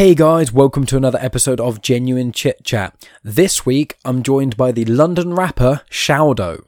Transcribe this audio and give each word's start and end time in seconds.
Hey 0.00 0.14
guys, 0.14 0.50
welcome 0.50 0.86
to 0.86 0.96
another 0.96 1.18
episode 1.20 1.60
of 1.60 1.82
Genuine 1.82 2.32
Chit 2.32 2.64
Chat. 2.64 3.06
This 3.22 3.66
week 3.66 3.98
I'm 4.02 4.22
joined 4.22 4.56
by 4.56 4.72
the 4.72 4.86
London 4.86 5.34
rapper 5.34 5.82
Shaodow. 5.90 6.64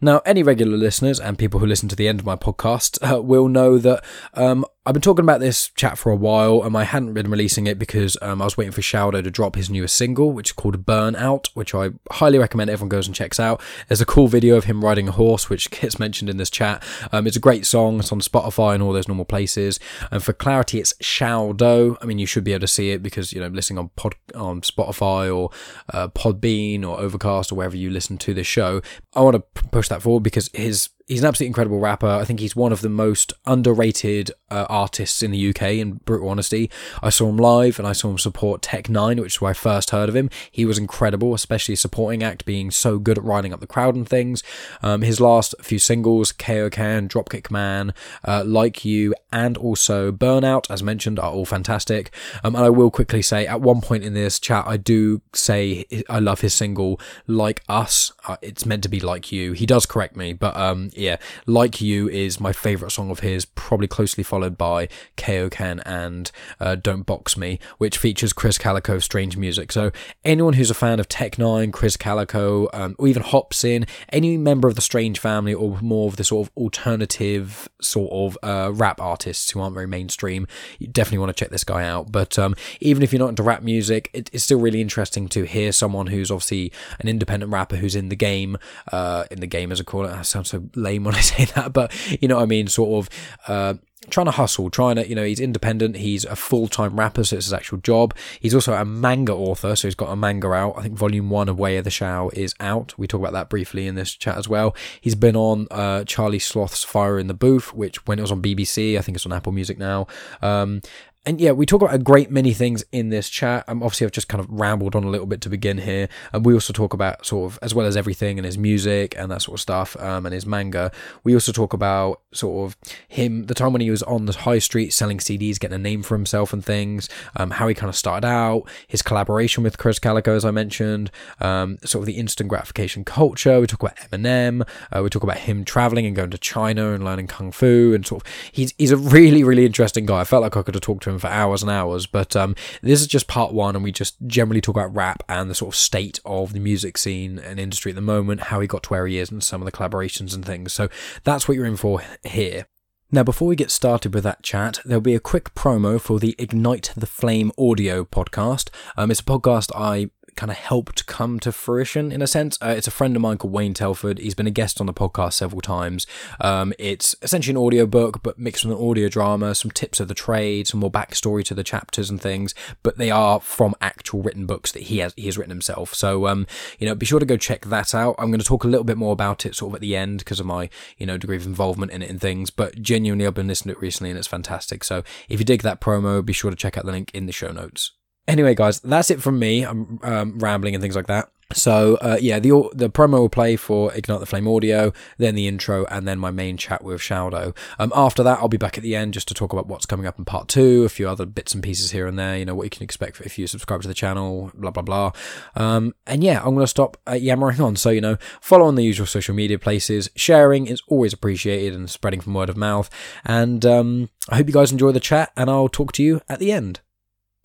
Now, 0.00 0.22
any 0.24 0.44
regular 0.44 0.76
listeners 0.76 1.18
and 1.18 1.36
people 1.36 1.58
who 1.58 1.66
listen 1.66 1.88
to 1.88 1.96
the 1.96 2.06
end 2.06 2.20
of 2.20 2.24
my 2.24 2.36
podcast 2.36 3.02
uh, 3.02 3.20
will 3.20 3.48
know 3.48 3.78
that 3.78 4.04
um, 4.34 4.64
I've 4.88 4.94
been 4.94 5.02
talking 5.02 5.22
about 5.26 5.40
this 5.40 5.68
chat 5.76 5.98
for 5.98 6.10
a 6.10 6.16
while, 6.16 6.62
and 6.62 6.74
I 6.74 6.84
hadn't 6.84 7.12
been 7.12 7.30
releasing 7.30 7.66
it 7.66 7.78
because 7.78 8.16
um, 8.22 8.40
I 8.40 8.46
was 8.46 8.56
waiting 8.56 8.72
for 8.72 8.80
Shaodow 8.80 9.22
to 9.22 9.30
drop 9.30 9.54
his 9.54 9.68
newest 9.68 9.94
single, 9.94 10.32
which 10.32 10.48
is 10.48 10.52
called 10.52 10.86
Burnout, 10.86 11.48
which 11.52 11.74
I 11.74 11.90
highly 12.10 12.38
recommend 12.38 12.70
everyone 12.70 12.88
goes 12.88 13.06
and 13.06 13.14
checks 13.14 13.38
out. 13.38 13.60
There's 13.88 14.00
a 14.00 14.06
cool 14.06 14.28
video 14.28 14.56
of 14.56 14.64
him 14.64 14.82
riding 14.82 15.06
a 15.06 15.12
horse, 15.12 15.50
which 15.50 15.70
gets 15.82 15.98
mentioned 15.98 16.30
in 16.30 16.38
this 16.38 16.48
chat. 16.48 16.82
Um, 17.12 17.26
it's 17.26 17.36
a 17.36 17.40
great 17.40 17.66
song. 17.66 17.98
It's 17.98 18.12
on 18.12 18.22
Spotify 18.22 18.72
and 18.72 18.82
all 18.82 18.94
those 18.94 19.08
normal 19.08 19.26
places. 19.26 19.78
And 20.10 20.22
for 20.22 20.32
clarity, 20.32 20.80
it's 20.80 20.94
Shaodow. 21.02 21.98
I 22.00 22.06
mean, 22.06 22.18
you 22.18 22.24
should 22.24 22.44
be 22.44 22.54
able 22.54 22.60
to 22.60 22.66
see 22.66 22.90
it 22.90 23.02
because 23.02 23.30
you 23.30 23.40
know 23.40 23.48
listening 23.48 23.80
on 23.80 23.90
pod 23.90 24.14
on 24.34 24.62
Spotify 24.62 25.30
or 25.36 25.50
uh, 25.92 26.08
Podbean 26.08 26.82
or 26.82 26.98
Overcast 26.98 27.52
or 27.52 27.56
wherever 27.56 27.76
you 27.76 27.90
listen 27.90 28.16
to 28.16 28.32
this 28.32 28.46
show. 28.46 28.80
I 29.12 29.20
want 29.20 29.34
to 29.34 29.62
push 29.64 29.88
that 29.88 30.00
forward 30.00 30.22
because 30.22 30.48
his 30.54 30.88
he's 31.08 31.20
an 31.20 31.26
absolutely 31.26 31.48
incredible 31.48 31.80
rapper. 31.80 32.06
I 32.06 32.24
think 32.24 32.38
he's 32.38 32.54
one 32.54 32.70
of 32.70 32.82
the 32.82 32.90
most 32.90 33.32
underrated 33.46 34.30
uh, 34.50 34.66
artists 34.68 35.22
in 35.22 35.30
the 35.30 35.48
UK, 35.48 35.62
in 35.62 35.94
brutal 36.04 36.28
honesty. 36.28 36.70
I 37.02 37.08
saw 37.08 37.28
him 37.30 37.38
live 37.38 37.78
and 37.78 37.88
I 37.88 37.92
saw 37.92 38.10
him 38.10 38.18
support 38.18 38.60
Tech 38.60 38.84
N9ne, 38.84 39.20
which 39.20 39.36
is 39.36 39.40
where 39.40 39.50
I 39.50 39.54
first 39.54 39.90
heard 39.90 40.10
of 40.10 40.16
him. 40.16 40.28
He 40.50 40.66
was 40.66 40.78
incredible, 40.78 41.32
especially 41.32 41.76
supporting 41.76 42.22
act, 42.22 42.44
being 42.44 42.70
so 42.70 42.98
good 42.98 43.16
at 43.16 43.24
riding 43.24 43.54
up 43.54 43.60
the 43.60 43.66
crowd 43.66 43.96
and 43.96 44.06
things. 44.06 44.42
Um, 44.82 45.00
his 45.00 45.18
last 45.18 45.54
few 45.62 45.78
singles, 45.78 46.32
Kaioken, 46.32 47.08
Dropkick 47.08 47.50
Man, 47.50 47.94
uh, 48.26 48.44
Like 48.46 48.84
You, 48.84 49.14
and 49.32 49.56
also 49.56 50.12
Burnout, 50.12 50.70
as 50.70 50.82
mentioned, 50.82 51.18
are 51.18 51.32
all 51.32 51.46
fantastic. 51.46 52.14
Um, 52.44 52.54
and 52.54 52.64
I 52.64 52.70
will 52.70 52.90
quickly 52.90 53.22
say, 53.22 53.46
at 53.46 53.62
one 53.62 53.80
point 53.80 54.04
in 54.04 54.12
this 54.12 54.38
chat, 54.38 54.66
I 54.66 54.76
do 54.76 55.22
say 55.32 55.86
I 56.08 56.18
love 56.18 56.42
his 56.42 56.52
single, 56.52 57.00
Like 57.26 57.62
Us. 57.66 58.12
Uh, 58.26 58.36
it's 58.42 58.66
meant 58.66 58.82
to 58.82 58.90
be 58.90 59.00
Like 59.00 59.32
You. 59.32 59.52
He 59.52 59.64
does 59.64 59.86
correct 59.86 60.14
me, 60.14 60.34
but 60.34 60.54
um, 60.54 60.90
yeah, 60.98 61.16
Like 61.46 61.80
You 61.80 62.08
is 62.08 62.40
my 62.40 62.52
favourite 62.52 62.92
song 62.92 63.10
of 63.10 63.20
his, 63.20 63.44
probably 63.44 63.86
closely 63.86 64.24
followed 64.24 64.58
by 64.58 64.88
Kaioken 65.16 65.82
and 65.86 66.30
uh, 66.60 66.74
Don't 66.74 67.02
Box 67.02 67.36
Me, 67.36 67.58
which 67.78 67.98
features 67.98 68.32
Krizz 68.32 68.60
Kaliko 68.60 69.02
Strange 69.02 69.36
Music. 69.36 69.72
So 69.72 69.90
anyone 70.24 70.54
who's 70.54 70.70
a 70.70 70.74
fan 70.74 71.00
of 71.00 71.08
Tech 71.08 71.36
N9ne, 71.36 71.70
Krizz 71.70 71.96
Kaliko, 71.98 72.68
um, 72.72 72.96
or 72.98 73.08
even 73.08 73.22
Hopsin, 73.22 73.88
any 74.10 74.36
member 74.36 74.68
of 74.68 74.74
the 74.74 74.80
Strange 74.80 75.18
family 75.18 75.54
or 75.54 75.78
more 75.80 76.08
of 76.08 76.16
the 76.16 76.24
sort 76.24 76.46
of 76.46 76.52
alternative 76.56 77.68
sort 77.80 78.10
of 78.12 78.38
uh, 78.42 78.72
rap 78.72 79.00
artists 79.00 79.50
who 79.50 79.60
aren't 79.60 79.74
very 79.74 79.86
mainstream, 79.86 80.46
you 80.78 80.86
definitely 80.86 81.18
want 81.18 81.34
to 81.34 81.44
check 81.44 81.50
this 81.50 81.64
guy 81.64 81.84
out. 81.84 82.10
But 82.10 82.38
um, 82.38 82.54
even 82.80 83.02
if 83.02 83.12
you're 83.12 83.20
not 83.20 83.30
into 83.30 83.42
rap 83.42 83.62
music, 83.62 84.10
it, 84.12 84.30
it's 84.32 84.44
still 84.44 84.60
really 84.60 84.80
interesting 84.80 85.28
to 85.28 85.44
hear 85.44 85.72
someone 85.72 86.08
who's 86.08 86.30
obviously 86.30 86.72
an 87.00 87.08
independent 87.08 87.52
rapper 87.52 87.76
who's 87.76 87.94
in 87.94 88.08
the 88.08 88.16
game, 88.16 88.58
uh, 88.92 89.24
in 89.30 89.40
the 89.40 89.46
game 89.46 89.72
as 89.72 89.80
I 89.80 89.84
call 89.84 90.04
it. 90.04 90.08
That 90.08 90.26
sounds 90.26 90.50
so 90.50 90.64
lame 90.88 91.04
when 91.04 91.14
I 91.14 91.20
say 91.32 91.44
that, 91.46 91.72
but 91.72 91.92
you 92.20 92.28
know 92.28 92.36
what 92.36 92.42
I 92.42 92.46
mean, 92.46 92.66
sort 92.66 93.06
of 93.06 93.10
uh, 93.48 93.74
trying 94.10 94.26
to 94.26 94.32
hustle, 94.32 94.70
trying 94.70 94.96
to, 94.96 95.08
you 95.08 95.14
know, 95.14 95.24
he's 95.24 95.40
independent. 95.40 95.96
He's 95.96 96.24
a 96.24 96.36
full 96.36 96.68
time 96.68 96.98
rapper, 96.98 97.24
so 97.24 97.36
it's 97.36 97.46
his 97.46 97.52
actual 97.52 97.78
job. 97.78 98.14
He's 98.40 98.54
also 98.54 98.74
a 98.74 98.84
manga 98.84 99.32
author, 99.32 99.76
so 99.76 99.88
he's 99.88 99.94
got 99.94 100.10
a 100.10 100.16
manga 100.16 100.48
out. 100.52 100.78
I 100.78 100.82
think 100.82 100.94
volume 100.94 101.30
one 101.30 101.48
of 101.48 101.58
Way 101.58 101.76
of 101.76 101.84
the 101.84 101.90
Shao 101.90 102.30
is 102.32 102.54
out. 102.60 102.94
We 102.98 103.06
talk 103.06 103.20
about 103.20 103.32
that 103.32 103.48
briefly 103.48 103.86
in 103.86 103.94
this 103.94 104.12
chat 104.14 104.36
as 104.36 104.48
well. 104.48 104.74
He's 105.00 105.14
been 105.14 105.36
on 105.36 105.66
uh, 105.70 106.04
Charlie 106.04 106.38
Sloth's 106.38 106.84
Fire 106.84 107.18
in 107.18 107.26
the 107.26 107.34
Booth, 107.34 107.74
which 107.74 108.06
when 108.06 108.18
it 108.18 108.22
was 108.22 108.32
on 108.32 108.42
BBC, 108.42 108.98
I 108.98 109.02
think 109.02 109.16
it's 109.16 109.26
on 109.26 109.32
Apple 109.32 109.52
Music 109.52 109.78
now. 109.78 110.06
Um, 110.42 110.80
and 111.26 111.40
yeah, 111.40 111.52
we 111.52 111.66
talk 111.66 111.82
about 111.82 111.94
a 111.94 111.98
great 111.98 112.30
many 112.30 112.54
things 112.54 112.84
in 112.90 113.10
this 113.10 113.28
chat. 113.28 113.64
Um, 113.68 113.82
obviously, 113.82 114.06
I've 114.06 114.12
just 114.12 114.28
kind 114.28 114.42
of 114.42 114.48
rambled 114.50 114.96
on 114.96 115.04
a 115.04 115.10
little 115.10 115.26
bit 115.26 115.40
to 115.42 115.50
begin 115.50 115.78
here. 115.78 116.08
And 116.32 116.44
we 116.44 116.54
also 116.54 116.72
talk 116.72 116.94
about 116.94 117.26
sort 117.26 117.52
of, 117.52 117.58
as 117.60 117.74
well 117.74 117.86
as 117.86 117.96
everything 117.96 118.38
and 118.38 118.46
his 118.46 118.56
music 118.56 119.14
and 119.18 119.30
that 119.30 119.42
sort 119.42 119.56
of 119.56 119.60
stuff 119.60 119.94
um, 120.00 120.24
and 120.24 120.32
his 120.32 120.46
manga, 120.46 120.90
we 121.24 121.34
also 121.34 121.52
talk 121.52 121.74
about 121.74 122.22
sort 122.32 122.70
of 122.70 122.78
him, 123.08 123.44
the 123.44 123.54
time 123.54 123.72
when 123.72 123.82
he 123.82 123.90
was 123.90 124.02
on 124.04 124.24
the 124.24 124.32
high 124.32 124.58
street 124.58 124.90
selling 124.90 125.18
CDs, 125.18 125.60
getting 125.60 125.74
a 125.74 125.78
name 125.78 126.02
for 126.02 126.16
himself 126.16 126.52
and 126.52 126.64
things, 126.64 127.10
um, 127.36 127.50
how 127.50 127.68
he 127.68 127.74
kind 127.74 127.90
of 127.90 127.96
started 127.96 128.26
out, 128.26 128.62
his 128.86 129.02
collaboration 129.02 129.62
with 129.62 129.76
Krizz 129.76 130.00
Kaliko, 130.00 130.34
as 130.34 130.44
I 130.44 130.50
mentioned, 130.50 131.10
um, 131.40 131.78
sort 131.84 132.02
of 132.02 132.06
the 132.06 132.16
instant 132.16 132.48
gratification 132.48 133.04
culture. 133.04 133.60
We 133.60 133.66
talk 133.66 133.82
about 133.82 133.96
Eminem. 133.96 134.66
Uh, 134.90 135.02
we 135.02 135.10
talk 135.10 135.24
about 135.24 135.38
him 135.38 135.64
traveling 135.64 136.06
and 136.06 136.16
going 136.16 136.30
to 136.30 136.38
China 136.38 136.92
and 136.92 137.04
learning 137.04 137.26
Kung 137.26 137.52
Fu 137.52 137.92
and 137.94 138.06
sort 138.06 138.22
of, 138.22 138.32
he's, 138.50 138.72
he's 138.78 138.92
a 138.92 138.96
really, 138.96 139.44
really 139.44 139.66
interesting 139.66 140.06
guy. 140.06 140.20
I 140.20 140.24
felt 140.24 140.42
like 140.42 140.56
I 140.56 140.62
could 140.62 140.74
have 140.74 140.82
talked 140.82 141.02
to 141.02 141.07
him 141.08 141.18
for 141.18 141.28
hours 141.28 141.62
and 141.62 141.70
hours. 141.70 142.06
But 142.06 142.36
um, 142.36 142.54
this 142.82 143.00
is 143.00 143.06
just 143.06 143.28
part 143.28 143.52
one, 143.52 143.74
and 143.74 143.84
we 143.84 143.92
just 143.92 144.16
generally 144.26 144.60
talk 144.60 144.76
about 144.76 144.94
rap 144.94 145.22
and 145.28 145.50
the 145.50 145.54
sort 145.54 145.74
of 145.74 145.78
state 145.78 146.20
of 146.24 146.52
the 146.52 146.60
music 146.60 146.98
scene 146.98 147.38
and 147.38 147.58
industry 147.58 147.92
at 147.92 147.96
the 147.96 148.00
moment, 148.00 148.44
how 148.44 148.60
he 148.60 148.66
got 148.66 148.84
to 148.84 148.90
where 148.90 149.06
he 149.06 149.18
is, 149.18 149.30
and 149.30 149.42
some 149.42 149.60
of 149.60 149.66
the 149.66 149.72
collaborations 149.72 150.34
and 150.34 150.44
things. 150.44 150.72
So 150.72 150.88
that's 151.24 151.48
what 151.48 151.56
you're 151.56 151.66
in 151.66 151.76
for 151.76 152.02
here. 152.24 152.66
Now, 153.10 153.22
before 153.22 153.48
we 153.48 153.56
get 153.56 153.70
started 153.70 154.12
with 154.12 154.24
that 154.24 154.42
chat, 154.42 154.80
there'll 154.84 155.00
be 155.00 155.14
a 155.14 155.20
quick 155.20 155.54
promo 155.54 155.98
for 155.98 156.18
the 156.18 156.34
Ignite 156.38 156.92
the 156.94 157.06
Flame 157.06 157.50
audio 157.56 158.04
podcast. 158.04 158.68
Um, 158.98 159.10
it's 159.10 159.20
a 159.20 159.24
podcast 159.24 159.70
I 159.74 160.10
kind 160.38 160.52
of 160.52 160.56
helped 160.56 161.04
come 161.06 161.40
to 161.40 161.50
fruition 161.50 162.12
in 162.12 162.22
a 162.22 162.26
sense. 162.26 162.56
Uh, 162.62 162.68
it's 162.68 162.86
a 162.86 162.92
friend 162.92 163.16
of 163.16 163.22
mine 163.22 163.36
called 163.36 163.52
Wayne 163.52 163.74
Telford. 163.74 164.20
He's 164.20 164.36
been 164.36 164.46
a 164.46 164.52
guest 164.52 164.80
on 164.80 164.86
the 164.86 164.94
podcast 164.94 165.32
several 165.32 165.60
times. 165.60 166.06
Um, 166.40 166.72
it's 166.78 167.16
essentially 167.22 167.58
an 167.58 167.66
audio 167.66 167.86
book, 167.86 168.22
but 168.22 168.38
mixed 168.38 168.64
with 168.64 168.78
an 168.78 168.88
audio 168.88 169.08
drama, 169.08 169.56
some 169.56 169.72
tips 169.72 169.98
of 169.98 170.06
the 170.06 170.14
trade, 170.14 170.68
some 170.68 170.78
more 170.78 170.92
backstory 170.92 171.44
to 171.44 171.54
the 171.54 171.64
chapters 171.64 172.08
and 172.08 172.20
things. 172.20 172.54
But 172.84 172.98
they 172.98 173.10
are 173.10 173.40
from 173.40 173.74
actual 173.80 174.22
written 174.22 174.46
books 174.46 174.70
that 174.72 174.84
he 174.84 174.98
has 174.98 175.12
he 175.16 175.26
has 175.26 175.36
written 175.36 175.50
himself. 175.50 175.92
So 175.92 176.28
um, 176.28 176.46
you 176.78 176.86
know, 176.86 176.94
be 176.94 177.04
sure 177.04 177.18
to 177.18 177.26
go 177.26 177.36
check 177.36 177.66
that 177.66 177.92
out. 177.92 178.14
I'm 178.16 178.30
going 178.30 178.38
to 178.38 178.46
talk 178.46 178.62
a 178.62 178.68
little 178.68 178.84
bit 178.84 178.96
more 178.96 179.12
about 179.12 179.44
it 179.44 179.56
sort 179.56 179.72
of 179.72 179.74
at 179.74 179.80
the 179.80 179.96
end 179.96 180.20
because 180.20 180.38
of 180.38 180.46
my 180.46 180.70
you 180.98 181.06
know 181.06 181.18
degree 181.18 181.36
of 181.36 181.46
involvement 181.46 181.90
in 181.90 182.00
it 182.00 182.10
and 182.10 182.20
things. 182.20 182.50
But 182.50 182.80
genuinely, 182.80 183.26
I've 183.26 183.34
been 183.34 183.48
listening 183.48 183.74
to 183.74 183.78
it 183.80 183.82
recently 183.82 184.10
and 184.10 184.18
it's 184.18 184.28
fantastic. 184.28 184.84
So 184.84 185.02
if 185.28 185.40
you 185.40 185.44
dig 185.44 185.62
that 185.62 185.80
promo, 185.80 186.24
be 186.24 186.32
sure 186.32 186.52
to 186.52 186.56
check 186.56 186.78
out 186.78 186.84
the 186.84 186.92
link 186.92 187.10
in 187.12 187.26
the 187.26 187.32
show 187.32 187.50
notes. 187.50 187.97
Anyway, 188.28 188.54
guys, 188.54 188.78
that's 188.80 189.10
it 189.10 189.22
from 189.22 189.38
me. 189.38 189.64
I'm 189.64 189.98
um, 190.02 190.38
rambling 190.38 190.74
and 190.74 190.82
things 190.82 190.94
like 190.94 191.06
that. 191.06 191.30
So 191.54 191.96
uh, 192.02 192.18
yeah, 192.20 192.38
the 192.38 192.68
the 192.74 192.90
promo 192.90 193.20
will 193.20 193.30
play 193.30 193.56
for 193.56 193.90
Ignite 193.94 194.20
the 194.20 194.26
Flame 194.26 194.46
audio, 194.46 194.92
then 195.16 195.34
the 195.34 195.48
intro, 195.48 195.86
and 195.86 196.06
then 196.06 196.18
my 196.18 196.30
main 196.30 196.58
chat 196.58 196.84
with 196.84 197.00
Shaodow. 197.00 197.56
Um, 197.78 197.90
after 197.96 198.22
that, 198.22 198.40
I'll 198.40 198.48
be 198.48 198.58
back 198.58 198.76
at 198.76 198.82
the 198.82 198.94
end 198.94 199.14
just 199.14 199.28
to 199.28 199.34
talk 199.34 199.54
about 199.54 199.66
what's 199.66 199.86
coming 199.86 200.06
up 200.06 200.18
in 200.18 200.26
part 200.26 200.48
two, 200.48 200.84
a 200.84 200.90
few 200.90 201.08
other 201.08 201.24
bits 201.24 201.54
and 201.54 201.62
pieces 201.62 201.92
here 201.92 202.06
and 202.06 202.18
there. 202.18 202.36
You 202.36 202.44
know 202.44 202.54
what 202.54 202.64
you 202.64 202.70
can 202.70 202.82
expect 202.82 203.22
if 203.22 203.38
you 203.38 203.46
subscribe 203.46 203.80
to 203.80 203.88
the 203.88 203.94
channel, 203.94 204.50
blah 204.54 204.72
blah 204.72 204.82
blah. 204.82 205.12
Um, 205.56 205.94
and 206.06 206.22
yeah, 206.22 206.42
I'm 206.44 206.54
gonna 206.54 206.66
stop 206.66 206.98
uh, 207.08 207.14
yammering 207.14 207.62
on. 207.62 207.76
So 207.76 207.88
you 207.88 208.02
know, 208.02 208.18
follow 208.42 208.66
on 208.66 208.74
the 208.74 208.84
usual 208.84 209.06
social 209.06 209.34
media 209.34 209.58
places. 209.58 210.10
Sharing 210.16 210.66
is 210.66 210.82
always 210.86 211.14
appreciated 211.14 211.72
and 211.72 211.88
spreading 211.88 212.20
from 212.20 212.34
word 212.34 212.50
of 212.50 212.58
mouth. 212.58 212.90
And 213.24 213.64
um, 213.64 214.10
I 214.28 214.36
hope 214.36 214.48
you 214.48 214.52
guys 214.52 214.70
enjoy 214.70 214.92
the 214.92 215.00
chat, 215.00 215.32
and 215.34 215.48
I'll 215.48 215.70
talk 215.70 215.92
to 215.92 216.02
you 216.02 216.20
at 216.28 216.40
the 216.40 216.52
end. 216.52 216.80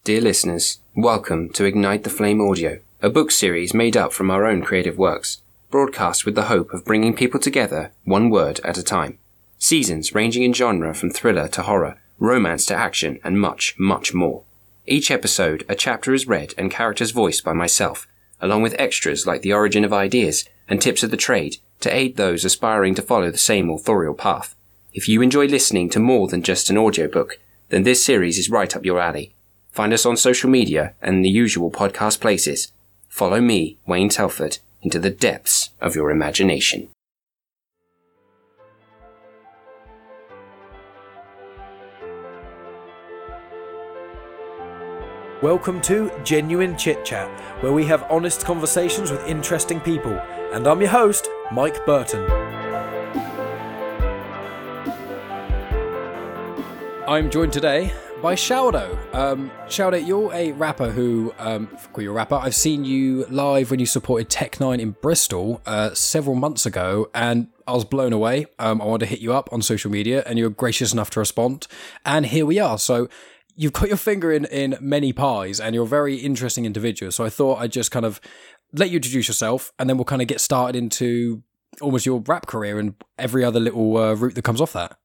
Dear 0.06 0.20
listeners, 0.20 0.80
welcome 0.98 1.48
to 1.52 1.64
Ignite 1.64 2.04
the 2.04 2.10
Flame 2.10 2.42
Audio, 2.42 2.80
a 3.02 3.10
book 3.10 3.32
series 3.32 3.74
made 3.74 3.96
up 3.96 4.12
from 4.12 4.30
our 4.30 4.46
own 4.46 4.62
creative 4.62 4.98
works, 4.98 5.42
broadcast 5.72 6.26
with 6.26 6.36
the 6.36 6.48
hope 6.52 6.74
of 6.74 6.84
bringing 6.84 7.16
people 7.16 7.40
together 7.40 7.94
one 8.04 8.30
word 8.30 8.60
at 8.66 8.78
a 8.78 8.84
time. 8.84 9.18
Seasons 9.58 10.14
ranging 10.14 10.44
in 10.44 10.52
genre 10.52 10.94
from 10.94 11.10
thriller 11.10 11.48
to 11.48 11.62
horror, 11.62 12.02
romance 12.20 12.66
to 12.66 12.76
action, 12.76 13.18
and 13.24 13.40
much, 13.40 13.76
much 13.80 14.14
more. 14.14 14.44
Each 14.86 15.10
episode, 15.10 15.64
a 15.70 15.74
chapter 15.76 16.14
is 16.14 16.28
read 16.28 16.54
and 16.58 16.70
characters 16.70 17.12
voiced 17.12 17.46
by 17.46 17.54
myself, 17.54 18.06
along 18.42 18.62
with 18.62 18.76
extras 18.78 19.26
like 19.26 19.42
the 19.42 19.54
origin 19.54 19.86
of 19.86 19.94
ideas 19.94 20.44
and 20.68 20.82
tips 20.82 21.04
of 21.04 21.12
the 21.12 21.16
trade 21.16 21.60
to 21.80 21.96
aid 21.96 22.18
those 22.18 22.44
aspiring 22.44 22.94
to 22.96 23.02
follow 23.02 23.32
the 23.32 23.38
same 23.38 23.70
authorial 23.70 24.16
path. 24.16 24.54
If 24.94 25.08
you 25.08 25.22
enjoy 25.22 25.46
listening 25.46 25.90
to 25.92 26.00
more 26.02 26.28
than 26.28 26.44
just 26.44 26.70
an 26.70 26.78
audiobook, 26.78 27.40
then 27.70 27.84
this 27.84 28.04
series 28.04 28.38
is 28.38 28.50
right 28.50 28.76
up 28.76 28.84
your 28.84 29.00
alley. 29.00 29.34
Find 29.74 29.92
us 29.92 30.06
on 30.06 30.18
social 30.18 30.52
media 30.52 30.94
and 31.02 31.26
the 31.26 31.30
usual 31.30 31.72
podcast 31.72 32.20
places. 32.20 32.72
Follow 33.10 33.42
me, 33.42 33.80
Wayne 33.88 34.08
Telford, 34.08 34.60
into 34.84 35.00
the 35.00 35.10
depths 35.10 35.72
of 35.82 35.96
your 35.96 36.12
imagination. 36.12 36.90
Welcome 45.42 45.82
to 45.82 46.12
Genuine 46.24 46.78
Chit 46.78 47.04
Chat, 47.04 47.28
where 47.64 47.74
we 47.74 47.84
have 47.86 48.06
honest 48.12 48.46
conversations 48.46 49.10
with 49.10 49.26
interesting 49.26 49.80
people. 49.82 50.14
And 50.54 50.68
I'm 50.68 50.82
your 50.82 50.92
host, 50.92 51.28
Mike 51.52 51.84
Burton. 51.88 52.24
I'm 57.08 57.32
joined 57.32 57.52
today 57.54 57.92
by 58.24 58.36
Shaodow. 58.36 58.98
Um, 59.14 59.52
you're 60.08 60.34
a 60.34 60.54
rapper 60.54 60.90
who, 60.90 61.34
um, 61.40 61.68
you're 61.98 62.14
a 62.14 62.16
rapper. 62.16 62.36
I've 62.36 62.56
seen 62.56 62.86
you 62.86 63.26
live 63.26 63.70
when 63.70 63.82
you 63.82 63.86
supported 63.86 64.30
Tech 64.30 64.54
N9ne 64.54 64.80
in 64.80 64.92
Bristol 64.92 65.62
uh, 65.66 65.94
several 65.94 66.38
months 66.38 66.66
ago, 66.66 67.12
and 67.14 67.50
I 67.68 67.74
was 67.74 67.84
blown 67.84 68.14
away. 68.14 68.46
Um, 68.60 68.82
I 68.82 68.86
wanted 68.86 69.08
to 69.08 69.10
hit 69.10 69.20
you 69.20 69.34
up 69.34 69.50
on 69.52 69.62
social 69.62 69.92
media, 69.92 70.24
and 70.26 70.40
you 70.40 70.46
were 70.46 70.52
gracious 70.52 70.94
enough 70.94 71.10
to 71.12 71.20
respond. 71.20 71.68
And 72.06 72.26
here 72.26 72.46
we 72.46 72.60
are. 72.60 72.80
So 72.80 73.10
you've 73.58 73.74
got 73.74 73.90
your 73.90 73.98
finger 73.98 74.32
in 74.32 74.46
in 74.46 74.78
many 74.80 75.12
pies, 75.12 75.60
and 75.60 75.76
you're 75.76 75.84
a 75.84 75.88
very 75.88 76.16
interesting 76.16 76.66
individual. 76.66 77.12
So 77.12 77.26
I 77.26 77.30
thought 77.30 77.60
I'd 77.60 77.74
just 77.74 77.92
kind 77.92 78.06
of 78.06 78.22
let 78.72 78.90
you 78.90 78.96
introduce 78.96 79.28
yourself, 79.28 79.74
and 79.78 79.90
then 79.90 79.98
we'll 79.98 80.06
kind 80.06 80.22
of 80.22 80.30
get 80.30 80.40
started 80.40 80.78
into 80.78 81.44
almost 81.82 82.06
your 82.06 82.22
rap 82.22 82.48
career 82.48 82.80
and 82.80 82.96
every 83.20 83.44
other 83.44 83.60
little 83.60 83.98
uh, 83.98 84.14
route 84.14 84.36
that 84.36 84.46
comes 84.46 84.62
off 84.62 84.72
that. 84.72 84.98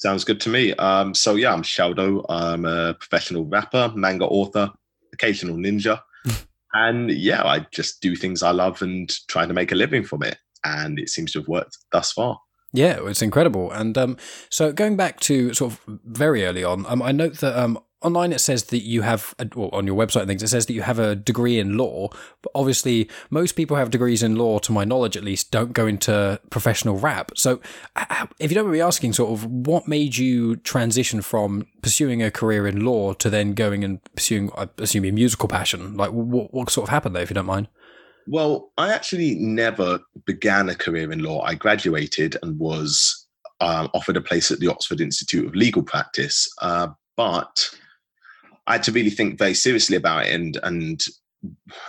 Sounds 0.00 0.24
good 0.24 0.40
to 0.40 0.48
me. 0.48 0.72
Um, 0.76 1.14
so 1.14 1.34
yeah, 1.34 1.52
I'm 1.52 1.62
Shaodow. 1.62 2.24
I'm 2.30 2.64
a 2.64 2.94
professional 2.94 3.44
rapper, 3.44 3.92
manga 3.94 4.24
author, 4.24 4.72
occasional 5.12 5.56
ninja, 5.56 6.00
and 6.72 7.10
yeah, 7.10 7.44
I 7.44 7.66
just 7.70 8.00
do 8.00 8.16
things 8.16 8.42
I 8.42 8.52
love 8.52 8.80
and 8.80 9.12
trying 9.28 9.48
to 9.48 9.54
make 9.54 9.72
a 9.72 9.74
living 9.74 10.02
from 10.02 10.22
it. 10.22 10.38
And 10.64 10.98
it 10.98 11.10
seems 11.10 11.32
to 11.32 11.40
have 11.40 11.48
worked 11.48 11.76
thus 11.92 12.12
far. 12.12 12.40
Yeah, 12.72 13.06
it's 13.08 13.20
incredible. 13.20 13.70
And 13.72 13.98
um, 13.98 14.16
so 14.48 14.72
going 14.72 14.96
back 14.96 15.20
to 15.20 15.52
sort 15.52 15.72
of 15.72 15.80
very 15.86 16.46
early 16.46 16.64
on, 16.64 16.86
um, 16.88 17.02
I 17.02 17.12
note 17.12 17.38
that 17.40 17.58
um, 17.58 17.78
online 18.02 18.32
it 18.32 18.40
says 18.40 18.64
that 18.64 18.82
you 18.82 19.02
have, 19.02 19.34
a, 19.38 19.48
well, 19.54 19.70
on 19.72 19.86
your 19.86 19.96
website 19.96 20.20
and 20.20 20.28
things, 20.28 20.42
it 20.42 20.48
says 20.48 20.66
that 20.66 20.72
you 20.72 20.82
have 20.82 20.98
a 20.98 21.14
degree 21.14 21.58
in 21.58 21.76
law. 21.76 22.08
But 22.42 22.52
obviously, 22.54 23.08
most 23.30 23.52
people 23.52 23.76
have 23.76 23.90
degrees 23.90 24.22
in 24.22 24.36
law, 24.36 24.58
to 24.60 24.72
my 24.72 24.84
knowledge 24.84 25.16
at 25.16 25.24
least, 25.24 25.50
don't 25.50 25.72
go 25.72 25.86
into 25.86 26.40
professional 26.50 26.96
rap. 26.96 27.32
So, 27.36 27.60
if 28.38 28.50
you 28.50 28.54
don't 28.54 28.64
mind 28.64 28.74
me 28.74 28.80
asking, 28.80 29.12
sort 29.14 29.32
of, 29.32 29.44
what 29.46 29.86
made 29.86 30.16
you 30.16 30.56
transition 30.56 31.22
from 31.22 31.66
pursuing 31.82 32.22
a 32.22 32.30
career 32.30 32.66
in 32.66 32.84
law 32.84 33.12
to 33.14 33.30
then 33.30 33.54
going 33.54 33.84
and 33.84 34.02
pursuing, 34.14 34.50
I 34.56 34.68
assume, 34.78 35.04
a 35.04 35.10
musical 35.10 35.48
passion? 35.48 35.96
Like, 35.96 36.10
what, 36.10 36.52
what 36.54 36.70
sort 36.70 36.88
of 36.88 36.90
happened 36.90 37.14
there, 37.14 37.22
if 37.22 37.30
you 37.30 37.34
don't 37.34 37.46
mind? 37.46 37.68
Well, 38.26 38.70
I 38.78 38.92
actually 38.92 39.34
never 39.36 40.00
began 40.24 40.68
a 40.68 40.74
career 40.74 41.10
in 41.10 41.22
law. 41.22 41.42
I 41.42 41.54
graduated 41.54 42.36
and 42.42 42.58
was 42.58 43.26
um, 43.60 43.90
offered 43.92 44.16
a 44.16 44.20
place 44.20 44.50
at 44.50 44.60
the 44.60 44.68
Oxford 44.68 45.00
Institute 45.00 45.46
of 45.46 45.54
Legal 45.54 45.82
Practice, 45.82 46.48
uh, 46.62 46.88
but 47.16 47.70
I 48.70 48.74
had 48.74 48.84
to 48.84 48.92
really 48.92 49.10
think 49.10 49.36
very 49.36 49.54
seriously 49.54 49.96
about 49.96 50.26
it. 50.26 50.34
And 50.34 50.56
and 50.62 51.04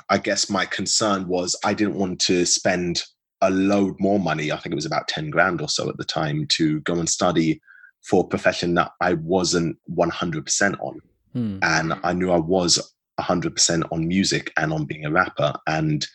I 0.10 0.18
guess 0.18 0.50
my 0.50 0.66
concern 0.66 1.28
was 1.28 1.56
I 1.64 1.76
didn't 1.76 1.96
want 1.96 2.20
to 2.22 2.44
spend 2.46 3.04
a 3.40 3.52
load 3.52 3.96
more 4.00 4.20
money. 4.20 4.52
I 4.52 4.58
think 4.58 4.74
it 4.74 4.76
was 4.76 4.86
about 4.88 5.08
ten 5.08 5.30
grand 5.30 5.62
or 5.62 5.70
so 5.70 5.90
at 5.90 5.98
the 5.98 6.04
time 6.04 6.48
to 6.54 6.80
go 6.82 6.96
and 6.96 7.08
study 7.08 7.62
for 8.02 8.24
a 8.24 8.28
profession 8.28 8.74
that 8.76 8.92
I 9.00 9.14
wasn't 9.14 9.78
one 9.86 10.10
hundred 10.10 10.44
percent 10.44 10.76
on, 10.80 11.00
hmm. 11.34 11.60
and 11.62 11.94
I 12.04 12.14
knew 12.14 12.32
I 12.32 12.40
was 12.40 12.80
100% 13.20 13.84
on 13.92 14.08
music 14.08 14.52
and 14.58 14.74
on 14.74 14.86
being 14.86 15.06
a 15.06 15.12
rapper 15.12 15.54
and 15.68 16.08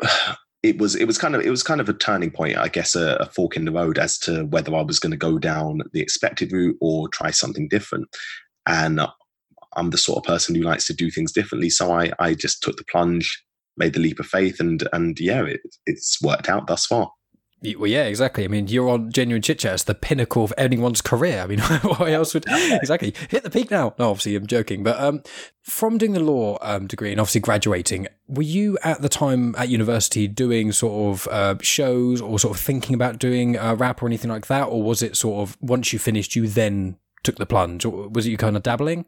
it 0.62 0.78
was 0.78 0.94
it 0.94 1.06
was 1.06 1.18
kind 1.18 1.34
of 1.34 1.40
it 1.40 1.50
was 1.50 1.62
kind 1.62 1.80
of 1.80 1.88
a 1.88 1.94
turning 1.94 2.30
point 2.30 2.58
i 2.58 2.68
guess 2.68 2.94
a, 2.94 3.14
a 3.14 3.24
fork 3.24 3.56
in 3.56 3.64
the 3.64 3.72
road 3.72 3.98
as 3.98 4.18
to 4.18 4.44
whether 4.44 4.76
i 4.76 4.82
was 4.82 5.00
going 5.00 5.10
to 5.10 5.16
go 5.16 5.38
down 5.38 5.80
the 5.94 6.00
expected 6.00 6.52
route 6.52 6.76
or 6.82 7.08
try 7.08 7.30
something 7.30 7.66
different 7.66 8.06
and 8.66 9.00
i'm 9.76 9.90
the 9.90 9.98
sort 9.98 10.18
of 10.18 10.24
person 10.24 10.54
who 10.54 10.62
likes 10.62 10.86
to 10.86 10.94
do 10.94 11.10
things 11.10 11.32
differently 11.32 11.70
so 11.70 11.92
i 11.92 12.10
i 12.18 12.34
just 12.34 12.62
took 12.62 12.76
the 12.76 12.84
plunge 12.90 13.44
made 13.76 13.92
the 13.92 14.00
leap 14.00 14.20
of 14.20 14.26
faith 14.26 14.60
and 14.60 14.86
and 14.92 15.18
yeah 15.20 15.44
it, 15.44 15.60
it's 15.86 16.20
worked 16.22 16.48
out 16.48 16.66
thus 16.66 16.86
far 16.86 17.10
well, 17.62 17.90
yeah, 17.90 18.04
exactly. 18.04 18.44
I 18.44 18.48
mean, 18.48 18.68
you're 18.68 18.88
on 18.88 19.12
genuine 19.12 19.42
chit 19.42 19.58
chat. 19.58 19.74
It's 19.74 19.84
the 19.84 19.94
pinnacle 19.94 20.42
of 20.42 20.52
anyone's 20.56 21.02
career. 21.02 21.42
I 21.42 21.46
mean, 21.46 21.58
why 21.82 22.12
else 22.12 22.32
would 22.32 22.46
exactly 22.48 23.14
hit 23.28 23.42
the 23.42 23.50
peak 23.50 23.70
now? 23.70 23.94
No, 23.98 24.10
obviously, 24.10 24.34
I'm 24.34 24.46
joking. 24.46 24.82
But 24.82 24.98
um, 24.98 25.22
from 25.62 25.98
doing 25.98 26.12
the 26.12 26.20
law 26.20 26.56
um, 26.62 26.86
degree 26.86 27.10
and 27.10 27.20
obviously 27.20 27.42
graduating, 27.42 28.08
were 28.28 28.42
you 28.42 28.78
at 28.82 29.02
the 29.02 29.10
time 29.10 29.54
at 29.58 29.68
university 29.68 30.26
doing 30.26 30.72
sort 30.72 31.14
of 31.14 31.28
uh, 31.28 31.56
shows 31.60 32.22
or 32.22 32.38
sort 32.38 32.56
of 32.56 32.62
thinking 32.62 32.94
about 32.94 33.18
doing 33.18 33.56
a 33.56 33.74
rap 33.74 34.02
or 34.02 34.06
anything 34.06 34.30
like 34.30 34.46
that, 34.46 34.64
or 34.64 34.82
was 34.82 35.02
it 35.02 35.14
sort 35.14 35.46
of 35.46 35.58
once 35.60 35.92
you 35.92 35.98
finished, 35.98 36.34
you 36.34 36.48
then 36.48 36.96
took 37.22 37.36
the 37.36 37.44
plunge, 37.44 37.84
or 37.84 38.08
was 38.08 38.26
it 38.26 38.30
you 38.30 38.38
kind 38.38 38.56
of 38.56 38.62
dabbling? 38.62 39.04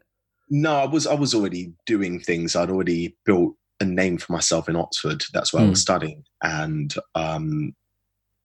No, 0.55 0.75
I 0.75 0.85
was. 0.85 1.07
I 1.07 1.15
was 1.15 1.33
already 1.33 1.73
doing 1.87 2.19
things. 2.19 2.55
I'd 2.55 2.69
already 2.69 3.17
built 3.25 3.55
a 3.79 3.85
name 3.85 4.19
for 4.19 4.31
myself 4.33 4.69
in 4.69 4.75
Oxford. 4.75 5.23
That's 5.33 5.51
where 5.51 5.63
mm. 5.63 5.65
I 5.65 5.69
was 5.69 5.79
hmm. 5.79 5.81
studying, 5.81 6.23
and 6.43 6.93
um, 7.15 7.73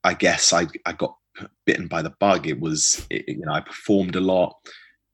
I 0.05 0.15
guess 0.15 0.55
I, 0.55 0.69
I 0.87 0.95
got 0.95 1.15
bitten 1.67 1.87
by 1.87 2.01
the 2.01 2.15
bug. 2.19 2.47
It 2.47 2.61
was, 2.61 3.07
it, 3.11 3.29
you 3.29 3.45
know, 3.45 3.53
I 3.53 3.61
performed 3.61 4.17
a 4.17 4.23
lot, 4.23 4.55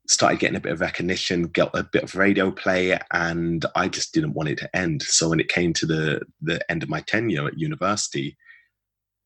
started 0.07 0.39
getting 0.39 0.55
a 0.55 0.61
bit 0.61 0.71
of 0.71 0.79
recognition, 0.79 1.49
got 1.49 1.77
a 1.77 1.83
bit 1.83 2.03
of 2.03 2.15
radio 2.15 2.49
play, 2.49 2.97
and 3.11 3.65
I 3.75 3.89
just 3.89 4.13
didn't 4.13 4.33
want 4.33 4.47
it 4.47 4.57
to 4.59 4.73
end. 4.73 5.01
So 5.01 5.27
when 5.27 5.41
it 5.41 5.49
came 5.49 5.73
to 5.73 5.85
the 5.85 6.21
the 6.41 6.71
end 6.71 6.81
of 6.81 6.87
my 6.87 7.01
tenure 7.01 7.45
at 7.45 7.59
university, 7.59 8.37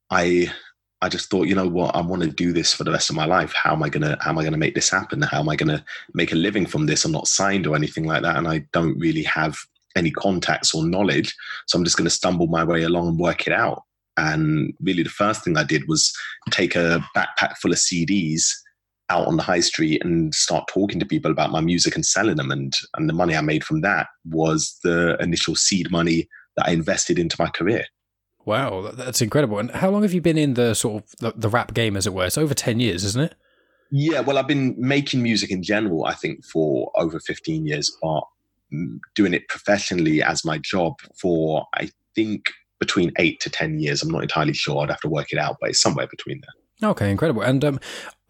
I 0.10 0.52
I 1.02 1.10
just 1.10 1.30
thought, 1.30 1.48
you 1.48 1.56
know 1.56 1.68
what, 1.68 1.96
I 1.96 2.02
want 2.02 2.24
to 2.24 2.30
do 2.30 2.52
this 2.52 2.74
for 2.74 2.84
the 2.84 2.92
rest 2.92 3.10
of 3.10 3.16
my 3.16 3.26
life. 3.26 3.54
How 3.54 3.74
am 3.74 3.84
I 3.84 3.90
gonna 3.90 4.18
how 4.22 4.32
am 4.32 4.38
I 4.38 4.44
gonna 4.44 4.58
make 4.58 4.76
this 4.76 4.90
happen? 4.90 5.22
How 5.22 5.40
am 5.40 5.50
I 5.50 5.56
gonna 5.56 5.84
make 6.14 6.32
a 6.34 6.36
living 6.36 6.66
from 6.66 6.86
this? 6.86 7.06
I'm 7.06 7.12
not 7.12 7.28
signed 7.28 7.68
or 7.68 7.76
anything 7.76 8.06
like 8.06 8.22
that, 8.24 8.36
and 8.36 8.48
I 8.48 8.66
don't 8.74 9.00
really 9.00 9.24
have 9.24 9.58
any 9.96 10.12
contacts 10.12 10.74
or 10.74 10.86
knowledge. 10.86 11.36
So 11.68 11.78
I'm 11.78 11.86
just 11.86 11.98
gonna 11.98 12.10
stumble 12.10 12.48
my 12.48 12.64
way 12.64 12.84
along 12.84 13.08
and 13.08 13.20
work 13.20 13.48
it 13.48 13.54
out. 13.54 13.84
And 14.18 14.74
really, 14.82 15.04
the 15.04 15.10
first 15.10 15.44
thing 15.44 15.58
I 15.58 15.64
did 15.64 15.88
was 15.88 16.14
take 16.52 16.76
a 16.76 17.04
backpack 17.16 17.58
full 17.58 17.72
of 17.72 17.78
CDs 17.78 18.44
out 19.10 19.28
on 19.28 19.38
the 19.38 19.44
high 19.44 19.60
street 19.60 20.04
and 20.04 20.34
start 20.36 20.68
talking 20.68 21.00
to 21.00 21.06
people 21.06 21.32
about 21.32 21.52
my 21.52 21.62
music 21.62 21.96
and 21.96 22.06
selling 22.06 22.36
them. 22.36 22.52
And, 22.52 22.74
and 22.96 23.10
the 23.10 23.14
money 23.14 23.36
I 23.36 23.42
made 23.42 23.64
from 23.64 23.82
that 23.82 24.08
was 24.26 24.78
the 24.84 25.18
initial 25.20 25.56
seed 25.56 25.92
money 25.92 26.28
that 26.58 26.68
I 26.68 26.72
invested 26.72 27.18
into 27.18 27.36
my 27.40 27.50
career. 27.50 27.86
Wow, 28.50 28.90
that's 28.92 29.22
incredible. 29.22 29.60
And 29.60 29.70
how 29.70 29.92
long 29.92 30.02
have 30.02 30.12
you 30.12 30.22
been 30.22 30.36
in 30.36 30.56
the 30.56 30.74
sort 30.74 31.04
of 31.04 31.12
the, 31.20 31.40
the 31.40 31.50
rap 31.50 31.76
game, 31.76 31.96
as 31.96 32.08
it 32.08 32.16
were? 32.16 32.26
It's 32.26 32.36
over 32.36 32.56
10 32.56 32.80
years, 32.80 33.04
isn't 33.04 33.22
it? 33.22 33.36
Yeah, 33.92 34.22
well, 34.22 34.40
I've 34.40 34.48
been 34.48 34.74
making 34.76 35.22
music 35.22 35.52
in 35.52 35.62
general, 35.62 36.06
I 36.06 36.16
think, 36.16 36.44
for 36.44 36.92
over 36.96 37.20
15 37.20 37.68
years, 37.68 37.96
but 38.02 38.24
doing 39.14 39.36
it 39.36 39.48
professionally 39.50 40.24
as 40.24 40.44
my 40.44 40.58
job 40.58 40.96
for, 41.16 41.68
I 41.76 41.92
think, 42.16 42.50
between 42.80 43.12
eight 43.20 43.40
to 43.42 43.52
10 43.52 43.78
years. 43.78 44.02
I'm 44.02 44.10
not 44.10 44.24
entirely 44.24 44.54
sure. 44.54 44.82
I'd 44.82 44.90
have 44.90 45.02
to 45.02 45.10
work 45.10 45.32
it 45.32 45.38
out, 45.38 45.58
but 45.62 45.70
it's 45.70 45.82
somewhere 45.82 46.08
between 46.08 46.42
there. 46.42 46.90
Okay, 46.90 47.12
incredible. 47.12 47.44
And 47.44 47.64
um, 47.64 47.80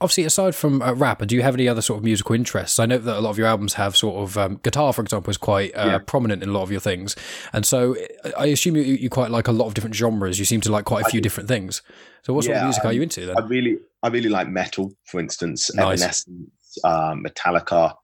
obviously, 0.01 0.23
aside 0.23 0.55
from 0.55 0.81
uh, 0.81 0.93
rap, 0.93 1.25
do 1.25 1.35
you 1.35 1.41
have 1.41 1.53
any 1.53 1.67
other 1.67 1.81
sort 1.81 1.97
of 1.97 2.03
musical 2.03 2.35
interests? 2.35 2.79
I 2.79 2.85
know 2.85 2.97
that 2.97 3.17
a 3.17 3.21
lot 3.21 3.31
of 3.31 3.37
your 3.37 3.47
albums 3.47 3.73
have 3.75 3.95
sort 3.95 4.23
of 4.23 4.37
um, 4.37 4.59
guitar, 4.63 4.93
for 4.93 5.01
example, 5.01 5.31
is 5.31 5.37
quite 5.37 5.71
uh, 5.75 5.85
yeah. 5.85 5.97
prominent 5.99 6.43
in 6.43 6.49
a 6.49 6.51
lot 6.51 6.63
of 6.63 6.71
your 6.71 6.79
things. 6.79 7.15
And 7.53 7.65
so 7.65 7.95
I 8.37 8.47
assume 8.47 8.75
you, 8.75 8.83
you 8.83 9.09
quite 9.09 9.31
like 9.31 9.47
a 9.47 9.51
lot 9.51 9.67
of 9.67 9.73
different 9.73 9.95
genres. 9.95 10.39
You 10.39 10.45
seem 10.45 10.61
to 10.61 10.71
like 10.71 10.85
quite 10.85 11.05
a 11.05 11.09
few 11.09 11.21
different 11.21 11.49
things. 11.49 11.81
So 12.23 12.33
what 12.33 12.45
sort 12.45 12.57
of 12.57 12.63
music 12.63 12.83
um, 12.83 12.89
are 12.89 12.93
you 12.93 13.01
into 13.01 13.25
then? 13.25 13.37
I 13.37 13.41
really, 13.41 13.77
I 14.03 14.07
really 14.09 14.29
like 14.29 14.47
metal, 14.47 14.93
for 15.05 15.19
instance, 15.19 15.73
nice. 15.73 16.01
Evanescence, 16.01 16.77
uh, 16.83 17.13
Metallica, 17.13 17.95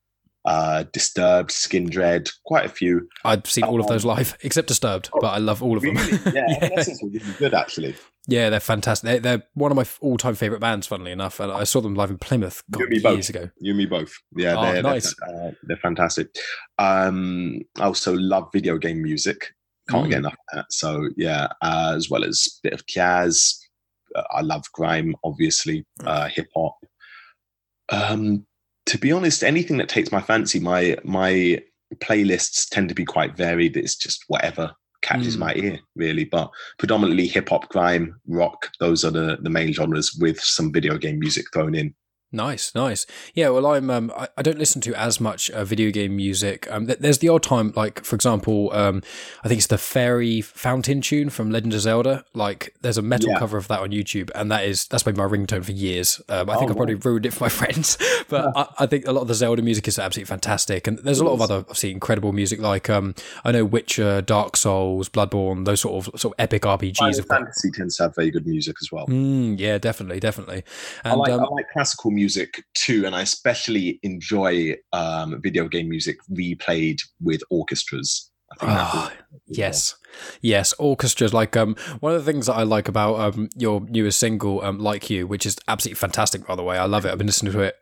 uh, 0.45 0.83
Disturbed, 0.93 1.49
Skindred, 1.49 2.29
quite 2.45 2.65
a 2.65 2.69
few. 2.69 3.07
I've 3.23 3.45
seen 3.47 3.63
all 3.63 3.79
of 3.79 3.87
those 3.87 4.05
um, 4.05 4.09
live, 4.09 4.37
except 4.41 4.67
Disturbed, 4.67 5.09
oh, 5.13 5.19
but 5.21 5.29
I 5.29 5.39
love 5.39 5.63
all 5.63 5.77
of 5.77 5.83
really? 5.83 6.17
them. 6.17 6.33
yeah, 6.35 6.45
yeah. 6.49 6.57
Evanescence 6.61 7.01
were 7.01 7.09
really 7.09 7.33
good 7.37 7.53
actually. 7.53 7.95
Yeah, 8.27 8.49
they're 8.49 8.59
fantastic. 8.59 9.07
They're, 9.07 9.19
they're, 9.19 9.43
one 9.53 9.71
of 9.71 9.77
my 9.77 9.85
all-time 10.01 10.35
favorite 10.35 10.59
bands. 10.59 10.87
Funnily 10.87 11.11
enough, 11.11 11.39
and 11.39 11.51
I 11.51 11.63
saw 11.63 11.81
them 11.81 11.95
live 11.95 12.09
in 12.09 12.17
Plymouth 12.17 12.63
God, 12.71 12.89
years 12.89 13.03
both. 13.03 13.29
ago. 13.29 13.49
You 13.59 13.71
and 13.71 13.77
me 13.77 13.85
both. 13.85 14.13
Yeah, 14.35 14.55
oh, 14.57 14.71
they're, 14.71 14.83
nice. 14.83 15.15
They're, 15.27 15.47
uh, 15.47 15.51
they're 15.63 15.77
fantastic. 15.77 16.35
Um, 16.79 17.59
I 17.79 17.83
also 17.85 18.15
love 18.15 18.49
video 18.51 18.77
game 18.77 19.01
music. 19.03 19.53
Can't 19.89 20.07
mm. 20.07 20.09
get 20.09 20.19
enough 20.19 20.33
of 20.33 20.57
that. 20.57 20.65
So 20.71 21.09
yeah, 21.17 21.47
uh, 21.61 21.93
as 21.95 22.09
well 22.09 22.23
as 22.23 22.47
a 22.47 22.69
bit 22.69 22.73
of 22.73 22.85
jazz. 22.87 23.59
Uh, 24.15 24.23
I 24.31 24.41
love 24.41 24.63
grime, 24.73 25.15
obviously, 25.23 25.85
mm. 26.01 26.07
uh, 26.07 26.27
hip 26.27 26.47
hop. 26.55 26.77
Um, 27.89 28.47
to 28.87 28.97
be 28.97 29.11
honest, 29.11 29.43
anything 29.43 29.77
that 29.77 29.89
takes 29.89 30.11
my 30.11 30.21
fancy, 30.21 30.59
my 30.59 30.97
my 31.03 31.61
playlists 31.95 32.69
tend 32.69 32.89
to 32.89 32.95
be 32.95 33.05
quite 33.05 33.37
varied. 33.37 33.77
It's 33.77 33.95
just 33.95 34.23
whatever 34.27 34.73
catches 35.01 35.37
mm. 35.37 35.41
my 35.41 35.53
ear, 35.55 35.79
really. 35.95 36.25
But 36.25 36.49
predominantly 36.77 37.27
hip 37.27 37.49
hop, 37.49 37.69
grime, 37.69 38.19
rock, 38.27 38.69
those 38.79 39.05
are 39.05 39.11
the, 39.11 39.37
the 39.41 39.49
main 39.49 39.71
genres 39.71 40.17
with 40.19 40.39
some 40.39 40.71
video 40.71 40.97
game 40.97 41.19
music 41.19 41.45
thrown 41.53 41.75
in. 41.75 41.93
Nice, 42.35 42.75
nice. 42.75 43.05
Yeah, 43.33 43.49
well, 43.49 43.65
I'm. 43.65 43.89
Um, 43.89 44.11
I, 44.15 44.27
I 44.37 44.41
don't 44.41 44.59
listen 44.59 44.81
to 44.81 44.93
as 44.93 45.21
much 45.21 45.49
uh, 45.51 45.63
video 45.63 45.89
game 45.89 46.17
music. 46.17 46.69
Um, 46.69 46.85
th- 46.85 46.99
there's 46.99 47.19
the 47.19 47.29
odd 47.29 47.43
time, 47.43 47.71
like 47.77 48.03
for 48.03 48.15
example, 48.15 48.71
um, 48.73 49.01
I 49.43 49.47
think 49.47 49.59
it's 49.59 49.67
the 49.67 49.77
Fairy 49.77 50.41
Fountain 50.41 50.99
tune 50.99 51.29
from 51.29 51.49
Legend 51.49 51.73
of 51.73 51.79
Zelda. 51.79 52.25
Like, 52.33 52.75
there's 52.81 52.97
a 52.97 53.01
metal 53.01 53.29
yeah. 53.29 53.39
cover 53.39 53.57
of 53.57 53.69
that 53.69 53.79
on 53.79 53.91
YouTube, 53.91 54.31
and 54.35 54.51
that 54.51 54.65
is 54.65 54.85
that's 54.87 55.03
been 55.03 55.15
my 55.15 55.23
ringtone 55.23 55.63
for 55.63 55.71
years. 55.71 56.21
Um, 56.27 56.49
I 56.49 56.57
think 56.57 56.71
oh, 56.71 56.73
I 56.73 56.75
probably 56.75 56.95
ruined 56.95 57.25
it 57.25 57.33
for 57.33 57.45
my 57.45 57.49
friends, 57.61 57.97
but 58.27 58.43
yeah. 58.43 58.63
I, 58.63 58.83
I, 58.83 58.85
think 58.85 59.07
a 59.07 59.13
lot 59.13 59.21
of 59.21 59.29
the 59.29 59.33
Zelda 59.33 59.61
music 59.61 59.87
is 59.87 59.97
absolutely 59.97 60.27
fantastic. 60.27 60.87
And 60.87 60.99
there's 60.99 61.19
a 61.19 61.25
lot 61.25 61.33
of 61.33 61.41
other, 61.41 61.59
obviously, 61.59 61.91
incredible 61.91 62.33
music. 62.33 62.59
Like, 62.59 62.89
um, 62.89 63.15
I 63.45 63.53
know 63.53 63.63
Witcher, 63.63 64.21
Dark 64.21 64.57
Souls, 64.57 65.07
Bloodborne, 65.07 65.63
those 65.63 65.79
sort 65.79 66.05
of 66.05 66.19
sort 66.19 66.33
of 66.33 66.43
epic 66.43 66.63
RPGs. 66.63 66.97
Final 66.97 67.23
Fantasy 67.23 67.71
tends 67.71 67.95
to 67.97 68.03
have 68.03 68.15
very 68.15 68.29
good 68.29 68.45
music 68.45 68.75
as 68.81 68.91
well. 68.91 69.07
Mm, 69.07 69.57
yeah, 69.57 69.77
definitely, 69.77 70.19
definitely. 70.19 70.65
And, 71.05 71.13
I 71.13 71.15
like, 71.15 71.31
um, 71.31 71.39
I 71.39 71.47
like 71.47 71.71
classical 71.71 72.11
music 72.11 72.24
music 72.25 72.63
too, 72.73 73.05
and 73.05 73.15
I 73.15 73.21
especially 73.21 73.99
enjoy 74.01 74.75
um, 74.93 75.39
video 75.43 75.67
game 75.67 75.89
music 75.89 76.17
replayed 76.31 76.97
with 77.21 77.41
orchestras. 77.51 78.31
Oh, 78.61 79.11
yes, 79.45 79.95
yes, 80.41 80.73
orchestras. 80.79 81.35
Like 81.35 81.55
um, 81.55 81.75
one 81.99 82.15
of 82.15 82.25
the 82.25 82.31
things 82.31 82.47
that 82.47 82.53
I 82.53 82.63
like 82.63 82.87
about 82.87 83.19
um 83.19 83.49
your 83.55 83.81
newest 83.81 84.19
single, 84.19 84.61
um, 84.63 84.79
like 84.79 85.09
you, 85.09 85.27
which 85.27 85.45
is 85.45 85.55
absolutely 85.67 85.99
fantastic. 85.99 86.47
By 86.47 86.55
the 86.55 86.63
way, 86.63 86.79
I 86.79 86.85
love 86.85 87.05
it. 87.05 87.11
I've 87.11 87.19
been 87.19 87.27
listening 87.27 87.53
to 87.53 87.59
it 87.59 87.75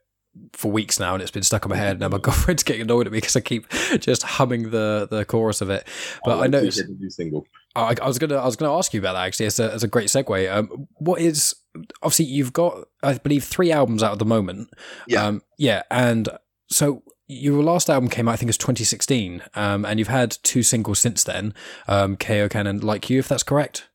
for 0.51 0.71
weeks 0.71 1.00
now, 1.00 1.13
and 1.13 1.21
it's 1.21 1.31
been 1.31 1.43
stuck 1.43 1.63
in 1.63 1.69
my 1.69 1.77
head. 1.77 2.01
Now 2.01 2.09
my 2.09 2.17
girlfriend's 2.27 2.63
getting 2.63 2.81
annoyed 2.81 3.07
at 3.07 3.13
me 3.13 3.19
because 3.19 3.38
I 3.38 3.41
keep 3.41 3.69
just 4.00 4.23
humming 4.23 4.71
the 4.71 5.07
the 5.09 5.23
chorus 5.23 5.62
of 5.62 5.69
it. 5.69 5.88
But 6.25 6.39
I 6.39 6.47
know 6.47 6.62
new 6.62 7.09
single. 7.09 7.45
I, 7.75 7.95
I 8.01 8.07
was 8.07 8.19
gonna 8.19 8.35
I 8.35 8.45
was 8.45 8.57
gonna 8.57 8.75
ask 8.77 8.93
you 8.93 9.00
about 9.00 9.13
that 9.13 9.25
actually. 9.27 9.45
It's 9.45 9.59
a, 9.59 9.73
it's 9.73 9.83
a 9.83 9.88
great 9.88 10.09
segue. 10.09 10.53
Um, 10.53 10.88
what 10.97 11.21
is 11.21 11.55
obviously 12.03 12.25
you've 12.25 12.53
got 12.53 12.88
I 13.01 13.17
believe 13.17 13.43
three 13.43 13.72
albums 13.72 14.03
out 14.03 14.12
at 14.13 14.19
the 14.19 14.25
moment. 14.25 14.69
Yeah, 15.07 15.25
um, 15.25 15.41
yeah, 15.57 15.83
and 15.89 16.29
so 16.69 17.03
your 17.27 17.63
last 17.63 17.89
album 17.89 18.10
came 18.10 18.27
out 18.27 18.33
I 18.33 18.36
think 18.36 18.50
it's 18.50 18.57
2016, 18.57 19.41
um, 19.55 19.86
and 19.86 19.98
you've 19.98 20.07
had 20.10 20.38
two 20.43 20.62
singles 20.62 21.00
since 21.00 21.24
then, 21.24 21.53
um, 21.88 22.17
Kaioken 22.17 22.67
and 22.67 22.83
Like 22.83 23.10
You, 23.10 23.19
if 23.19 23.27
that's 23.27 23.43
correct. 23.43 23.89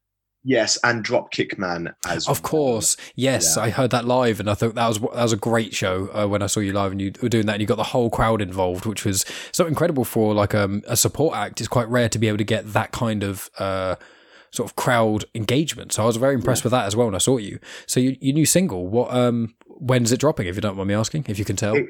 Yes, 0.44 0.78
and 0.82 1.04
Dropkick 1.04 1.58
Man 1.58 1.94
as 2.06 2.26
of 2.28 2.40
well. 2.42 2.50
course. 2.50 2.96
Yes, 3.16 3.56
Yeah. 3.56 3.64
I 3.64 3.70
heard 3.70 3.90
that 3.90 4.06
live, 4.06 4.40
and 4.40 4.48
I 4.48 4.54
thought 4.54 4.76
that 4.76 4.88
was 4.88 4.98
that 4.98 5.22
was 5.22 5.32
a 5.32 5.36
great 5.36 5.74
show 5.74 6.08
uh, 6.14 6.26
when 6.26 6.42
I 6.42 6.46
saw 6.46 6.60
you 6.60 6.72
live, 6.72 6.92
and 6.92 7.00
you 7.02 7.12
were 7.20 7.28
doing 7.28 7.46
that, 7.46 7.54
and 7.54 7.60
you 7.60 7.66
got 7.66 7.76
the 7.76 7.82
whole 7.82 8.08
crowd 8.08 8.40
involved, 8.40 8.86
which 8.86 9.04
was 9.04 9.26
so 9.52 9.66
incredible 9.66 10.04
for 10.04 10.32
like 10.34 10.54
um, 10.54 10.82
a 10.86 10.96
support 10.96 11.36
act. 11.36 11.60
It's 11.60 11.68
quite 11.68 11.88
rare 11.88 12.08
to 12.08 12.18
be 12.18 12.28
able 12.28 12.38
to 12.38 12.44
get 12.44 12.72
that 12.72 12.92
kind 12.92 13.24
of 13.24 13.50
uh, 13.58 13.96
sort 14.50 14.68
of 14.70 14.76
crowd 14.76 15.24
engagement. 15.34 15.92
So 15.92 16.02
I 16.02 16.06
was 16.06 16.16
very 16.16 16.34
impressed 16.34 16.64
with 16.64 16.70
that 16.72 16.86
as 16.86 16.96
well 16.96 17.06
when 17.06 17.14
I 17.14 17.18
saw 17.18 17.36
you. 17.38 17.58
So 17.86 18.00
you, 18.00 18.16
your 18.20 18.34
new 18.34 18.46
single, 18.46 18.86
what 18.86 19.12
um, 19.14 19.54
when's 19.66 20.12
it 20.12 20.20
dropping? 20.20 20.46
If 20.46 20.54
you 20.54 20.60
don't 20.60 20.76
mind 20.76 20.88
me 20.88 20.94
asking, 20.94 21.26
if 21.28 21.38
you 21.38 21.44
can 21.44 21.56
tell. 21.56 21.76
It- 21.76 21.86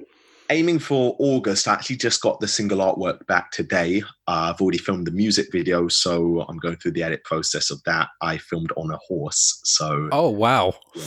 Aiming 0.51 0.79
for 0.79 1.15
August, 1.19 1.69
I 1.69 1.75
actually 1.75 1.97
just 1.97 2.23
got 2.23 2.41
the 2.41 2.49
single 2.49 2.79
artwork 2.79 3.27
back 3.27 3.51
today. 3.51 4.01
Uh, 4.27 4.51
I've 4.55 4.63
already 4.63 4.79
filmed 4.79 5.07
the 5.07 5.11
music 5.11 5.49
video, 5.53 5.89
so 5.89 6.47
I'm 6.49 6.57
going 6.57 6.77
through 6.77 6.93
the 6.93 7.03
edit 7.03 7.23
process 7.25 7.71
of 7.71 7.83
that. 7.85 8.09
I 8.23 8.39
filmed 8.39 8.73
on 8.79 8.91
a 8.91 8.97
horse, 8.97 9.61
so 9.65 10.09
Oh 10.11 10.31
wow, 10.31 10.73
Yeah. 10.97 11.03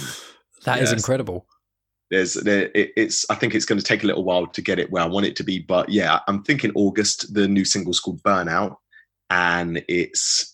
that 0.66 0.80
is 0.84 0.92
Yes. 0.92 1.00
incredible. 1.00 1.48
there's 2.12 2.36
there, 2.36 2.70
it, 2.76 2.92
it's 2.96 3.26
i 3.32 3.36
think 3.36 3.56
it's 3.56 3.66
going 3.66 3.80
to 3.80 3.84
take 3.86 4.04
a 4.04 4.06
little 4.06 4.24
while 4.24 4.46
to 4.46 4.62
get 4.62 4.78
it 4.78 4.92
where 4.92 5.02
i 5.02 5.08
want 5.08 5.26
it 5.26 5.36
to 5.38 5.44
be 5.44 5.58
but 5.60 5.90
yeah 5.90 6.20
i'm 6.28 6.44
thinking 6.44 6.72
august 6.76 7.34
the 7.34 7.48
new 7.48 7.64
single's 7.66 8.00
called 8.02 8.22
burnout 8.22 8.76
and 9.32 9.84
it's 9.88 10.51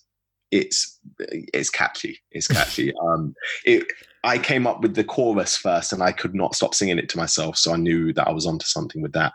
it's 0.51 1.00
it's 1.27 1.70
catchy 1.70 2.20
it's 2.32 2.48
catchy 2.48 2.94
um 3.08 3.34
it 3.66 3.86
i 4.24 4.38
came 4.38 4.66
up 4.66 4.82
with 4.82 4.96
the 4.96 5.04
chorus 5.04 5.58
first 5.58 5.92
and 5.92 6.01
i 6.01 6.12
could 6.12 6.34
not 6.34 6.56
stop 6.56 6.74
singing 6.74 6.98
it 6.98 7.10
to 7.10 7.18
myself 7.18 7.58
so 7.58 7.74
i 7.74 7.77
knew 7.77 8.13
that 8.13 8.27
i 8.27 8.32
was 8.32 8.46
onto 8.46 8.66
something 8.66 9.01
with 9.01 9.12
that 9.13 9.34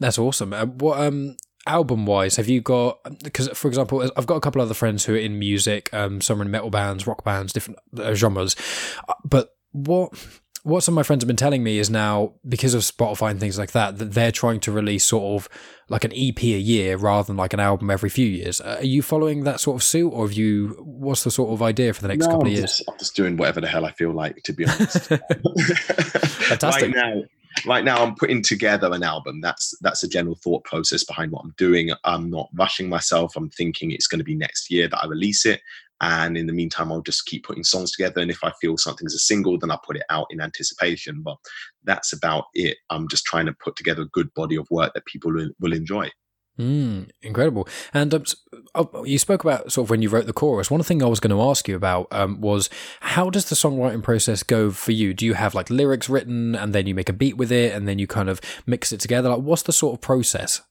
That's 0.00 0.18
awesome. 0.18 0.52
Uh, 0.52 0.66
what 0.66 0.98
um 1.00 1.36
album 1.66 2.04
wise 2.04 2.36
have 2.36 2.48
you 2.48 2.60
got? 2.60 2.98
Because 3.22 3.48
for 3.48 3.68
example, 3.68 4.02
I've 4.16 4.26
got 4.26 4.36
a 4.36 4.40
couple 4.40 4.60
other 4.60 4.74
friends 4.74 5.04
who 5.04 5.14
are 5.14 5.18
in 5.18 5.38
music. 5.38 5.88
Um, 5.94 6.20
some 6.20 6.40
are 6.40 6.44
in 6.44 6.50
metal 6.50 6.70
bands, 6.70 7.06
rock 7.06 7.24
bands, 7.24 7.52
different 7.52 7.78
uh, 7.98 8.14
genres. 8.14 8.56
Uh, 9.08 9.14
But 9.24 9.50
what 9.72 10.12
what 10.64 10.82
some 10.82 10.94
of 10.94 10.96
my 10.96 11.02
friends 11.02 11.22
have 11.22 11.26
been 11.28 11.36
telling 11.36 11.62
me 11.62 11.78
is 11.78 11.88
now 11.88 12.32
because 12.48 12.74
of 12.74 12.80
Spotify 12.82 13.30
and 13.30 13.38
things 13.38 13.58
like 13.58 13.72
that 13.72 13.98
that 13.98 14.12
they're 14.14 14.32
trying 14.32 14.60
to 14.60 14.72
release 14.72 15.04
sort 15.04 15.40
of 15.40 15.48
like 15.88 16.04
an 16.04 16.12
EP 16.12 16.42
a 16.42 16.58
year 16.58 16.96
rather 16.96 17.26
than 17.26 17.36
like 17.36 17.52
an 17.52 17.60
album 17.60 17.90
every 17.90 18.08
few 18.08 18.26
years. 18.26 18.60
Uh, 18.60 18.78
are 18.80 18.84
you 18.84 19.02
following 19.02 19.44
that 19.44 19.60
sort 19.60 19.76
of 19.76 19.82
suit, 19.82 20.08
or 20.10 20.26
have 20.26 20.32
you? 20.36 20.70
What's 20.80 21.22
the 21.24 21.30
sort 21.30 21.52
of 21.52 21.62
idea 21.62 21.92
for 21.92 22.02
the 22.02 22.08
next 22.08 22.20
No, 22.24 22.26
couple 22.32 22.42
of 22.42 22.46
I'm 22.48 22.52
years? 22.54 22.78
just, 22.78 22.88
I'm 22.90 22.98
just 22.98 23.14
doing 23.14 23.36
whatever 23.36 23.60
the 23.60 23.68
hell 23.68 23.84
i 23.84 23.92
feel 23.92 24.12
like 24.12 24.42
to 24.44 24.52
be 24.52 24.64
honest 24.68 25.08
Fantastic. 25.08 26.94
right 26.94 26.94
now 26.94 27.22
right 27.66 27.84
now 27.84 28.02
i'm 28.02 28.14
putting 28.16 28.42
together 28.42 28.90
an 28.92 29.02
album 29.02 29.40
that's 29.40 29.76
that's 29.80 30.02
a 30.02 30.08
general 30.08 30.34
thought 30.34 30.64
process 30.64 31.04
behind 31.04 31.30
what 31.30 31.44
i'm 31.44 31.54
doing 31.56 31.90
i'm 32.04 32.28
not 32.28 32.48
rushing 32.54 32.88
myself 32.88 33.36
i'm 33.36 33.48
thinking 33.50 33.90
it's 33.92 34.06
going 34.08 34.18
to 34.18 34.24
be 34.24 34.34
next 34.34 34.70
year 34.70 34.88
that 34.88 34.98
i 35.02 35.06
release 35.06 35.46
it 35.46 35.60
and 36.00 36.36
in 36.36 36.46
the 36.46 36.52
meantime 36.52 36.90
i'll 36.90 37.02
just 37.02 37.26
keep 37.26 37.44
putting 37.44 37.64
songs 37.64 37.92
together 37.92 38.20
and 38.20 38.30
if 38.30 38.42
i 38.42 38.52
feel 38.60 38.76
something's 38.76 39.14
a 39.14 39.18
single 39.18 39.58
then 39.58 39.70
i'll 39.70 39.80
put 39.86 39.96
it 39.96 40.04
out 40.10 40.26
in 40.30 40.40
anticipation 40.40 41.22
but 41.22 41.36
that's 41.84 42.12
about 42.12 42.44
it 42.54 42.76
i'm 42.90 43.08
just 43.08 43.24
trying 43.24 43.46
to 43.46 43.54
put 43.64 43.76
together 43.76 44.02
a 44.02 44.08
good 44.08 44.32
body 44.34 44.56
of 44.56 44.66
work 44.70 44.92
that 44.94 45.06
people 45.06 45.32
will, 45.32 45.50
will 45.60 45.72
enjoy 45.72 46.08
Mm, 46.56 47.10
incredible. 47.20 47.66
And 47.92 48.14
um, 48.14 48.24
oh, 48.76 49.04
you 49.04 49.18
spoke 49.18 49.42
about 49.42 49.72
sort 49.72 49.86
of 49.86 49.90
when 49.90 50.02
you 50.02 50.08
wrote 50.08 50.26
the 50.26 50.32
chorus. 50.32 50.70
One 50.70 50.80
thing 50.84 51.02
I 51.02 51.06
was 51.06 51.18
going 51.18 51.36
to 51.36 51.42
ask 51.42 51.66
you 51.66 51.74
about 51.74 52.06
um, 52.12 52.40
was 52.40 52.70
how 53.00 53.28
does 53.28 53.48
the 53.48 53.56
songwriting 53.56 54.04
process 54.04 54.44
go 54.44 54.70
for 54.70 54.92
you? 54.92 55.14
Do 55.14 55.26
you 55.26 55.34
have 55.34 55.56
like 55.56 55.68
lyrics 55.68 56.08
written 56.08 56.54
and 56.54 56.72
then 56.72 56.86
you 56.86 56.94
make 56.94 57.08
a 57.08 57.12
beat 57.12 57.36
with 57.36 57.50
it 57.50 57.74
and 57.74 57.88
then 57.88 57.98
you 57.98 58.06
kind 58.06 58.28
of 58.28 58.40
mix 58.66 58.92
it 58.92 59.00
together? 59.00 59.30
Like, 59.30 59.40
what's 59.40 59.62
the 59.62 59.72
sort 59.72 59.94
of 59.94 60.00
process? 60.00 60.62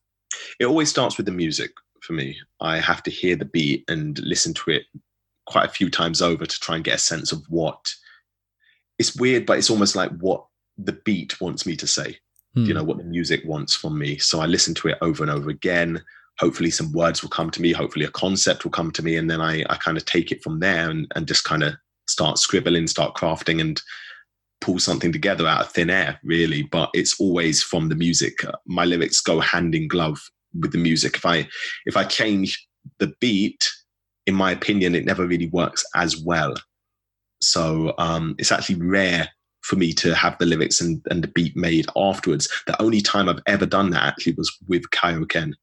it 0.60 0.66
always 0.66 0.90
starts 0.90 1.18
with 1.18 1.26
the 1.26 1.32
music 1.32 1.72
for 2.02 2.14
me 2.14 2.36
i 2.62 2.78
have 2.78 3.02
to 3.04 3.12
hear 3.12 3.36
the 3.36 3.46
beat 3.46 3.84
and 3.88 4.20
listen 4.20 4.54
to 4.54 4.72
it 4.72 4.84
quite 5.46 5.66
a 5.66 5.72
few 5.72 5.90
times 5.90 6.22
over 6.22 6.46
to 6.46 6.60
try 6.60 6.76
and 6.76 6.84
get 6.84 6.96
a 6.96 7.00
sense 7.00 7.32
of 7.32 7.44
what 7.50 7.94
it's 9.00 9.16
weird 9.16 9.46
but 9.46 9.58
it's 9.58 9.70
almost 9.70 9.96
like 9.96 10.12
what 10.20 10.46
the 10.78 10.94
beat 11.06 11.40
wants 11.42 11.66
me 11.66 11.76
to 11.76 11.88
say. 11.88 12.18
Hmm. 12.56 12.66
you 12.66 12.74
know 12.74 12.84
what 12.84 12.98
the 12.98 13.04
music 13.04 13.42
wants 13.46 13.76
from 13.76 13.98
me? 13.98 14.18
So 14.18 14.40
i 14.40 14.46
listen 14.46 14.74
to 14.76 14.90
it 14.90 14.98
over 15.02 15.24
and 15.24 15.32
over 15.32 15.50
again. 15.50 16.02
Hopefully 16.40 16.72
some 16.72 16.92
words 16.92 17.22
will 17.22 17.30
come 17.30 17.52
to 17.52 17.62
me. 17.62 17.72
Hopefully 17.72 18.06
a 18.06 18.12
concept 18.12 18.64
will 18.64 18.72
come 18.72 18.92
to 18.92 19.04
me. 19.04 19.18
And 19.18 19.30
then 19.30 19.42
i, 19.42 19.64
I 19.70 19.76
kind 19.78 19.98
of 19.98 20.06
take 20.06 20.32
it 20.32 20.44
from 20.44 20.60
there 20.60 20.90
and, 20.90 21.12
and 21.16 21.28
just 21.28 21.44
kind 21.44 21.64
of 21.64 21.74
start 22.08 22.38
scribbling 22.38 22.88
start 22.88 23.16
crafting 23.16 23.62
and 23.62 23.82
pull 24.62 24.78
something 24.78 25.12
together 25.12 25.48
out 25.48 25.62
of 25.62 25.72
thin 25.72 25.90
air 25.90 26.20
really. 26.24 26.64
But 26.64 26.90
it's 26.94 27.20
always 27.20 27.64
from 27.64 27.90
the 27.90 27.96
music. 27.96 28.40
My 28.66 28.86
lyrics 28.86 29.20
go 29.20 29.40
hand 29.40 29.76
in 29.76 29.88
glove 29.88 30.20
with 30.60 30.72
the 30.72 30.78
music. 30.78 31.16
If 31.16 31.26
i 31.26 31.48
if 31.86 31.98
i 31.98 32.04
change 32.04 32.68
the 33.00 33.14
beat 33.20 33.68
in 34.26 34.36
my 34.36 34.52
opinion 34.52 34.96
it 34.96 35.06
never 35.06 35.26
really 35.26 35.50
works 35.50 35.86
as 35.96 36.18
well 36.18 36.54
so 37.42 37.94
um 37.98 38.36
it's 38.38 38.52
actually 38.52 38.76
rare 38.76 39.30
for 39.64 39.78
me 39.78 39.94
to 39.94 40.14
have 40.14 40.38
the 40.38 40.46
lyrics 40.46 40.82
and, 40.82 41.02
and 41.10 41.24
the 41.24 41.28
beat 41.30 41.56
made 41.56 41.88
afterwards. 41.96 42.50
The 42.68 42.80
only 42.82 43.02
time 43.02 43.30
I've 43.30 43.42
ever 43.48 43.66
done 43.66 43.90
that 43.92 44.04
actually 44.04 44.34
was 44.34 44.52
with 44.68 44.84
Kaioken. 44.92 45.54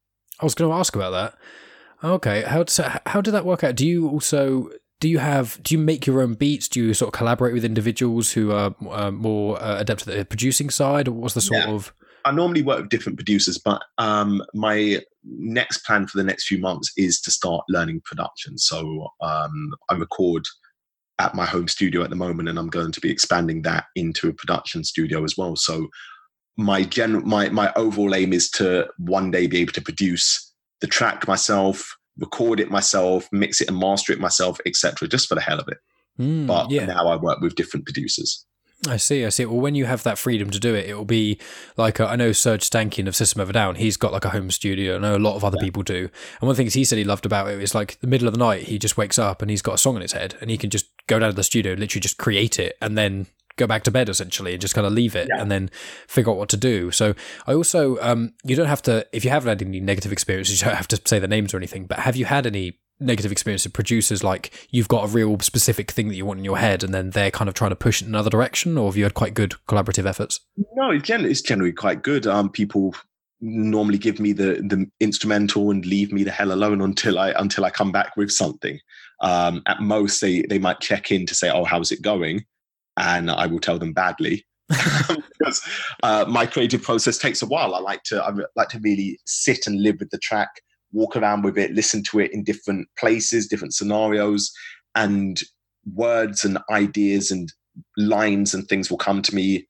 I 0.41 0.45
was 0.45 0.55
going 0.55 0.71
to 0.71 0.75
ask 0.75 0.97
about 0.97 1.11
that. 1.11 1.39
Okay, 2.03 2.43
how 2.43 2.65
so 2.65 2.91
how 3.05 3.21
did 3.21 3.33
that 3.33 3.45
work 3.45 3.63
out? 3.63 3.75
Do 3.75 3.87
you 3.87 4.09
also 4.09 4.71
do 5.01 5.09
you 5.09 5.19
have 5.19 5.63
do 5.63 5.75
you 5.75 5.79
make 5.79 6.07
your 6.07 6.23
own 6.23 6.33
beats? 6.33 6.67
Do 6.67 6.83
you 6.83 6.95
sort 6.95 7.09
of 7.09 7.19
collaborate 7.19 7.53
with 7.53 7.65
individuals 7.65 8.33
who 8.33 8.53
are 8.53 8.75
uh, 8.89 9.11
more 9.11 9.63
uh, 9.63 9.79
adept 9.79 10.09
at 10.09 10.17
the 10.17 10.25
producing 10.25 10.71
side, 10.71 11.09
or 11.09 11.13
what's 11.13 11.35
the 11.35 11.43
sort 11.43 11.61
Yeah. 11.61 11.71
of 11.71 11.93
I 12.25 12.33
normally 12.33 12.63
work 12.63 12.81
with 12.81 12.89
different 12.89 13.19
producers, 13.19 13.59
but 13.59 13.83
um, 13.99 14.43
my 14.55 15.03
next 15.25 15.85
plan 15.85 16.07
for 16.07 16.19
the 16.19 16.25
next 16.25 16.47
few 16.47 16.59
months 16.59 16.93
is 16.97 17.21
to 17.23 17.31
start 17.31 17.65
learning 17.69 18.01
production. 18.05 18.59
So 18.59 19.09
um, 19.21 19.75
I 19.89 19.95
record 19.95 20.45
at 21.19 21.35
my 21.35 21.45
home 21.45 21.69
studio 21.69 22.03
at 22.03 22.11
the 22.11 22.17
moment, 22.17 22.49
and 22.49 22.59
I'm 22.59 22.69
going 22.69 22.93
to 22.93 23.01
be 23.01 23.11
expanding 23.11 23.63
that 23.63 23.85
into 23.95 24.29
a 24.29 24.33
production 24.33 24.85
studio 24.85 25.23
as 25.25 25.37
well. 25.37 25.57
So 25.57 25.89
my 26.57 26.83
gen 26.85 27.27
my 27.27 27.49
my 27.51 27.73
overall 27.77 28.15
aim 28.15 28.33
is 28.33 28.51
to 28.53 28.87
one 28.99 29.31
day 29.31 29.47
be 29.47 29.61
able 29.61 29.73
to 29.73 29.83
produce 29.83 30.53
the 30.81 30.87
track 30.87 31.29
myself, 31.29 31.97
record 32.19 32.61
it 32.61 32.71
myself, 32.71 33.29
mix 33.33 33.61
it 33.61 33.69
and 33.69 33.79
master 33.79 34.13
it 34.13 34.21
myself, 34.21 34.59
etc. 34.67 35.09
Just 35.09 35.29
for 35.29 35.35
the 35.35 35.41
hell 35.41 35.61
of 35.61 35.69
it. 35.69 35.79
Hmm, 36.17 36.47
But 36.47 36.71
yeah? 36.71 36.87
now 36.87 37.07
I 37.07 37.17
work 37.17 37.41
with 37.41 37.55
different 37.55 37.87
producers. 37.87 38.47
I 38.89 38.97
see, 38.97 39.27
I 39.27 39.29
see. 39.29 39.45
Well, 39.45 39.61
when 39.61 39.75
you 39.75 39.85
have 39.85 40.05
that 40.05 40.17
freedom 40.17 40.49
to 40.51 40.59
do 40.59 40.75
it, 40.75 40.89
it 40.89 40.95
will 40.95 41.05
be 41.05 41.39
like 41.77 42.01
uh, 42.01 42.07
I 42.07 42.17
know 42.17 42.31
Serj 42.31 42.61
Tankian 42.71 43.07
of 43.07 43.15
System 43.15 43.41
of 43.43 43.51
a 43.51 43.53
Down. 43.53 43.75
He's 43.75 43.99
got 43.99 44.11
like 44.13 44.25
a 44.25 44.31
home 44.31 44.51
studio. 44.51 44.97
I 44.97 44.99
know 44.99 45.17
a 45.17 45.19
lot 45.19 45.37
of 45.37 45.45
other 45.45 45.59
people 45.59 45.83
do. 45.83 46.05
And 46.41 46.41
one 46.41 46.51
of 46.53 46.57
the 46.57 46.63
things 46.63 46.73
he 46.75 46.85
said 46.85 46.97
he 46.97 47.05
loved 47.05 47.27
about 47.27 47.49
it 47.49 47.61
is 47.63 47.75
like 47.75 47.99
the 48.01 48.07
middle 48.07 48.27
of 48.27 48.33
the 48.33 48.39
night, 48.41 48.63
he 48.65 48.79
just 48.79 48.97
wakes 48.97 49.19
up 49.19 49.43
and 49.43 49.51
he's 49.51 49.61
got 49.61 49.75
a 49.75 49.79
song 49.79 49.97
in 49.97 50.03
his 50.03 50.13
head, 50.13 50.37
and 50.41 50.49
he 50.51 50.57
can 50.57 50.71
just 50.71 50.87
go 51.09 51.19
down 51.19 51.29
to 51.31 51.37
the 51.37 51.43
studio, 51.43 51.75
literally 51.75 52.01
just 52.01 52.17
create 52.17 52.59
it, 52.59 52.77
and 52.81 52.97
then 52.97 53.27
go 53.57 53.67
back 53.67 53.83
to 53.83 53.91
bed 53.91 54.09
essentially, 54.09 54.53
and 54.53 54.63
just 54.63 54.75
kind 54.75 54.87
of 54.87 54.95
leave 54.95 55.15
it, 55.15 55.29
Yeah. 55.29 55.43
and 55.43 55.51
then 55.51 55.71
figure 56.09 56.33
out 56.33 56.39
what 56.39 56.49
to 56.49 56.57
do. 56.57 56.91
So 56.91 57.15
I 57.47 57.53
also, 57.53 57.99
um, 58.01 58.33
you 58.45 58.57
don't 58.57 58.67
have 58.69 58.81
to 58.83 59.07
if 59.13 59.27
you 59.27 59.31
haven't 59.31 59.49
had 59.51 59.63
any 59.63 59.81
negative 59.81 60.11
experiences, 60.11 60.63
you 60.63 60.67
don't 60.69 60.77
have 60.77 60.89
to 60.89 61.01
say 61.05 61.19
the 61.19 61.29
names 61.29 61.53
or 61.53 61.59
anything. 61.59 61.85
But 61.85 61.99
have 62.01 62.17
you 62.17 62.25
had 62.25 62.47
any? 62.47 62.79
Negative 63.01 63.33
experience 63.33 63.65
of 63.65 63.73
producers 63.73 64.23
like 64.23 64.69
you've 64.71 64.89
got 64.89 65.05
a 65.05 65.09
real 65.09 65.39
specific 65.41 65.91
thing 65.91 66.09
that 66.09 66.15
you 66.15 66.27
want 66.27 66.39
in 66.39 66.45
your 66.45 66.59
head, 66.59 66.85
and 66.85 66.93
then 66.93 67.11
they're 67.11 67.31
kind 67.31 67.49
of 67.49 67.55
trying 67.55 67.71
to 67.71 67.77
push 67.77 68.03
it 68.03 68.07
in 68.07 68.11
another 68.11 68.31
direction, 68.31 68.77
or 68.77 68.89
have 68.89 68.97
you 68.97 69.05
had 69.05 69.15
quite 69.15 69.35
good 69.35 69.55
collaborative 69.67 70.07
efforts? 70.07 70.41
No, 70.77 70.91
it's 70.91 71.05
generally, 71.05 71.31
it's 71.31 71.41
generally 71.41 71.73
quite 71.73 72.03
good. 72.03 72.27
Um, 72.27 72.51
people 72.51 72.95
normally 73.41 73.99
give 73.99 74.21
me 74.21 74.33
the 74.33 74.63
the 74.67 74.87
instrumental 75.01 75.71
and 75.71 75.87
leave 75.87 76.13
me 76.13 76.25
the 76.25 76.31
hell 76.31 76.53
alone 76.53 76.83
until 76.83 77.19
I 77.19 77.31
until 77.31 77.65
I 77.65 77.71
come 77.71 77.91
back 77.91 78.17
with 78.17 78.31
something. 78.31 78.79
Um, 79.23 79.63
at 79.67 79.81
most, 79.81 80.21
they 80.21 80.43
they 80.43 80.59
might 80.59 80.81
check 80.81 81.11
in 81.11 81.27
to 81.27 81.35
say, 81.35 81.51
"Oh, 81.51 81.65
how's 81.65 81.91
it 81.91 82.03
going?" 82.03 82.45
and 83.01 83.31
I 83.31 83.47
will 83.47 83.61
tell 83.61 83.79
them 83.79 83.93
badly. 83.93 84.45
because 84.69 85.63
uh, 86.05 86.25
my 86.29 86.47
creative 86.47 86.83
process 86.83 87.19
takes 87.19 87.43
a 87.43 87.47
while. 87.47 87.75
I 87.75 87.81
like 87.81 88.05
to 88.05 88.23
I 88.23 88.31
like 88.55 88.69
to 88.69 88.81
really 88.81 89.19
sit 89.27 89.67
and 89.67 89.83
live 89.83 89.97
with 89.99 90.11
the 90.11 90.19
track, 90.19 90.49
walk 90.93 91.17
around 91.17 91.43
with 91.43 91.57
it, 91.59 91.73
listen 91.73 92.03
to 92.05 92.21
it 92.21 92.33
in 92.33 92.45
different 92.45 92.89
places, 92.99 93.47
different 93.47 93.75
scenarios, 93.75 94.51
and 94.95 95.41
words 95.95 96.45
and 96.45 96.59
ideas 96.71 97.31
and 97.31 97.53
lines 97.97 98.53
and 98.55 98.67
things 98.69 98.91
will 98.91 98.99
come 98.99 99.23
to 99.23 99.35
me 99.35 99.67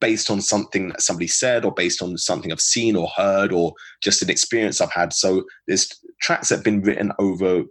based 0.00 0.30
on 0.30 0.40
something 0.40 0.88
that 0.88 1.02
somebody 1.02 1.26
said 1.26 1.64
or 1.64 1.72
based 1.72 2.02
on 2.02 2.16
something 2.16 2.50
I've 2.50 2.60
seen 2.60 2.96
or 2.96 3.08
heard 3.16 3.52
or 3.52 3.74
just 4.02 4.22
an 4.22 4.30
experience 4.30 4.80
I've 4.80 4.92
had. 4.92 5.12
So 5.12 5.44
there's 5.66 5.88
tracks 6.20 6.48
that 6.48 6.56
have 6.56 6.64
been 6.64 6.80
written 6.80 7.12
over 7.18 7.64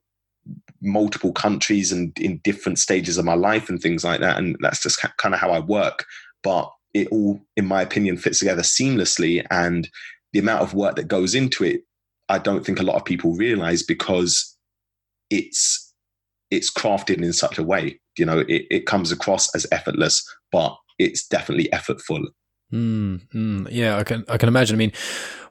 multiple 0.81 1.34
countries 1.34 1.91
and 1.91 2.17
in 2.19 2.39
different 2.43 2.79
stages 2.79 3.17
of 3.17 3.25
my 3.25 3.34
life 3.34 3.67
and 3.69 3.81
things 3.81 4.03
like 4.03 4.19
that. 4.19 4.38
And 4.38 4.55
that's 4.62 4.81
just 4.81 5.01
kind 5.17 5.34
of 5.34 5.41
how 5.41 5.51
I 5.51 5.60
work. 5.60 6.05
But 6.43 6.72
it 6.93 7.08
all, 7.12 7.41
in 7.58 7.65
my 7.65 7.81
opinion, 7.81 8.17
fits 8.17 8.39
together 8.39 8.62
seamlessly. 8.62 9.46
And 9.50 9.89
the 10.34 10.39
amount 10.39 10.62
of 10.62 10.74
work 10.74 10.96
that 10.96 11.08
goes 11.08 11.34
into 11.34 11.63
it, 11.63 11.81
I 12.29 12.38
don't 12.38 12.65
think 12.65 12.79
a 12.79 12.83
lot 12.83 12.95
of 12.95 13.05
people 13.05 13.36
realize 13.36 13.83
because 13.83 14.55
it's 15.29 15.93
it's 16.51 16.71
crafted 16.71 17.21
in 17.21 17.33
such 17.33 17.57
a 17.57 17.63
way. 17.63 18.00
You 18.17 18.25
know, 18.25 18.39
it, 18.39 18.65
it 18.69 18.86
comes 18.86 19.12
across 19.12 19.53
as 19.55 19.65
effortless, 19.71 20.27
but 20.51 20.75
it's 20.98 21.27
definitely 21.27 21.69
effortful. 21.71 22.25
Mm, 22.74 23.27
mm, 23.33 23.67
yeah, 23.71 23.98
I 23.98 24.03
can 24.03 24.25
I 24.29 24.38
can 24.38 24.48
imagine. 24.48 24.75
I 24.75 24.77
mean, 24.77 24.93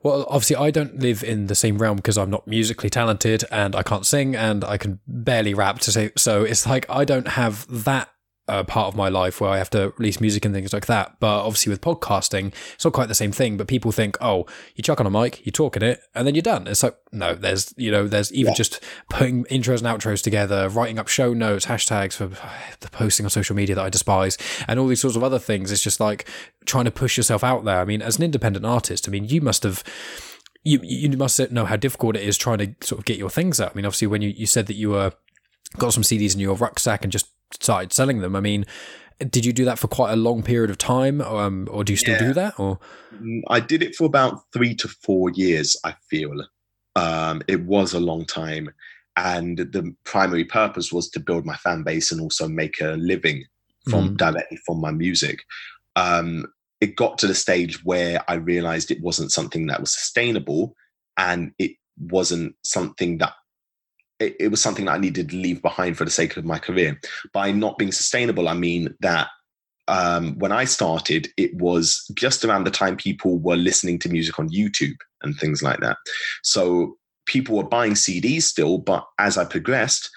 well, 0.03 0.25
obviously, 0.29 0.57
I 0.57 0.71
don't 0.71 1.01
live 1.01 1.25
in 1.25 1.49
the 1.49 1.55
same 1.55 1.79
realm 1.79 1.97
because 1.97 2.17
I'm 2.17 2.31
not 2.31 2.47
musically 2.47 2.91
talented 2.91 3.45
and 3.51 3.75
I 3.75 3.83
can't 3.83 4.07
sing 4.07 4.37
and 4.37 4.65
I 4.65 4.77
can 4.77 5.01
barely 5.07 5.55
rap 5.55 5.81
to 5.81 5.93
say. 5.93 6.13
So 6.17 6.45
it's 6.45 6.67
like 6.67 6.87
I 6.89 7.05
don't 7.05 7.29
have 7.29 7.67
that 7.85 8.11
uh, 8.49 8.65
part 8.65 8.89
of 8.89 8.97
my 8.97 9.09
life 9.09 9.41
where 9.41 9.51
I 9.51 9.59
have 9.59 9.71
to 9.71 9.93
release 9.99 10.21
music 10.21 10.45
and 10.45 10.55
things 10.55 10.73
like 10.73 10.87
that. 10.87 11.17
But 11.21 11.45
obviously, 11.45 11.71
with 11.71 11.81
podcasting, 11.81 12.53
it's 12.75 12.85
not 12.85 12.95
quite 12.95 13.09
the 13.09 13.15
same 13.15 13.33
thing. 13.33 13.57
But 13.57 13.69
people 13.69 13.93
think, 13.93 14.17
oh, 14.21 14.47
you 14.75 14.83
chuck 14.83 15.01
on 15.01 15.07
a 15.07 15.11
mic, 15.11 15.45
you 15.45 15.53
talk 15.53 15.77
in 15.77 15.83
it, 15.83 16.01
and 16.15 16.27
then 16.27 16.35
you're 16.35 16.43
done. 16.43 16.67
It's 16.67 16.83
like, 16.83 16.97
no, 17.13 17.35
there's, 17.35 17.75
you 17.77 17.91
know, 17.91 18.09
there's 18.09 18.33
even 18.33 18.53
yeah. 18.53 18.57
just 18.57 18.83
putting 19.11 19.45
intros 19.45 19.85
and 19.85 20.01
outros 20.01 20.23
together, 20.23 20.69
writing 20.69 20.99
up 20.99 21.09
show 21.09 21.33
notes, 21.33 21.67
hashtags 21.67 22.15
for 22.15 22.27
the 22.81 22.91
posting 22.91 23.27
on 23.27 23.31
social 23.31 23.55
media 23.55 23.75
that 23.75 23.85
I 23.85 23.91
despise, 23.91 24.39
and 24.67 24.81
all 24.81 24.87
these 24.87 25.01
sorts 25.01 25.17
of 25.17 25.23
other 25.23 25.39
things. 25.39 25.71
It's 25.71 25.83
just 25.83 26.01
like 26.01 26.29
trying 26.67 26.87
to 26.87 26.91
push 26.91 27.17
yourself 27.17 27.45
out 27.45 27.65
there. 27.65 27.81
I 27.81 27.85
mean, 27.85 28.03
as 28.03 28.17
an 28.17 28.25
independent 28.25 28.65
artist, 28.65 29.09
I 29.09 29.11
mean, 29.11 29.25
you 29.25 29.41
must 29.41 29.63
have 29.63 29.85
you 30.65 30.81
you 30.83 31.17
must 31.17 31.51
know 31.51 31.65
how 31.65 31.77
difficult 31.77 32.17
it 32.17 32.23
is 32.23 32.37
trying 32.37 32.59
to 32.59 32.75
sort 32.81 32.99
of 32.99 33.05
get 33.05 33.17
your 33.17 33.31
things 33.31 33.61
out. 33.61 33.73
I 33.73 33.75
mean, 33.75 33.85
obviously, 33.85 34.09
when 34.09 34.23
you, 34.23 34.31
you 34.31 34.47
said 34.47 34.67
that 34.67 34.75
you 34.75 34.91
were 34.91 35.13
got 35.77 35.93
some 35.93 36.03
CDs 36.03 36.35
in 36.35 36.41
your 36.41 36.55
rucksack 36.55 37.05
and 37.05 37.13
just 37.13 37.29
started 37.53 37.93
selling 37.93 38.21
them. 38.21 38.37
I 38.37 38.41
mean, 38.41 38.65
did 39.19 39.45
you 39.45 39.53
do 39.53 39.65
that 39.65 39.79
for 39.79 39.89
quite 39.89 40.13
a 40.13 40.17
long 40.17 40.43
period 40.43 40.71
of 40.71 40.79
time, 40.79 41.21
um, 41.21 41.69
or 41.71 41.83
do 41.85 41.93
you 41.93 41.97
still 41.97 42.15
yeah. 42.15 42.29
do 42.29 42.33
that? 42.35 42.59
Or 42.59 42.79
mm, 43.15 43.41
I 43.49 43.61
did 43.61 43.83
it 43.83 43.97
for 43.97 44.05
about 44.05 44.41
three 44.53 44.75
to 44.77 44.89
four 44.89 45.31
years. 45.31 45.77
I 45.85 45.95
feel 46.09 46.45
um, 46.95 47.43
it 47.49 47.63
was 47.63 47.93
a 47.93 48.01
long 48.01 48.25
time, 48.25 48.71
and 49.17 49.59
the 49.59 49.95
primary 50.05 50.45
purpose 50.45 50.93
was 50.93 51.09
to 51.11 51.21
build 51.21 51.45
my 51.45 51.57
fan 51.57 51.83
base 51.83 52.13
and 52.13 52.21
also 52.21 52.49
make 52.49 52.81
a 52.81 52.97
living 52.97 53.45
from 53.89 54.11
mm. 54.11 54.17
directly 54.17 54.59
from 54.65 54.81
my 54.81 54.93
music. 54.93 55.41
Um, 55.97 56.47
it 56.81 56.95
got 56.95 57.19
to 57.19 57.27
the 57.27 57.35
stage 57.35 57.85
where 57.85 58.23
I 58.29 58.35
realized 58.35 58.91
it 58.91 59.03
wasn't 59.03 59.33
something 59.33 59.67
that 59.67 59.81
was 59.81 59.93
sustainable, 59.93 60.77
and 61.17 61.53
it 61.59 61.73
wasn't 61.99 62.55
something 62.63 63.19
that 63.19 63.33
it, 64.21 64.37
it 64.41 64.49
was 64.49 64.63
something 64.63 64.87
that 64.87 64.93
I 64.93 64.99
needed 64.99 65.31
to 65.31 65.37
leave 65.37 65.63
behind 65.63 65.97
for 65.97 66.05
the 66.05 66.11
sake 66.11 66.37
of 66.37 66.45
my 66.45 66.59
career. 66.59 67.01
By 67.33 67.53
not 67.53 67.79
being 67.79 67.93
sustainable, 67.93 68.49
I 68.49 68.55
mean 68.55 68.95
that 69.01 69.29
um, 69.87 70.39
when 70.39 70.53
I 70.53 70.65
started, 70.65 71.29
it 71.37 71.55
was 71.55 72.05
just 72.15 72.45
around 72.45 72.65
the 72.65 72.71
time 72.71 72.97
people 72.97 73.39
were 73.39 73.57
listening 73.57 73.99
to 74.01 74.09
music 74.09 74.39
on 74.39 74.51
YouTube 74.51 74.97
and 75.23 75.35
things 75.37 75.63
like 75.63 75.81
that. 75.81 75.97
So 76.43 76.97
people 77.27 77.57
were 77.57 77.65
buying 77.65 77.93
CDs 77.93 78.43
still, 78.43 78.79
but 78.79 79.05
as 79.19 79.39
I 79.39 79.45
progressed, 79.45 80.11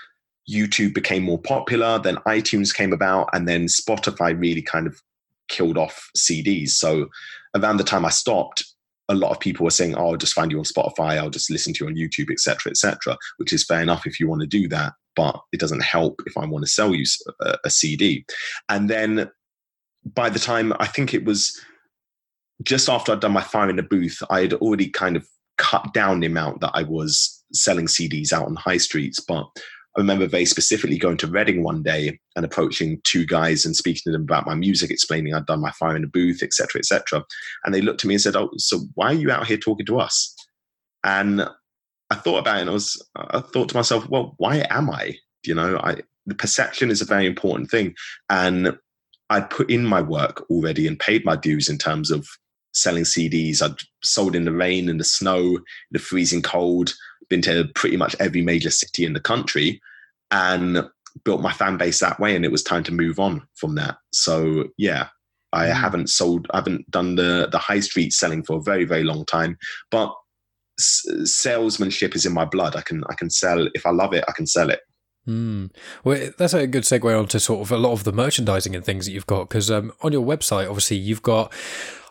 YouTube 0.50 0.94
became 0.94 1.24
more 1.24 1.40
popular, 1.40 2.00
then 2.00 2.18
iTunes 2.28 2.74
came 2.74 2.92
about, 2.92 3.30
and 3.34 3.48
then 3.48 3.68
Spotify 3.68 4.38
really 4.38 4.62
kind 4.62 4.88
of 4.88 5.00
killed 5.48 5.78
off 5.78 6.10
CDs. 6.18 6.70
So 6.72 7.08
around 7.56 7.78
the 7.78 7.84
time 7.84 8.06
I 8.06 8.10
stopped, 8.10 8.64
a 9.12 9.16
lot 9.16 9.32
of 9.32 9.40
people 9.40 9.64
were 9.64 9.72
saying, 9.72 9.96
"Oh, 9.96 10.12
I'll 10.12 10.18
just 10.18 10.34
find 10.34 10.52
you 10.52 10.58
on 10.58 10.64
Spotify. 10.64 11.18
I'll 11.18 11.30
just 11.30 11.52
listen 11.52 11.74
to 11.74 11.84
you 11.84 11.90
on 11.90 11.96
YouTube, 11.96 12.32
etc., 12.32 12.72
etc." 12.72 13.18
Which 13.38 13.54
is 13.54 13.66
fair 13.66 13.82
enough 13.82 14.08
if 14.08 14.20
you 14.20 14.28
want 14.28 14.42
to 14.42 14.48
do 14.48 14.68
that, 14.70 14.94
but 15.16 15.40
it 15.52 15.60
doesn't 15.60 15.84
help 15.84 16.22
if 16.26 16.38
I 16.38 16.46
want 16.46 16.66
to 16.66 16.72
sell 16.72 16.96
you 16.96 17.06
a, 17.42 17.58
a 17.66 17.70
CD. 17.70 18.26
And 18.70 18.90
then 18.90 19.30
by 20.14 20.30
the 20.30 20.40
time 20.40 20.74
I 20.80 20.88
think 20.88 21.14
it 21.14 21.26
was 21.26 21.60
just 22.64 22.90
after 22.90 23.12
I'd 23.12 23.20
done 23.20 23.34
my 23.34 23.42
fire 23.42 23.70
in 23.70 23.76
the 23.76 23.84
booth, 23.84 24.18
I 24.30 24.42
had 24.42 24.54
already 24.54 24.90
kind 24.90 25.16
of 25.16 25.28
cut 25.58 25.94
down 25.94 26.20
the 26.20 26.28
amount 26.28 26.62
that 26.62 26.72
I 26.74 26.84
was 26.84 27.44
selling 27.54 27.86
CDs 27.86 28.32
out 28.32 28.46
on 28.46 28.56
high 28.56 28.78
streets, 28.78 29.20
but 29.20 29.46
I 29.96 30.00
remember 30.00 30.26
very 30.26 30.46
specifically 30.46 30.98
going 30.98 31.18
to 31.18 31.28
Reading 31.28 31.64
one 31.64 31.84
day 31.84 32.20
and 32.36 32.46
approaching 32.46 33.02
two 33.04 33.26
guys 33.26 33.66
and 33.66 33.76
speaking 33.76 34.02
to 34.06 34.12
them 34.12 34.22
about 34.22 34.46
my 34.46 34.56
music, 34.56 34.90
explaining 34.90 35.34
I'd 35.34 35.46
done 35.46 35.60
my 35.60 35.72
fire 35.72 35.96
in 35.96 36.02
the 36.04 36.08
booth, 36.08 36.42
etc., 36.42 36.80
etc. 36.80 37.24
And 37.66 37.74
they 37.74 37.82
looked 37.82 38.04
at 38.04 38.08
me 38.08 38.16
and 38.16 38.22
said, 38.22 38.36
"Oh, 38.36 38.52
so 38.58 38.80
why 38.96 39.08
are 39.08 39.14
you 39.14 39.32
out 39.32 39.48
here 39.48 39.58
talking 39.58 39.86
to 39.88 40.00
us?" 40.00 40.34
And 41.04 41.42
I 42.10 42.16
thought 42.16 42.40
about 42.40 42.58
it, 42.58 42.62
and 42.62 42.70
I 42.70 42.74
was, 42.74 43.06
I 43.16 43.42
thought 43.42 43.70
to 43.70 43.76
myself, 43.76 44.08
"Well, 44.10 44.36
why 44.38 44.66
am 44.70 44.90
I? 44.90 45.18
You 45.44 45.56
know, 45.56 45.78
I 45.78 45.98
the 46.26 46.36
perception 46.36 46.90
is 46.92 47.02
a 47.02 47.06
very 47.06 47.26
important 47.26 47.70
thing, 47.70 47.96
and 48.30 48.78
I'd 49.30 49.50
put 49.50 49.70
in 49.70 49.86
my 49.86 50.02
work 50.02 50.46
already 50.50 50.88
and 50.88 51.00
paid 51.00 51.26
my 51.26 51.36
dues 51.36 51.70
in 51.70 51.78
terms 51.78 52.12
of 52.12 52.28
selling 52.74 53.04
CDs. 53.04 53.62
I'd 53.62 53.76
sold 54.04 54.36
in 54.36 54.46
the 54.46 54.52
rain 54.52 54.90
and 54.90 55.00
the 55.00 55.06
snow, 55.06 55.60
the 55.92 56.00
freezing 56.00 56.42
cold 56.42 56.94
been 57.32 57.42
to 57.42 57.68
pretty 57.74 57.98
much 57.98 58.16
every 58.20 58.44
major 58.44 58.70
city 58.70 59.06
in 59.06 59.14
the 59.14 59.20
country 59.20 59.82
and 60.30 60.88
built 61.26 61.42
my 61.42 61.52
fan 61.52 61.78
base 61.78 62.00
that 62.00 62.20
way 62.20 62.36
and 62.36 62.46
it 62.46 62.52
was 62.52 62.62
time 62.62 62.84
to 62.84 62.92
move 62.92 63.20
on 63.20 63.42
from 63.56 63.74
that 63.76 63.98
so 64.14 64.66
yeah 64.78 65.08
i 65.54 65.66
mm. 65.66 65.74
haven't 65.74 66.10
sold 66.10 66.46
i 66.54 66.58
haven't 66.58 66.90
done 66.92 67.16
the 67.16 67.50
the 67.52 67.58
high 67.58 67.80
street 67.80 68.14
selling 68.14 68.44
for 68.44 68.58
a 68.58 68.62
very 68.62 68.86
very 68.86 69.04
long 69.04 69.26
time 69.26 69.58
but 69.90 70.14
s- 70.80 71.06
salesmanship 71.24 72.16
is 72.16 72.26
in 72.26 72.34
my 72.34 72.46
blood 72.46 72.76
i 72.76 72.82
can 72.82 73.04
i 73.10 73.16
can 73.16 73.30
sell 73.30 73.68
if 73.74 73.86
i 73.86 73.90
love 73.90 74.14
it 74.14 74.24
i 74.28 74.32
can 74.34 74.46
sell 74.46 74.70
it 74.70 74.82
Mm. 75.28 75.70
Well, 76.04 76.32
that's 76.40 76.56
a 76.56 76.66
good 76.66 76.82
segue 76.82 77.20
on 77.20 77.28
to 77.28 77.40
sort 77.40 77.62
of 77.62 77.72
a 77.72 77.78
lot 77.78 77.92
of 77.92 78.06
the 78.06 78.12
merchandising 78.12 78.76
and 78.76 78.84
things 78.84 79.06
that 79.06 79.12
you've 79.12 79.28
got 79.28 79.50
because 79.50 79.70
um, 79.70 79.92
on 80.02 80.12
your 80.12 80.26
website, 80.26 80.68
obviously, 80.68 80.98
you've 80.98 81.22
got 81.22 81.54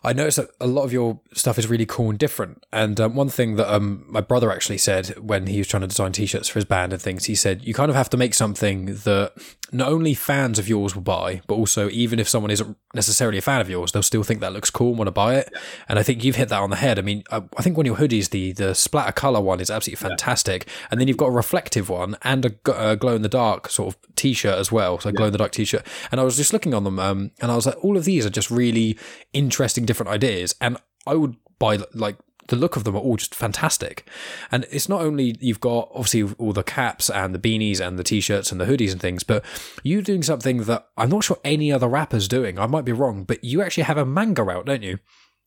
I 0.02 0.12
noticed 0.12 0.38
that 0.38 0.50
a 0.60 0.66
lot 0.66 0.84
of 0.84 0.92
your 0.92 1.20
stuff 1.34 1.58
is 1.58 1.66
really 1.66 1.86
cool 1.86 2.10
and 2.10 2.18
different. 2.18 2.64
And 2.72 2.98
um, 3.00 3.14
one 3.14 3.28
thing 3.28 3.56
that 3.56 3.72
um, 3.72 4.04
my 4.08 4.20
brother 4.20 4.50
actually 4.50 4.78
said 4.78 5.18
when 5.18 5.46
he 5.46 5.58
was 5.58 5.68
trying 5.68 5.82
to 5.82 5.86
design 5.86 6.12
t-shirts 6.12 6.48
for 6.48 6.58
his 6.58 6.64
band 6.64 6.92
and 6.92 7.02
things, 7.02 7.26
he 7.26 7.34
said 7.34 7.64
you 7.64 7.74
kind 7.74 7.90
of 7.90 7.96
have 7.96 8.10
to 8.10 8.16
make 8.16 8.34
something 8.34 8.86
that 8.86 9.32
not 9.72 9.88
only 9.88 10.14
fans 10.14 10.58
of 10.58 10.68
yours 10.68 10.94
will 10.94 11.02
buy, 11.02 11.42
but 11.46 11.54
also 11.54 11.88
even 11.90 12.18
if 12.18 12.28
someone 12.28 12.50
isn't 12.50 12.76
necessarily 12.94 13.38
a 13.38 13.42
fan 13.42 13.60
of 13.60 13.70
yours, 13.70 13.92
they'll 13.92 14.02
still 14.02 14.22
think 14.22 14.40
that 14.40 14.52
looks 14.52 14.70
cool 14.70 14.88
and 14.88 14.98
want 14.98 15.06
to 15.06 15.12
buy 15.12 15.36
it. 15.36 15.48
Yeah. 15.52 15.60
And 15.88 15.98
I 15.98 16.02
think 16.02 16.24
you've 16.24 16.36
hit 16.36 16.48
that 16.48 16.60
on 16.60 16.70
the 16.70 16.76
head. 16.76 16.98
I 16.98 17.02
mean, 17.02 17.22
I, 17.30 17.42
I, 17.56 17.62
think 17.62 17.76
one 17.76 17.86
of 17.86 17.98
your 17.98 18.08
hoodies, 18.08 18.30
the 18.30 18.52
the 18.52 18.74
splatter 18.74 19.12
color 19.12 19.40
one, 19.40 19.60
is 19.60 19.70
absolutely 19.70 20.08
fantastic. 20.08 20.66
Yeah. 20.66 20.88
And 20.90 21.00
then 21.00 21.08
you've 21.08 21.16
got 21.16 21.26
a 21.26 21.32
reflective 21.32 21.88
one 21.88 22.16
and 22.22 22.46
a, 22.46 22.90
a 22.90 22.96
glow 22.96 23.14
in 23.14 23.22
the 23.22 23.28
dark 23.28 23.68
sort 23.68 23.94
of 23.94 24.00
t-shirt 24.16 24.58
as 24.58 24.72
well, 24.72 24.98
so 24.98 25.10
a 25.10 25.12
glow 25.12 25.26
in 25.26 25.32
the 25.32 25.38
dark 25.38 25.52
t-shirt. 25.52 25.86
And 26.10 26.20
I 26.20 26.24
was 26.24 26.36
just 26.36 26.52
looking 26.52 26.74
on 26.74 26.84
them, 26.84 26.98
um, 26.98 27.30
and 27.40 27.50
I 27.50 27.56
was 27.56 27.66
like, 27.66 27.82
all 27.84 27.96
of 27.96 28.04
these 28.04 28.26
are 28.26 28.30
just 28.30 28.50
really 28.50 28.98
interesting, 29.32 29.84
different 29.90 30.10
ideas. 30.10 30.54
And 30.60 30.76
I 31.06 31.14
would 31.14 31.34
buy 31.58 31.78
like 31.92 32.16
the 32.48 32.56
look 32.56 32.76
of 32.76 32.84
them 32.84 32.96
are 32.96 33.00
all 33.00 33.16
just 33.16 33.34
fantastic. 33.34 34.08
And 34.52 34.66
it's 34.70 34.88
not 34.88 35.00
only 35.00 35.36
you've 35.40 35.60
got 35.60 35.88
obviously 35.94 36.34
all 36.38 36.52
the 36.52 36.62
caps 36.62 37.08
and 37.08 37.34
the 37.34 37.38
beanies 37.38 37.84
and 37.84 37.98
the 37.98 38.04
t-shirts 38.04 38.52
and 38.52 38.60
the 38.60 38.66
hoodies 38.66 38.92
and 38.92 39.00
things, 39.00 39.22
but 39.22 39.44
you're 39.82 40.02
doing 40.02 40.22
something 40.22 40.64
that 40.64 40.88
I'm 40.96 41.10
not 41.10 41.24
sure 41.24 41.38
any 41.44 41.72
other 41.72 41.88
rappers 41.88 42.28
doing. 42.28 42.58
I 42.58 42.66
might 42.66 42.84
be 42.84 42.92
wrong, 42.92 43.24
but 43.24 43.42
you 43.42 43.62
actually 43.62 43.84
have 43.84 43.98
a 43.98 44.04
manga 44.04 44.42
out, 44.50 44.66
don't 44.66 44.82
you? 44.82 44.98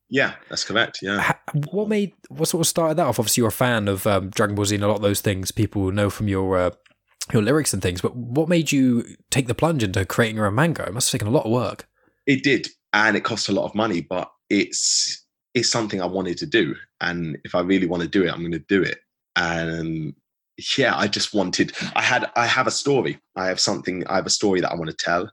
Yeah, 0.10 0.36
that's 0.50 0.64
correct. 0.64 1.00
Yeah. 1.02 1.34
What 1.72 1.88
made 1.88 2.14
what 2.30 2.48
sort 2.48 2.62
of 2.62 2.68
started 2.68 2.98
that 2.98 3.08
off? 3.08 3.20
Obviously, 3.20 3.42
you're 3.42 3.48
a 3.50 3.52
fan 3.52 3.88
of 3.88 4.06
um, 4.06 4.30
Dragon 4.30 4.56
Ball 4.56 4.66
Z 4.66 4.76
and 4.76 4.84
a 4.84 4.88
lot 4.88 4.98
of 4.98 5.02
those 5.02 5.22
things 5.22 5.52
people 5.52 5.92
know 5.92 6.10
from 6.10 6.28
your 6.28 6.58
uh, 6.58 6.72
your 7.32 7.42
lyrics 7.42 7.74
and 7.74 7.82
things. 7.82 8.02
But 8.02 8.16
what 8.16 8.48
made 8.48 8.72
you 8.72 9.06
take 9.32 9.48
the 9.48 9.56
plunge 9.56 9.84
into 9.84 10.06
creating 10.06 10.36
your 10.36 10.46
own 10.46 10.56
manga? 10.56 10.86
It 10.86 10.94
must 10.94 11.12
have 11.12 11.20
taken 11.20 11.34
a 11.34 11.36
lot 11.36 11.46
of 11.46 11.52
work. 11.52 11.88
It 12.28 12.44
did, 12.44 12.68
and 12.94 13.18
it 13.18 13.24
costs 13.24 13.50
a 13.50 13.54
lot 13.54 13.66
of 13.66 13.76
money, 13.76 14.02
but 14.02 14.32
it's 14.50 15.26
it's 15.54 15.70
something 15.70 16.02
I 16.02 16.06
wanted 16.06 16.38
to 16.40 16.46
do. 16.46 16.76
And 17.02 17.38
if 17.44 17.54
I 17.56 17.62
really 17.62 17.88
want 17.88 18.02
to 18.02 18.10
do 18.10 18.24
it, 18.24 18.32
I'm 18.32 18.40
going 18.40 18.52
to 18.54 18.60
do 18.60 18.82
it. 18.82 19.00
And 19.36 20.14
yeah, 20.78 20.96
I 20.96 21.08
just 21.08 21.34
wanted, 21.34 21.74
I 21.96 22.02
had, 22.02 22.30
I 22.36 22.48
have 22.48 22.68
a 22.68 22.72
story. 22.72 23.20
I 23.36 23.48
have 23.48 23.60
something, 23.60 24.06
I 24.08 24.16
have 24.16 24.26
a 24.26 24.32
story 24.32 24.62
that 24.62 24.72
I 24.72 24.76
want 24.76 24.90
to 24.90 24.96
tell. 24.96 25.30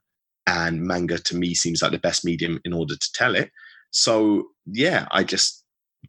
And 0.47 0.83
manga 0.83 1.19
to 1.19 1.37
me 1.37 1.55
seems 1.55 1.81
like 1.81 1.93
the 1.93 1.99
best 1.99 2.25
medium 2.25 2.61
in 2.65 2.73
order 2.73 2.97
to 2.97 3.13
tell 3.15 3.35
it. 3.35 3.51
So 3.93 4.49
yeah, 4.67 5.07
I 5.11 5.25
just 5.25 5.65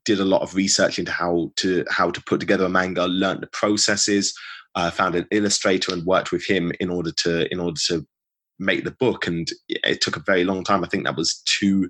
did 0.06 0.20
a 0.20 0.26
lot 0.26 0.42
of 0.42 0.56
research 0.56 1.00
into 1.00 1.12
how 1.12 1.52
to, 1.58 1.86
how 1.90 2.12
to 2.12 2.22
put 2.26 2.40
together 2.40 2.66
a 2.66 2.70
manga, 2.70 3.06
learned 3.08 3.44
the 3.44 3.48
processes, 3.48 4.34
uh, 4.76 4.92
found 4.92 5.16
an 5.16 5.28
illustrator 5.32 5.94
and 5.94 6.06
worked 6.06 6.32
with 6.32 6.46
him 6.46 6.72
in 6.80 6.90
order 6.90 7.12
to, 7.24 7.52
in 7.52 7.60
order 7.60 7.80
to 7.88 8.06
make 8.62 8.84
the 8.84 8.91
book. 8.91 9.28
And 9.28 9.50
it 9.67 10.02
took 10.02 10.15
a 10.15 10.24
very 10.26 10.43
long 10.43 10.63
time. 10.63 10.84
I 10.84 10.88
think 10.88 11.04
that 11.04 11.17
was 11.17 11.41
two, 11.45 11.89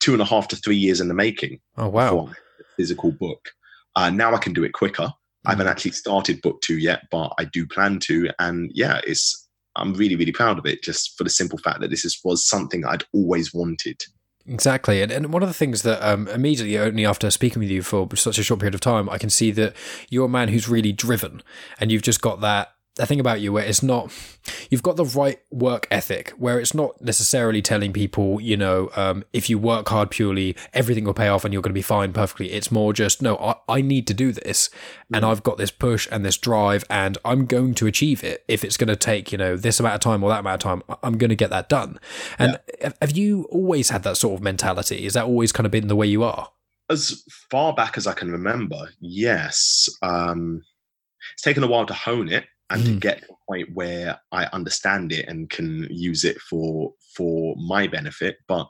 two 0.00 0.12
and 0.12 0.22
a 0.22 0.24
half 0.24 0.48
to 0.48 0.56
three 0.56 0.76
years 0.76 1.00
in 1.00 1.08
the 1.08 1.14
making. 1.14 1.60
Oh 1.76 1.88
wow! 1.88 2.30
physical 2.76 3.12
book. 3.12 3.50
Uh, 3.94 4.10
now 4.10 4.34
I 4.34 4.38
can 4.38 4.52
do 4.52 4.64
it 4.64 4.72
quicker. 4.72 5.04
Mm. 5.04 5.12
I 5.46 5.50
haven't 5.50 5.68
actually 5.68 5.92
started 5.92 6.42
book 6.42 6.60
two 6.60 6.78
yet, 6.78 7.02
but 7.10 7.32
I 7.38 7.44
do 7.44 7.66
plan 7.66 7.98
to. 8.00 8.30
And 8.38 8.70
yeah, 8.74 9.00
it's 9.06 9.48
I'm 9.76 9.94
really 9.94 10.16
really 10.16 10.32
proud 10.32 10.58
of 10.58 10.66
it, 10.66 10.82
just 10.82 11.16
for 11.16 11.24
the 11.24 11.30
simple 11.30 11.58
fact 11.58 11.80
that 11.80 11.90
this 11.90 12.04
is, 12.04 12.18
was 12.24 12.46
something 12.46 12.84
I'd 12.84 13.04
always 13.12 13.54
wanted. 13.54 14.02
Exactly. 14.48 15.02
And, 15.02 15.10
and 15.10 15.32
one 15.32 15.42
of 15.42 15.48
the 15.48 15.54
things 15.54 15.82
that 15.82 16.00
um, 16.08 16.28
immediately, 16.28 16.78
only 16.78 17.04
after 17.04 17.30
speaking 17.32 17.58
with 17.58 17.68
you 17.70 17.82
for 17.82 18.08
such 18.14 18.38
a 18.38 18.44
short 18.44 18.60
period 18.60 18.74
of 18.74 18.80
time, 18.80 19.08
I 19.08 19.18
can 19.18 19.28
see 19.28 19.50
that 19.50 19.74
you're 20.08 20.26
a 20.26 20.28
man 20.28 20.48
who's 20.48 20.68
really 20.68 20.92
driven 20.92 21.42
and 21.80 21.90
you've 21.90 22.02
just 22.02 22.20
got 22.20 22.40
that 22.42 22.75
a 22.98 23.04
thing 23.06 23.20
about 23.20 23.40
you 23.40 23.52
where 23.52 23.64
it's 23.64 23.82
not 23.82 24.10
you've 24.70 24.82
got 24.82 24.96
the 24.96 25.04
right 25.04 25.38
work 25.50 25.86
ethic 25.90 26.30
where 26.38 26.58
it's 26.58 26.72
not 26.72 26.98
necessarily 27.02 27.60
telling 27.60 27.92
people 27.92 28.40
you 28.40 28.56
know 28.56 28.90
um, 28.96 29.22
if 29.34 29.50
you 29.50 29.58
work 29.58 29.88
hard 29.88 30.10
purely 30.10 30.56
everything 30.72 31.04
will 31.04 31.12
pay 31.12 31.28
off 31.28 31.44
and 31.44 31.52
you're 31.52 31.62
going 31.62 31.70
to 31.72 31.74
be 31.74 31.82
fine 31.82 32.12
perfectly. 32.12 32.52
It's 32.52 32.70
more 32.72 32.92
just 32.94 33.20
no 33.20 33.36
I, 33.36 33.56
I 33.68 33.80
need 33.82 34.06
to 34.06 34.14
do 34.14 34.32
this 34.32 34.70
and 35.12 35.24
Mm. 35.24 35.30
i've 35.30 35.42
got 35.42 35.56
this 35.58 35.70
push 35.70 36.08
and 36.10 36.24
this 36.24 36.36
drive 36.38 36.84
and 36.90 37.16
i'm 37.24 37.46
going 37.46 37.74
to 37.74 37.86
achieve 37.86 38.24
it. 38.24 38.44
If 38.48 38.64
it's 38.64 38.76
going 38.76 38.88
to 38.88 38.96
take 38.96 39.30
you 39.30 39.38
know 39.38 39.56
this 39.56 39.78
amount 39.78 39.94
of 39.96 40.00
time 40.00 40.22
or 40.24 40.30
that 40.30 40.40
amount 40.40 40.64
of 40.64 40.70
time 40.70 40.96
i'm 41.02 41.18
going 41.18 41.28
to 41.30 41.36
get 41.36 41.50
that 41.50 41.68
done. 41.68 41.98
And 42.38 42.58
have- 42.82 42.96
have 43.02 43.16
you 43.16 43.44
always 43.50 43.90
had 43.90 44.02
that 44.04 44.16
sort 44.16 44.34
of 44.38 44.42
mentality? 44.42 45.04
Is 45.06 45.12
that 45.14 45.24
always 45.26 45.52
kind 45.52 45.66
of 45.66 45.70
been 45.70 45.88
the 45.88 45.96
way 45.96 46.06
you 46.06 46.22
are? 46.22 46.50
As 46.88 47.22
far 47.50 47.74
back 47.74 47.96
as 47.98 48.06
I 48.06 48.12
can 48.14 48.30
remember, 48.32 48.90
yes. 49.00 49.88
Um, 50.02 50.62
it's 51.34 51.42
taken 51.42 51.62
a 51.62 51.66
while 51.66 51.86
to 51.86 51.94
hone 51.94 52.28
it 52.28 52.44
and 52.70 52.84
to 52.84 52.90
Mm. 52.92 53.00
get 53.00 53.18
to 53.22 53.32
a 53.32 53.36
point 53.48 53.68
where 53.74 54.18
I 54.32 54.46
understand 54.52 55.12
it 55.12 55.28
and 55.28 55.48
can 55.50 55.86
use 55.90 56.24
it 56.24 56.40
for 56.40 56.92
for 57.14 57.56
my 57.56 57.86
benefit. 57.86 58.38
But 58.46 58.68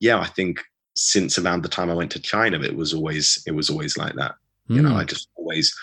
yeah, 0.00 0.18
I 0.18 0.26
think 0.26 0.60
since 0.96 1.38
around 1.38 1.62
the 1.62 1.68
time 1.68 1.90
I 1.90 1.94
went 1.94 2.10
to 2.12 2.20
China, 2.20 2.60
it 2.60 2.74
was 2.76 2.92
always 2.94 3.42
it 3.46 3.52
was 3.52 3.70
always 3.70 3.96
like 3.96 4.14
that. 4.14 4.34
You 4.68 4.80
know, 4.82 4.90
Mm. 4.92 4.96
I 4.96 5.04
just 5.04 5.28
always 5.36 5.74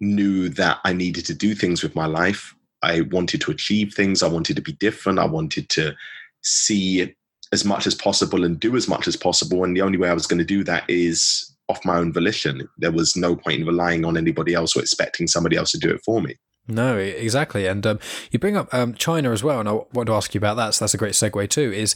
knew 0.00 0.48
that 0.50 0.80
I 0.84 0.92
needed 0.92 1.24
to 1.26 1.34
do 1.34 1.54
things 1.54 1.82
with 1.82 1.94
my 1.94 2.06
life. 2.06 2.54
I 2.82 3.02
wanted 3.02 3.40
to 3.42 3.50
achieve 3.52 3.94
things. 3.94 4.22
I 4.22 4.28
wanted 4.28 4.56
to 4.56 4.62
be 4.62 4.72
different. 4.72 5.18
I 5.18 5.24
wanted 5.26 5.68
to 5.70 5.94
see 6.42 7.14
as 7.52 7.64
much 7.64 7.86
as 7.86 7.94
possible 7.94 8.44
and 8.44 8.58
do 8.58 8.76
as 8.76 8.88
much 8.88 9.06
as 9.06 9.16
possible. 9.16 9.62
And 9.64 9.76
the 9.76 9.82
only 9.82 9.96
way 9.98 10.08
I 10.10 10.14
was 10.14 10.26
going 10.26 10.40
to 10.40 10.44
do 10.44 10.64
that 10.64 10.84
is 10.90 11.54
off 11.68 11.84
my 11.84 11.96
own 11.96 12.12
volition. 12.12 12.68
There 12.78 12.92
was 12.92 13.16
no 13.16 13.36
point 13.36 13.60
in 13.60 13.66
relying 13.66 14.04
on 14.04 14.16
anybody 14.16 14.52
else 14.52 14.76
or 14.76 14.80
expecting 14.80 15.26
somebody 15.28 15.56
else 15.56 15.70
to 15.72 15.78
do 15.78 15.90
it 15.90 16.02
for 16.04 16.20
me. 16.20 16.36
No, 16.66 16.96
exactly. 16.96 17.66
And 17.66 17.86
um, 17.86 17.98
you 18.30 18.38
bring 18.38 18.56
up 18.56 18.72
um, 18.72 18.94
China 18.94 19.32
as 19.32 19.44
well, 19.44 19.60
and 19.60 19.68
I 19.68 19.72
want 19.92 20.06
to 20.06 20.14
ask 20.14 20.34
you 20.34 20.38
about 20.38 20.56
that. 20.56 20.74
So 20.74 20.84
that's 20.84 20.94
a 20.94 20.98
great 20.98 21.12
segue 21.12 21.50
too. 21.50 21.70
Is 21.72 21.94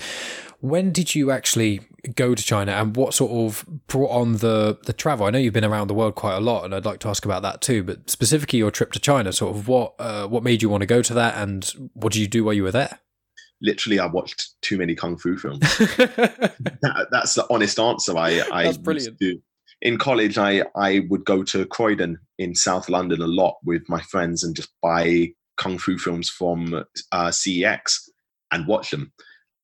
when 0.61 0.93
did 0.93 1.15
you 1.15 1.31
actually 1.31 1.81
go 2.15 2.35
to 2.35 2.43
China, 2.43 2.73
and 2.73 2.95
what 2.95 3.15
sort 3.15 3.31
of 3.33 3.65
brought 3.87 4.11
on 4.11 4.35
the 4.39 4.79
the 4.85 4.93
travel? 4.93 5.27
I 5.27 5.31
know 5.31 5.39
you've 5.39 5.55
been 5.55 5.65
around 5.65 5.89
the 5.89 5.95
world 5.95 6.17
quite 6.17 6.37
a 6.37 6.41
lot, 6.41 6.65
and 6.67 6.75
I'd 6.75 6.85
like 6.85 6.99
to 7.01 7.09
ask 7.09 7.25
about 7.25 7.41
that 7.43 7.63
too. 7.63 7.83
But 7.83 8.11
specifically, 8.11 8.59
your 8.59 8.71
trip 8.71 8.93
to 8.93 9.01
China, 9.01 9.33
sort 9.33 9.57
of 9.57 9.69
what 9.69 9.95
uh, 9.99 10.27
what 10.27 10.43
made 10.43 10.61
you 10.61 10.69
want 10.69 10.83
to 10.83 10.87
go 10.87 11.01
to 11.01 11.15
that, 11.15 11.37
and 11.39 11.65
what 11.95 12.13
did 12.13 12.21
you 12.21 12.29
do 12.29 12.45
while 12.45 12.55
you 12.55 12.63
were 12.63 12.73
there? 12.73 12.99
Literally, 13.63 13.99
I 13.99 14.07
watched 14.07 14.51
too 14.61 14.77
many 14.77 14.95
kung 14.95 15.17
fu 15.17 15.37
films. 15.39 15.61
that, 15.79 17.09
that's 17.11 17.35
the 17.35 17.47
honest 17.51 17.81
answer. 17.81 18.17
I, 18.17 18.29
I 18.53 18.65
That's 18.65 18.67
used 18.67 18.83
brilliant. 18.85 19.19
to- 19.19 19.41
in 19.83 19.99
college, 19.99 20.39
I 20.39 20.65
I 20.75 21.07
would 21.09 21.25
go 21.25 21.43
to 21.45 21.67
Croydon 21.67 22.19
in 22.39 22.55
South 22.55 22.89
London 22.89 23.23
a 23.23 23.27
lot 23.27 23.57
with 23.65 23.89
my 23.89 24.01
friends 24.03 24.43
and 24.43 24.57
just 24.57 24.71
buy 24.83 25.29
kung 25.57 25.79
fu 25.79 25.99
films 25.99 26.29
from 26.29 26.85
uh, 27.13 27.29
CEX 27.29 28.09
and 28.51 28.67
watch 28.67 28.91
them. 28.91 29.13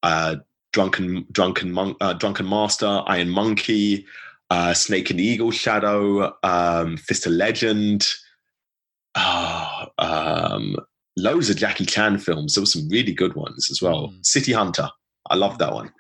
Uh, 0.03 0.37
Drunken 0.73 1.27
Drunken 1.31 1.73
Monk, 1.73 1.97
uh, 2.01 2.15
Drunken 2.15 2.49
Master, 2.49 3.03
Iron 3.07 3.31
Monkey, 3.31 4.05
uh, 4.51 4.75
Snake 4.75 5.11
and 5.11 5.21
Eagle 5.21 5.51
Shadow, 5.51 6.35
um, 6.43 6.97
Fist 6.97 7.27
of 7.27 7.33
Legend. 7.33 8.07
Ah, 9.17 9.89
um, 9.99 10.77
loads 11.17 11.49
of 11.49 11.57
Jackie 11.57 11.87
Chan 11.87 12.19
films. 12.19 12.55
There 12.55 12.63
were 12.63 12.67
some 12.67 12.89
really 12.89 13.13
good 13.13 13.35
ones 13.35 13.69
as 13.71 13.81
well. 13.81 14.09
Mm. 14.09 14.27
City 14.27 14.53
Hunter. 14.53 14.91
I 15.31 15.37
love 15.37 15.59
that 15.59 15.73
one. 15.73 15.91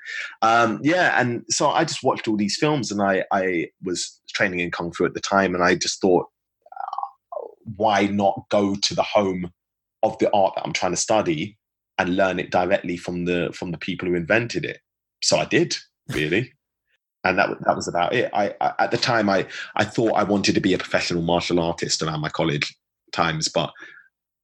Um, 0.43 0.81
yeah, 0.83 1.19
and 1.21 1.45
so 1.49 1.71
I 1.71 1.85
just 1.85 2.03
watched 2.03 2.29
all 2.29 2.37
these 2.37 2.57
films, 2.57 2.91
and 2.91 3.01
I 3.01 3.25
I 3.33 3.69
was 3.83 4.21
training 4.35 4.61
in 4.61 4.71
kung 4.71 4.93
fu 4.93 5.05
at 5.05 5.15
the 5.15 5.21
time, 5.21 5.55
and 5.55 5.65
I 5.65 5.75
just 5.75 6.01
thought, 6.01 6.27
uh, 6.67 7.47
why 7.77 8.07
not 8.07 8.45
go 8.51 8.75
to 8.75 8.95
the 8.95 9.03
home 9.03 9.51
of 10.03 10.19
the 10.19 10.31
art 10.35 10.55
that 10.57 10.65
I'm 10.65 10.73
trying 10.73 10.93
to 10.93 10.97
study 10.97 11.57
and 11.99 12.17
learn 12.17 12.39
it 12.39 12.51
directly 12.51 12.97
from 12.97 13.25
the 13.25 13.51
from 13.55 13.71
the 13.71 13.79
people 13.79 14.09
who 14.09 14.15
invented 14.15 14.65
it? 14.65 14.81
So 15.23 15.39
I 15.39 15.47
did 15.47 15.77
really, 16.09 16.53
and 17.25 17.39
that 17.39 17.49
that 17.65 17.77
was 17.77 17.89
about 17.89 18.13
it. 18.13 18.31
I, 18.35 18.55
I 18.61 18.75
at 18.79 18.91
the 18.91 18.99
time 18.99 19.31
I 19.31 19.47
I 19.77 19.85
thought 19.85 20.13
I 20.13 20.25
wanted 20.25 20.55
to 20.55 20.61
be 20.61 20.75
a 20.75 20.79
professional 20.79 21.23
martial 21.23 21.61
artist 21.61 22.03
around 22.03 22.21
my 22.21 22.29
college 22.31 22.77
times, 23.13 23.49
but 23.49 23.73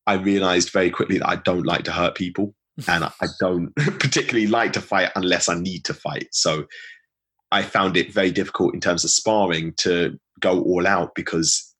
I 0.07 0.15
realized 0.15 0.71
very 0.71 0.91
quickly 0.91 1.19
that 1.19 1.29
I 1.29 1.37
don't 1.37 1.67
like 1.67 1.85
to 1.85 1.93
hurt 1.93 2.15
people 2.15 2.55
and 2.89 3.05
I 3.05 3.27
don't 3.39 3.75
particularly 3.77 4.47
like 4.47 4.73
to 4.75 4.81
fight 4.81 5.11
unless 5.17 5.49
I 5.49 5.55
need 5.55 5.85
to 5.87 5.95
fight. 5.95 6.29
So 6.33 6.67
I 7.53 7.63
found 7.63 7.97
it 7.97 8.13
very 8.13 8.31
difficult 8.31 8.75
in 8.75 8.81
terms 8.81 9.05
of 9.05 9.11
sparring 9.11 9.75
to 9.79 10.19
go 10.41 10.63
all 10.63 10.87
out 10.87 11.15
because 11.15 11.75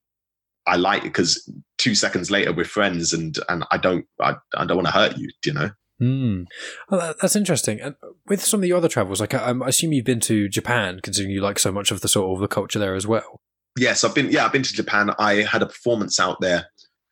I 0.67 0.75
like 0.75 1.01
it 1.01 1.13
because 1.13 1.49
two 1.77 1.95
seconds 1.95 2.29
later 2.29 2.53
we're 2.53 2.65
friends 2.65 3.13
and 3.13 3.35
and 3.49 3.65
I 3.71 3.77
don't 3.77 4.05
I, 4.19 4.35
I 4.55 4.65
don't 4.65 4.77
want 4.77 4.87
to 4.87 4.93
hurt 4.93 5.17
you, 5.17 5.29
you 5.45 5.53
know? 5.53 5.71
Hmm. 5.99 6.43
Well, 6.89 7.13
that's 7.21 7.35
interesting. 7.35 7.79
And 7.79 7.95
with 8.27 8.43
some 8.43 8.59
of 8.59 8.63
the 8.63 8.73
other 8.73 8.87
travels, 8.87 9.21
like 9.21 9.35
I, 9.35 9.51
I 9.51 9.67
assume 9.67 9.93
you've 9.93 10.03
been 10.03 10.19
to 10.21 10.49
Japan, 10.49 10.99
considering 11.01 11.31
you 11.31 11.41
like 11.41 11.59
so 11.59 11.71
much 11.71 11.91
of 11.91 12.01
the 12.01 12.07
sort 12.07 12.35
of 12.35 12.41
the 12.41 12.47
culture 12.47 12.79
there 12.79 12.95
as 12.95 13.05
well. 13.05 13.41
Yes, 13.77 14.03
I've 14.03 14.15
been 14.15 14.31
yeah, 14.31 14.45
I've 14.45 14.51
been 14.51 14.63
to 14.63 14.73
Japan. 14.73 15.11
I 15.19 15.43
had 15.43 15.61
a 15.61 15.67
performance 15.67 16.19
out 16.19 16.41
there. 16.41 16.70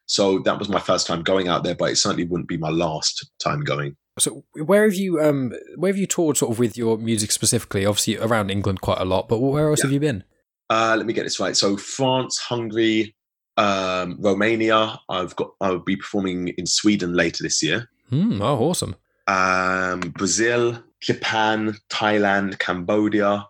So 0.09 0.39
that 0.39 0.57
was 0.57 0.69
my 0.69 0.79
first 0.79 1.05
time 1.05 1.21
going 1.21 1.47
out 1.47 1.63
there, 1.63 1.75
but 1.75 1.91
it 1.91 1.97
certainly 1.97 2.25
wouldn't 2.25 2.49
be 2.49 2.57
my 2.57 2.69
last 2.71 3.29
time 3.43 3.59
going. 3.61 3.95
So 4.17 4.43
where 4.55 4.83
have 4.85 4.95
you 4.95 5.21
um 5.21 5.53
where 5.77 5.91
have 5.91 5.97
you 5.99 6.07
toured 6.07 6.35
sort 6.37 6.51
of 6.51 6.57
with 6.57 6.75
your 6.75 6.97
music 6.97 7.31
specifically? 7.31 7.85
Obviously 7.85 8.17
around 8.17 8.49
England 8.49 8.81
quite 8.81 8.97
a 8.99 9.05
lot, 9.05 9.29
but 9.29 9.37
where 9.37 9.69
else 9.69 9.79
Yeah. 9.79 9.85
have 9.85 9.91
you 9.93 9.99
been? 9.99 10.23
Uh, 10.71 10.95
let 10.97 11.05
me 11.05 11.13
get 11.13 11.23
this 11.23 11.39
right. 11.39 11.55
So 11.55 11.77
France, 11.77 12.37
Hungary, 12.39 13.15
um, 13.57 14.17
Romania. 14.19 14.99
I've 15.09 15.35
got. 15.35 15.51
I'll 15.61 15.79
be 15.79 15.95
performing 15.95 16.49
in 16.49 16.65
Sweden 16.65 17.13
later 17.13 17.43
this 17.43 17.61
year. 17.63 17.89
Hmm. 18.09 18.41
Oh, 18.41 18.57
awesome. 18.69 18.95
Um, 19.27 19.99
Brazil, 19.99 20.83
Japan, 21.01 21.75
Thailand, 21.91 22.57
Cambodia. 22.59 23.45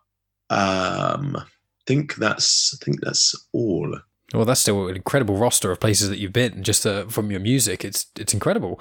Um, 0.50 1.36
I 1.38 1.43
think 1.88 2.15
that's. 2.15 2.74
I 2.80 2.84
think 2.86 3.02
that's 3.02 3.34
all. 3.54 3.98
Well, 4.33 4.45
that's 4.45 4.61
still 4.61 4.87
an 4.87 4.95
incredible 4.95 5.35
roster 5.37 5.71
of 5.71 5.79
places 5.79 6.09
that 6.09 6.19
you've 6.19 6.33
been 6.33 6.63
just 6.63 6.85
uh, 6.85 7.05
from 7.05 7.31
your 7.31 7.39
music. 7.39 7.83
It's 7.83 8.07
it's 8.17 8.33
incredible. 8.33 8.79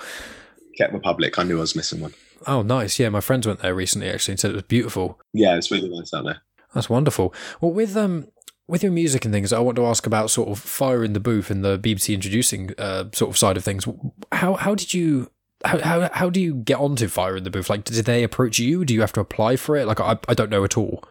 Czech 0.77 0.93
Republic. 0.93 1.39
I 1.39 1.43
knew 1.43 1.59
I 1.59 1.61
was 1.61 1.75
missing 1.75 2.01
one. 2.01 2.15
Oh, 2.47 2.63
nice. 2.63 2.99
Yeah, 2.99 3.09
my 3.09 3.21
friends 3.21 3.47
went 3.47 3.61
there 3.61 3.75
recently 3.75 4.09
actually 4.09 4.33
and 4.33 4.41
said 4.41 4.53
it 4.53 4.55
was 4.55 4.63
beautiful. 4.65 5.19
Yeah, 5.33 5.57
it's 5.57 5.71
really 5.71 5.89
nice 5.89 6.15
out 6.15 6.25
there. 6.25 6.43
That's 6.75 6.89
wonderful. 6.89 7.35
Well, 7.61 7.73
with 7.73 7.97
um 7.97 8.29
with 8.69 8.83
your 8.83 8.93
music 8.93 9.25
and 9.25 9.33
things, 9.33 9.53
I 9.53 9.61
want 9.61 9.77
to 9.77 9.87
ask 9.87 10.07
about 10.07 10.31
sort 10.31 10.49
of 10.49 10.59
fire 10.59 11.03
in 11.03 11.15
the 11.15 11.21
booth 11.21 11.51
and 11.51 11.65
the 11.65 11.79
BBC 11.79 12.15
introducing 12.15 12.75
uh, 12.79 13.05
sort 13.13 13.31
of 13.31 13.39
side 13.39 13.57
of 13.57 13.65
things. 13.65 13.87
How 14.33 14.55
how 14.55 14.75
did 14.75 14.93
you 14.95 15.31
how, 15.65 15.79
how 15.79 16.11
how 16.13 16.31
do 16.31 16.41
you 16.41 16.55
get 16.55 16.79
onto 16.79 17.09
fire 17.09 17.37
in 17.37 17.45
the 17.45 17.51
booth? 17.51 17.71
Like, 17.71 17.85
did 17.85 18.05
they 18.05 18.23
approach 18.23 18.59
you? 18.59 18.85
Do 18.85 18.95
you 18.95 19.01
have 19.01 19.13
to 19.15 19.21
apply 19.21 19.57
for 19.57 19.75
it? 19.77 19.87
Like, 19.87 20.01
I 20.01 20.19
I 20.29 20.35
don't 20.35 20.51
know 20.51 20.65
at 20.65 20.77
all. 20.77 21.03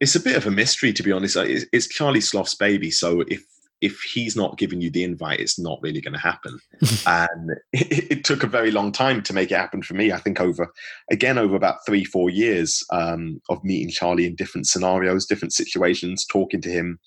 It's 0.00 0.16
a 0.16 0.20
bit 0.20 0.36
of 0.36 0.46
a 0.46 0.50
mystery, 0.50 0.92
to 0.94 1.02
be 1.04 1.12
honest. 1.12 1.36
It's, 1.36 1.64
it's 1.72 1.86
Charlie 1.86 2.20
Sloth's 2.20 2.56
baby, 2.56 2.90
so 2.90 3.20
if 3.28 3.44
if 3.82 4.00
he's 4.00 4.36
not 4.36 4.56
giving 4.56 4.80
you 4.80 4.90
the 4.90 5.02
invite, 5.02 5.40
it's 5.40 5.58
not 5.58 5.80
really 5.82 6.00
going 6.00 6.14
to 6.14 6.20
happen. 6.20 6.58
and 7.06 7.50
it, 7.72 8.10
it 8.10 8.24
took 8.24 8.42
a 8.42 8.46
very 8.46 8.70
long 8.70 8.92
time 8.92 9.22
to 9.24 9.34
make 9.34 9.50
it 9.50 9.56
happen 9.56 9.82
for 9.82 9.94
me. 9.94 10.12
I 10.12 10.18
think 10.18 10.40
over 10.40 10.72
again 11.10 11.36
over 11.36 11.56
about 11.56 11.84
three 11.84 12.04
four 12.04 12.30
years 12.30 12.84
um, 12.92 13.42
of 13.50 13.62
meeting 13.64 13.90
Charlie 13.90 14.26
in 14.26 14.36
different 14.36 14.66
scenarios, 14.66 15.26
different 15.26 15.52
situations, 15.52 16.24
talking 16.24 16.62
to 16.62 16.70
him 16.70 16.98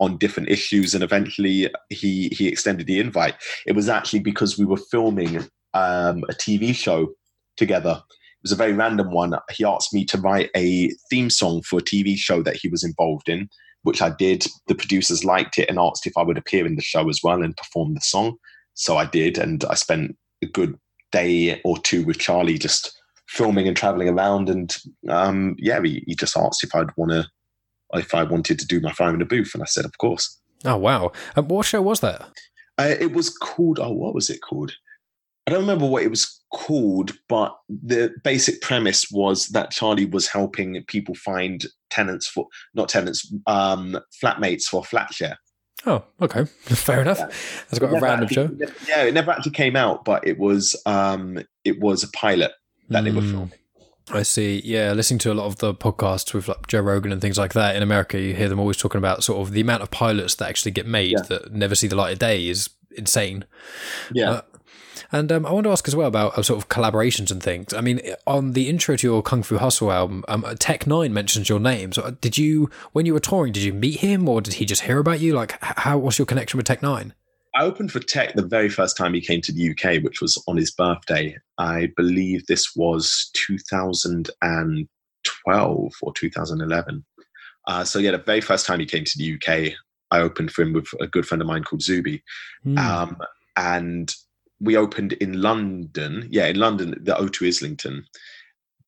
on 0.00 0.16
different 0.16 0.48
issues, 0.48 0.94
and 0.94 1.04
eventually 1.04 1.70
he 1.90 2.28
he 2.36 2.48
extended 2.48 2.86
the 2.86 2.98
invite. 2.98 3.34
It 3.66 3.76
was 3.76 3.88
actually 3.88 4.20
because 4.20 4.58
we 4.58 4.64
were 4.64 4.78
filming 4.90 5.36
um, 5.74 6.24
a 6.28 6.34
TV 6.34 6.74
show 6.74 7.12
together 7.56 8.02
it 8.44 8.50
was 8.50 8.52
a 8.52 8.56
very 8.56 8.74
random 8.74 9.10
one. 9.10 9.32
He 9.52 9.64
asked 9.64 9.94
me 9.94 10.04
to 10.04 10.20
write 10.20 10.50
a 10.54 10.90
theme 11.08 11.30
song 11.30 11.62
for 11.62 11.78
a 11.78 11.82
TV 11.82 12.14
show 12.14 12.42
that 12.42 12.56
he 12.56 12.68
was 12.68 12.84
involved 12.84 13.30
in, 13.30 13.48
which 13.84 14.02
I 14.02 14.10
did. 14.10 14.44
The 14.66 14.74
producers 14.74 15.24
liked 15.24 15.58
it 15.58 15.68
and 15.70 15.78
asked 15.78 16.06
if 16.06 16.16
I 16.16 16.22
would 16.22 16.36
appear 16.36 16.66
in 16.66 16.74
the 16.74 16.82
show 16.82 17.08
as 17.08 17.20
well 17.22 17.42
and 17.42 17.56
perform 17.56 17.94
the 17.94 18.00
song. 18.00 18.36
So 18.74 18.96
I 18.96 19.04
did, 19.04 19.38
and 19.38 19.64
I 19.64 19.74
spent 19.74 20.16
a 20.42 20.46
good 20.46 20.76
day 21.12 21.60
or 21.64 21.78
two 21.78 22.04
with 22.04 22.18
Charlie 22.18 22.58
just 22.58 22.92
filming 23.28 23.68
and 23.68 23.76
traveling 23.76 24.08
around. 24.08 24.48
And 24.48 24.76
um, 25.08 25.54
yeah, 25.58 25.80
he, 25.82 26.02
he 26.06 26.14
just 26.14 26.36
asked 26.36 26.64
if 26.64 26.74
I'd 26.74 26.96
want 26.96 27.12
to, 27.12 27.26
if 27.92 28.14
I 28.14 28.24
wanted 28.24 28.58
to 28.58 28.66
do 28.66 28.80
my 28.80 28.92
fire 28.92 29.12
in 29.12 29.20
the 29.20 29.24
booth, 29.24 29.52
and 29.54 29.62
I 29.62 29.66
said, 29.66 29.84
of 29.84 29.96
course. 29.98 30.40
Oh 30.64 30.76
wow! 30.76 31.12
Um, 31.36 31.48
what 31.48 31.66
show 31.66 31.82
was 31.82 32.00
that? 32.00 32.22
Uh, 32.78 32.94
it 32.98 33.12
was 33.12 33.30
called. 33.30 33.78
Oh, 33.78 33.92
what 33.92 34.14
was 34.14 34.30
it 34.30 34.40
called? 34.40 34.72
I 35.46 35.50
don't 35.50 35.60
remember 35.60 35.86
what 35.86 36.02
it 36.02 36.08
was 36.08 36.40
called, 36.52 37.12
but 37.28 37.54
the 37.68 38.14
basic 38.24 38.62
premise 38.62 39.10
was 39.10 39.48
that 39.48 39.70
Charlie 39.70 40.06
was 40.06 40.26
helping 40.26 40.82
people 40.86 41.14
find 41.14 41.66
tenants 41.94 42.26
for 42.26 42.46
not 42.74 42.88
tenants, 42.88 43.32
um, 43.46 43.98
flatmates 44.22 44.64
for 44.64 44.84
flat 44.84 45.12
share. 45.14 45.38
Oh, 45.86 46.02
okay, 46.22 46.44
fair 46.64 47.02
enough. 47.02 47.18
Yeah. 47.18 47.26
That's 47.26 47.78
quite 47.78 47.92
a 47.92 48.00
random 48.00 48.24
actually- 48.24 48.66
show. 48.66 48.72
Yeah, 48.88 49.04
it 49.04 49.14
never 49.14 49.30
actually 49.30 49.52
came 49.52 49.76
out, 49.76 50.04
but 50.04 50.26
it 50.26 50.38
was 50.38 50.74
um, 50.86 51.38
it 51.64 51.80
was 51.80 52.02
a 52.02 52.08
pilot 52.10 52.52
that 52.88 53.04
they 53.04 53.10
were 53.10 53.20
Mm. 53.22 53.30
filming. 53.30 53.52
I 54.12 54.22
see. 54.22 54.60
Yeah, 54.64 54.92
listening 54.92 55.18
to 55.20 55.32
a 55.32 55.34
lot 55.34 55.46
of 55.46 55.56
the 55.58 55.72
podcasts 55.74 56.34
with 56.34 56.46
like 56.48 56.66
Joe 56.68 56.80
Rogan 56.80 57.10
and 57.12 57.22
things 57.22 57.38
like 57.38 57.54
that 57.54 57.74
in 57.74 57.82
America, 57.82 58.20
you 58.20 58.34
hear 58.34 58.50
them 58.50 58.60
always 58.60 58.76
talking 58.76 58.98
about 58.98 59.24
sort 59.24 59.40
of 59.40 59.52
the 59.54 59.62
amount 59.62 59.82
of 59.82 59.90
pilots 59.90 60.34
that 60.36 60.48
actually 60.50 60.72
get 60.72 60.86
made 60.86 61.12
Yeah. 61.12 61.22
that 61.30 61.52
never 61.52 61.74
see 61.74 61.86
the 61.86 61.96
light 61.96 62.12
of 62.12 62.18
day 62.18 62.46
is 62.48 62.68
insane. 62.96 63.46
Yeah, 64.12 64.30
Uh, 64.30 64.40
And 65.12 65.30
um, 65.30 65.46
I 65.46 65.52
want 65.52 65.64
to 65.64 65.70
ask 65.70 65.86
as 65.88 65.96
well 65.96 66.08
about 66.08 66.38
uh, 66.38 66.42
sort 66.42 66.62
of 66.62 66.68
collaborations 66.68 67.30
and 67.30 67.42
things. 67.42 67.72
I 67.72 67.80
mean, 67.80 68.00
on 68.26 68.52
the 68.52 68.68
intro 68.68 68.96
to 68.96 69.06
your 69.06 69.22
Kung 69.22 69.42
Fu 69.42 69.58
Hustle 69.58 69.92
album, 69.92 70.24
um, 70.28 70.44
Tech 70.58 70.84
N9ne 70.84 71.10
mentions 71.10 71.48
your 71.48 71.60
name. 71.60 71.92
So, 71.92 72.02
uh, 72.02 72.12
did 72.20 72.38
you, 72.38 72.70
when 72.92 73.06
you 73.06 73.12
were 73.12 73.20
touring, 73.20 73.52
did 73.52 73.62
you 73.62 73.72
meet 73.72 74.00
him, 74.00 74.28
or 74.28 74.40
did 74.40 74.54
he 74.54 74.64
just 74.64 74.82
hear 74.82 74.98
about 74.98 75.20
you? 75.20 75.34
Like, 75.34 75.56
how 75.62 75.98
was 75.98 76.18
your 76.18 76.26
connection 76.26 76.58
with 76.58 76.66
Tech 76.66 76.80
N9ne? 76.80 77.12
I 77.54 77.62
opened 77.62 77.92
for 77.92 78.00
Tech 78.00 78.34
the 78.34 78.42
very 78.42 78.68
first 78.68 78.96
time 78.96 79.14
he 79.14 79.20
came 79.20 79.40
to 79.42 79.52
the 79.52 79.70
UK, 79.70 80.02
which 80.02 80.20
was 80.20 80.42
on 80.48 80.56
his 80.56 80.72
birthday. 80.72 81.36
I 81.58 81.92
believe 81.96 82.46
this 82.46 82.74
was 82.74 83.30
2012 83.34 85.92
or 86.02 86.12
2011. 86.12 87.04
Uh, 87.66 87.84
so 87.84 87.98
yeah, 87.98 88.10
the 88.10 88.18
very 88.18 88.40
first 88.40 88.66
time 88.66 88.80
he 88.80 88.86
came 88.86 89.04
to 89.04 89.18
the 89.18 89.34
UK, 89.34 89.72
I 90.10 90.20
opened 90.20 90.50
for 90.50 90.62
him 90.62 90.72
with 90.72 90.88
a 91.00 91.06
good 91.06 91.26
friend 91.26 91.40
of 91.40 91.46
mine 91.46 91.64
called 91.64 91.82
Zuby, 91.82 92.22
mm. 92.66 92.78
um, 92.78 93.16
and 93.56 94.14
we 94.60 94.76
opened 94.76 95.12
in 95.14 95.40
London. 95.40 96.28
Yeah, 96.30 96.46
in 96.46 96.58
London, 96.58 96.94
the 97.02 97.14
O2 97.14 97.48
Islington, 97.48 98.04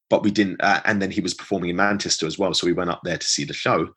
but 0.09 0.23
we 0.23 0.31
didn't. 0.31 0.61
Uh, 0.63 0.81
and 0.85 1.01
then 1.01 1.11
he 1.11 1.21
was 1.21 1.35
performing 1.35 1.71
in 1.71 1.77
Manchester 1.77 2.27
as 2.27 2.39
well, 2.39 2.55
so 2.55 2.67
we 2.67 2.73
went 2.73 2.91
up 2.91 3.01
there 3.05 3.19
to 3.19 3.27
see 3.27 3.45
the 3.45 3.53
show. 3.53 3.89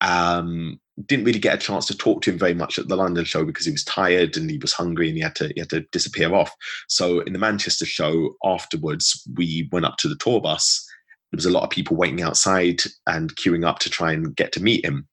Um, 0.00 0.80
didn't 1.04 1.26
really 1.26 1.38
get 1.38 1.54
a 1.54 1.58
chance 1.58 1.86
to 1.86 1.96
talk 1.96 2.22
to 2.22 2.30
him 2.30 2.38
very 2.38 2.54
much 2.54 2.78
at 2.78 2.88
the 2.88 2.96
London 2.96 3.24
show 3.24 3.44
because 3.44 3.66
he 3.66 3.72
was 3.72 3.84
tired 3.84 4.36
and 4.36 4.50
he 4.50 4.58
was 4.58 4.72
hungry 4.72 5.08
and 5.08 5.16
he 5.16 5.22
had 5.22 5.34
to 5.36 5.48
he 5.54 5.60
had 5.60 5.70
to 5.70 5.80
disappear 5.92 6.34
off. 6.34 6.52
So 6.88 7.20
in 7.20 7.32
the 7.32 7.38
Manchester 7.38 7.84
show 7.84 8.34
afterwards, 8.44 9.22
we 9.36 9.68
went 9.72 9.84
up 9.84 9.96
to 9.98 10.08
the 10.08 10.16
tour 10.16 10.40
bus. 10.40 10.86
There 11.32 11.36
was 11.36 11.46
a 11.46 11.50
lot 11.50 11.64
of 11.64 11.70
people 11.70 11.96
waiting 11.96 12.22
outside 12.22 12.82
and 13.06 13.34
queuing 13.36 13.66
up 13.66 13.78
to 13.80 13.90
try 13.90 14.12
and 14.12 14.34
get 14.36 14.52
to 14.52 14.62
meet 14.62 14.84
him. 14.84 15.06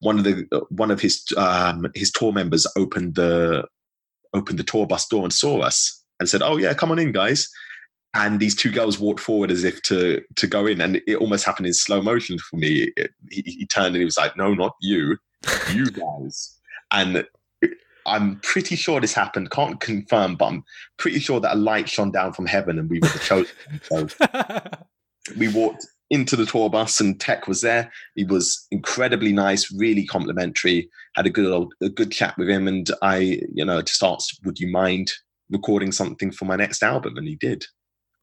One 0.00 0.16
of 0.16 0.24
the 0.24 0.46
one 0.70 0.90
of 0.90 1.00
his 1.00 1.22
um, 1.36 1.86
his 1.94 2.10
tour 2.10 2.32
members 2.32 2.66
opened 2.76 3.16
the 3.16 3.66
opened 4.34 4.58
the 4.58 4.64
tour 4.64 4.86
bus 4.86 5.06
door 5.06 5.24
and 5.24 5.32
saw 5.32 5.60
us 5.60 6.02
and 6.20 6.28
said, 6.28 6.42
"Oh 6.42 6.56
yeah, 6.56 6.74
come 6.74 6.90
on 6.90 6.98
in, 6.98 7.12
guys." 7.12 7.48
and 8.16 8.40
these 8.40 8.54
two 8.54 8.70
girls 8.70 8.98
walked 8.98 9.20
forward 9.20 9.50
as 9.50 9.62
if 9.62 9.82
to 9.82 10.22
to 10.36 10.46
go 10.46 10.66
in, 10.66 10.80
and 10.80 11.02
it 11.06 11.16
almost 11.16 11.44
happened 11.44 11.66
in 11.66 11.74
slow 11.74 12.00
motion 12.00 12.38
for 12.38 12.56
me. 12.56 12.90
It, 12.96 13.10
he, 13.30 13.42
he, 13.46 13.66
turned 13.66 13.88
and 13.88 13.96
he 13.96 14.04
was 14.04 14.16
like, 14.16 14.36
"No, 14.36 14.54
not 14.54 14.74
you, 14.80 15.18
you 15.72 15.86
guys." 15.90 16.58
And 16.92 17.26
I'm 18.06 18.40
pretty 18.40 18.76
sure 18.76 19.00
this 19.00 19.12
happened. 19.12 19.50
Can't 19.50 19.80
confirm, 19.80 20.36
but 20.36 20.46
I'm 20.46 20.64
pretty 20.96 21.18
sure 21.18 21.40
that 21.40 21.54
a 21.54 21.58
light 21.58 21.88
shone 21.88 22.10
down 22.10 22.32
from 22.32 22.46
heaven, 22.46 22.78
and 22.78 22.88
we 22.88 23.00
were 23.00 23.08
the 23.08 23.18
chosen. 23.18 23.54
so 23.82 24.08
we 25.38 25.48
walked 25.48 25.86
into 26.10 26.36
the 26.36 26.46
tour 26.46 26.70
bus, 26.70 27.00
and 27.00 27.20
Tech 27.20 27.48
was 27.48 27.60
there. 27.60 27.90
He 28.14 28.24
was 28.24 28.66
incredibly 28.70 29.32
nice, 29.32 29.72
really 29.72 30.06
complimentary. 30.06 30.88
Had 31.14 31.26
a 31.26 31.30
good 31.30 31.50
old, 31.50 31.74
a 31.82 31.88
good 31.88 32.12
chat 32.12 32.36
with 32.38 32.48
him, 32.48 32.68
and 32.68 32.90
I, 33.02 33.40
you 33.52 33.64
know, 33.64 33.80
just 33.82 34.02
asked, 34.02 34.40
"Would 34.44 34.58
you 34.58 34.70
mind?" 34.70 35.12
recording 35.48 35.92
something 35.92 36.32
for 36.32 36.44
my 36.44 36.56
next 36.56 36.82
album 36.82 37.16
and 37.16 37.28
he 37.28 37.36
did 37.36 37.64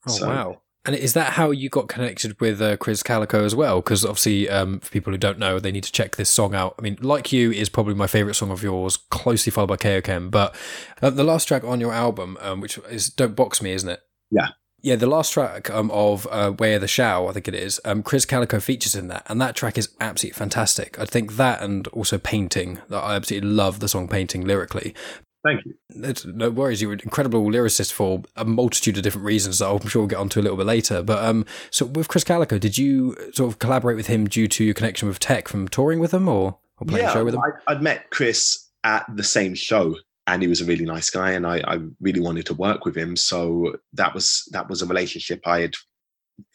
Oh 0.08 0.12
so, 0.12 0.28
wow! 0.28 0.62
And 0.86 0.96
is 0.96 1.14
that 1.14 1.34
how 1.34 1.52
you 1.52 1.70
got 1.70 1.88
connected 1.88 2.40
with 2.42 2.62
uh, 2.62 2.76
Krizz 2.78 3.04
Kaliko 3.04 3.46
as 3.46 3.56
well? 3.56 3.78
Because 3.78 4.04
obviously, 4.04 4.50
um, 4.50 4.80
for 4.80 4.92
people 4.92 5.14
who 5.14 5.18
don't 5.18 5.40
know, 5.40 5.60
they 5.60 5.72
need 5.72 5.86
to 5.86 5.92
check 5.92 6.18
this 6.18 6.30
song 6.30 6.54
out. 6.54 6.76
I 6.78 6.82
mean, 6.82 6.98
"Like 7.02 7.32
You" 7.32 7.52
is 7.52 7.70
probably 7.70 7.94
my 7.94 8.08
favorite 8.08 8.34
song 8.34 8.52
of 8.52 8.64
yours, 8.64 8.98
closely 8.98 9.52
followed 9.52 9.68
by 9.68 9.78
Kaioken. 9.78 10.30
But 10.30 10.56
uh, 11.02 11.10
the 11.10 11.24
last 11.24 11.48
track 11.48 11.64
on 11.64 11.80
your 11.80 11.94
album, 11.94 12.38
um, 12.42 12.60
which 12.60 12.78
is 12.90 13.10
"Don't 13.10 13.36
Box 13.36 13.62
Me," 13.62 13.72
isn't 13.72 13.88
it? 13.88 14.02
Yeah. 14.30 14.50
Yeah, 14.84 14.98
the 14.98 15.08
last 15.08 15.32
track 15.32 15.70
um, 15.70 15.90
of 15.92 16.28
uh, 16.30 16.52
"Where 16.52 16.78
the 16.78 16.90
Shao," 16.90 17.28
I 17.28 17.32
think 17.32 17.48
it 17.48 17.56
is. 17.56 17.80
Um, 17.86 18.04
Krizz 18.04 18.28
Kaliko 18.28 18.62
features 18.62 18.96
in 18.96 19.08
that, 19.08 19.26
and 19.28 19.42
that 19.42 19.56
track 19.56 19.78
is 19.78 19.90
absolutely 20.02 20.38
fantastic. 20.38 21.00
I 21.00 21.06
think 21.06 21.38
that, 21.38 21.62
and 21.62 21.88
also 21.88 22.18
"Painting," 22.18 22.80
that 22.90 23.00
I 23.00 23.16
absolutely 23.16 23.50
love 23.50 23.80
the 23.80 23.88
song 23.88 24.10
"Painting" 24.10 24.46
lyrically. 24.46 24.94
Thank 25.42 25.66
you. 25.66 25.74
It's, 25.90 26.26
no 26.26 26.50
worries. 26.50 26.82
You're 26.82 26.94
an 26.94 27.00
incredible 27.02 27.46
lyricist 27.46 27.94
for 27.94 28.24
a 28.36 28.44
multitude 28.44 28.98
of 28.98 29.04
different 29.04 29.26
reasons 29.26 29.60
that 29.60 29.70
I'm 29.70 29.88
sure 29.88 30.02
we'll 30.02 30.10
get 30.10 30.20
onto 30.20 30.40
a 30.40 30.44
little 30.44 30.58
bit 30.58 30.66
later. 30.66 31.02
But 31.02 31.24
um, 31.24 31.46
so 31.70 31.86
with 31.86 32.10
Krizz 32.10 32.26
Kaliko, 32.26 32.60
did 32.60 32.78
you 32.78 33.16
sort 33.34 33.52
of 33.52 33.60
collaborate 33.60 33.98
with 33.98 34.08
him 34.08 34.28
due 34.28 34.48
to 34.50 34.64
your 34.64 34.74
connection 34.74 35.08
with 35.08 35.20
Tech 35.20 35.48
from 35.48 35.68
touring 35.68 36.00
with 36.00 36.14
him 36.14 36.30
or, 36.30 36.60
or 36.78 36.88
playing 36.88 37.06
yeah, 37.06 37.12
a 37.12 37.14
show 37.14 37.26
with 37.26 37.36
him? 37.36 37.42
I, 37.42 37.72
I'd 37.72 37.82
met 37.82 38.10
Krizz 38.10 38.68
at 38.84 39.06
the 39.14 39.24
same 39.24 39.54
show 39.54 39.96
and 40.28 40.42
he 40.42 40.48
was 40.48 40.62
a 40.62 40.66
really 40.66 40.86
nice 40.86 41.10
guy 41.10 41.32
and 41.32 41.46
I, 41.46 41.62
I 41.68 41.80
really 42.00 42.22
wanted 42.22 42.46
to 42.48 42.54
work 42.54 42.86
with 42.86 42.96
him. 42.96 43.16
So 43.16 43.76
that 43.94 44.14
was 44.14 44.48
that 44.52 44.70
was 44.70 44.82
a 44.82 44.86
relationship 44.86 45.42
I 45.46 45.62
had 45.62 45.74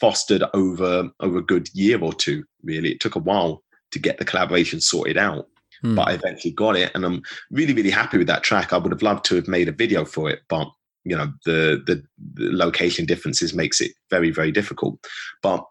fostered 0.01 0.43
over 0.55 1.11
over 1.21 1.39
a 1.39 1.45
good 1.45 1.69
year 1.75 2.03
or 2.03 2.13
two, 2.13 2.45
really. 2.63 2.93
It 2.93 3.01
took 3.01 3.15
a 3.15 3.21
while 3.21 3.63
to 3.93 3.99
get 3.99 4.19
the 4.19 4.25
collaboration 4.25 4.81
sorted 4.81 5.17
out. 5.17 5.47
Mm. 5.85 5.95
But 5.95 6.09
I 6.09 6.13
eventually 6.15 6.53
got 6.53 6.77
it, 6.77 6.91
and 6.95 7.05
I'm 7.05 7.23
really, 7.51 7.73
really 7.73 7.91
happy 7.91 8.19
with 8.19 8.27
that 8.27 8.43
track. 8.43 8.73
I 8.73 8.79
would 8.79 8.91
have 8.91 9.03
loved 9.03 9.25
to 9.27 9.37
have 9.37 9.47
made 9.47 9.69
a 9.69 9.73
video 9.73 10.05
for 10.05 10.29
it, 10.29 10.41
but 10.49 10.69
you 11.05 11.17
know, 11.17 11.33
the 11.45 11.83
the, 11.87 12.03
the 12.35 12.51
location 12.53 13.05
differences 13.05 13.55
makes 13.55 13.81
it 13.81 13.93
very, 14.11 14.31
very 14.31 14.51
difficult. 14.51 14.99
But 15.43 15.65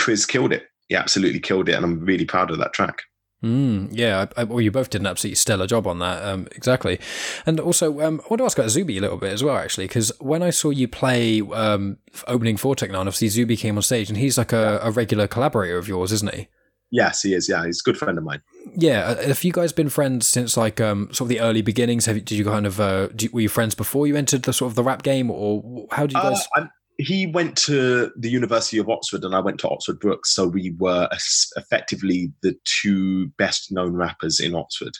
Krizz 0.00 0.26
killed 0.26 0.52
it. 0.52 0.66
He 0.88 0.96
absolutely 0.96 1.40
killed 1.40 1.68
it, 1.68 1.74
and 1.74 1.84
I'm 1.84 2.00
really 2.00 2.24
proud 2.24 2.50
of 2.50 2.58
that 2.58 2.72
track. 2.72 3.02
Mm, 3.42 3.88
yeah, 3.90 4.26
I, 4.36 4.42
I, 4.42 4.44
well, 4.44 4.60
you 4.60 4.70
both 4.70 4.90
did 4.90 5.00
an 5.00 5.06
absolutely 5.06 5.34
stellar 5.34 5.66
job 5.66 5.86
on 5.86 5.98
that. 5.98 6.22
Um, 6.22 6.46
exactly, 6.52 7.00
and 7.44 7.58
also 7.58 8.00
um, 8.00 8.20
I 8.24 8.28
want 8.28 8.38
to 8.38 8.44
ask 8.44 8.56
about 8.56 8.70
Zuby 8.70 8.98
a 8.98 9.00
little 9.00 9.16
bit 9.16 9.32
as 9.32 9.42
well, 9.42 9.56
actually, 9.56 9.86
because 9.86 10.12
when 10.20 10.42
I 10.42 10.50
saw 10.50 10.70
you 10.70 10.86
play 10.86 11.40
um, 11.40 11.98
opening 12.28 12.56
for 12.56 12.76
Tech 12.76 12.90
N9ne, 12.90 12.98
obviously 12.98 13.28
Zuby 13.28 13.56
came 13.56 13.76
on 13.76 13.82
stage, 13.82 14.08
and 14.08 14.18
he's 14.18 14.38
like 14.38 14.52
a, 14.52 14.78
a 14.82 14.92
regular 14.92 15.26
collaborator 15.26 15.76
of 15.76 15.88
yours, 15.88 16.12
isn't 16.12 16.32
he? 16.32 16.48
Yes, 16.92 17.22
he 17.22 17.34
is. 17.34 17.48
Yeah, 17.48 17.64
he's 17.64 17.80
a 17.80 17.84
good 17.84 17.96
friend 17.96 18.18
of 18.18 18.22
mine. 18.22 18.42
Yeah, 18.76 19.00
uh, 19.00 19.28
have 19.28 19.42
you 19.42 19.52
guys 19.52 19.72
been 19.72 19.88
friends 19.88 20.26
since 20.26 20.58
like 20.58 20.78
um, 20.78 21.06
sort 21.06 21.22
of 21.22 21.28
the 21.30 21.40
early 21.40 21.62
beginnings? 21.62 22.04
Have 22.06 22.22
did 22.24 22.32
you 22.32 22.44
kind 22.44 22.66
of 22.66 22.78
uh, 22.78 23.08
you, 23.18 23.30
were 23.32 23.40
you 23.40 23.48
friends 23.48 23.74
before 23.74 24.06
you 24.06 24.14
entered 24.14 24.42
the 24.42 24.52
sort 24.52 24.70
of 24.70 24.76
the 24.76 24.84
rap 24.84 25.02
game, 25.02 25.30
or 25.30 25.86
how 25.90 26.06
did 26.06 26.16
you 26.16 26.22
guys? 26.22 26.46
Uh, 26.54 26.66
he 27.02 27.26
went 27.26 27.56
to 27.58 28.10
the 28.16 28.30
University 28.30 28.78
of 28.78 28.88
Oxford, 28.88 29.24
and 29.24 29.34
I 29.34 29.40
went 29.40 29.58
to 29.60 29.68
Oxford 29.68 30.00
Brookes, 30.00 30.34
so 30.34 30.46
we 30.46 30.74
were 30.78 31.08
effectively 31.56 32.32
the 32.42 32.56
two 32.64 33.28
best 33.38 33.72
known 33.72 33.94
rappers 33.94 34.40
in 34.40 34.54
Oxford. 34.54 34.92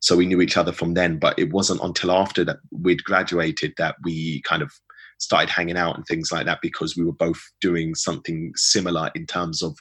So 0.00 0.16
we 0.16 0.26
knew 0.26 0.40
each 0.40 0.56
other 0.56 0.72
from 0.72 0.94
then, 0.94 1.18
but 1.18 1.38
it 1.38 1.52
wasn't 1.52 1.82
until 1.82 2.12
after 2.12 2.44
that 2.44 2.58
we'd 2.70 3.04
graduated 3.04 3.72
that 3.78 3.96
we 4.04 4.42
kind 4.42 4.62
of 4.62 4.70
started 5.18 5.48
hanging 5.48 5.76
out 5.76 5.96
and 5.96 6.04
things 6.06 6.30
like 6.30 6.46
that 6.46 6.58
because 6.60 6.96
we 6.96 7.04
were 7.04 7.12
both 7.12 7.40
doing 7.60 7.94
something 7.94 8.52
similar 8.54 9.10
in 9.14 9.26
terms 9.26 9.62
of 9.62 9.78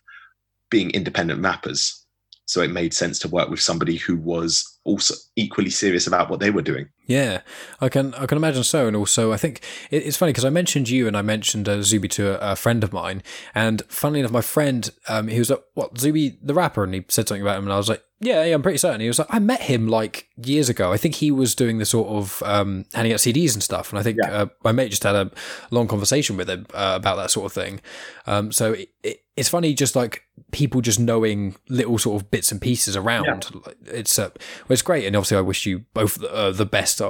being 0.69 0.89
independent 0.91 1.43
rappers. 1.43 2.04
So 2.45 2.61
it 2.61 2.69
made 2.69 2.93
sense 2.93 3.17
to 3.19 3.27
work 3.27 3.49
with 3.49 3.59
somebody 3.59 3.97
who 3.97 4.17
was 4.17 4.77
also 4.83 5.15
equally 5.35 5.71
serious 5.71 6.05
about 6.05 6.29
what 6.29 6.39
they 6.39 6.51
were 6.51 6.61
doing. 6.61 6.87
Yeah, 7.07 7.41
I 7.81 7.89
can 7.89 8.13
I 8.15 8.25
can 8.27 8.37
imagine 8.37 8.63
so, 8.63 8.87
and 8.87 8.95
also 8.95 9.33
I 9.33 9.37
think 9.37 9.61
it's 9.89 10.17
funny 10.17 10.31
because 10.31 10.45
I 10.45 10.49
mentioned 10.49 10.89
you 10.89 11.07
and 11.07 11.17
I 11.17 11.21
mentioned 11.21 11.67
uh, 11.67 11.81
Zuby 11.81 12.07
to 12.09 12.41
a, 12.41 12.51
a, 12.51 12.55
friend 12.55 12.83
of 12.83 12.93
mine, 12.93 13.23
and 13.53 13.81
funnily 13.87 14.19
enough, 14.19 14.31
my 14.31 14.41
friend 14.41 14.89
um, 15.07 15.27
he 15.27 15.39
was 15.39 15.49
like, 15.49 15.63
"What 15.73 15.97
Zuby 15.97 16.37
the 16.41 16.53
rapper?" 16.53 16.83
and 16.83 16.93
he 16.93 17.05
said 17.07 17.27
something 17.27 17.41
about 17.41 17.57
him, 17.57 17.65
and 17.65 17.73
I 17.73 17.77
was 17.77 17.89
like, 17.89 18.03
"Yeah, 18.19 18.43
yeah, 18.43 18.55
I'm 18.55 18.61
pretty 18.61 18.77
certain." 18.77 19.01
He 19.01 19.07
was 19.07 19.19
like, 19.19 19.27
"I 19.29 19.39
met 19.39 19.61
him 19.61 19.87
like 19.87 20.29
years 20.43 20.69
ago. 20.69 20.91
I 20.91 20.97
think 20.97 21.15
he 21.15 21.31
was 21.31 21.55
doing 21.55 21.77
the 21.77 21.85
sort 21.85 22.07
of 22.07 22.43
um, 22.43 22.85
handing 22.93 23.13
out 23.13 23.19
CDs 23.19 23.53
and 23.53 23.63
stuff, 23.63 23.91
and 23.91 23.99
I 23.99 24.03
think 24.03 24.17
yeah. 24.21 24.31
uh, 24.31 24.45
my 24.63 24.71
mate 24.71 24.89
just 24.89 25.03
had 25.03 25.15
a 25.15 25.31
long 25.71 25.87
conversation 25.87 26.37
with 26.37 26.49
him 26.49 26.65
uh, 26.73 26.93
about 26.95 27.17
that 27.17 27.31
sort 27.31 27.45
of 27.45 27.53
thing." 27.53 27.81
Um, 28.27 28.51
so 28.51 28.73
it, 28.73 28.89
it, 29.03 29.23
it's 29.35 29.49
funny, 29.49 29.73
just 29.73 29.95
like 29.95 30.23
people 30.51 30.81
just 30.81 30.99
knowing 30.99 31.55
little 31.69 31.97
sort 31.97 32.21
of 32.21 32.31
bits 32.31 32.51
and 32.51 32.61
pieces 32.61 32.95
around. 32.95 33.45
Yeah. 33.53 33.71
It's 33.85 34.17
uh, 34.17 34.29
well, 34.33 34.73
it's 34.73 34.81
great, 34.81 35.05
and 35.05 35.15
obviously 35.15 35.37
I 35.37 35.41
wish 35.41 35.65
you 35.65 35.85
both 35.93 36.23
uh, 36.23 36.51
the 36.51 36.65
best 36.65 37.01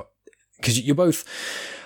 because 0.57 0.81
you're 0.81 0.95
both. 0.95 1.23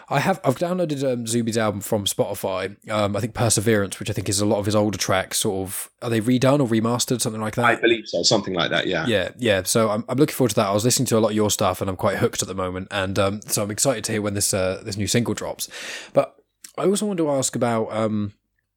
I 0.10 0.20
have 0.20 0.40
I've 0.44 0.58
downloaded 0.58 1.04
um, 1.04 1.26
Zuby's 1.26 1.58
album 1.58 1.82
from 1.82 2.06
Spotify. 2.06 2.76
Um, 2.90 3.16
I 3.16 3.20
think 3.20 3.34
Perseverance, 3.34 4.00
which 4.00 4.10
I 4.10 4.14
think 4.14 4.28
is 4.28 4.42
a 4.42 4.46
lot 4.46 4.60
of 4.60 4.66
his 4.66 4.76
older 4.76 4.98
tracks. 4.98 5.40
Sort 5.40 5.68
of 5.68 5.90
are 6.02 6.10
they 6.10 6.20
redone 6.20 6.60
or 6.60 6.68
remastered, 6.68 7.22
something 7.22 7.42
like 7.42 7.56
that? 7.56 7.66
I 7.66 7.76
believe 7.76 8.08
so, 8.08 8.24
something 8.24 8.54
like 8.54 8.72
that. 8.72 8.88
Yeah, 8.88 9.06
yeah, 9.08 9.30
yeah. 9.38 9.64
So 9.64 9.90
I'm, 9.90 10.04
I'm 10.10 10.18
looking 10.18 10.34
forward 10.34 10.50
to 10.50 10.56
that. 10.56 10.68
I 10.68 10.74
was 10.74 10.84
listening 10.84 11.06
to 11.08 11.18
a 11.18 11.20
lot 11.20 11.30
of 11.30 11.36
your 11.36 11.52
stuff, 11.52 11.82
and 11.82 11.90
I'm 11.90 11.96
quite 11.96 12.18
hooked 12.18 12.42
at 12.42 12.48
the 12.48 12.56
moment. 12.56 12.88
And 12.90 13.20
um, 13.20 13.42
so 13.44 13.62
I'm 13.62 13.72
excited 13.72 14.04
to 14.06 14.12
hear 14.14 14.22
when 14.22 14.34
this 14.34 14.54
uh, 14.54 14.82
this 14.84 14.98
new 14.98 15.08
single 15.08 15.34
drops. 15.36 15.70
But 16.14 16.36
I 16.78 16.86
also 16.86 17.06
want 17.06 17.18
to 17.18 17.30
ask 17.30 17.56
about 17.56 17.92
um, 17.92 18.34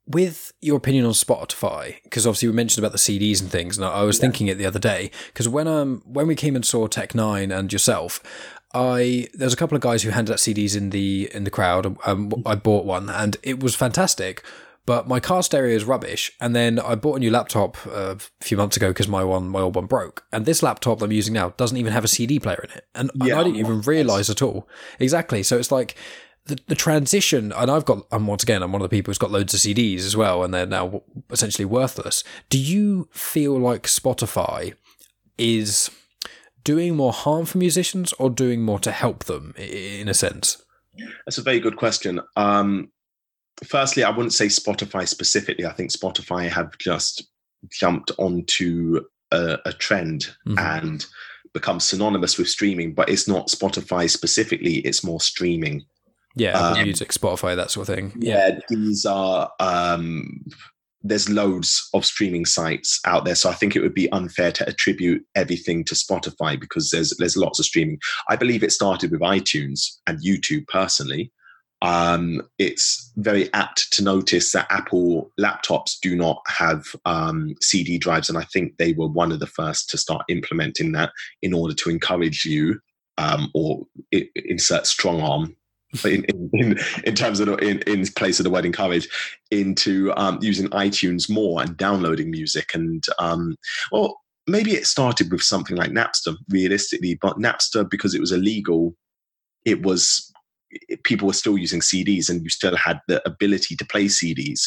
with 0.07 0.53
your 0.61 0.77
opinion 0.77 1.07
on 1.07 1.13
Spotify, 1.13 2.03
because 2.03 2.27
obviously 2.27 2.49
we 2.49 2.55
mentioned 2.55 2.85
about 2.85 2.93
the 2.93 2.99
CDs 2.99 3.41
and 3.41 3.51
things, 3.51 3.79
and 3.79 3.87
I 3.87 4.03
was 4.03 4.19
yeah. 4.19 4.23
thinking 4.23 4.49
it 4.49 4.59
the 4.59 4.67
other 4.67 4.79
day 4.79 5.11
because 5.29 5.49
when 5.49 5.69
um 5.69 6.03
when 6.05 6.27
we 6.27 6.35
came 6.35 6.57
and 6.57 6.65
saw 6.65 6.87
Tech 6.87 7.13
N9ne 7.13 7.57
and 7.57 7.73
yourself, 7.73 8.21
I 8.75 9.29
there's 9.35 9.53
a 9.53 9.57
couple 9.57 9.77
of 9.77 9.83
guys 9.83 10.03
who 10.03 10.11
handed 10.11 10.33
out 10.33 10.39
CDs 10.39 10.77
in 10.77 10.91
the 10.91 11.31
in 11.35 11.45
the 11.45 11.51
crowd. 11.51 11.97
Um, 12.07 12.33
I 12.47 12.55
bought 12.55 12.85
one 12.85 13.09
and 13.11 13.37
it 13.43 13.63
was 13.63 13.75
fantastic. 13.75 14.43
But 14.85 15.07
my 15.07 15.21
car 15.21 15.45
stereo 15.45 15.77
is 15.77 15.85
rubbish, 15.85 16.33
and 16.41 16.57
then 16.57 16.81
I 16.81 16.97
bought 16.97 17.15
a 17.15 17.21
new 17.21 17.31
laptop 17.31 17.77
uh, 17.87 18.17
a 18.17 18.45
few 18.45 18.57
months 18.57 18.77
ago 18.77 18.89
because 18.89 19.07
my 19.07 19.23
one, 19.23 19.49
my 19.49 19.61
old 19.61 19.77
one 19.77 19.87
broke. 19.87 20.25
And 20.33 20.45
this 20.45 20.61
laptop 20.61 20.99
that 20.99 21.05
I'm 21.05 21.13
using 21.13 21.35
now 21.35 21.51
doesn't 21.51 21.77
even 21.77 21.93
have 21.93 22.05
a 22.05 22.09
CD 22.09 22.41
player 22.41 22.65
in 22.65 22.77
it, 22.77 22.87
and 22.93 23.09
yeah, 23.15 23.39
I 23.39 23.45
didn't 23.45 23.61
even 23.61 23.83
realize 23.83 24.29
at 24.29 24.43
all. 24.43 24.69
Exactly. 24.99 25.45
So 25.45 25.57
it's 25.57 25.71
like 25.71 25.95
the, 26.47 26.59
the 26.67 26.75
transition, 26.75 27.53
and 27.53 27.71
I've 27.71 27.85
got, 27.85 28.05
and 28.11 28.27
once 28.27 28.43
again, 28.43 28.61
I'm 28.61 28.73
one 28.73 28.83
of 28.83 28.91
the 28.91 28.97
people 28.97 29.11
who's 29.11 29.19
got 29.19 29.31
loads 29.31 29.55
of 29.55 29.61
CDs 29.61 30.01
as 30.01 30.17
well, 30.17 30.43
and 30.43 30.53
they're 30.53 30.67
now 30.67 31.03
essentially 31.31 31.65
worthless. 31.65 32.25
Do 32.49 32.59
you 32.59 33.09
feel 33.13 33.57
like 33.57 33.85
Spotify 33.85 34.75
is 35.39 35.91
doing 36.65 36.97
more 36.97 37.13
harm 37.13 37.45
for 37.47 37.59
musicians 37.59 38.13
or 38.15 38.31
doing 38.31 38.63
more 38.63 38.79
to 38.81 38.91
help 38.91 39.25
them 39.25 39.55
in 39.57 40.09
a 40.09 40.15
sense? 40.15 40.63
That's 41.27 41.39
a 41.39 41.43
very 41.43 41.61
good 41.61 41.77
question. 41.77 42.21
Um, 42.37 42.91
firstly, 43.65 44.05
I 44.05 44.11
wouldn't 44.11 44.35
say 44.35 44.47
Spotify 44.47 45.09
specifically. 45.09 45.67
I 45.67 45.73
think 45.73 45.91
Spotify 45.91 46.49
have 46.49 46.77
just 46.79 47.25
jumped 47.71 48.11
onto 48.19 49.01
a, 49.31 49.59
a 49.65 49.73
trend 49.73 50.29
mm-hmm. 50.47 50.59
and 50.59 51.07
become 51.53 51.81
synonymous 51.81 52.39
with 52.39 52.49
streaming, 52.49 52.95
but 52.95 53.09
it's 53.09 53.29
not 53.29 53.49
Spotify 53.49 54.09
specifically, 54.09 54.77
it's 54.79 55.05
more 55.05 55.21
streaming. 55.21 55.85
Yeah, 56.35 56.59
um, 56.59 56.83
Music, 56.83 57.11
Spotify, 57.11 57.57
that 57.57 57.71
sort 57.71 57.89
of 57.89 57.95
thing. 57.95 58.13
Yeah, 58.19 58.49
yeah 58.49 58.59
these 58.69 59.05
are 59.05 59.51
um, 59.61 60.45
there's 61.03 61.29
loads 61.29 61.89
of 61.95 62.05
streaming 62.05 62.45
sites 62.45 63.01
out 63.07 63.25
there, 63.25 63.35
so 63.35 63.51
I 63.51 63.55
think 63.55 63.75
it 63.75 63.81
would 63.81 63.95
be 63.95 64.11
unfair 64.13 64.53
to 64.53 64.69
attribute 64.69 65.25
everything 65.35 65.85
to 65.85 65.95
Spotify 65.95 66.59
because 66.59 66.91
there's 66.91 67.15
there's 67.19 67.37
lots 67.37 67.59
of 67.59 67.65
streaming. 67.65 67.99
I 68.29 68.37
believe 68.37 68.63
it 68.63 68.73
started 68.73 69.11
with 69.11 69.21
iTunes 69.21 69.99
and 70.07 70.19
YouTube 70.23 70.67
personally, 70.69 71.33
um, 71.83 72.43
it's 72.61 73.13
very 73.17 73.53
apt 73.55 73.93
to 73.95 74.05
notice 74.05 74.53
that 74.53 74.69
Apple 74.71 75.33
laptops 75.39 75.99
do 76.01 76.15
not 76.15 76.41
have 76.47 76.85
um, 77.05 77.55
CD 77.61 77.99
drives, 77.99 78.29
and 78.29 78.39
I 78.39 78.45
think 78.45 78.77
they 78.77 78.93
were 78.93 79.09
one 79.09 79.33
of 79.33 79.41
the 79.41 79.49
first 79.49 79.91
to 79.91 79.99
start 79.99 80.25
implementing 80.29 80.93
that 80.93 81.11
in 81.43 81.53
order 81.53 81.75
to 81.75 81.91
encourage 81.91 82.45
you 82.45 82.79
um, 83.19 83.51
or 83.53 83.83
insert 84.13 84.87
strong 84.87 85.21
arm. 85.21 85.57
In, 86.05 86.25
in, 86.55 86.79
in, 87.05 87.15
terms 87.15 87.39
of 87.39 87.49
the, 87.49 87.57
in, 87.57 87.81
in 87.81 88.07
place 88.17 88.41
of 88.41 88.45
the 88.45 88.51
word 88.51 88.65
encourage 88.65 89.07
into 89.51 90.11
um, 90.17 90.39
using 90.41 90.69
iTunes 90.71 91.29
more 91.29 91.61
and 91.61 91.77
downloading 91.77 92.31
music 92.31 92.71
and 92.73 93.05
um, 93.19 93.57
well 93.91 94.19
maybe 94.47 94.73
it 94.73 94.87
started 94.87 95.31
with 95.31 95.43
something 95.43 95.77
like 95.77 95.91
Napster 95.91 96.35
realistically 96.49 97.19
but 97.21 97.37
Napster 97.37 97.89
because 97.89 98.15
it 98.15 98.23
was 98.23 98.33
illegal 98.33 98.97
it 99.67 99.85
was 99.85 100.33
people 101.05 101.27
were 101.27 101.33
still 101.33 101.59
using 101.59 101.81
CDs 101.81 102.29
and 102.29 102.43
you 102.43 102.49
still 102.49 102.77
had 102.77 103.01
the 103.09 103.27
ability 103.27 103.77
to 103.77 103.85
play 103.85 104.07
CDs. 104.07 104.63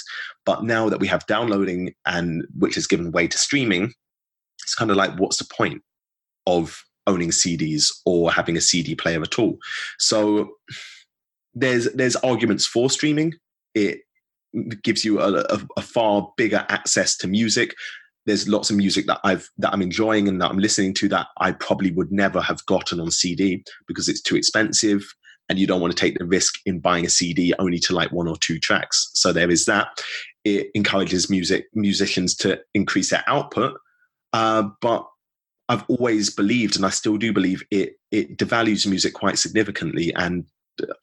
But 0.45 0.63
now 0.63 0.89
that 0.89 0.99
we 0.99 1.07
have 1.07 1.25
downloading 1.25 1.93
and 2.05 2.45
which 2.57 2.75
has 2.75 2.87
given 2.87 3.11
way 3.11 3.27
to 3.27 3.37
streaming, 3.37 3.93
it's 4.61 4.75
kind 4.75 4.91
of 4.91 4.97
like, 4.97 5.17
what's 5.17 5.37
the 5.37 5.47
point 5.55 5.81
of 6.47 6.83
owning 7.07 7.29
CDs 7.29 7.91
or 8.05 8.31
having 8.31 8.57
a 8.57 8.61
CD 8.61 8.95
player 8.95 9.21
at 9.21 9.39
all? 9.39 9.57
So 9.99 10.51
there's 11.55 11.91
there's 11.93 12.15
arguments 12.17 12.65
for 12.65 12.89
streaming. 12.89 13.33
It 13.73 14.01
gives 14.83 15.03
you 15.03 15.19
a, 15.19 15.41
a, 15.41 15.59
a 15.77 15.81
far 15.81 16.31
bigger 16.37 16.65
access 16.69 17.17
to 17.17 17.27
music 17.27 17.73
there's 18.25 18.47
lots 18.47 18.69
of 18.69 18.75
music 18.75 19.05
that 19.05 19.19
I've 19.23 19.49
that 19.57 19.73
I'm 19.73 19.81
enjoying 19.81 20.27
and 20.27 20.41
that 20.41 20.49
I'm 20.49 20.57
listening 20.57 20.93
to 20.95 21.09
that 21.09 21.27
I 21.37 21.51
probably 21.51 21.91
would 21.91 22.11
never 22.11 22.41
have 22.41 22.65
gotten 22.65 22.99
on 22.99 23.11
CD 23.11 23.63
because 23.87 24.09
it's 24.09 24.21
too 24.21 24.35
expensive 24.35 25.05
and 25.47 25.59
you 25.59 25.67
don't 25.67 25.81
want 25.81 25.95
to 25.95 25.99
take 25.99 26.17
the 26.17 26.25
risk 26.25 26.55
in 26.65 26.79
buying 26.79 27.05
a 27.05 27.09
CD 27.09 27.53
only 27.59 27.77
to 27.79 27.93
like 27.93 28.11
one 28.11 28.27
or 28.27 28.35
two 28.37 28.59
tracks. 28.59 29.11
So 29.13 29.31
there 29.31 29.51
is 29.51 29.65
that. 29.65 29.87
It 30.43 30.69
encourages 30.73 31.29
music 31.29 31.65
musicians 31.73 32.35
to 32.37 32.59
increase 32.73 33.11
their 33.11 33.23
output, 33.27 33.77
uh, 34.33 34.63
but 34.81 35.05
I've 35.69 35.83
always 35.87 36.29
believed, 36.29 36.75
and 36.75 36.85
I 36.85 36.89
still 36.89 37.17
do 37.17 37.33
believe, 37.33 37.63
it 37.71 37.93
it 38.11 38.37
devalues 38.37 38.87
music 38.87 39.13
quite 39.13 39.37
significantly 39.37 40.13
and 40.15 40.45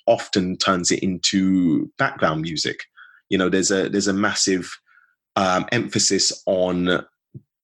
often 0.06 0.56
turns 0.56 0.90
it 0.90 1.02
into 1.02 1.90
background 1.98 2.42
music. 2.42 2.80
You 3.28 3.38
know, 3.38 3.48
there's 3.48 3.70
a 3.70 3.88
there's 3.88 4.08
a 4.08 4.12
massive 4.12 4.70
um, 5.37 5.66
emphasis 5.72 6.42
on 6.46 7.04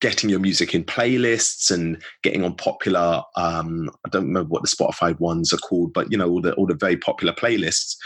getting 0.00 0.30
your 0.30 0.38
music 0.38 0.74
in 0.74 0.84
playlists 0.84 1.70
and 1.70 2.00
getting 2.22 2.44
on 2.44 2.54
popular 2.54 3.22
um, 3.36 3.90
i 4.06 4.08
don't 4.10 4.26
remember 4.26 4.48
what 4.48 4.62
the 4.62 4.68
spotify 4.68 5.18
ones 5.18 5.52
are 5.52 5.58
called 5.58 5.92
but 5.92 6.10
you 6.10 6.16
know 6.16 6.28
all 6.30 6.40
the 6.40 6.54
all 6.54 6.66
the 6.66 6.74
very 6.74 6.96
popular 6.96 7.32
playlists 7.32 7.96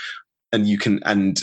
and 0.52 0.66
you 0.66 0.78
can 0.78 1.00
and 1.04 1.42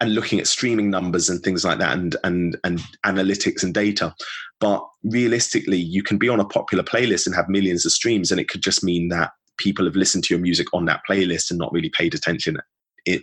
and 0.00 0.14
looking 0.14 0.38
at 0.38 0.46
streaming 0.46 0.90
numbers 0.90 1.28
and 1.28 1.42
things 1.42 1.64
like 1.64 1.78
that 1.78 1.96
and 1.96 2.16
and 2.24 2.56
and 2.64 2.80
analytics 3.04 3.62
and 3.62 3.72
data 3.72 4.14
but 4.60 4.86
realistically 5.04 5.78
you 5.78 6.02
can 6.02 6.18
be 6.18 6.28
on 6.28 6.40
a 6.40 6.44
popular 6.44 6.84
playlist 6.84 7.26
and 7.26 7.34
have 7.34 7.48
millions 7.48 7.86
of 7.86 7.92
streams 7.92 8.30
and 8.30 8.40
it 8.40 8.48
could 8.48 8.62
just 8.62 8.82
mean 8.82 9.08
that 9.08 9.30
people 9.58 9.84
have 9.84 9.96
listened 9.96 10.24
to 10.24 10.34
your 10.34 10.40
music 10.40 10.66
on 10.72 10.84
that 10.84 11.02
playlist 11.08 11.50
and 11.50 11.58
not 11.58 11.72
really 11.72 11.90
paid 11.90 12.14
attention 12.14 12.58
it, 13.04 13.22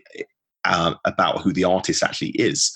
uh, 0.66 0.94
about 1.06 1.42
who 1.42 1.52
the 1.54 1.64
artist 1.64 2.04
actually 2.04 2.30
is 2.30 2.72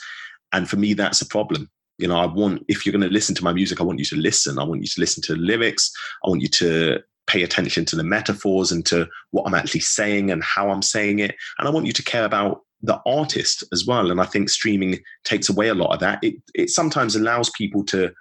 and 0.54 0.70
for 0.70 0.78
me 0.78 0.93
that's 0.93 1.22
a 1.22 1.26
problem 1.26 1.70
you 1.98 2.08
know, 2.08 2.17
I 2.17 2.26
want, 2.26 2.63
if 2.67 2.86
you're 2.86 2.93
going 2.93 3.08
to 3.08 3.13
listen 3.13 3.34
to 3.36 3.43
my 3.43 3.54
music, 3.54 3.82
I 3.82 3.84
want 3.84 4.00
you 4.00 4.06
to 4.06 4.15
listen. 4.15 4.60
I 4.60 4.63
want 4.63 4.82
you 4.82 4.88
to 4.88 5.02
listen 5.02 5.24
to 5.24 5.34
the 5.34 5.39
lyrics. 5.39 5.91
I 6.24 6.30
want 6.30 6.41
you 6.41 6.48
to 6.50 7.00
pay 7.26 7.43
attention 7.43 7.86
to 7.86 7.96
the 7.96 8.04
metaphors 8.04 8.72
and 8.72 8.86
to 8.86 9.08
what 9.32 9.46
I'm 9.46 9.56
actually 9.56 9.82
saying 9.82 10.32
and 10.32 10.43
how 10.43 10.70
I'm 10.70 10.82
saying 10.82 11.20
it. 11.20 11.36
And 11.58 11.67
I 11.67 11.72
want 11.72 11.88
you 11.88 11.93
to 11.93 12.04
care 12.04 12.26
about 12.26 12.62
the 12.82 13.02
artist 13.06 13.63
as 13.74 13.86
well. 13.86 14.12
And 14.12 14.22
I 14.22 14.26
think 14.26 14.50
streaming 14.50 15.00
takes 15.24 15.50
away 15.50 15.70
a 15.70 15.74
lot 15.74 15.93
of 15.93 16.00
that. 16.02 16.20
It, 16.24 16.36
it 16.54 16.70
sometimes 16.70 17.15
allows 17.15 17.50
people 17.50 17.84
to, 17.86 18.13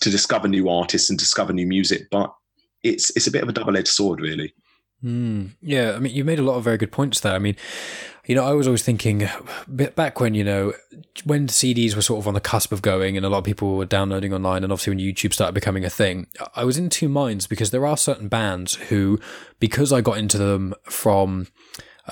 to 0.00 0.10
discover 0.10 0.48
new 0.48 0.68
artists 0.68 1.08
and 1.08 1.18
discover 1.18 1.52
new 1.52 1.66
music, 1.66 2.08
but 2.10 2.32
it's, 2.82 3.10
it's 3.16 3.28
a 3.28 3.30
bit 3.30 3.42
of 3.42 3.48
a 3.48 3.52
double 3.52 3.76
edged 3.76 3.88
sword, 3.88 4.20
really. 4.20 4.52
Mm, 5.04 5.52
yeah, 5.62 5.92
I 5.92 5.98
mean, 5.98 6.14
you 6.14 6.24
made 6.24 6.38
a 6.38 6.42
lot 6.42 6.56
of 6.56 6.64
very 6.64 6.76
good 6.76 6.92
points 6.92 7.20
there. 7.20 7.34
I 7.34 7.38
mean, 7.38 7.56
you 8.26 8.34
know, 8.34 8.44
I 8.44 8.52
was 8.52 8.66
always 8.66 8.82
thinking 8.82 9.28
back 9.66 10.20
when, 10.20 10.34
you 10.34 10.44
know, 10.44 10.74
when 11.24 11.48
CDs 11.48 11.96
were 11.96 12.02
sort 12.02 12.20
of 12.20 12.28
on 12.28 12.34
the 12.34 12.40
cusp 12.40 12.70
of 12.70 12.82
going 12.82 13.16
and 13.16 13.24
a 13.24 13.30
lot 13.30 13.38
of 13.38 13.44
people 13.44 13.76
were 13.76 13.86
downloading 13.86 14.34
online, 14.34 14.62
and 14.62 14.72
obviously 14.72 14.90
when 14.90 14.98
YouTube 14.98 15.32
started 15.32 15.54
becoming 15.54 15.84
a 15.84 15.90
thing, 15.90 16.26
I 16.54 16.64
was 16.64 16.76
in 16.76 16.90
two 16.90 17.08
minds 17.08 17.46
because 17.46 17.70
there 17.70 17.86
are 17.86 17.96
certain 17.96 18.28
bands 18.28 18.74
who, 18.74 19.18
because 19.58 19.92
I 19.92 20.00
got 20.00 20.18
into 20.18 20.38
them 20.38 20.74
from. 20.84 21.48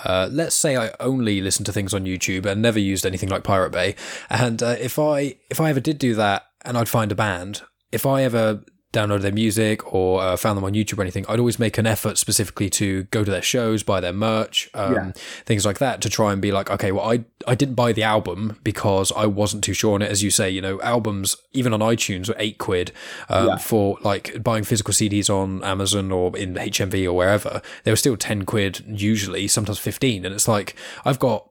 Uh, 0.05 0.29
let's 0.31 0.55
say 0.55 0.77
I 0.77 0.93
only 1.01 1.41
listened 1.41 1.67
to 1.67 1.73
things 1.73 1.93
on 1.93 2.05
YouTube 2.05 2.47
and 2.47 2.63
never 2.63 2.79
used 2.79 3.05
anything 3.05 3.31
like 3.31 3.43
Pirate 3.43 3.73
Bay, 3.73 3.97
and 4.31 4.63
uh, 4.63 4.77
if 4.79 4.97
I 4.97 5.37
if 5.51 5.61
I 5.61 5.71
ever 5.71 5.81
did 5.81 5.99
do 5.99 6.15
that 6.15 6.45
and 6.65 6.79
I'd 6.79 6.89
find 6.89 7.11
a 7.11 7.17
band, 7.17 7.63
if 7.91 8.07
I 8.07 8.23
ever 8.23 8.63
downloaded 8.93 9.21
their 9.21 9.33
music 9.33 9.93
or 9.93 10.23
uh, 10.23 10.37
found 10.37 10.57
them 10.57 10.65
on 10.65 10.73
YouTube 10.73 10.99
or 10.99 11.03
anything, 11.03 11.27
I'd 11.29 11.39
always 11.39 11.59
make 11.59 11.77
an 11.77 11.87
effort 11.87 12.17
specifically 12.17 12.71
to 12.71 13.05
go 13.05 13.23
to 13.23 13.31
their 13.31 13.43
shows, 13.43 13.83
buy 13.83 14.01
their 14.01 14.13
merch, 14.13 14.71
um, 14.75 14.95
yeah. 14.95 15.13
things 15.45 15.67
like 15.67 15.79
that, 15.79 16.01
to 16.03 16.09
try 16.09 16.33
and 16.33 16.41
be 16.41 16.53
like, 16.53 16.71
okay, 16.71 16.93
well, 16.93 17.11
I 17.11 17.25
I 17.47 17.55
didn't 17.55 17.75
buy 17.75 17.93
the 17.93 18.03
album 18.03 18.59
because 18.63 19.13
I 19.13 19.27
wasn't 19.27 19.63
too 19.65 19.75
sure 19.75 19.95
on 19.95 20.03
it. 20.03 20.11
As 20.11 20.23
you 20.23 20.31
say, 20.31 20.49
you 20.51 20.63
know, 20.63 20.81
albums 20.81 21.37
even 21.53 21.73
on 21.73 21.81
iTunes 21.81 22.29
were 22.29 22.37
eight 22.39 22.59
quid 22.59 22.93
um, 23.29 23.47
yeah. 23.49 23.57
for 23.57 23.99
like 24.03 24.43
buying 24.43 24.65
physical 24.65 24.95
CDs 24.95 25.29
on 25.29 25.63
Amazon 25.65 26.11
or 26.11 26.37
in 26.37 26.55
HMV 26.55 27.07
or 27.07 27.13
wherever. 27.13 27.61
They 27.85 27.93
were 27.93 27.97
still 27.97 28.17
ten 28.17 28.45
quid 28.45 28.85
usually, 28.87 29.49
sometimes 29.49 29.79
fifteen, 29.79 30.25
and 30.25 30.35
it's 30.35 30.49
like 30.49 30.75
I've 31.05 31.19
got 31.19 31.49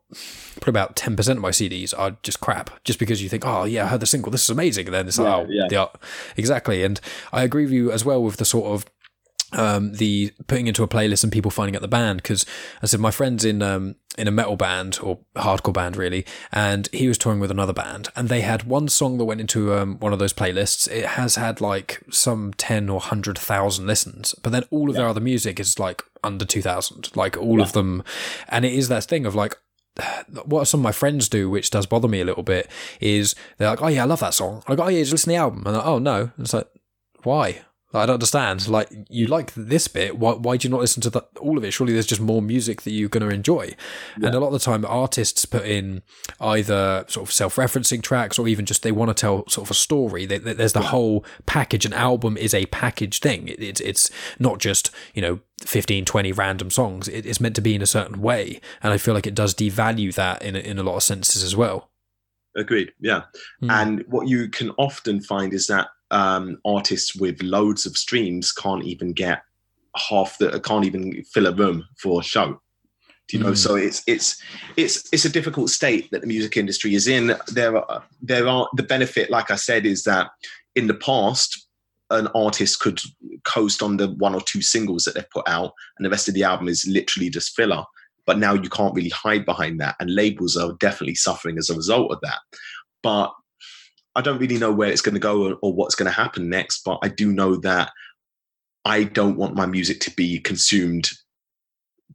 probably 0.60 0.80
about 0.80 0.96
10% 0.96 1.30
of 1.32 1.38
my 1.38 1.52
CDs 1.52 1.94
are 1.98 2.18
just 2.24 2.40
crap 2.40 2.84
just 2.84 3.00
because 3.00 3.22
you 3.22 3.30
think, 3.30 3.46
oh, 3.46 3.64
yeah, 3.64 3.86
I 3.86 3.88
heard 3.88 4.00
the 4.00 4.06
single, 4.06 4.32
this 4.32 4.44
is 4.44 4.50
amazing. 4.50 4.88
And 4.88 4.94
then 4.94 5.08
it's 5.08 5.20
like, 5.20 5.34
oh, 5.34 5.48
yeah. 5.50 5.68
yeah. 5.70 5.88
Exactly. 6.36 6.84
And 6.84 7.00
I 7.32 7.44
agree 7.44 7.64
with 7.64 7.74
you 7.74 7.92
as 7.92 8.04
well 8.04 8.24
with 8.24 8.38
the 8.38 8.46
sort 8.46 8.72
of 8.72 8.86
um, 9.54 9.94
the 9.94 10.34
putting 10.48 10.68
into 10.68 10.84
a 10.84 10.88
playlist 10.88 11.24
and 11.24 11.32
people 11.32 11.52
finding 11.52 11.76
out 11.76 11.82
the 11.82 11.88
band 11.88 12.18
because 12.22 12.46
I 12.82 12.86
said 12.86 13.00
my 13.00 13.12
friend's 13.12 13.46
in 13.46 13.62
um, 13.62 13.96
in 14.18 14.28
a 14.28 14.32
metal 14.32 14.58
band 14.58 15.00
or 15.02 15.20
hardcore 15.36 15.74
band 15.74 15.96
really, 15.96 16.26
and 16.52 16.90
he 16.92 17.08
was 17.08 17.18
touring 17.18 17.40
with 17.40 17.52
another 17.52 17.74
band, 17.74 18.10
and 18.16 18.28
they 18.28 18.42
had 18.42 18.64
one 18.64 18.90
song 18.90 19.18
that 19.18 19.26
went 19.26 19.40
into 19.40 19.74
um, 19.74 20.00
one 20.00 20.12
of 20.12 20.20
those 20.20 20.34
playlists. 20.34 20.90
It 20.92 21.06
has 21.06 21.36
had 21.36 21.62
like 21.62 22.04
some 22.10 22.54
ten 22.58 22.90
or 22.90 23.00
hundred 23.00 23.38
thousand 23.38 23.88
listens, 23.88 24.34
but 24.36 24.52
then 24.52 24.64
all 24.70 24.90
of 24.90 24.96
yeah. 24.96 25.02
their 25.02 25.10
other 25.10 25.22
music 25.22 25.60
is 25.60 25.80
like 25.80 26.04
under 26.24 26.44
two 26.44 26.62
thousand, 26.62 27.16
like 27.16 27.38
all 27.38 27.60
yeah. 27.60 27.64
of 27.64 27.72
them, 27.72 28.04
and 28.50 28.66
it 28.66 28.74
is 28.74 28.90
that 28.90 29.06
thing 29.06 29.26
of 29.26 29.34
like 29.34 29.58
what 30.46 30.66
some 30.66 30.82
of 30.82 30.84
my 30.84 30.92
friends 30.92 31.30
do, 31.30 31.50
which 31.50 31.70
does 31.70 31.86
bother 31.86 32.08
me 32.08 32.22
a 32.22 32.26
little 32.26 32.44
bit, 32.44 32.70
is 33.00 33.36
they're 33.58 33.70
like, 33.70 33.82
"Oh 33.82 33.88
yeah, 33.88 34.04
I 34.04 34.06
love 34.06 34.20
that 34.20 34.34
song." 34.34 34.64
I 34.68 34.76
go, 34.76 34.84
"Oh 34.84 34.88
yeah, 34.88 35.02
just 35.02 35.12
listen 35.12 35.30
to 35.32 35.36
the 35.36 35.42
album," 35.42 35.64
and 35.66 35.76
like, 35.76 35.86
"Oh 35.86 36.00
no," 36.00 36.22
and 36.22 36.32
it's 36.40 36.54
like, 36.54 36.68
"Why?" 37.24 37.62
I 37.94 38.06
don't 38.06 38.16
understand. 38.16 38.68
Like, 38.68 38.92
you 39.10 39.28
like 39.28 39.54
this 39.54 39.88
bit. 39.88 40.18
Why, 40.18 40.34
why 40.34 40.58
do 40.58 40.68
you 40.68 40.72
not 40.72 40.82
listen 40.82 41.02
to 41.04 41.10
the, 41.10 41.22
all 41.40 41.58
of 41.58 41.64
it? 41.64 41.72
Surely 41.72 41.94
there's 41.94 42.06
just 42.06 42.20
more 42.20 42.42
music 42.42 42.82
that 42.82 42.92
you're 42.92 43.08
going 43.08 43.28
to 43.28 43.34
enjoy. 43.34 43.76
Yeah. 44.20 44.28
And 44.28 44.36
a 44.36 44.40
lot 44.40 44.48
of 44.48 44.54
the 44.54 44.60
time, 44.60 44.86
artists 44.86 45.46
put 45.46 45.66
in 45.66 46.02
either 46.42 47.06
sort 47.08 47.28
of 47.28 47.34
self 47.34 47.56
referencing 47.56 48.02
tracks 48.02 48.38
or 48.38 48.48
even 48.50 48.66
just 48.66 48.84
they 48.84 48.92
want 48.92 49.10
to 49.10 49.14
tell 49.14 49.48
sort 49.48 49.68
of 49.68 49.72
a 49.72 49.76
story. 49.76 50.26
They, 50.26 50.38
they, 50.38 50.52
there's 50.52 50.74
the 50.74 50.82
yeah. 50.82 50.88
whole 50.88 51.26
package. 51.46 51.86
An 51.86 51.94
album 51.94 52.36
is 52.36 52.54
a 52.54 52.66
package 52.68 53.20
thing. 53.20 53.48
It, 53.48 53.64
it's, 53.64 53.80
it's 53.80 54.12
not 54.38 54.60
just, 54.60 54.92
you 55.14 55.22
know, 55.22 55.40
15, 55.62 56.04
20 56.04 56.32
random 56.34 56.70
songs. 56.70 57.08
It, 57.08 57.26
it's 57.26 57.40
meant 57.40 57.56
to 57.56 57.62
be 57.62 57.74
in 57.74 57.82
a 57.82 57.88
certain 57.88 58.22
way. 58.22 58.60
And 58.84 58.92
I 58.92 58.98
feel 58.98 59.14
like 59.14 59.28
it 59.28 59.36
does 59.36 59.56
devalue 59.56 60.14
that 60.16 60.42
in, 60.42 60.58
in 60.58 60.78
a 60.78 60.84
lot 60.84 60.98
of 60.98 61.04
senses 61.04 61.42
as 61.42 61.56
well. 61.56 61.90
Agreed. 62.58 62.92
Yeah. 63.00 63.24
Mm. 63.64 63.72
And 63.72 64.06
what 64.08 64.28
you 64.28 64.50
can 64.50 64.72
often 64.72 65.22
find 65.22 65.54
is 65.54 65.68
that 65.68 65.88
um, 66.12 66.60
artists 66.66 67.16
with 67.16 67.42
loads 67.42 67.86
of 67.86 67.98
streams 67.98 68.52
can't 68.52 68.86
even 68.86 69.14
get 69.14 69.42
half 69.96 70.38
the 70.38 70.60
can't 70.60 70.86
even 70.86 71.24
fill 71.24 71.48
a 71.48 71.54
room 71.54 71.86
for 71.98 72.22
a 72.22 72.24
show. 72.24 72.62
You 73.32 73.40
know? 73.40 73.52
Mm. 73.52 73.58
so 73.58 73.76
it's 73.76 74.04
it's 74.08 74.42
it's 74.78 75.08
it's 75.12 75.26
a 75.26 75.30
difficult 75.30 75.70
state 75.70 76.10
that 76.12 76.22
the 76.22 76.28
music 76.28 76.56
industry 76.56 76.96
is 76.96 77.08
in. 77.08 77.36
There 77.48 77.78
are 77.78 78.04
there 78.22 78.48
are 78.48 78.70
the 78.76 78.84
benefit 78.84 79.30
like 79.30 79.52
i 79.52 79.56
said 79.56 79.86
is 79.86 80.04
that 80.04 80.30
in 80.76 80.88
the 80.88 80.94
past 80.94 81.68
an 82.10 82.28
artist 82.36 82.80
could 82.80 83.02
coast 83.44 83.84
on 83.84 83.98
the 83.98 84.10
one 84.12 84.34
or 84.34 84.42
two 84.42 84.62
singles 84.62 85.04
that 85.04 85.16
they've 85.16 85.30
put 85.30 85.48
out 85.48 85.74
and 85.98 86.06
the 86.06 86.10
rest 86.10 86.28
of 86.28 86.34
the 86.34 86.44
album 86.44 86.68
is 86.68 86.88
literally 86.88 87.30
just 87.30 87.56
filler. 87.56 87.84
But 88.26 88.40
now 88.40 88.54
you 88.54 88.70
can't 88.70 88.96
really 88.96 89.10
hide 89.10 89.46
behind 89.46 89.80
that 89.82 89.96
and 90.00 90.14
labels 90.14 90.56
are 90.56 90.74
definitely 90.80 91.16
suffering 91.16 91.58
as 91.58 91.70
a 91.70 91.76
result 91.76 92.12
of 92.12 92.20
that. 92.22 92.40
But 93.04 93.34
i 94.18 94.22
don't 94.22 94.40
really 94.40 94.58
know 94.58 94.72
where 94.72 94.90
it's 94.90 95.02
going 95.02 95.14
to 95.14 95.20
go 95.20 95.48
or, 95.48 95.58
or 95.62 95.74
what's 95.74 95.96
going 95.96 96.10
to 96.10 96.12
happen 96.12 96.50
next 96.50 96.84
but 96.84 97.00
i 97.02 97.08
do 97.08 97.32
know 97.32 97.56
that 97.56 97.92
i 98.86 99.04
don't 99.04 99.38
want 99.38 99.56
my 99.56 99.66
music 99.66 100.00
to 100.00 100.12
be 100.12 100.40
consumed 100.40 101.10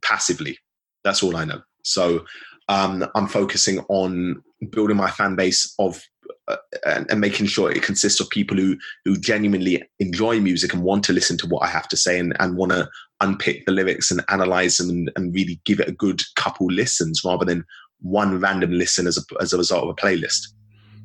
passively 0.01 0.57
that's 1.03 1.23
all 1.23 1.35
i 1.35 1.43
know 1.43 1.61
so 1.83 2.23
um, 2.69 3.05
i'm 3.15 3.27
focusing 3.27 3.79
on 3.89 4.41
building 4.71 4.97
my 4.97 5.09
fan 5.09 5.35
base 5.35 5.73
of 5.79 6.01
uh, 6.47 6.57
and, 6.85 7.09
and, 7.09 7.21
making 7.21 7.45
sure 7.45 7.71
it 7.71 7.83
consists 7.83 8.19
of 8.19 8.29
people 8.29 8.57
who 8.57 8.75
who 9.05 9.17
genuinely 9.17 9.81
enjoy 9.99 10.41
music 10.41 10.73
and 10.73 10.83
want 10.83 11.03
to 11.03 11.13
listen 11.13 11.37
to 11.37 11.47
what 11.47 11.63
I 11.63 11.67
have 11.67 11.87
to 11.87 11.95
say 11.95 12.19
and, 12.19 12.35
and 12.39 12.57
want 12.57 12.73
to 12.73 12.89
unpick 13.21 13.65
the 13.65 13.71
lyrics 13.71 14.11
and 14.11 14.21
analyze 14.27 14.75
them 14.75 14.89
and, 14.89 15.11
and, 15.15 15.33
really 15.33 15.61
give 15.63 15.79
it 15.79 15.87
a 15.87 15.93
good 15.93 16.21
couple 16.35 16.67
listens 16.67 17.23
rather 17.23 17.45
than 17.45 17.63
one 18.01 18.41
random 18.41 18.71
listen 18.71 19.07
as 19.07 19.17
a, 19.17 19.21
as 19.41 19.53
a 19.53 19.57
result 19.57 19.83
of 19.83 19.89
a 19.89 19.95
playlist. 19.95 20.47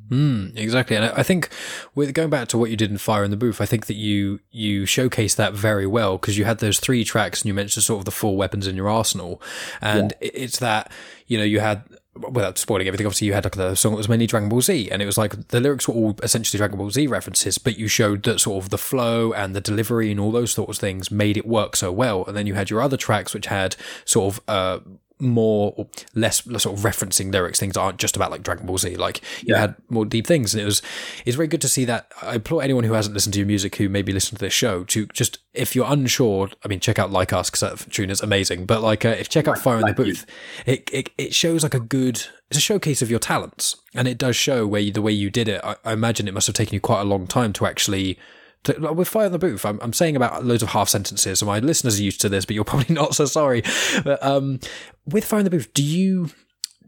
Mm, 0.09 0.57
exactly, 0.57 0.95
and 0.95 1.05
I 1.05 1.23
think 1.23 1.49
with 1.93 2.13
going 2.13 2.29
back 2.29 2.47
to 2.49 2.57
what 2.57 2.71
you 2.71 2.77
did 2.77 2.89
in 2.89 2.97
Fire 2.97 3.23
in 3.23 3.31
the 3.31 3.37
Booth, 3.37 3.61
I 3.61 3.65
think 3.65 3.85
that 3.85 3.95
you 3.95 4.39
you 4.51 4.83
showcased 4.83 5.35
that 5.35 5.53
very 5.53 5.85
well 5.85 6.17
because 6.17 6.37
you 6.37 6.45
had 6.45 6.59
those 6.59 6.79
three 6.79 7.03
tracks 7.03 7.41
and 7.41 7.47
you 7.47 7.53
mentioned 7.53 7.83
sort 7.83 7.99
of 7.99 8.05
the 8.05 8.11
four 8.11 8.35
weapons 8.35 8.65
in 8.65 8.75
your 8.75 8.89
arsenal, 8.89 9.41
and 9.81 10.13
yeah. 10.21 10.29
it's 10.33 10.59
that 10.59 10.91
you 11.27 11.37
know 11.37 11.43
you 11.43 11.59
had 11.59 11.83
without 12.31 12.57
spoiling 12.57 12.87
everything, 12.87 13.05
obviously 13.05 13.27
you 13.27 13.33
had 13.33 13.43
like 13.43 13.55
the 13.55 13.75
song 13.75 13.93
that 13.93 13.97
was 13.97 14.09
mainly 14.09 14.27
Dragon 14.27 14.49
Ball 14.49 14.61
Z, 14.61 14.89
and 14.91 15.01
it 15.01 15.05
was 15.05 15.17
like 15.17 15.49
the 15.49 15.59
lyrics 15.59 15.87
were 15.87 15.93
all 15.93 16.15
essentially 16.23 16.57
Dragon 16.57 16.77
Ball 16.77 16.89
Z 16.89 17.07
references, 17.07 17.57
but 17.57 17.77
you 17.77 17.87
showed 17.87 18.23
that 18.23 18.39
sort 18.39 18.63
of 18.63 18.69
the 18.69 18.77
flow 18.77 19.31
and 19.33 19.55
the 19.55 19.61
delivery 19.61 20.11
and 20.11 20.19
all 20.19 20.31
those 20.31 20.51
sorts 20.51 20.77
of 20.77 20.81
things 20.81 21.11
made 21.11 21.37
it 21.37 21.45
work 21.45 21.75
so 21.75 21.91
well. 21.91 22.25
And 22.25 22.35
then 22.35 22.47
you 22.47 22.55
had 22.55 22.69
your 22.69 22.81
other 22.81 22.97
tracks 22.97 23.33
which 23.33 23.45
had 23.45 23.75
sort 24.05 24.33
of 24.33 24.41
uh, 24.47 24.79
more 25.19 25.73
or 25.75 25.87
less 26.15 26.43
sort 26.43 26.65
of 26.65 26.83
referencing 26.83 27.31
lyrics, 27.31 27.59
things 27.59 27.73
that 27.73 27.81
aren't 27.81 27.99
just 27.99 28.15
about 28.15 28.31
like 28.31 28.41
Dragon 28.41 28.65
Ball 28.65 28.77
Z. 28.77 28.95
Like 28.95 29.21
you 29.41 29.53
yeah. 29.53 29.61
had 29.61 29.75
more 29.89 30.05
deep 30.05 30.25
things, 30.25 30.53
and 30.53 30.61
it 30.61 30.65
was 30.65 30.81
it's 31.25 31.35
very 31.35 31.47
good 31.47 31.61
to 31.61 31.67
see 31.67 31.85
that. 31.85 32.11
I 32.21 32.35
implore 32.35 32.63
anyone 32.63 32.83
who 32.83 32.93
hasn't 32.93 33.13
listened 33.13 33.33
to 33.33 33.39
your 33.39 33.47
music, 33.47 33.75
who 33.75 33.89
maybe 33.89 34.11
listened 34.11 34.39
to 34.39 34.45
this 34.45 34.53
show, 34.53 34.83
to 34.85 35.05
just 35.07 35.39
if 35.53 35.75
you're 35.75 35.91
unsure, 35.91 36.49
I 36.63 36.67
mean, 36.67 36.79
check 36.79 36.99
out 36.99 37.11
Like 37.11 37.33
Us 37.33 37.49
because 37.49 37.59
that 37.59 37.91
tune 37.91 38.09
is 38.09 38.21
amazing. 38.21 38.65
But 38.65 38.81
like, 38.81 39.03
uh, 39.03 39.09
if 39.09 39.29
check 39.29 39.47
out 39.47 39.59
Fire 39.59 39.79
in 39.79 39.85
the 39.85 39.93
Booth, 39.93 40.25
it, 40.65 40.89
it 40.93 41.09
it 41.17 41.33
shows 41.33 41.63
like 41.63 41.73
a 41.73 41.79
good. 41.79 42.23
It's 42.49 42.57
a 42.57 42.61
showcase 42.61 43.03
of 43.03 43.11
your 43.11 43.19
talents, 43.19 43.75
and 43.93 44.07
it 44.07 44.17
does 44.17 44.35
show 44.35 44.65
where 44.65 44.81
you, 44.81 44.91
the 44.91 45.03
way 45.03 45.11
you 45.11 45.29
did 45.29 45.47
it. 45.47 45.61
I, 45.63 45.75
I 45.85 45.93
imagine 45.93 46.27
it 46.27 46.33
must 46.33 46.47
have 46.47 46.55
taken 46.55 46.73
you 46.73 46.79
quite 46.79 47.01
a 47.01 47.05
long 47.05 47.27
time 47.27 47.53
to 47.53 47.65
actually 47.65 48.17
to, 48.65 48.93
with 48.93 49.07
Fire 49.07 49.27
in 49.27 49.31
the 49.31 49.39
Booth, 49.39 49.65
I'm, 49.65 49.79
I'm 49.81 49.93
saying 49.93 50.15
about 50.15 50.45
loads 50.45 50.63
of 50.63 50.69
half 50.69 50.89
sentences, 50.89 51.39
so 51.39 51.45
my 51.45 51.59
listeners 51.59 51.99
are 51.99 52.03
used 52.03 52.21
to 52.21 52.29
this, 52.29 52.45
but 52.45 52.55
you're 52.55 52.63
probably 52.65 52.93
not, 52.93 53.15
so 53.15 53.25
sorry. 53.25 53.63
But 54.03 54.21
um, 54.23 54.59
with 55.05 55.25
Fire 55.25 55.39
in 55.39 55.45
the 55.45 55.49
Booth, 55.49 55.73
do 55.73 55.83
you 55.83 56.29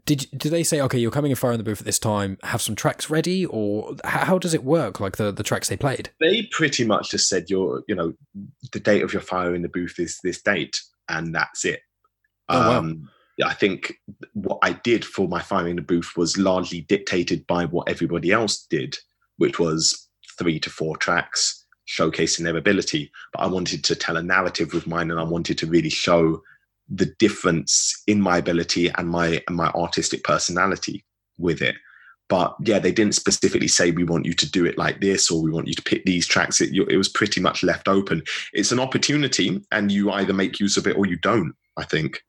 did 0.04 0.26
did 0.36 0.50
they 0.52 0.64
say 0.64 0.80
okay, 0.80 0.98
you're 0.98 1.12
coming 1.12 1.30
in 1.30 1.36
Fire 1.36 1.52
in 1.52 1.58
the 1.58 1.64
Booth 1.64 1.80
at 1.80 1.86
this 1.86 1.98
time? 1.98 2.38
Have 2.42 2.60
some 2.60 2.74
tracks 2.74 3.08
ready, 3.08 3.46
or 3.46 3.94
how, 4.04 4.24
how 4.24 4.38
does 4.38 4.52
it 4.52 4.64
work? 4.64 5.00
Like 5.00 5.16
the 5.16 5.30
the 5.30 5.44
tracks 5.44 5.68
they 5.68 5.76
played? 5.76 6.10
They 6.20 6.42
pretty 6.50 6.84
much 6.84 7.10
just 7.10 7.28
said 7.28 7.48
your 7.48 7.84
you 7.86 7.94
know 7.94 8.12
the 8.72 8.80
date 8.80 9.02
of 9.02 9.12
your 9.12 9.22
Fire 9.22 9.54
in 9.54 9.62
the 9.62 9.68
Booth 9.68 9.98
is 9.98 10.18
this 10.22 10.42
date, 10.42 10.80
and 11.08 11.34
that's 11.34 11.64
it. 11.64 11.80
Oh, 12.48 12.78
um, 12.78 13.08
wow. 13.38 13.48
I 13.48 13.54
think 13.54 13.94
what 14.34 14.58
I 14.62 14.72
did 14.72 15.04
for 15.04 15.28
my 15.28 15.40
Fire 15.40 15.68
in 15.68 15.76
the 15.76 15.82
Booth 15.82 16.12
was 16.16 16.36
largely 16.36 16.80
dictated 16.82 17.46
by 17.46 17.64
what 17.64 17.88
everybody 17.88 18.32
else 18.32 18.66
did, 18.68 18.98
which 19.36 19.58
was 19.58 20.08
three 20.38 20.58
to 20.60 20.70
four 20.70 20.96
tracks 20.96 21.61
showcasing 21.88 22.44
their 22.44 22.56
ability, 22.56 23.10
but 23.32 23.42
I 23.42 23.46
wanted 23.46 23.84
to 23.84 23.96
tell 23.96 24.16
a 24.16 24.22
narrative 24.22 24.72
with 24.72 24.86
mine 24.86 25.10
and 25.10 25.20
I 25.20 25.24
wanted 25.24 25.58
to 25.58 25.66
really 25.66 25.90
show 25.90 26.42
the 26.88 27.06
difference 27.18 28.02
in 28.06 28.20
my 28.20 28.38
ability 28.38 28.90
and 28.90 29.08
my 29.08 29.42
and 29.46 29.56
my 29.56 29.68
artistic 29.68 30.24
personality 30.24 31.04
with 31.38 31.62
it. 31.62 31.76
But 32.28 32.54
yeah, 32.60 32.78
they 32.78 32.92
didn't 32.92 33.14
specifically 33.14 33.68
say 33.68 33.90
we 33.90 34.04
want 34.04 34.26
you 34.26 34.32
to 34.34 34.50
do 34.50 34.64
it 34.64 34.78
like 34.78 35.00
this 35.00 35.30
or 35.30 35.42
we 35.42 35.50
want 35.50 35.68
you 35.68 35.74
to 35.74 35.82
pick 35.82 36.04
these 36.04 36.26
tracks. 36.26 36.60
It, 36.60 36.74
it 36.74 36.96
was 36.96 37.08
pretty 37.08 37.40
much 37.40 37.62
left 37.62 37.88
open. 37.88 38.22
It's 38.52 38.72
an 38.72 38.80
opportunity, 38.80 39.60
and 39.70 39.92
you 39.92 40.10
either 40.10 40.32
make 40.32 40.60
use 40.60 40.76
of 40.76 40.86
it 40.86 40.96
or 40.96 41.06
you 41.06 41.16
don't. 41.16 41.54
I 41.76 41.84
think. 41.84 42.22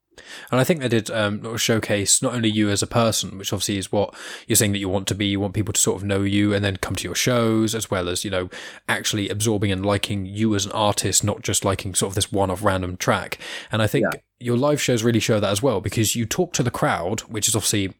And 0.50 0.60
I 0.60 0.64
think 0.64 0.80
they 0.80 0.88
did 0.88 1.10
um, 1.10 1.56
showcase 1.56 2.22
not 2.22 2.34
only 2.34 2.48
you 2.48 2.70
as 2.70 2.82
a 2.82 2.86
person, 2.86 3.38
which 3.38 3.52
obviously 3.52 3.78
is 3.78 3.92
what 3.92 4.14
you're 4.46 4.56
saying 4.56 4.72
that 4.72 4.78
you 4.78 4.88
want 4.88 5.06
to 5.08 5.14
be. 5.14 5.26
You 5.26 5.40
want 5.40 5.54
people 5.54 5.72
to 5.72 5.80
sort 5.80 5.96
of 5.96 6.04
know 6.04 6.22
you 6.22 6.52
and 6.52 6.64
then 6.64 6.76
come 6.76 6.94
to 6.96 7.04
your 7.04 7.14
shows, 7.14 7.74
as 7.74 7.90
well 7.90 8.08
as 8.08 8.24
you 8.24 8.30
know 8.30 8.48
actually 8.88 9.28
absorbing 9.28 9.72
and 9.72 9.84
liking 9.84 10.26
you 10.26 10.54
as 10.54 10.66
an 10.66 10.72
artist, 10.72 11.24
not 11.24 11.42
just 11.42 11.64
liking 11.64 11.94
sort 11.94 12.10
of 12.10 12.14
this 12.14 12.32
one-off 12.32 12.62
random 12.62 12.96
track. 12.96 13.38
And 13.70 13.82
I 13.82 13.86
think 13.86 14.06
yeah. 14.12 14.20
your 14.38 14.56
live 14.56 14.80
shows 14.80 15.02
really 15.02 15.20
show 15.20 15.40
that 15.40 15.50
as 15.50 15.62
well 15.62 15.80
because 15.80 16.14
you 16.14 16.26
talk 16.26 16.52
to 16.54 16.62
the 16.62 16.70
crowd, 16.70 17.20
which 17.22 17.48
is 17.48 17.56
obviously 17.56 17.94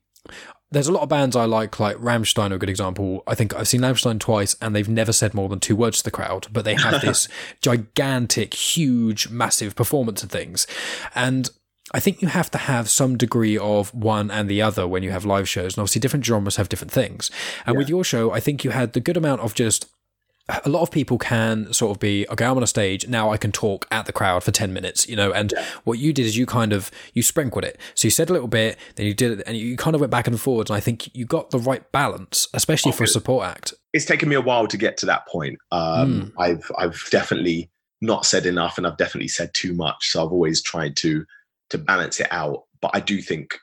there's 0.71 0.89
a 0.89 0.93
lot 0.93 1.03
of 1.03 1.09
bands 1.09 1.37
I 1.37 1.45
like, 1.45 1.79
like 1.79 1.97
Rammstein 1.97 2.51
are 2.51 2.55
a 2.55 2.59
good 2.59 2.69
example. 2.69 3.23
I 3.27 3.35
think 3.35 3.55
I've 3.55 3.69
seen 3.69 3.83
Rammstein 3.83 4.19
twice 4.19 4.57
and 4.61 4.75
they've 4.75 4.89
never 4.89 5.12
said 5.12 5.33
more 5.33 5.49
than 5.49 5.61
two 5.61 5.77
words 5.77 5.99
to 5.99 6.05
the 6.05 6.11
crowd, 6.11 6.49
but 6.53 6.65
they 6.65 6.75
have 6.75 7.01
this 7.03 7.29
gigantic, 7.62 8.55
huge, 8.55 9.29
massive 9.29 9.77
performance 9.77 10.23
of 10.23 10.31
things. 10.31 10.67
And 11.15 11.49
I 11.95 12.01
think 12.01 12.20
you 12.20 12.28
have 12.28 12.51
to 12.51 12.59
have 12.59 12.90
some 12.90 13.16
degree 13.16 13.57
of 13.57 13.95
one 13.95 14.28
and 14.28 14.51
the 14.51 14.61
other 14.61 14.86
when 14.86 15.05
you 15.05 15.12
have 15.12 15.24
live 15.24 15.49
shows. 15.49 15.74
And 15.74 15.82
obviously, 15.82 16.01
different 16.01 16.24
genres 16.24 16.57
have 16.57 16.68
different 16.68 16.90
things. 16.90 17.30
And 17.64 17.74
yeah. 17.74 17.78
with 17.78 17.88
your 17.88 18.03
show, 18.03 18.32
I 18.32 18.40
think 18.40 18.64
you 18.64 18.70
had 18.70 18.95
the 18.95 19.01
good 19.01 19.16
amount 19.16 19.42
of 19.42 19.55
just 19.55 19.86
a 20.49 20.68
lot 20.68 20.82
of 20.82 20.90
people 20.90 21.16
can 21.16 21.72
sort 21.72 21.97
of 21.97 22.01
be 22.01 22.26
okay 22.28 22.45
i'm 22.45 22.57
on 22.57 22.62
a 22.62 22.66
stage 22.66 23.09
now 23.09 23.30
i 23.30 23.36
can 23.38 23.51
talk 23.51 23.86
at 23.90 24.05
the 24.05 24.12
crowd 24.12 24.45
for 24.45 24.51
10 24.51 24.74
minutes 24.74 25.09
you 25.09 25.16
know 25.16 25.32
and 25.32 25.55
yeah. 25.57 25.64
what 25.84 25.99
you 25.99 26.12
did 26.12 26.26
is 26.26 26.36
you 26.36 26.45
kind 26.45 26.74
of 26.74 26.90
you 27.14 27.22
sprinkled 27.22 27.64
it 27.64 27.80
so 27.95 28.07
you 28.07 28.11
said 28.11 28.28
a 28.28 28.32
little 28.34 28.49
bit 28.49 28.76
then 28.97 29.07
you 29.07 29.14
did 29.14 29.40
it 29.40 29.42
and 29.47 29.57
you 29.57 29.74
kind 29.76 29.95
of 29.95 30.01
went 30.01 30.11
back 30.11 30.26
and 30.26 30.38
forwards 30.38 30.68
and 30.68 30.76
i 30.76 30.80
think 30.80 31.14
you 31.16 31.24
got 31.24 31.49
the 31.51 31.59
right 31.59 31.90
balance 31.92 32.47
especially 32.53 32.90
okay. 32.90 32.99
for 32.99 33.05
a 33.05 33.09
support 33.09 33.47
act 33.47 33.72
it's 33.95 34.05
taken 34.05 34.28
me 34.28 34.36
a 34.36 34.40
while 34.40 34.66
to 34.66 34.76
get 34.76 34.99
to 34.99 35.07
that 35.07 35.26
point 35.28 35.59
um, 35.72 36.24
mm. 36.24 36.32
i've 36.38 36.70
i've 36.76 37.03
definitely 37.11 37.70
not 38.03 38.26
said 38.26 38.45
enough 38.45 38.76
and 38.76 38.86
i've 38.86 38.99
definitely 38.99 39.28
said 39.28 39.51
too 39.55 39.72
much 39.72 40.11
so 40.11 40.22
i've 40.22 40.32
always 40.32 40.62
tried 40.62 40.95
to 40.95 41.24
to 41.71 41.79
balance 41.79 42.21
it 42.21 42.29
out. 42.31 42.65
But 42.81 42.91
I 42.95 43.01
do 43.01 43.21
think 43.21 43.55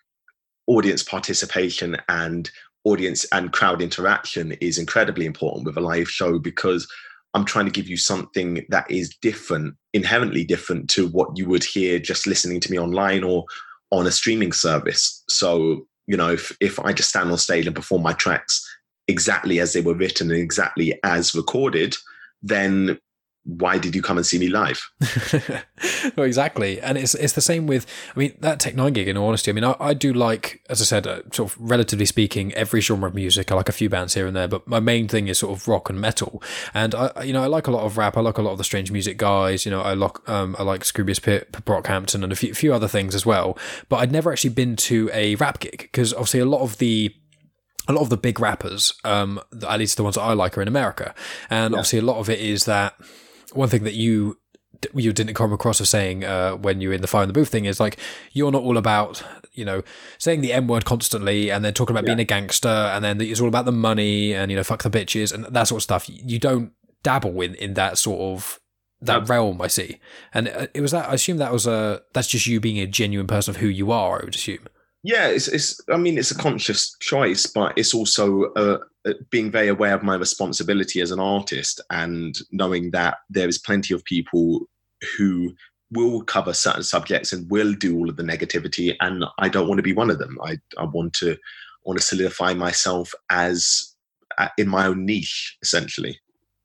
audience 0.67 1.03
participation 1.03 1.97
and 2.09 2.49
audience 2.83 3.25
and 3.31 3.51
crowd 3.51 3.81
interaction 3.81 4.53
is 4.53 4.77
incredibly 4.77 5.25
important 5.25 5.65
with 5.65 5.77
a 5.77 5.81
live 5.81 6.09
show 6.09 6.39
because 6.39 6.87
I'm 7.33 7.45
trying 7.45 7.65
to 7.65 7.71
give 7.71 7.87
you 7.87 7.97
something 7.97 8.65
that 8.69 8.89
is 8.89 9.15
different, 9.21 9.75
inherently 9.93 10.43
different 10.43 10.89
to 10.91 11.07
what 11.07 11.37
you 11.37 11.47
would 11.47 11.63
hear 11.63 11.99
just 11.99 12.27
listening 12.27 12.59
to 12.61 12.71
me 12.71 12.77
online 12.77 13.23
or 13.23 13.45
on 13.91 14.07
a 14.07 14.11
streaming 14.11 14.51
service. 14.51 15.23
So, 15.29 15.85
you 16.07 16.17
know, 16.17 16.31
if, 16.31 16.55
if 16.59 16.79
I 16.79 16.93
just 16.93 17.09
stand 17.09 17.31
on 17.31 17.37
stage 17.37 17.67
and 17.67 17.75
perform 17.75 18.01
my 18.01 18.13
tracks 18.13 18.67
exactly 19.07 19.59
as 19.59 19.73
they 19.73 19.81
were 19.81 19.93
written 19.93 20.31
and 20.31 20.39
exactly 20.39 20.99
as 21.03 21.35
recorded, 21.35 21.95
then 22.41 22.97
why 23.43 23.79
did 23.79 23.95
you 23.95 24.03
come 24.03 24.17
and 24.17 24.25
see 24.25 24.37
me 24.37 24.49
live? 24.49 24.79
well, 26.15 26.27
exactly. 26.27 26.79
And 26.79 26.95
it's 26.95 27.15
it's 27.15 27.33
the 27.33 27.41
same 27.41 27.65
with, 27.65 27.87
I 28.15 28.19
mean, 28.19 28.37
that 28.41 28.59
Tech 28.59 28.75
N9ne 28.75 28.93
gig, 28.93 29.07
in 29.07 29.17
all 29.17 29.29
honesty, 29.29 29.49
I 29.49 29.53
mean, 29.53 29.63
I, 29.63 29.75
I 29.79 29.93
do 29.95 30.13
like, 30.13 30.61
as 30.69 30.79
I 30.79 30.85
said, 30.85 31.07
uh, 31.07 31.21
sort 31.31 31.51
of 31.51 31.57
relatively 31.59 32.05
speaking, 32.05 32.53
every 32.53 32.81
genre 32.81 33.09
of 33.09 33.15
music. 33.15 33.51
I 33.51 33.55
like 33.55 33.69
a 33.69 33.73
few 33.73 33.89
bands 33.89 34.13
here 34.13 34.27
and 34.27 34.35
there, 34.35 34.47
but 34.47 34.67
my 34.67 34.79
main 34.79 35.07
thing 35.07 35.27
is 35.27 35.39
sort 35.39 35.57
of 35.57 35.67
rock 35.67 35.89
and 35.89 35.99
metal. 35.99 36.41
And 36.73 36.93
I, 36.93 37.23
you 37.23 37.33
know, 37.33 37.41
I 37.41 37.47
like 37.47 37.65
a 37.65 37.71
lot 37.71 37.83
of 37.83 37.97
rap. 37.97 38.15
I 38.15 38.21
like 38.21 38.37
a 38.37 38.43
lot 38.43 38.51
of 38.51 38.59
the 38.59 38.63
Strange 38.63 38.91
Music 38.91 39.17
guys. 39.17 39.65
You 39.65 39.71
know, 39.71 39.81
I 39.81 39.95
like, 39.95 40.29
um, 40.29 40.55
I 40.59 40.63
like 40.63 40.81
Scroobius 40.81 41.21
Pip, 41.21 41.51
Brockhampton, 41.51 42.23
and 42.23 42.31
a 42.31 42.35
few, 42.35 42.53
few 42.53 42.73
other 42.73 42.87
things 42.87 43.15
as 43.15 43.25
well. 43.25 43.57
But 43.89 43.97
I'd 43.97 44.11
never 44.11 44.31
actually 44.31 44.51
been 44.51 44.75
to 44.75 45.09
a 45.13 45.33
rap 45.35 45.59
gig 45.59 45.79
because 45.79 46.13
obviously 46.13 46.41
a 46.41 46.45
lot 46.45 46.61
of 46.61 46.77
the 46.77 47.13
a 47.87 47.93
lot 47.93 48.01
of 48.01 48.09
the 48.09 48.17
big 48.17 48.39
rappers, 48.39 48.93
um, 49.03 49.41
at 49.67 49.79
least 49.79 49.97
the 49.97 50.03
ones 50.03 50.15
that 50.15 50.21
I 50.21 50.33
like, 50.33 50.55
are 50.55 50.61
in 50.61 50.67
America, 50.67 51.15
and 51.49 51.71
yeah. 51.71 51.79
obviously 51.79 51.99
a 51.99 52.03
lot 52.03 52.17
of 52.17 52.29
it 52.29 52.39
is 52.39 52.65
that 52.65 52.93
one 53.53 53.69
thing 53.69 53.83
that 53.83 53.93
you 53.93 54.37
you 54.93 55.13
didn't 55.13 55.35
come 55.35 55.53
across 55.53 55.79
as 55.79 55.89
saying 55.89 56.23
uh, 56.23 56.53
when 56.55 56.81
you 56.81 56.89
were 56.89 56.95
in 56.95 57.01
the 57.01 57.07
fire 57.07 57.23
in 57.23 57.29
the 57.29 57.33
booth 57.33 57.49
thing 57.49 57.65
is 57.65 57.79
like 57.79 57.97
you're 58.31 58.51
not 58.51 58.63
all 58.63 58.77
about 58.77 59.23
you 59.53 59.63
know 59.63 59.83
saying 60.17 60.41
the 60.41 60.53
m 60.53 60.67
word 60.67 60.85
constantly 60.85 61.51
and 61.51 61.63
then 61.63 61.73
talking 61.73 61.95
about 61.95 62.03
yeah. 62.03 62.15
being 62.15 62.19
a 62.19 62.25
gangster 62.25 62.67
and 62.67 63.03
then 63.03 63.21
it's 63.21 63.39
all 63.39 63.47
about 63.47 63.65
the 63.65 63.71
money 63.71 64.33
and 64.33 64.49
you 64.49 64.57
know 64.57 64.63
fuck 64.63 64.83
the 64.83 64.89
bitches 64.89 65.33
and 65.33 65.45
that 65.45 65.63
sort 65.67 65.79
of 65.79 65.83
stuff. 65.83 66.09
You 66.09 66.39
don't 66.39 66.71
dabble 67.03 67.41
in 67.41 67.55
in 67.55 67.73
that 67.75 67.97
sort 67.97 68.19
of 68.21 68.59
that 69.01 69.27
realm 69.27 69.59
i 69.61 69.67
see. 69.67 69.99
And 70.33 70.47
uh, 70.47 70.67
it 70.73 70.81
was 70.81 70.91
that 70.91 71.09
i 71.09 71.13
assume 71.13 71.37
that 71.37 71.51
was 71.51 71.67
a 71.67 72.01
that's 72.13 72.27
just 72.27 72.47
you 72.47 72.59
being 72.59 72.79
a 72.79 72.87
genuine 72.87 73.27
person 73.27 73.55
of 73.55 73.61
who 73.61 73.67
you 73.67 73.91
are 73.91 74.21
i 74.21 74.25
would 74.25 74.35
assume. 74.35 74.67
Yeah 75.03 75.27
it's, 75.27 75.47
it's 75.47 75.81
i 75.91 75.97
mean 75.97 76.17
it's 76.17 76.31
a 76.31 76.37
conscious 76.37 76.95
choice 76.99 77.47
but 77.47 77.77
it's 77.77 77.93
also 77.93 78.51
a, 78.55 78.75
a, 78.75 78.79
being 79.29 79.51
very 79.51 79.67
aware 79.67 79.93
of 79.93 80.03
my 80.03 80.15
responsibility 80.15 81.01
as 81.01 81.11
an 81.11 81.19
artist 81.19 81.81
and 81.89 82.35
knowing 82.51 82.91
that 82.91 83.17
there 83.29 83.47
is 83.47 83.57
plenty 83.57 83.93
of 83.93 84.03
people 84.05 84.61
who 85.17 85.53
will 85.91 86.21
cover 86.21 86.53
certain 86.53 86.83
subjects 86.83 87.33
and 87.33 87.49
will 87.49 87.73
do 87.73 87.97
all 87.97 88.09
of 88.09 88.15
the 88.15 88.23
negativity 88.23 88.95
and 89.01 89.25
i 89.39 89.49
don't 89.49 89.67
want 89.67 89.77
to 89.77 89.83
be 89.83 89.93
one 89.93 90.09
of 90.09 90.19
them. 90.19 90.37
I, 90.43 90.57
I 90.77 90.85
want 90.85 91.13
to 91.15 91.37
want 91.83 91.99
to 91.99 92.05
solidify 92.05 92.53
myself 92.53 93.13
as 93.29 93.95
uh, 94.37 94.49
in 94.57 94.67
my 94.67 94.85
own 94.85 95.05
niche 95.05 95.57
essentially. 95.63 96.19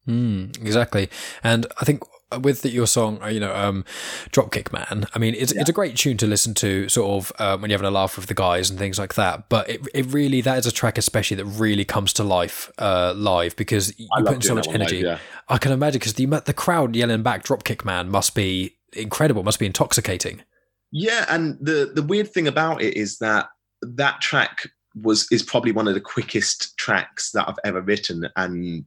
Mm, 0.06 0.56
exactly. 0.62 1.08
And 1.42 1.66
i 1.80 1.84
think 1.84 2.02
with 2.40 2.62
the, 2.62 2.70
your 2.70 2.86
song, 2.86 3.22
uh, 3.22 3.28
you 3.28 3.40
know, 3.40 3.54
um, 3.54 3.84
Dropkick 4.30 4.72
Man. 4.72 5.06
I 5.14 5.18
mean, 5.18 5.34
it's 5.36 5.54
yeah. 5.54 5.60
it's 5.60 5.70
a 5.70 5.72
great 5.72 5.96
tune 5.96 6.16
to 6.18 6.26
listen 6.26 6.54
to, 6.54 6.88
sort 6.88 7.24
of 7.24 7.32
uh, 7.38 7.56
when 7.58 7.70
you're 7.70 7.78
having 7.78 7.88
a 7.88 7.92
laugh 7.92 8.16
with 8.16 8.26
the 8.26 8.34
guys 8.34 8.68
and 8.70 8.78
things 8.78 8.98
like 8.98 9.14
that. 9.14 9.48
But 9.48 9.68
it 9.70 9.86
it 9.94 10.06
really 10.06 10.40
that 10.40 10.58
is 10.58 10.66
a 10.66 10.72
track 10.72 10.98
especially 10.98 11.36
that 11.36 11.44
really 11.44 11.84
comes 11.84 12.12
to 12.14 12.24
life 12.24 12.70
uh, 12.78 13.12
live 13.16 13.56
because 13.56 13.98
you 13.98 14.08
put 14.18 14.34
in 14.34 14.42
so 14.42 14.54
much 14.54 14.68
energy. 14.68 15.02
Live, 15.02 15.18
yeah. 15.18 15.18
I 15.48 15.58
can 15.58 15.72
imagine 15.72 15.98
because 15.98 16.14
the 16.14 16.26
the 16.26 16.54
crowd 16.54 16.96
yelling 16.96 17.22
back 17.22 17.44
Dropkick 17.44 17.84
Man 17.84 18.08
must 18.08 18.34
be 18.34 18.76
incredible, 18.92 19.42
must 19.42 19.58
be 19.58 19.66
intoxicating. 19.66 20.42
Yeah, 20.90 21.26
and 21.28 21.56
the 21.60 21.92
the 21.94 22.02
weird 22.02 22.32
thing 22.32 22.48
about 22.48 22.82
it 22.82 22.96
is 22.96 23.18
that 23.18 23.48
that 23.82 24.20
track 24.20 24.68
was 25.02 25.28
is 25.30 25.42
probably 25.42 25.72
one 25.72 25.86
of 25.86 25.94
the 25.94 26.00
quickest 26.00 26.76
tracks 26.76 27.30
that 27.32 27.48
I've 27.48 27.58
ever 27.64 27.80
written, 27.80 28.28
and 28.36 28.84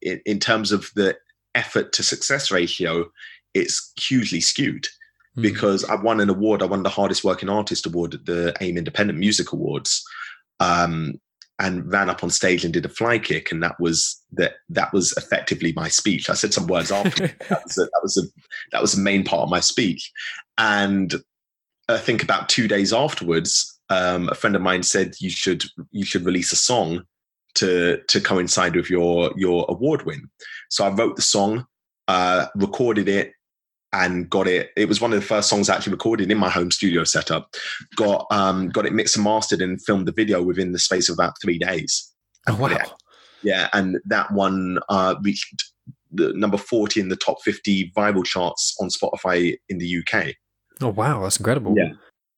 in, 0.00 0.20
in 0.24 0.38
terms 0.38 0.72
of 0.72 0.90
the 0.94 1.16
effort 1.54 1.92
to 1.92 2.02
success 2.02 2.50
ratio, 2.50 3.06
it's 3.54 3.92
hugely 4.00 4.40
skewed 4.40 4.86
mm. 5.36 5.42
because 5.42 5.84
I 5.84 5.94
won 5.96 6.20
an 6.20 6.30
award. 6.30 6.62
I 6.62 6.66
won 6.66 6.82
the 6.82 6.88
hardest 6.88 7.24
working 7.24 7.48
artist 7.48 7.86
award 7.86 8.14
at 8.14 8.26
the 8.26 8.54
AIM 8.60 8.78
Independent 8.78 9.18
Music 9.18 9.52
Awards, 9.52 10.04
um, 10.60 11.20
and 11.60 11.90
ran 11.90 12.08
up 12.08 12.22
on 12.22 12.30
stage 12.30 12.64
and 12.64 12.72
did 12.72 12.86
a 12.86 12.88
fly 12.88 13.18
kick, 13.18 13.50
and 13.50 13.62
that 13.62 13.78
was 13.80 14.22
that. 14.32 14.54
That 14.68 14.92
was 14.92 15.12
effectively 15.16 15.72
my 15.74 15.88
speech. 15.88 16.30
I 16.30 16.34
said 16.34 16.54
some 16.54 16.66
words 16.66 16.92
after. 16.92 17.26
that 17.48 17.62
was 17.64 17.78
a, 17.78 17.82
that 17.82 18.00
was 18.02 18.16
a 18.16 18.22
that 18.72 18.82
was 18.82 18.92
the 18.92 19.02
main 19.02 19.24
part 19.24 19.42
of 19.42 19.50
my 19.50 19.60
speech, 19.60 20.12
and 20.56 21.14
I 21.88 21.98
think 21.98 22.22
about 22.22 22.48
two 22.48 22.68
days 22.68 22.92
afterwards, 22.92 23.78
um, 23.88 24.28
a 24.28 24.34
friend 24.34 24.54
of 24.54 24.62
mine 24.62 24.82
said 24.82 25.14
you 25.20 25.30
should 25.30 25.64
you 25.90 26.04
should 26.04 26.24
release 26.24 26.52
a 26.52 26.56
song 26.56 27.02
to 27.58 28.00
to 28.08 28.20
coincide 28.20 28.76
with 28.76 28.90
your 28.90 29.32
your 29.36 29.66
award 29.68 30.04
win. 30.06 30.28
So 30.70 30.84
I 30.84 30.90
wrote 30.90 31.16
the 31.16 31.22
song, 31.22 31.66
uh, 32.06 32.46
recorded 32.56 33.08
it, 33.08 33.32
and 33.92 34.28
got 34.28 34.46
it. 34.46 34.70
It 34.76 34.88
was 34.88 35.00
one 35.00 35.12
of 35.12 35.20
the 35.20 35.26
first 35.26 35.48
songs 35.48 35.68
I 35.68 35.76
actually 35.76 35.92
recorded 35.92 36.30
in 36.30 36.38
my 36.38 36.50
home 36.50 36.70
studio 36.70 37.04
setup. 37.04 37.54
Got 37.96 38.26
um, 38.30 38.68
got 38.68 38.86
it 38.86 38.92
mixed 38.92 39.16
and 39.16 39.24
mastered 39.24 39.60
and 39.60 39.82
filmed 39.82 40.06
the 40.06 40.12
video 40.12 40.42
within 40.42 40.72
the 40.72 40.78
space 40.78 41.08
of 41.08 41.14
about 41.14 41.34
three 41.42 41.58
days. 41.58 42.12
Oh 42.48 42.56
wow! 42.56 42.68
Yeah, 42.68 42.84
yeah 43.42 43.68
and 43.72 43.98
that 44.06 44.32
one 44.32 44.78
uh, 44.88 45.16
reached 45.22 45.64
the 46.10 46.32
number 46.34 46.58
forty 46.58 47.00
in 47.00 47.08
the 47.08 47.16
top 47.16 47.38
fifty 47.42 47.90
viral 47.96 48.24
charts 48.24 48.76
on 48.80 48.88
Spotify 48.88 49.56
in 49.68 49.78
the 49.78 50.02
UK. 50.02 50.34
Oh 50.80 50.88
wow, 50.88 51.22
that's 51.22 51.38
incredible! 51.38 51.74
Yeah. 51.76 51.92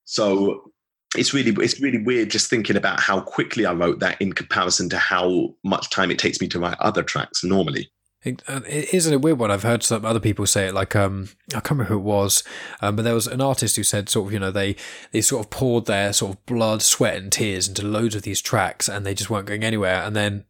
So 0.05 0.71
it's 1.17 1.35
really 1.35 1.53
it's 1.63 1.81
really 1.81 2.03
weird 2.03 2.31
just 2.31 2.49
thinking 2.49 2.77
about 2.77 3.01
how 3.01 3.21
quickly 3.21 3.67
I 3.67 3.73
wrote 3.73 3.99
that 4.01 4.21
in 4.21 4.33
comparison 4.33 4.89
to 4.91 4.99
how 4.99 5.55
much 5.65 5.91
time 5.91 6.11
it 6.11 6.19
takes 6.19 6.41
me 6.41 6.49
to 6.49 6.59
write 6.59 6.79
other 6.81 7.03
tracks 7.03 7.43
normally. 7.43 7.91
It, 8.23 8.43
uh, 8.47 8.61
it 8.69 8.93
isn't 8.93 9.15
a 9.15 9.19
weird 9.19 9.39
one. 9.39 9.51
I've 9.51 9.63
heard 9.63 9.83
some 9.83 10.05
other 10.05 10.21
people 10.21 10.47
say 10.47 10.69
it. 10.69 10.75
Like 10.75 10.95
um, 10.95 11.31
I 11.49 11.61
can't 11.61 11.71
remember 11.71 11.95
who 11.95 11.99
it 11.99 12.03
was, 12.03 12.45
um, 12.83 12.95
but 12.95 13.03
there 13.03 13.15
was 13.15 13.27
an 13.27 13.41
artist 13.41 13.77
who 13.77 13.83
said 13.83 14.11
sort 14.11 14.29
of 14.29 14.33
you 14.33 14.39
know 14.39 14.51
they 14.51 14.77
they 15.11 15.23
sort 15.23 15.45
of 15.45 15.51
poured 15.51 15.87
their 15.87 16.13
sort 16.13 16.35
of 16.35 16.47
blood, 16.47 16.83
sweat, 16.83 17.17
and 17.17 17.33
tears 17.33 17.67
into 17.67 17.87
loads 17.87 18.15
of 18.15 18.23
these 18.23 18.43
tracks, 18.43 18.89
and 18.91 19.07
they 19.07 19.15
just 19.15 19.31
weren't 19.31 19.47
going 19.47 19.65
anywhere. 19.65 20.03
And 20.03 20.15
then, 20.15 20.45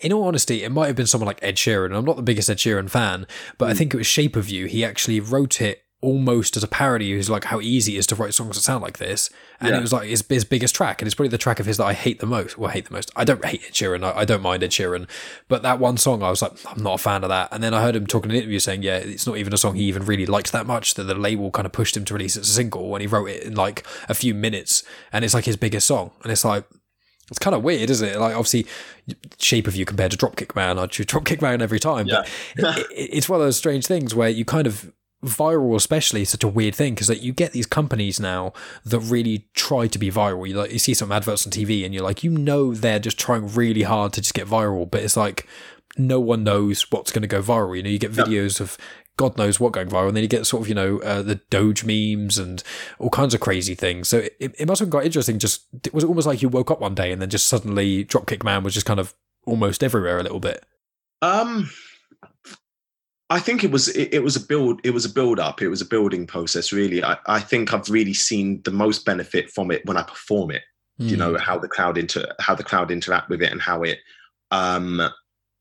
in 0.00 0.12
all 0.12 0.24
honesty, 0.24 0.64
it 0.64 0.72
might 0.72 0.88
have 0.88 0.96
been 0.96 1.06
someone 1.06 1.28
like 1.28 1.38
Ed 1.42 1.54
Sheeran. 1.54 1.96
I'm 1.96 2.04
not 2.04 2.16
the 2.16 2.22
biggest 2.22 2.50
Ed 2.50 2.58
Sheeran 2.58 2.90
fan, 2.90 3.26
but. 3.56 3.70
I 3.70 3.74
think 3.74 3.94
it 3.94 3.98
was 3.98 4.06
Shape 4.06 4.34
of 4.34 4.48
You. 4.50 4.66
He 4.66 4.84
actually 4.84 5.20
wrote 5.20 5.60
it 5.60 5.81
almost 6.02 6.56
as 6.56 6.64
a 6.64 6.68
parody 6.68 7.12
who's 7.12 7.30
like 7.30 7.44
how 7.44 7.60
easy 7.60 7.94
it 7.94 8.00
is 8.00 8.06
to 8.08 8.14
write 8.14 8.34
songs 8.34 8.56
that 8.56 8.62
sound 8.62 8.82
like 8.82 8.98
this. 8.98 9.30
And 9.60 9.70
yeah. 9.70 9.78
it 9.78 9.80
was 9.80 9.92
like 9.92 10.08
his, 10.08 10.22
his 10.28 10.44
biggest 10.44 10.74
track 10.74 11.00
and 11.00 11.06
it's 11.06 11.14
probably 11.14 11.30
the 11.30 11.38
track 11.38 11.60
of 11.60 11.66
his 11.66 11.76
that 11.76 11.84
I 11.84 11.92
hate 11.94 12.18
the 12.18 12.26
most 12.26 12.58
well 12.58 12.70
hate 12.70 12.86
the 12.86 12.92
most. 12.92 13.10
I 13.16 13.24
don't 13.24 13.42
hate 13.44 13.62
Ed 13.64 13.72
Sheeran. 13.72 14.04
I, 14.04 14.18
I, 14.18 14.24
don't 14.24 14.42
mind 14.42 14.64
Ed 14.64 14.70
Sheeran. 14.70 15.08
But 15.48 15.62
that 15.62 15.78
one 15.78 15.96
song 15.96 16.22
I 16.22 16.28
was 16.28 16.42
like 16.42 16.52
I'm 16.66 16.82
not 16.82 16.94
a 16.94 16.98
fan 16.98 17.22
of 17.22 17.30
that. 17.30 17.48
And 17.52 17.62
then 17.62 17.72
I 17.72 17.80
heard 17.80 17.96
him 17.96 18.06
talking 18.06 18.30
in 18.30 18.36
an 18.36 18.42
interview 18.42 18.58
saying 18.58 18.82
yeah 18.82 18.96
it's 18.96 19.26
not 19.26 19.38
even 19.38 19.54
a 19.54 19.56
song 19.56 19.76
he 19.76 19.84
even 19.84 20.04
really 20.04 20.26
liked 20.26 20.52
that 20.52 20.66
much. 20.66 20.94
That 20.94 21.04
the 21.04 21.14
label 21.14 21.50
kind 21.52 21.66
of 21.66 21.72
pushed 21.72 21.96
him 21.96 22.04
to 22.06 22.14
release 22.14 22.36
it 22.36 22.40
as 22.40 22.50
a 22.50 22.52
single 22.52 22.94
and 22.94 23.00
he 23.00 23.06
wrote 23.06 23.30
it 23.30 23.44
in 23.44 23.54
like 23.54 23.86
a 24.08 24.14
few 24.14 24.34
minutes. 24.34 24.82
And 25.12 25.24
it's 25.24 25.34
like 25.34 25.44
his 25.44 25.56
biggest 25.56 25.86
song. 25.86 26.10
And 26.24 26.32
it's 26.32 26.44
like 26.44 26.64
it's 27.30 27.38
kind 27.38 27.54
of 27.54 27.62
weird, 27.62 27.88
isn't 27.88 28.06
it? 28.06 28.18
Like, 28.18 28.34
obviously, 28.34 28.66
shape 29.38 29.66
of 29.66 29.74
you 29.74 29.86
compared 29.86 30.10
to 30.10 30.18
Dropkick 30.18 30.54
Man, 30.54 30.78
I'd 30.78 30.90
choose 30.90 31.06
Dropkick 31.06 31.40
Man 31.40 31.62
every 31.62 31.78
time. 31.80 32.06
Yeah. 32.06 32.24
But 32.56 32.78
it, 32.78 32.86
it's 32.90 33.28
one 33.28 33.40
of 33.40 33.46
those 33.46 33.56
strange 33.56 33.86
things 33.86 34.14
where 34.14 34.28
you 34.28 34.44
kind 34.44 34.66
of 34.66 34.92
viral 35.24 35.76
especially 35.76 36.22
is 36.22 36.30
such 36.30 36.42
a 36.42 36.48
weird 36.48 36.74
thing 36.74 36.94
because 36.94 37.08
like 37.08 37.22
you 37.22 37.32
get 37.32 37.52
these 37.52 37.66
companies 37.66 38.18
now 38.18 38.52
that 38.84 38.98
really 38.98 39.46
try 39.54 39.86
to 39.86 39.98
be 39.98 40.10
viral. 40.10 40.48
You 40.48 40.54
like 40.54 40.72
you 40.72 40.78
see 40.78 40.94
some 40.94 41.12
adverts 41.12 41.46
on 41.46 41.52
tv 41.52 41.84
and 41.84 41.94
you're 41.94 42.02
like 42.02 42.24
you 42.24 42.30
know 42.30 42.74
they're 42.74 42.98
just 42.98 43.18
trying 43.18 43.52
really 43.54 43.82
hard 43.82 44.12
to 44.14 44.20
just 44.20 44.34
get 44.34 44.48
viral 44.48 44.90
but 44.90 45.02
it's 45.02 45.16
like 45.16 45.46
no 45.96 46.18
one 46.18 46.42
knows 46.42 46.90
what's 46.90 47.12
going 47.12 47.22
to 47.22 47.28
go 47.28 47.42
viral. 47.42 47.76
You 47.76 47.82
know 47.82 47.90
you 47.90 47.98
get 47.98 48.12
videos 48.12 48.60
of 48.60 48.76
god 49.16 49.36
knows 49.36 49.60
what 49.60 49.72
going 49.72 49.88
viral 49.88 50.08
and 50.08 50.16
then 50.16 50.22
you 50.22 50.28
get 50.28 50.46
sort 50.46 50.62
of 50.62 50.68
you 50.68 50.74
know 50.74 50.98
uh, 51.00 51.22
the 51.22 51.36
doge 51.50 51.84
memes 51.84 52.38
and 52.38 52.62
all 52.98 53.10
kinds 53.10 53.32
of 53.32 53.40
crazy 53.40 53.76
things. 53.76 54.08
So 54.08 54.18
it, 54.40 54.54
it 54.58 54.66
must 54.66 54.80
have 54.80 54.88
been 54.88 54.98
quite 54.98 55.06
interesting 55.06 55.38
just 55.38 55.66
it 55.84 55.94
was 55.94 56.04
almost 56.04 56.26
like 56.26 56.42
you 56.42 56.48
woke 56.48 56.70
up 56.70 56.80
one 56.80 56.96
day 56.96 57.12
and 57.12 57.22
then 57.22 57.30
just 57.30 57.46
suddenly 57.46 58.04
dropkick 58.04 58.42
man 58.42 58.64
was 58.64 58.74
just 58.74 58.86
kind 58.86 58.98
of 58.98 59.14
almost 59.46 59.84
everywhere 59.84 60.18
a 60.18 60.22
little 60.22 60.40
bit. 60.40 60.64
Um 61.20 61.70
I 63.32 63.38
think 63.38 63.64
it 63.64 63.70
was 63.70 63.88
it, 63.88 64.12
it, 64.12 64.22
was 64.22 64.36
a 64.36 64.40
build 64.40 64.80
it 64.84 64.90
was 64.90 65.06
a 65.06 65.08
build 65.08 65.40
up 65.40 65.62
it 65.62 65.68
was 65.68 65.80
a 65.80 65.86
building 65.86 66.26
process 66.26 66.70
really. 66.70 67.02
I, 67.02 67.16
I 67.26 67.40
think 67.40 67.72
I've 67.72 67.88
really 67.88 68.12
seen 68.12 68.60
the 68.64 68.70
most 68.70 69.06
benefit 69.06 69.50
from 69.50 69.70
it 69.70 69.84
when 69.86 69.96
I 69.96 70.02
perform 70.02 70.50
it. 70.50 70.62
Mm. 71.00 71.08
you 71.08 71.16
know 71.16 71.30
hmm. 71.30 71.36
how 71.38 71.58
the 71.58 71.68
crowd 71.68 71.96
inter 71.96 72.26
how 72.38 72.54
the 72.54 72.62
crowd 72.62 72.90
interact 72.90 73.30
with 73.30 73.40
it 73.40 73.50
and 73.50 73.62
how 73.62 73.82
it 73.82 74.00
um 74.50 75.00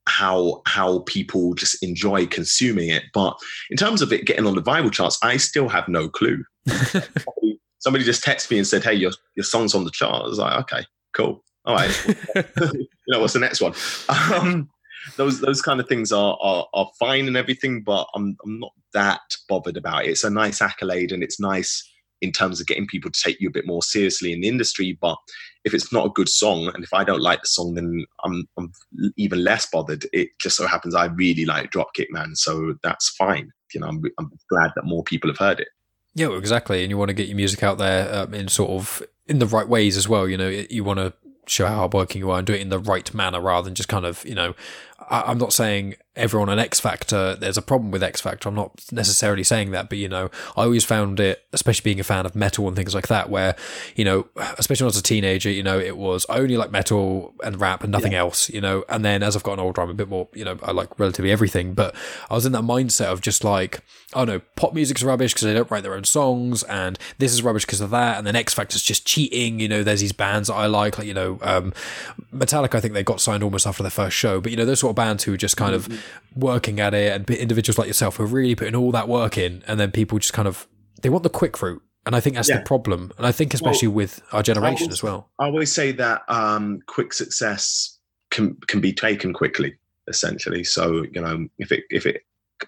how 0.05 0.61
how 0.65 0.99
people 1.07 1.53
just 1.53 1.81
enjoy 1.81 2.27
consuming 2.27 2.89
it. 2.89 3.03
But 3.13 3.37
in 3.69 3.77
terms 3.77 4.01
of 4.01 4.11
it 4.11 4.25
getting 4.25 4.45
on 4.45 4.55
the 4.55 4.61
viral 4.61 4.91
charts 4.91 5.17
I 5.23 5.37
still 5.37 5.69
have 5.69 5.87
no 5.87 6.09
clue. 6.09 6.43
Somebody, 6.67 7.59
somebody, 7.79 8.03
just 8.03 8.23
texted 8.23 8.51
me 8.51 8.57
and 8.57 8.67
said 8.67 8.83
hey 8.83 8.95
your 8.95 9.11
your 9.35 9.45
song's 9.45 9.73
on 9.73 9.85
the 9.85 9.91
chart. 9.91 10.25
I 10.25 10.27
was 10.27 10.39
like 10.39 10.59
okay 10.63 10.85
cool. 11.13 11.41
All 11.65 11.75
right. 11.75 12.07
You 13.07 13.15
know 13.15 13.21
what's 13.21 13.33
the 13.33 13.39
next 13.39 13.61
one? 13.61 13.73
Um 14.09 14.69
those 15.17 15.41
those 15.41 15.61
kind 15.61 15.79
of 15.79 15.87
things 15.87 16.11
are, 16.11 16.37
are 16.41 16.65
are 16.73 16.89
fine 16.99 17.27
and 17.27 17.37
everything, 17.37 17.83
but 17.83 18.07
I'm 18.15 18.37
I'm 18.43 18.59
not 18.59 18.71
that 18.93 19.21
bothered 19.47 19.77
about 19.77 20.05
it. 20.05 20.09
It's 20.09 20.23
a 20.23 20.29
nice 20.29 20.61
accolade 20.61 21.11
and 21.11 21.23
it's 21.23 21.39
nice 21.39 21.87
in 22.21 22.31
terms 22.31 22.61
of 22.61 22.67
getting 22.67 22.85
people 22.85 23.09
to 23.09 23.21
take 23.21 23.41
you 23.41 23.49
a 23.49 23.51
bit 23.51 23.65
more 23.65 23.81
seriously 23.81 24.31
in 24.31 24.41
the 24.41 24.47
industry. 24.47 24.97
But 24.99 25.17
if 25.65 25.73
it's 25.73 25.91
not 25.91 26.05
a 26.05 26.11
good 26.11 26.29
song, 26.29 26.71
and 26.73 26.83
if 26.83 26.93
I 26.93 27.03
don't 27.03 27.21
like 27.21 27.41
the 27.41 27.47
song, 27.47 27.75
then 27.75 28.05
I'm 28.23 28.47
I'm 28.57 28.71
even 29.17 29.43
less 29.43 29.67
bothered. 29.69 30.05
It 30.13 30.29
just 30.39 30.57
so 30.57 30.67
happens 30.67 30.95
I 30.95 31.05
really 31.05 31.45
like 31.45 31.71
Dropkick 31.71 32.07
Man, 32.09 32.35
so 32.35 32.75
that's 32.83 33.09
fine. 33.09 33.51
You 33.73 33.81
know, 33.81 33.87
I'm 33.87 34.01
I'm 34.17 34.31
glad 34.49 34.71
that 34.75 34.85
more 34.85 35.03
people 35.03 35.29
have 35.29 35.37
heard 35.37 35.59
it. 35.59 35.69
Yeah, 36.13 36.35
exactly. 36.35 36.81
And 36.83 36.89
you 36.89 36.97
want 36.97 37.09
to 37.09 37.13
get 37.13 37.27
your 37.27 37.37
music 37.37 37.63
out 37.63 37.77
there 37.77 38.13
um, 38.13 38.33
in 38.33 38.49
sort 38.49 38.71
of 38.71 39.01
in 39.27 39.39
the 39.39 39.45
right 39.45 39.67
ways 39.67 39.95
as 39.95 40.09
well. 40.09 40.27
You 40.27 40.37
know, 40.37 40.49
you 40.49 40.83
want 40.83 40.99
to 40.99 41.13
show 41.47 41.67
how 41.67 41.77
hardworking 41.77 42.19
you 42.19 42.31
are 42.31 42.37
and 42.37 42.47
do 42.47 42.53
it 42.53 42.61
in 42.61 42.69
the 42.69 42.79
right 42.79 43.13
manner 43.13 43.41
rather 43.41 43.65
than 43.65 43.75
just 43.75 43.89
kind 43.89 44.05
of, 44.05 44.23
you 44.25 44.35
know, 44.35 44.53
I, 45.11 45.29
am 45.31 45.37
not 45.37 45.51
saying 45.53 45.95
everyone 46.15 46.49
on 46.49 46.59
X 46.59 46.79
Factor, 46.79 47.35
there's 47.35 47.57
a 47.57 47.61
problem 47.61 47.91
with 47.91 48.03
X 48.03 48.21
Factor. 48.21 48.49
I'm 48.49 48.55
not 48.55 48.71
necessarily 48.91 49.43
saying 49.43 49.71
that, 49.71 49.89
but 49.89 49.97
you 49.97 50.09
know, 50.09 50.29
I 50.57 50.63
always 50.63 50.83
found 50.83 51.19
it, 51.19 51.45
especially 51.53 51.83
being 51.83 51.99
a 51.99 52.03
fan 52.03 52.25
of 52.25 52.35
metal 52.35 52.67
and 52.67 52.75
things 52.75 52.93
like 52.93 53.07
that, 53.07 53.29
where, 53.29 53.55
you 53.95 54.05
know, 54.05 54.27
especially 54.57 54.83
when 54.83 54.87
I 54.87 54.93
was 54.93 54.97
a 54.97 55.03
teenager, 55.03 55.49
you 55.49 55.63
know, 55.63 55.79
it 55.79 55.97
was 55.97 56.25
only 56.27 56.57
like 56.57 56.71
metal 56.71 57.33
and 57.43 57.59
rap 57.59 57.83
and 57.83 57.91
nothing 57.91 58.11
yeah. 58.11 58.19
else, 58.19 58.49
you 58.49 58.61
know, 58.61 58.83
and 58.89 59.05
then 59.05 59.23
as 59.23 59.35
I've 59.35 59.43
gotten 59.43 59.59
older, 59.59 59.81
I'm 59.81 59.89
a 59.89 59.93
bit 59.93 60.09
more, 60.09 60.27
you 60.33 60.45
know, 60.45 60.59
I 60.63 60.71
like 60.71 60.99
relatively 60.99 61.31
everything, 61.31 61.73
but 61.73 61.95
I 62.29 62.35
was 62.35 62.45
in 62.45 62.51
that 62.51 62.63
mindset 62.63 63.05
of 63.05 63.21
just 63.21 63.43
like, 63.43 63.81
oh 64.13 64.25
no, 64.25 64.41
pop 64.55 64.73
music's 64.73 65.03
rubbish 65.03 65.33
because 65.33 65.47
they 65.47 65.53
don't 65.53 65.71
write 65.71 65.83
their 65.83 65.95
own 65.95 66.03
songs, 66.03 66.63
and 66.63 66.99
this 67.17 67.31
is 67.31 67.41
rubbish 67.41 67.65
because 67.65 67.81
of 67.81 67.89
that, 67.91 68.17
and 68.17 68.27
then 68.27 68.35
X 68.35 68.53
Factor's 68.53 68.83
just 68.83 69.07
cheating, 69.07 69.59
you 69.59 69.67
know, 69.67 69.83
there's 69.83 70.01
these 70.01 70.11
bands 70.11 70.49
that 70.49 70.55
I 70.55 70.65
like, 70.65 70.97
like, 70.97 71.07
you 71.07 71.13
know, 71.13 71.39
um, 71.41 71.73
Metallica, 72.33 72.75
I 72.75 72.79
think 72.79 72.93
they 72.93 73.03
got 73.03 73.21
signed 73.21 73.43
almost 73.43 73.67
after 73.67 73.83
their 73.83 73.89
first 73.89 74.15
show, 74.17 74.41
but 74.41 74.51
you 74.51 74.57
know, 74.57 74.65
those 74.65 74.79
sort 74.79 74.91
of 74.91 74.95
bands 74.95 75.23
who 75.23 75.33
are 75.33 75.37
just 75.37 75.57
kind 75.57 75.75
mm-hmm. 75.75 75.91
of 75.93 76.00
working 76.35 76.79
at 76.79 76.93
it 76.93 77.11
and 77.11 77.29
individuals 77.29 77.77
like 77.77 77.87
yourself 77.87 78.17
who 78.17 78.23
are 78.23 78.27
really 78.27 78.55
putting 78.55 78.75
all 78.75 78.91
that 78.91 79.07
work 79.07 79.37
in 79.37 79.63
and 79.67 79.79
then 79.79 79.91
people 79.91 80.17
just 80.17 80.33
kind 80.33 80.47
of 80.47 80.67
they 81.01 81.09
want 81.09 81.23
the 81.23 81.29
quick 81.29 81.61
route 81.61 81.81
and 82.05 82.15
I 82.15 82.19
think 82.19 82.35
that's 82.35 82.49
yeah. 82.49 82.57
the 82.57 82.63
problem. 82.63 83.11
And 83.17 83.27
I 83.27 83.31
think 83.31 83.53
especially 83.53 83.87
well, 83.87 83.95
with 83.95 84.21
our 84.31 84.41
generation 84.41 84.85
always, 84.85 84.97
as 84.97 85.03
well. 85.03 85.29
I 85.39 85.45
always 85.45 85.71
say 85.71 85.91
that 85.93 86.23
um, 86.27 86.79
quick 86.87 87.13
success 87.13 87.99
can 88.31 88.55
can 88.67 88.81
be 88.81 88.91
taken 88.91 89.33
quickly, 89.33 89.77
essentially. 90.07 90.63
So 90.63 91.05
you 91.11 91.21
know, 91.21 91.47
if 91.59 91.71
it 91.71 91.83
if 91.89 92.05
it 92.05 92.23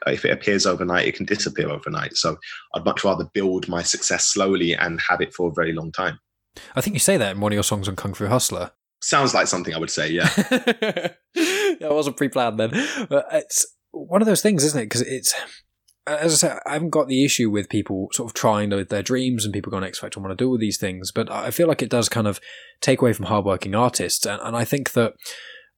if 0.06 0.26
it 0.26 0.32
appears 0.32 0.66
overnight, 0.66 1.08
it 1.08 1.16
can 1.16 1.26
disappear 1.26 1.70
overnight. 1.70 2.16
So 2.16 2.38
I'd 2.76 2.86
much 2.86 3.04
rather 3.04 3.26
build 3.34 3.68
my 3.68 3.82
success 3.82 4.26
slowly 4.26 4.74
and 4.74 5.00
have 5.02 5.22
it 5.22 5.34
for 5.34 5.50
a 5.50 5.54
very 5.54 5.74
long 5.74 5.92
time. 5.92 6.20
I 6.76 6.82
think 6.82 6.96
you 6.96 7.00
say 7.00 7.18
that 7.18 7.36
in 7.36 7.42
one 7.42 7.52
of 7.52 7.56
your 7.56 7.64
songs 7.64 7.88
on 7.88 7.96
Kung 7.96 8.14
Fu 8.14 8.28
Hustler. 8.28 8.72
Sounds 9.04 9.34
like 9.34 9.48
something 9.48 9.74
I 9.74 9.80
would 9.80 9.90
say, 9.90 10.10
yeah. 10.10 10.30
that 10.36 11.16
wasn't 11.82 12.16
pre-planned 12.16 12.58
then. 12.58 12.72
But 13.10 13.28
it's 13.34 13.66
one 13.92 14.22
of 14.22 14.28
those 14.28 14.42
things, 14.42 14.64
isn't 14.64 14.80
it? 14.80 14.86
Because 14.86 15.02
it's 15.02 15.36
as 16.08 16.34
I 16.34 16.36
said, 16.36 16.60
I 16.66 16.74
haven't 16.74 16.90
got 16.90 17.08
the 17.08 17.24
issue 17.24 17.50
with 17.50 17.70
people 17.70 18.10
sort 18.12 18.30
of 18.30 18.34
trying 18.34 18.70
with 18.70 18.90
their 18.90 19.04
dreams 19.04 19.44
and 19.44 19.54
people 19.54 19.72
going 19.72 19.84
X 19.84 20.00
Factor 20.00 20.20
and 20.20 20.26
want 20.26 20.38
to 20.38 20.42
do 20.42 20.50
all 20.50 20.58
these 20.58 20.78
things, 20.78 21.12
but 21.12 21.30
I 21.32 21.52
feel 21.52 21.68
like 21.68 21.82
it 21.82 21.90
does 21.90 22.10
kind 22.10 22.28
of 22.28 22.40
take 22.82 23.02
away 23.02 23.14
from 23.14 23.26
hardworking 23.26 23.76
artists, 23.76 24.26
and, 24.26 24.42
and 24.42 24.56
I 24.56 24.66
think 24.66 24.94
that 24.94 25.14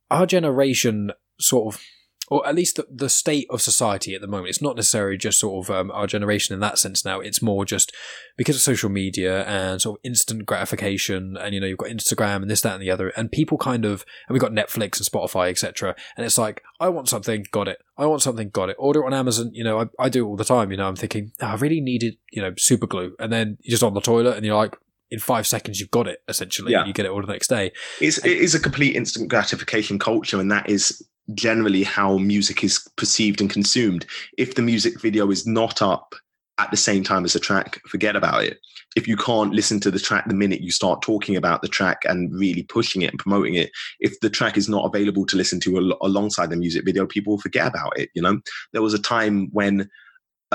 our 0.10 0.26
generation 0.26 1.12
sort 1.40 1.74
of 1.74 1.82
or 2.30 2.46
at 2.48 2.56
least 2.56 2.78
the, 2.78 2.88
the 2.90 3.10
state 3.10 3.48
of 3.50 3.62
society 3.62 4.16
at 4.16 4.22
the 4.22 4.28
moment. 4.28 4.50
It's 4.50 4.62
not 4.62 4.76
necessarily 4.76 5.18
just 5.18 5.40
sort 5.40 5.66
of 5.66 5.76
um, 5.76 5.92
our 5.92 6.08
generation 6.08 6.54
in 6.54 6.60
that 6.62 6.80
sense 6.80 7.06
now. 7.06 7.20
It's 7.20 7.42
more 7.42 7.66
just 7.66 7.92
because 8.38 8.56
of 8.56 8.62
social 8.62 8.90
media 8.90 9.44
and 9.46 9.82
sort 9.82 10.00
of 10.00 10.02
instant 10.04 10.46
gratification, 10.46 11.38
and 11.38 11.54
you 11.54 11.60
know 11.60 11.68
you've 11.68 11.78
got 11.78 11.90
Instagram 11.90 12.38
and 12.38 12.50
this, 12.50 12.62
that, 12.62 12.74
and 12.74 12.82
the 12.82 12.92
other, 12.92 13.10
and 13.10 13.32
people 13.32 13.58
kind 13.58 13.86
of 13.86 14.06
and 14.28 14.34
we've 14.34 14.42
got 14.42 14.52
Netflix 14.52 14.98
and 14.98 15.08
Spotify, 15.08 15.50
etc. 15.50 15.96
And 16.18 16.26
it's 16.26 16.38
like 16.38 16.64
I 16.80 16.90
want 16.90 17.10
something, 17.10 17.46
got 17.52 17.68
it. 17.68 17.82
I 17.98 18.06
want 18.06 18.22
something, 18.22 18.50
got 18.50 18.70
it. 18.70 18.76
Order 18.80 19.02
it 19.02 19.06
on 19.06 19.14
Amazon. 19.14 19.52
You 19.54 19.64
know, 19.64 19.82
I, 19.82 19.86
I 20.00 20.10
do 20.10 20.26
it 20.26 20.28
all 20.28 20.36
the 20.36 20.44
time. 20.44 20.72
You 20.72 20.78
know, 20.78 20.88
I'm 20.88 20.96
thinking 20.96 21.32
oh, 21.42 21.48
I 21.48 21.56
really 21.56 21.82
needed 21.82 22.18
you 22.32 22.42
know 22.42 22.54
super 22.58 22.88
glue, 22.88 23.16
and 23.20 23.32
then 23.32 23.58
you're 23.62 23.72
just 23.72 23.84
on 23.84 23.94
the 23.94 24.02
toilet 24.02 24.36
and 24.36 24.46
you're 24.46 24.56
like, 24.56 24.76
in 25.12 25.20
five 25.20 25.46
seconds 25.46 25.80
you've 25.80 25.92
got 25.92 26.08
it 26.08 26.20
essentially 26.28 26.72
yeah. 26.72 26.86
you 26.86 26.94
get 26.94 27.06
it 27.06 27.12
all 27.12 27.22
the 27.22 27.32
next 27.32 27.48
day 27.48 27.72
it's, 28.02 28.18
and, 28.18 28.32
it 28.32 28.38
is 28.38 28.56
a 28.56 28.60
complete 28.60 28.96
instant 28.96 29.30
gratification 29.30 30.00
culture 30.00 30.40
and 30.40 30.52
that 30.52 30.70
is 30.70 31.02
generally 31.34 31.84
how 31.84 32.18
music 32.18 32.64
is 32.64 32.88
perceived 32.98 33.42
and 33.42 33.50
consumed. 33.50 34.06
If 34.38 34.56
the 34.56 34.62
music 34.62 35.02
video 35.02 35.32
is 35.32 35.48
not 35.48 35.82
up 35.82 36.14
at 36.58 36.72
the 36.72 36.78
same 36.78 37.04
time 37.04 37.26
as 37.26 37.34
the 37.34 37.40
track, 37.40 37.82
forget 37.88 38.16
about 38.16 38.44
it. 38.44 38.60
If 38.96 39.10
you 39.10 39.18
can't 39.18 39.54
listen 39.54 39.82
to 39.82 39.92
the 39.92 40.00
track 40.00 40.26
the 40.28 40.34
minute 40.34 40.62
you 40.62 40.72
start 40.72 41.02
talking 41.02 41.36
about 41.36 41.62
the 41.62 41.68
track 41.68 42.04
and 42.06 42.34
really 42.34 42.64
pushing 42.64 43.02
it 43.02 43.10
and 43.10 43.20
promoting 43.20 43.56
it, 43.56 43.72
if 44.00 44.18
the 44.22 44.30
track 44.30 44.56
is 44.56 44.70
not 44.70 44.86
available 44.86 45.26
to 45.26 45.36
listen 45.36 45.60
to 45.62 45.78
al- 45.78 45.98
alongside 46.02 46.50
the 46.50 46.56
music 46.56 46.86
video, 46.86 47.06
people 47.06 47.34
will 47.34 47.42
forget 47.42 47.68
about 47.68 47.98
it. 48.00 48.10
You 48.14 48.22
know, 48.22 48.40
there 48.72 48.82
was 48.82 48.94
a 48.94 49.02
time 49.02 49.50
when 49.52 49.90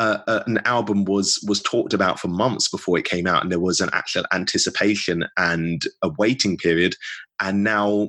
uh, 0.01 0.42
an 0.46 0.59
album 0.64 1.05
was 1.05 1.38
was 1.46 1.62
talked 1.62 1.92
about 1.92 2.18
for 2.18 2.28
months 2.28 2.68
before 2.68 2.98
it 2.98 3.05
came 3.05 3.26
out, 3.26 3.42
and 3.42 3.53
there 3.53 3.61
was 3.61 3.80
an 3.80 3.90
actual 3.92 4.24
anticipation 4.32 5.26
and 5.36 5.84
a 6.03 6.11
waiting 6.18 6.57
period, 6.57 6.94
and 7.40 7.62
now 7.62 8.09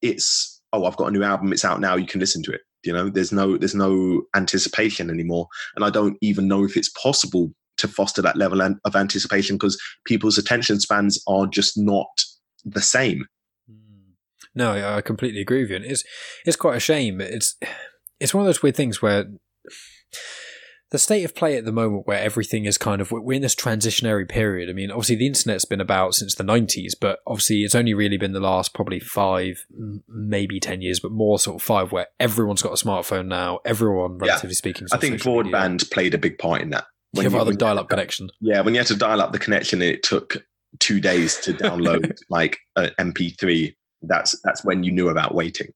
it's 0.00 0.60
oh, 0.72 0.84
I've 0.84 0.96
got 0.96 1.08
a 1.08 1.10
new 1.10 1.22
album, 1.22 1.52
it's 1.52 1.64
out 1.64 1.80
now, 1.80 1.94
you 1.94 2.06
can 2.06 2.20
listen 2.20 2.42
to 2.42 2.52
it. 2.52 2.60
You 2.84 2.92
know, 2.92 3.08
there's 3.08 3.32
no 3.32 3.56
there's 3.56 3.74
no 3.74 4.22
anticipation 4.36 5.10
anymore, 5.10 5.48
and 5.74 5.84
I 5.84 5.90
don't 5.90 6.16
even 6.20 6.46
know 6.46 6.64
if 6.64 6.76
it's 6.76 6.90
possible 6.90 7.50
to 7.78 7.88
foster 7.88 8.22
that 8.22 8.36
level 8.36 8.60
of 8.60 8.94
anticipation 8.94 9.56
because 9.56 9.80
people's 10.06 10.38
attention 10.38 10.78
spans 10.78 11.20
are 11.26 11.46
just 11.46 11.76
not 11.76 12.22
the 12.64 12.80
same. 12.80 13.26
Hmm. 13.68 14.12
No, 14.54 14.96
I 14.96 15.00
completely 15.00 15.40
agree 15.40 15.62
with 15.62 15.70
you. 15.70 15.76
And 15.76 15.84
it's 15.84 16.04
it's 16.46 16.56
quite 16.56 16.76
a 16.76 16.80
shame. 16.80 17.20
It's 17.20 17.56
it's 18.20 18.34
one 18.34 18.42
of 18.42 18.46
those 18.46 18.62
weird 18.62 18.76
things 18.76 19.02
where 19.02 19.26
the 20.94 20.98
state 21.00 21.24
of 21.24 21.34
play 21.34 21.56
at 21.56 21.64
the 21.64 21.72
moment 21.72 22.06
where 22.06 22.20
everything 22.20 22.66
is 22.66 22.78
kind 22.78 23.00
of 23.00 23.10
we're 23.10 23.32
in 23.32 23.42
this 23.42 23.56
transitionary 23.56 24.28
period. 24.28 24.70
I 24.70 24.72
mean, 24.72 24.92
obviously 24.92 25.16
the 25.16 25.26
internet's 25.26 25.64
been 25.64 25.80
about 25.80 26.14
since 26.14 26.36
the 26.36 26.44
90s, 26.44 26.92
but 27.00 27.18
obviously 27.26 27.64
it's 27.64 27.74
only 27.74 27.94
really 27.94 28.16
been 28.16 28.30
the 28.30 28.38
last 28.38 28.74
probably 28.74 29.00
five, 29.00 29.66
maybe 30.06 30.60
10 30.60 30.82
years, 30.82 31.00
but 31.00 31.10
more 31.10 31.40
sort 31.40 31.56
of 31.56 31.62
five 31.62 31.90
where 31.90 32.06
everyone's 32.20 32.62
got 32.62 32.80
a 32.80 32.84
smartphone 32.84 33.26
now. 33.26 33.58
Everyone, 33.64 34.18
relatively 34.18 34.50
yeah. 34.50 34.54
speaking. 34.54 34.86
I 34.92 34.98
think 34.98 35.20
broadband 35.20 35.72
media. 35.72 35.88
played 35.90 36.14
a 36.14 36.18
big 36.18 36.38
part 36.38 36.62
in 36.62 36.70
that. 36.70 36.84
When 37.10 37.30
you, 37.30 37.36
rather 37.36 37.52
dial 37.52 37.80
up 37.80 37.88
connection. 37.88 38.28
Yeah, 38.40 38.60
when 38.60 38.74
you 38.74 38.78
had 38.78 38.88
to 38.88 38.96
dial 38.96 39.20
up 39.20 39.32
the 39.32 39.38
connection, 39.40 39.82
it 39.82 40.04
took 40.04 40.44
two 40.78 41.00
days 41.00 41.38
to 41.40 41.52
download 41.52 42.16
like 42.30 42.58
an 42.76 42.90
MP3. 43.00 43.74
That's 44.02 44.40
that's 44.42 44.64
when 44.64 44.82
you 44.82 44.92
knew 44.92 45.08
about 45.08 45.32
waiting. 45.32 45.68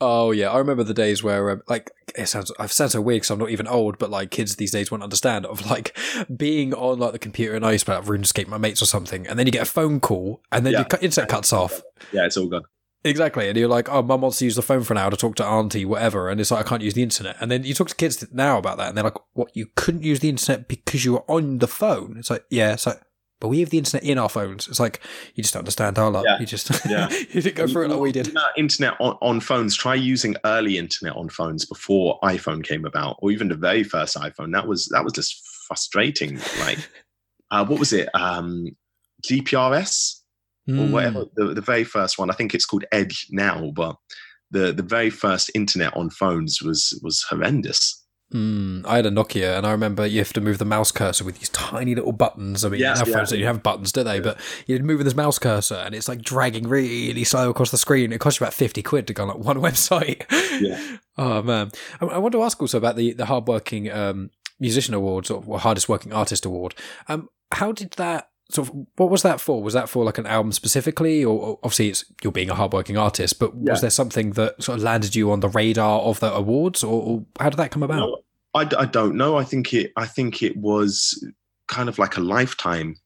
Oh 0.00 0.30
yeah, 0.30 0.50
I 0.50 0.58
remember 0.58 0.82
the 0.82 0.94
days 0.94 1.22
where 1.22 1.50
um, 1.50 1.62
like 1.68 1.90
it 2.16 2.26
sounds 2.26 2.50
I've 2.58 2.72
sound 2.72 2.92
so 2.92 3.00
weird 3.00 3.16
because 3.16 3.30
I'm 3.30 3.38
not 3.38 3.50
even 3.50 3.66
old, 3.66 3.98
but 3.98 4.10
like 4.10 4.30
kids 4.30 4.56
these 4.56 4.72
days 4.72 4.90
won't 4.90 5.02
understand 5.02 5.46
of 5.46 5.68
like 5.70 5.96
being 6.36 6.74
on 6.74 6.98
like 6.98 7.12
the 7.12 7.18
computer 7.18 7.54
and 7.54 7.64
I 7.64 7.72
used 7.72 7.86
to 7.86 7.94
like, 7.94 8.04
RuneScape 8.04 8.48
my 8.48 8.58
mates 8.58 8.82
or 8.82 8.86
something, 8.86 9.26
and 9.26 9.38
then 9.38 9.46
you 9.46 9.52
get 9.52 9.62
a 9.62 9.66
phone 9.66 10.00
call 10.00 10.42
and 10.50 10.64
then 10.64 10.72
yeah. 10.72 10.84
your 10.90 11.00
internet 11.00 11.28
cuts 11.28 11.52
off. 11.52 11.82
Yeah, 12.12 12.26
it's 12.26 12.36
all 12.36 12.48
gone. 12.48 12.64
Exactly, 13.06 13.48
and 13.48 13.58
you're 13.58 13.68
like, 13.68 13.90
oh, 13.90 14.00
mum 14.00 14.22
wants 14.22 14.38
to 14.38 14.46
use 14.46 14.56
the 14.56 14.62
phone 14.62 14.82
for 14.82 14.94
an 14.94 14.98
hour 14.98 15.10
to 15.10 15.16
talk 15.16 15.34
to 15.36 15.44
auntie, 15.44 15.84
whatever, 15.84 16.30
and 16.30 16.40
it's 16.40 16.50
like 16.50 16.64
I 16.64 16.68
can't 16.68 16.80
use 16.82 16.94
the 16.94 17.02
internet. 17.02 17.36
And 17.38 17.50
then 17.50 17.62
you 17.62 17.74
talk 17.74 17.88
to 17.88 17.94
kids 17.94 18.26
now 18.32 18.56
about 18.56 18.78
that, 18.78 18.88
and 18.88 18.96
they're 18.96 19.04
like, 19.04 19.18
what? 19.34 19.54
You 19.54 19.66
couldn't 19.76 20.02
use 20.02 20.20
the 20.20 20.30
internet 20.30 20.68
because 20.68 21.04
you 21.04 21.12
were 21.12 21.30
on 21.30 21.58
the 21.58 21.68
phone? 21.68 22.16
It's 22.18 22.30
like, 22.30 22.46
yeah, 22.48 22.72
it's 22.72 22.86
like 22.86 23.02
but 23.44 23.48
we 23.48 23.60
have 23.60 23.68
the 23.68 23.76
internet 23.76 24.02
in 24.04 24.16
our 24.16 24.30
phones. 24.30 24.66
It's 24.68 24.80
like 24.80 25.00
you 25.34 25.42
just 25.42 25.52
don't 25.52 25.60
understand 25.60 25.98
our 25.98 26.10
love. 26.10 26.24
Yeah. 26.26 26.40
You 26.40 26.46
just 26.46 26.70
yeah. 26.88 27.10
you 27.30 27.42
didn't 27.42 27.56
go 27.56 27.66
through 27.66 27.84
it 27.84 27.88
like 27.90 28.00
we 28.00 28.10
did. 28.10 28.34
Internet 28.56 28.94
on, 29.00 29.18
on 29.20 29.38
phones. 29.38 29.76
Try 29.76 29.96
using 29.96 30.34
early 30.46 30.78
internet 30.78 31.14
on 31.14 31.28
phones 31.28 31.66
before 31.66 32.18
iPhone 32.24 32.64
came 32.64 32.86
about, 32.86 33.16
or 33.18 33.30
even 33.30 33.48
the 33.48 33.54
very 33.54 33.84
first 33.84 34.16
iPhone. 34.16 34.54
That 34.54 34.66
was 34.66 34.86
that 34.92 35.04
was 35.04 35.12
just 35.12 35.46
frustrating. 35.68 36.40
Like, 36.60 36.78
uh, 37.50 37.66
what 37.66 37.78
was 37.78 37.92
it? 37.92 38.08
Um, 38.14 38.68
GPRS 39.22 40.20
mm. 40.66 40.80
or 40.80 40.86
hmm. 40.86 40.92
whatever. 40.92 41.26
The, 41.36 41.52
the 41.52 41.60
very 41.60 41.84
first 41.84 42.18
one. 42.18 42.30
I 42.30 42.34
think 42.34 42.54
it's 42.54 42.64
called 42.64 42.86
Edge 42.92 43.26
now, 43.30 43.72
but 43.76 43.96
the 44.52 44.72
the 44.72 44.82
very 44.82 45.10
first 45.10 45.50
internet 45.54 45.94
on 45.94 46.08
phones 46.08 46.62
was 46.62 46.98
was 47.02 47.22
horrendous. 47.28 48.03
Mm, 48.34 48.84
I 48.84 48.96
had 48.96 49.06
a 49.06 49.10
Nokia, 49.10 49.56
and 49.56 49.64
I 49.64 49.70
remember 49.70 50.04
you 50.04 50.18
have 50.18 50.32
to 50.32 50.40
move 50.40 50.58
the 50.58 50.64
mouse 50.64 50.90
cursor 50.90 51.22
with 51.22 51.38
these 51.38 51.50
tiny 51.50 51.94
little 51.94 52.10
buttons. 52.10 52.64
I 52.64 52.68
mean, 52.68 52.80
yeah, 52.80 52.94
you 52.94 52.98
have 52.98 53.08
yeah. 53.08 53.14
phones 53.14 53.30
that 53.30 53.38
you 53.38 53.46
have 53.46 53.62
buttons, 53.62 53.92
do 53.92 54.02
they? 54.02 54.16
Yeah. 54.16 54.22
But 54.22 54.40
you're 54.66 54.82
moving 54.82 55.04
this 55.04 55.14
mouse 55.14 55.38
cursor, 55.38 55.76
and 55.76 55.94
it's 55.94 56.08
like 56.08 56.20
dragging 56.20 56.68
really 56.68 57.22
slow 57.22 57.48
across 57.48 57.70
the 57.70 57.78
screen. 57.78 58.12
It 58.12 58.18
costs 58.18 58.40
you 58.40 58.44
about 58.44 58.54
fifty 58.54 58.82
quid 58.82 59.06
to 59.06 59.14
go 59.14 59.22
on 59.22 59.28
like 59.28 59.38
one 59.38 59.56
website. 59.72 60.24
Yeah. 60.60 60.98
oh 61.16 61.42
man, 61.42 61.70
I, 62.00 62.06
I, 62.06 62.18
want 62.18 62.32
to 62.32 62.42
ask 62.42 62.60
also 62.60 62.76
about 62.76 62.96
the 62.96 63.12
the 63.12 63.26
hardworking 63.26 63.88
um, 63.92 64.30
musician 64.58 64.94
awards 64.94 65.30
or 65.30 65.60
hardest 65.60 65.88
working 65.88 66.12
artist 66.12 66.44
award. 66.44 66.74
Um, 67.08 67.28
how 67.52 67.70
did 67.70 67.92
that 67.92 68.30
sort 68.50 68.68
of 68.68 68.74
what 68.96 69.10
was 69.10 69.22
that 69.22 69.40
for? 69.40 69.62
Was 69.62 69.74
that 69.74 69.88
for 69.88 70.04
like 70.04 70.18
an 70.18 70.26
album 70.26 70.52
specifically, 70.52 71.24
or, 71.24 71.38
or 71.38 71.58
obviously 71.62 71.88
it's 71.88 72.04
you're 72.22 72.32
being 72.32 72.50
a 72.50 72.54
hardworking 72.54 72.96
artist, 72.96 73.38
but 73.38 73.52
yeah. 73.54 73.72
was 73.72 73.80
there 73.80 73.90
something 73.90 74.32
that 74.32 74.62
sort 74.62 74.78
of 74.78 74.84
landed 74.84 75.14
you 75.14 75.30
on 75.30 75.40
the 75.40 75.48
radar 75.48 76.00
of 76.00 76.20
the 76.20 76.32
awards, 76.32 76.82
or, 76.82 77.02
or 77.02 77.24
how 77.40 77.50
did 77.50 77.56
that 77.56 77.70
come 77.70 77.82
about? 77.82 78.00
No, 78.00 78.18
I, 78.54 78.68
I 78.78 78.86
don't 78.86 79.16
know. 79.16 79.36
I 79.36 79.44
think 79.44 79.74
it. 79.74 79.92
I 79.96 80.06
think 80.06 80.42
it 80.42 80.56
was 80.56 81.26
kind 81.68 81.88
of 81.88 81.98
like 81.98 82.16
a 82.16 82.20
lifetime 82.20 82.96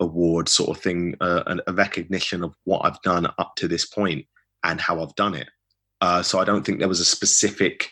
award 0.00 0.48
sort 0.48 0.76
of 0.76 0.82
thing, 0.82 1.16
uh, 1.20 1.56
a 1.66 1.72
recognition 1.72 2.44
of 2.44 2.54
what 2.64 2.84
I've 2.84 3.00
done 3.02 3.26
up 3.38 3.54
to 3.56 3.68
this 3.68 3.84
point 3.86 4.26
and 4.64 4.80
how 4.80 5.02
I've 5.02 5.14
done 5.14 5.34
it. 5.34 5.48
Uh, 6.00 6.22
so 6.22 6.38
I 6.38 6.44
don't 6.44 6.64
think 6.64 6.78
there 6.78 6.88
was 6.88 7.00
a 7.00 7.04
specific 7.04 7.90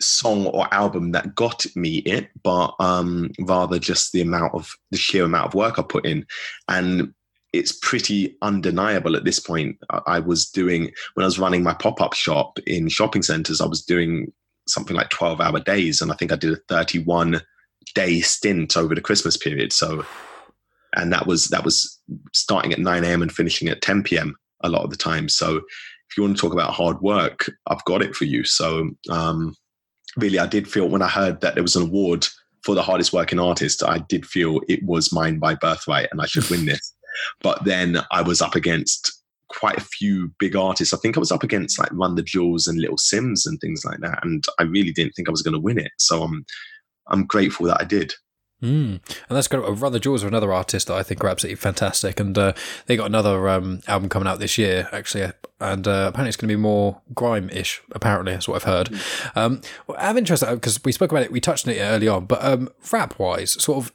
song 0.00 0.46
or 0.46 0.72
album 0.72 1.12
that 1.12 1.34
got 1.34 1.66
me 1.74 1.98
it, 1.98 2.28
but 2.42 2.74
um, 2.78 3.30
rather 3.40 3.78
just 3.78 4.12
the 4.12 4.20
amount 4.20 4.54
of 4.54 4.72
the 4.90 4.98
sheer 4.98 5.24
amount 5.24 5.48
of 5.48 5.54
work 5.54 5.78
I 5.78 5.82
put 5.82 6.06
in. 6.06 6.26
And 6.68 7.14
it's 7.52 7.72
pretty 7.72 8.36
undeniable 8.42 9.16
at 9.16 9.24
this 9.24 9.38
point. 9.38 9.76
I 10.06 10.18
was 10.18 10.50
doing 10.50 10.90
when 11.14 11.24
I 11.24 11.26
was 11.26 11.38
running 11.38 11.62
my 11.62 11.74
pop 11.74 12.00
up 12.00 12.12
shop 12.12 12.58
in 12.66 12.88
shopping 12.88 13.22
centers. 13.22 13.60
I 13.60 13.66
was 13.66 13.82
doing 13.82 14.32
something 14.68 14.96
like 14.96 15.10
twelve 15.10 15.40
hour 15.40 15.60
days, 15.60 16.00
and 16.00 16.10
I 16.10 16.16
think 16.16 16.32
I 16.32 16.36
did 16.36 16.52
a 16.52 16.60
thirty 16.68 16.98
one 16.98 17.40
day 17.94 18.20
stint 18.20 18.76
over 18.76 18.94
the 18.94 19.00
Christmas 19.00 19.36
period. 19.36 19.72
So, 19.72 20.04
and 20.96 21.12
that 21.12 21.26
was 21.26 21.48
that 21.48 21.64
was 21.64 22.00
starting 22.32 22.72
at 22.72 22.78
nine 22.78 23.04
a.m. 23.04 23.22
and 23.22 23.32
finishing 23.32 23.68
at 23.68 23.82
ten 23.82 24.02
p.m. 24.02 24.36
a 24.62 24.68
lot 24.68 24.84
of 24.84 24.90
the 24.90 24.96
time. 24.96 25.28
So, 25.28 25.56
if 25.56 26.16
you 26.16 26.22
want 26.22 26.36
to 26.36 26.40
talk 26.40 26.52
about 26.52 26.72
hard 26.72 27.00
work, 27.00 27.50
I've 27.66 27.84
got 27.84 28.02
it 28.02 28.14
for 28.14 28.24
you. 28.24 28.44
So, 28.44 28.90
um, 29.10 29.54
really, 30.16 30.38
I 30.38 30.46
did 30.46 30.68
feel 30.68 30.88
when 30.88 31.02
I 31.02 31.08
heard 31.08 31.40
that 31.40 31.54
there 31.54 31.62
was 31.62 31.76
an 31.76 31.84
award 31.84 32.26
for 32.64 32.74
the 32.74 32.82
hardest 32.82 33.12
working 33.12 33.38
artist, 33.38 33.82
I 33.82 33.98
did 33.98 34.26
feel 34.26 34.60
it 34.68 34.82
was 34.82 35.12
mine 35.12 35.38
by 35.38 35.54
birthright 35.54 36.08
and 36.10 36.20
I 36.20 36.26
should 36.26 36.48
win 36.50 36.66
this. 36.66 36.92
But 37.42 37.62
then 37.64 37.98
I 38.10 38.22
was 38.22 38.42
up 38.42 38.56
against 38.56 39.22
quite 39.58 39.78
a 39.78 39.84
few 39.84 40.32
big 40.38 40.56
artists. 40.56 40.92
I 40.94 40.98
think 40.98 41.16
I 41.16 41.20
was 41.20 41.32
up 41.32 41.42
against 41.42 41.78
like 41.78 41.92
Run 41.92 42.14
the 42.14 42.22
Jewels 42.22 42.66
and 42.66 42.80
Little 42.80 42.96
Simz 42.96 43.46
and 43.46 43.58
things 43.60 43.84
like 43.84 44.00
that. 44.00 44.18
And 44.22 44.44
I 44.58 44.64
really 44.64 44.92
didn't 44.92 45.12
think 45.12 45.28
I 45.28 45.32
was 45.32 45.42
going 45.42 45.54
to 45.54 45.60
win 45.60 45.78
it. 45.78 45.92
So 45.98 46.22
I'm, 46.22 46.44
I'm 47.08 47.26
grateful 47.26 47.66
that 47.66 47.80
I 47.80 47.84
did. 47.84 48.12
Mm. 48.62 49.00
And 49.28 49.36
that's. 49.36 49.52
Run 49.52 49.92
the 49.92 50.00
Jewels 50.00 50.24
are 50.24 50.28
another 50.28 50.52
artist 50.52 50.86
that 50.86 50.96
I 50.96 51.02
think 51.02 51.22
are 51.22 51.28
absolutely 51.28 51.56
fantastic, 51.56 52.18
and 52.18 52.38
uh, 52.38 52.54
they 52.86 52.96
got 52.96 53.06
another 53.06 53.46
um, 53.48 53.80
album 53.86 54.08
coming 54.08 54.26
out 54.26 54.38
this 54.38 54.56
year, 54.56 54.88
actually, 54.90 55.30
and 55.60 55.86
uh, 55.86 56.06
apparently 56.08 56.28
it's 56.28 56.36
going 56.38 56.48
to 56.48 56.54
be 56.54 56.60
more 56.60 57.02
grime-ish. 57.12 57.82
Apparently, 57.92 58.32
that's 58.32 58.48
what 58.48 58.54
I've 58.54 58.62
heard. 58.62 58.86
Mm. 58.86 59.36
Um, 59.36 59.60
well, 59.86 59.98
I'm 60.00 60.16
interested 60.16 60.46
because 60.46 60.82
we 60.82 60.92
spoke 60.92 61.12
about 61.12 61.24
it, 61.24 61.32
we 61.32 61.40
touched 61.40 61.68
on 61.68 61.74
it 61.74 61.80
early 61.80 62.08
on, 62.08 62.24
but 62.24 62.42
um, 62.42 62.70
rap-wise, 62.90 63.62
sort 63.62 63.84
of, 63.84 63.92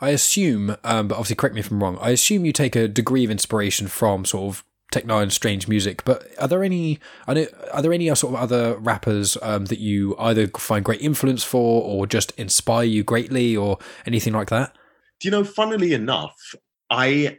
I 0.00 0.10
assume, 0.10 0.76
um, 0.84 1.08
but 1.08 1.16
obviously 1.16 1.36
correct 1.36 1.54
me 1.54 1.60
if 1.60 1.72
I'm 1.72 1.82
wrong. 1.82 1.98
I 2.00 2.10
assume 2.10 2.44
you 2.44 2.52
take 2.52 2.76
a 2.76 2.86
degree 2.86 3.24
of 3.24 3.30
inspiration 3.30 3.88
from 3.88 4.24
sort 4.24 4.54
of 4.54 4.64
Tech 4.92 5.04
N9ne 5.04 5.32
Strange 5.32 5.66
Music. 5.68 6.04
But 6.04 6.26
are 6.38 6.46
there 6.46 6.62
any 6.62 7.00
are 7.26 7.82
there 7.82 7.92
any 7.92 8.14
sort 8.14 8.34
of 8.34 8.40
other 8.40 8.76
rappers 8.78 9.36
um, 9.42 9.66
that 9.66 9.78
you 9.78 10.14
either 10.18 10.46
find 10.48 10.84
great 10.84 11.00
influence 11.00 11.42
for, 11.42 11.82
or 11.82 12.06
just 12.06 12.32
inspire 12.32 12.84
you 12.84 13.02
greatly, 13.02 13.56
or 13.56 13.78
anything 14.06 14.32
like 14.32 14.50
that? 14.50 14.76
Do 15.20 15.28
you 15.28 15.32
know? 15.32 15.44
Funnily 15.44 15.92
enough, 15.92 16.54
I 16.90 17.38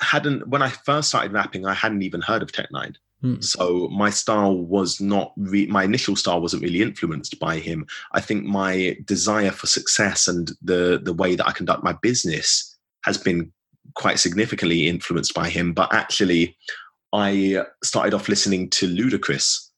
hadn't 0.00 0.48
when 0.48 0.62
I 0.62 0.68
first 0.68 1.08
started 1.08 1.32
rapping, 1.32 1.66
I 1.66 1.74
hadn't 1.74 2.02
even 2.02 2.20
heard 2.20 2.42
of 2.42 2.52
Tech 2.52 2.68
N9ne. 2.72 2.96
Hmm. 3.20 3.40
So 3.40 3.88
my 3.88 4.10
style 4.10 4.56
was 4.56 5.00
not 5.00 5.32
re- 5.36 5.66
my 5.66 5.82
initial 5.82 6.14
style 6.14 6.40
wasn't 6.40 6.62
really 6.62 6.82
influenced 6.82 7.38
by 7.40 7.58
him. 7.58 7.86
I 8.12 8.20
think 8.20 8.44
my 8.44 8.96
desire 9.04 9.50
for 9.50 9.66
success 9.66 10.28
and 10.28 10.52
the 10.62 11.00
the 11.02 11.12
way 11.12 11.34
that 11.34 11.46
I 11.46 11.52
conduct 11.52 11.82
my 11.82 11.94
business 11.94 12.76
has 13.04 13.18
been 13.18 13.52
quite 13.94 14.20
significantly 14.20 14.86
influenced 14.86 15.34
by 15.34 15.48
him. 15.48 15.72
But 15.72 15.92
actually, 15.92 16.56
I 17.12 17.64
started 17.82 18.14
off 18.14 18.28
listening 18.28 18.70
to 18.70 18.86
Ludacris 18.86 19.68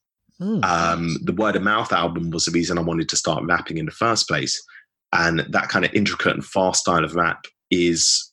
Mm. 0.41 0.65
Um, 0.65 1.19
the 1.23 1.35
Word 1.35 1.57
of 1.57 1.63
Mouth 1.63 1.93
album 1.93 2.31
was 2.31 2.47
the 2.47 2.53
reason 2.53 2.79
I 2.79 2.83
wanted 2.83 3.09
to 3.11 3.17
start 3.17 3.45
rapping 3.45 3.77
in 3.77 3.85
the 3.85 3.93
first 3.93 4.27
place. 4.27 4.61
And 5.13 5.41
that 5.51 5.69
kind 5.69 5.85
of 5.85 5.93
intricate 5.93 6.35
and 6.35 6.45
fast 6.45 6.83
style 6.83 7.05
of 7.05 7.15
rap 7.15 7.45
is 7.71 8.27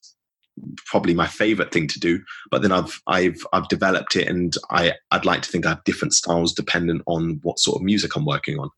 probably 0.86 1.14
my 1.14 1.28
favorite 1.28 1.72
thing 1.72 1.88
to 1.88 2.00
do. 2.00 2.20
But 2.50 2.62
then 2.62 2.72
I've 2.72 3.00
I've 3.08 3.40
I've 3.52 3.68
developed 3.68 4.16
it, 4.16 4.28
and 4.28 4.54
I 4.70 4.94
I'd 5.12 5.26
like 5.26 5.42
to 5.42 5.50
think 5.50 5.66
I 5.66 5.70
have 5.70 5.84
different 5.84 6.14
styles 6.14 6.54
dependent 6.54 7.02
on 7.08 7.40
what 7.44 7.60
sort 7.60 7.78
of 7.78 7.84
music 7.84 8.16
I'm 8.16 8.26
working 8.26 8.60
on. 8.60 8.70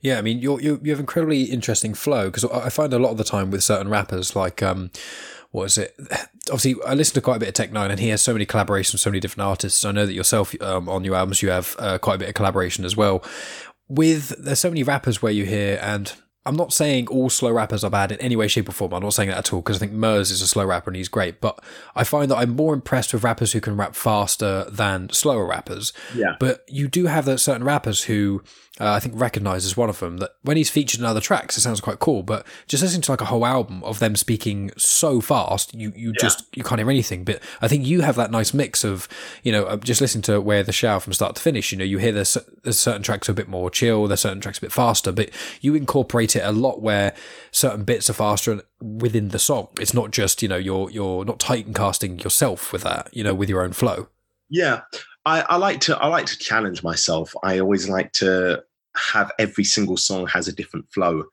Yeah, 0.00 0.18
I 0.18 0.22
mean, 0.22 0.40
you 0.40 0.60
you 0.60 0.90
have 0.90 1.00
incredibly 1.00 1.44
interesting 1.44 1.94
flow 1.94 2.26
because 2.26 2.44
I 2.44 2.68
find 2.68 2.92
a 2.92 2.98
lot 2.98 3.10
of 3.10 3.16
the 3.16 3.24
time 3.24 3.50
with 3.50 3.64
certain 3.64 3.88
rappers, 3.88 4.36
like 4.36 4.62
um, 4.62 4.90
what 5.50 5.64
is 5.64 5.78
it? 5.78 5.96
Obviously, 6.50 6.76
I 6.86 6.94
listen 6.94 7.14
to 7.14 7.20
quite 7.20 7.36
a 7.36 7.40
bit 7.40 7.48
of 7.48 7.54
Tech 7.54 7.70
N9ne, 7.70 7.90
and 7.90 8.00
he 8.00 8.08
has 8.08 8.22
so 8.22 8.32
many 8.32 8.46
collaborations 8.46 8.92
with 8.92 9.00
so 9.00 9.10
many 9.10 9.20
different 9.20 9.48
artists. 9.48 9.84
I 9.84 9.92
know 9.92 10.06
that 10.06 10.12
yourself 10.12 10.54
um, 10.62 10.88
on 10.88 11.04
your 11.04 11.16
albums, 11.16 11.42
you 11.42 11.50
have 11.50 11.76
uh, 11.78 11.98
quite 11.98 12.14
a 12.16 12.18
bit 12.18 12.28
of 12.28 12.34
collaboration 12.34 12.84
as 12.84 12.96
well. 12.96 13.24
With 13.88 14.28
there's 14.42 14.60
so 14.60 14.70
many 14.70 14.84
rappers 14.84 15.20
where 15.20 15.32
you 15.32 15.44
hear, 15.44 15.78
and 15.82 16.12
I'm 16.46 16.56
not 16.56 16.72
saying 16.72 17.08
all 17.08 17.28
slow 17.28 17.50
rappers 17.50 17.84
are 17.84 17.90
bad 17.90 18.12
in 18.12 18.20
any 18.20 18.36
way, 18.36 18.48
shape, 18.48 18.68
or 18.68 18.72
form. 18.72 18.94
I'm 18.94 19.02
not 19.02 19.12
saying 19.12 19.28
that 19.28 19.38
at 19.38 19.52
all 19.52 19.60
because 19.60 19.76
I 19.76 19.80
think 19.80 19.92
Murs 19.92 20.30
is 20.30 20.40
a 20.40 20.46
slow 20.46 20.64
rapper 20.64 20.88
and 20.88 20.96
he's 20.96 21.08
great. 21.08 21.40
But 21.40 21.62
I 21.94 22.04
find 22.04 22.30
that 22.30 22.36
I'm 22.36 22.56
more 22.56 22.72
impressed 22.72 23.12
with 23.12 23.24
rappers 23.24 23.52
who 23.52 23.60
can 23.60 23.76
rap 23.76 23.94
faster 23.94 24.64
than 24.70 25.10
slower 25.10 25.46
rappers. 25.46 25.92
Yeah. 26.14 26.36
But 26.38 26.64
you 26.68 26.88
do 26.88 27.06
have 27.06 27.24
those 27.24 27.42
certain 27.42 27.64
rappers 27.64 28.04
who 28.04 28.42
uh, 28.80 28.92
I 28.92 29.00
think 29.00 29.14
Recognize 29.20 29.66
is 29.66 29.76
one 29.76 29.90
of 29.90 29.98
them. 30.00 30.16
That 30.18 30.30
when 30.42 30.56
he's 30.56 30.70
featured 30.70 31.00
in 31.00 31.06
other 31.06 31.20
tracks, 31.20 31.56
it 31.56 31.60
sounds 31.60 31.82
quite 31.82 31.98
cool. 31.98 32.22
But 32.22 32.46
just 32.66 32.82
listening 32.82 33.02
to 33.02 33.12
like 33.12 33.20
a 33.20 33.26
whole 33.26 33.44
album 33.44 33.84
of 33.84 33.98
them 33.98 34.16
speaking 34.16 34.70
so 34.78 35.20
fast, 35.20 35.74
you 35.74 35.92
you 35.94 36.08
yeah. 36.08 36.20
just 36.20 36.44
you 36.56 36.64
can't 36.64 36.80
hear 36.80 36.88
anything. 36.88 37.24
But 37.24 37.42
I 37.60 37.68
think 37.68 37.86
you 37.86 38.00
have 38.00 38.16
that 38.16 38.30
nice 38.30 38.54
mix 38.54 38.82
of 38.82 39.06
you 39.42 39.52
know 39.52 39.76
just 39.76 40.00
listening 40.00 40.22
to 40.22 40.40
Where 40.40 40.62
the 40.62 40.72
Shower 40.72 40.98
from 40.98 41.12
start 41.12 41.36
to 41.36 41.42
finish. 41.42 41.70
You 41.72 41.78
know, 41.78 41.84
you 41.84 41.98
hear 41.98 42.12
there's 42.12 42.38
there's 42.62 42.78
certain 42.78 43.02
tracks 43.02 43.28
are 43.28 43.32
a 43.32 43.34
bit 43.34 43.48
more 43.48 43.70
chill, 43.70 44.06
there's 44.06 44.20
certain 44.20 44.40
tracks 44.40 44.58
a 44.58 44.62
bit 44.62 44.72
faster, 44.72 45.12
but 45.12 45.30
you 45.60 45.74
incorporate 45.74 46.34
it 46.34 46.42
a 46.42 46.52
lot 46.52 46.80
where 46.80 47.14
certain 47.50 47.84
bits 47.84 48.08
are 48.08 48.14
faster 48.14 48.52
and 48.52 48.62
within 48.80 49.28
the 49.28 49.38
song. 49.38 49.68
It's 49.78 49.92
not 49.92 50.10
just 50.10 50.42
you 50.42 50.48
know 50.48 50.56
you're 50.56 50.90
you're 50.90 51.26
not 51.26 51.38
titan 51.38 51.74
casting 51.74 52.18
yourself 52.20 52.72
with 52.72 52.82
that. 52.82 53.10
You 53.12 53.24
know, 53.24 53.34
with 53.34 53.50
your 53.50 53.62
own 53.62 53.72
flow. 53.72 54.08
Yeah, 54.48 54.80
I, 55.24 55.42
I, 55.42 55.56
like 55.56 55.80
to 55.82 55.96
I 55.96 56.08
like 56.08 56.26
to 56.26 56.38
challenge 56.38 56.82
myself. 56.82 57.34
I 57.42 57.60
always 57.60 57.88
like 57.88 58.12
to 58.14 58.64
have 59.12 59.30
every 59.38 59.64
single 59.64 59.96
song 59.96 60.26
has 60.28 60.48
a 60.48 60.52
different 60.52 60.90
flow 60.92 61.24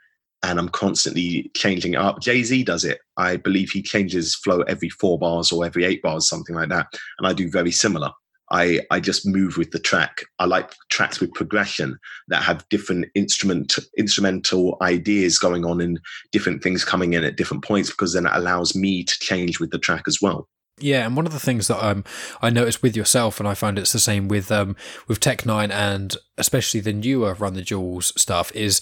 and 0.44 0.60
I'm 0.60 0.70
constantly 0.70 1.52
changing 1.56 1.94
it 1.94 2.00
up. 2.00 2.22
Jay 2.22 2.44
Z 2.44 2.64
does 2.64 2.86
it. 2.86 3.00
I 3.18 3.38
believe 3.38 3.72
he 3.72 3.82
changes 3.82 4.36
flow 4.36 4.62
every 4.62 4.90
four 4.90 5.18
bars 5.18 5.52
or 5.52 5.66
every 5.66 5.84
eight 5.84 6.02
bars, 6.02 6.28
something 6.28 6.56
like 6.56 6.70
that. 6.70 6.88
And 7.18 7.28
I 7.28 7.34
do 7.34 7.50
very 7.50 7.72
similar. 7.72 8.12
I, 8.50 8.80
I 8.92 9.00
just 9.00 9.26
move 9.26 9.58
with 9.58 9.72
the 9.72 9.80
track. 9.80 10.22
I 10.40 10.46
like 10.46 10.72
tracks 10.90 11.20
with 11.20 11.34
progression 11.34 11.98
that 12.30 12.44
have 12.44 12.68
different 12.70 13.08
instrument 13.14 13.76
instrumental 13.98 14.78
ideas 14.82 15.38
going 15.38 15.66
on 15.66 15.82
and 15.82 16.00
different 16.32 16.64
things 16.64 16.86
coming 16.86 17.14
in 17.14 17.26
at 17.26 17.36
different 17.36 17.64
points 17.64 17.90
because 17.90 18.14
then 18.14 18.26
it 18.26 18.32
allows 18.34 18.74
me 18.76 19.04
to 19.04 19.20
change 19.20 19.60
with 19.60 19.72
the 19.72 19.80
track 19.80 20.04
as 20.08 20.20
well. 20.22 20.48
Yeah, 20.80 21.06
and 21.06 21.16
one 21.16 21.26
of 21.26 21.34
the 21.34 21.40
things 21.40 21.68
that 21.68 21.84
um, 21.84 22.04
I 22.42 22.50
noticed 22.50 22.84
with 22.84 22.96
yourself, 22.96 23.40
and 23.40 23.50
I 23.50 23.56
find 23.56 23.80
it's 23.80 23.94
the 23.94 24.00
same 24.00 24.28
with 24.28 24.52
um, 24.52 24.76
with 25.08 25.20
Tech 25.20 25.42
N9ne 25.42 25.72
and 25.72 26.16
especially 26.38 26.80
the 26.80 26.94
newer 26.94 27.34
Run 27.34 27.56
the 27.56 27.64
Jewels 27.64 28.14
stuff, 28.20 28.52
is 28.54 28.80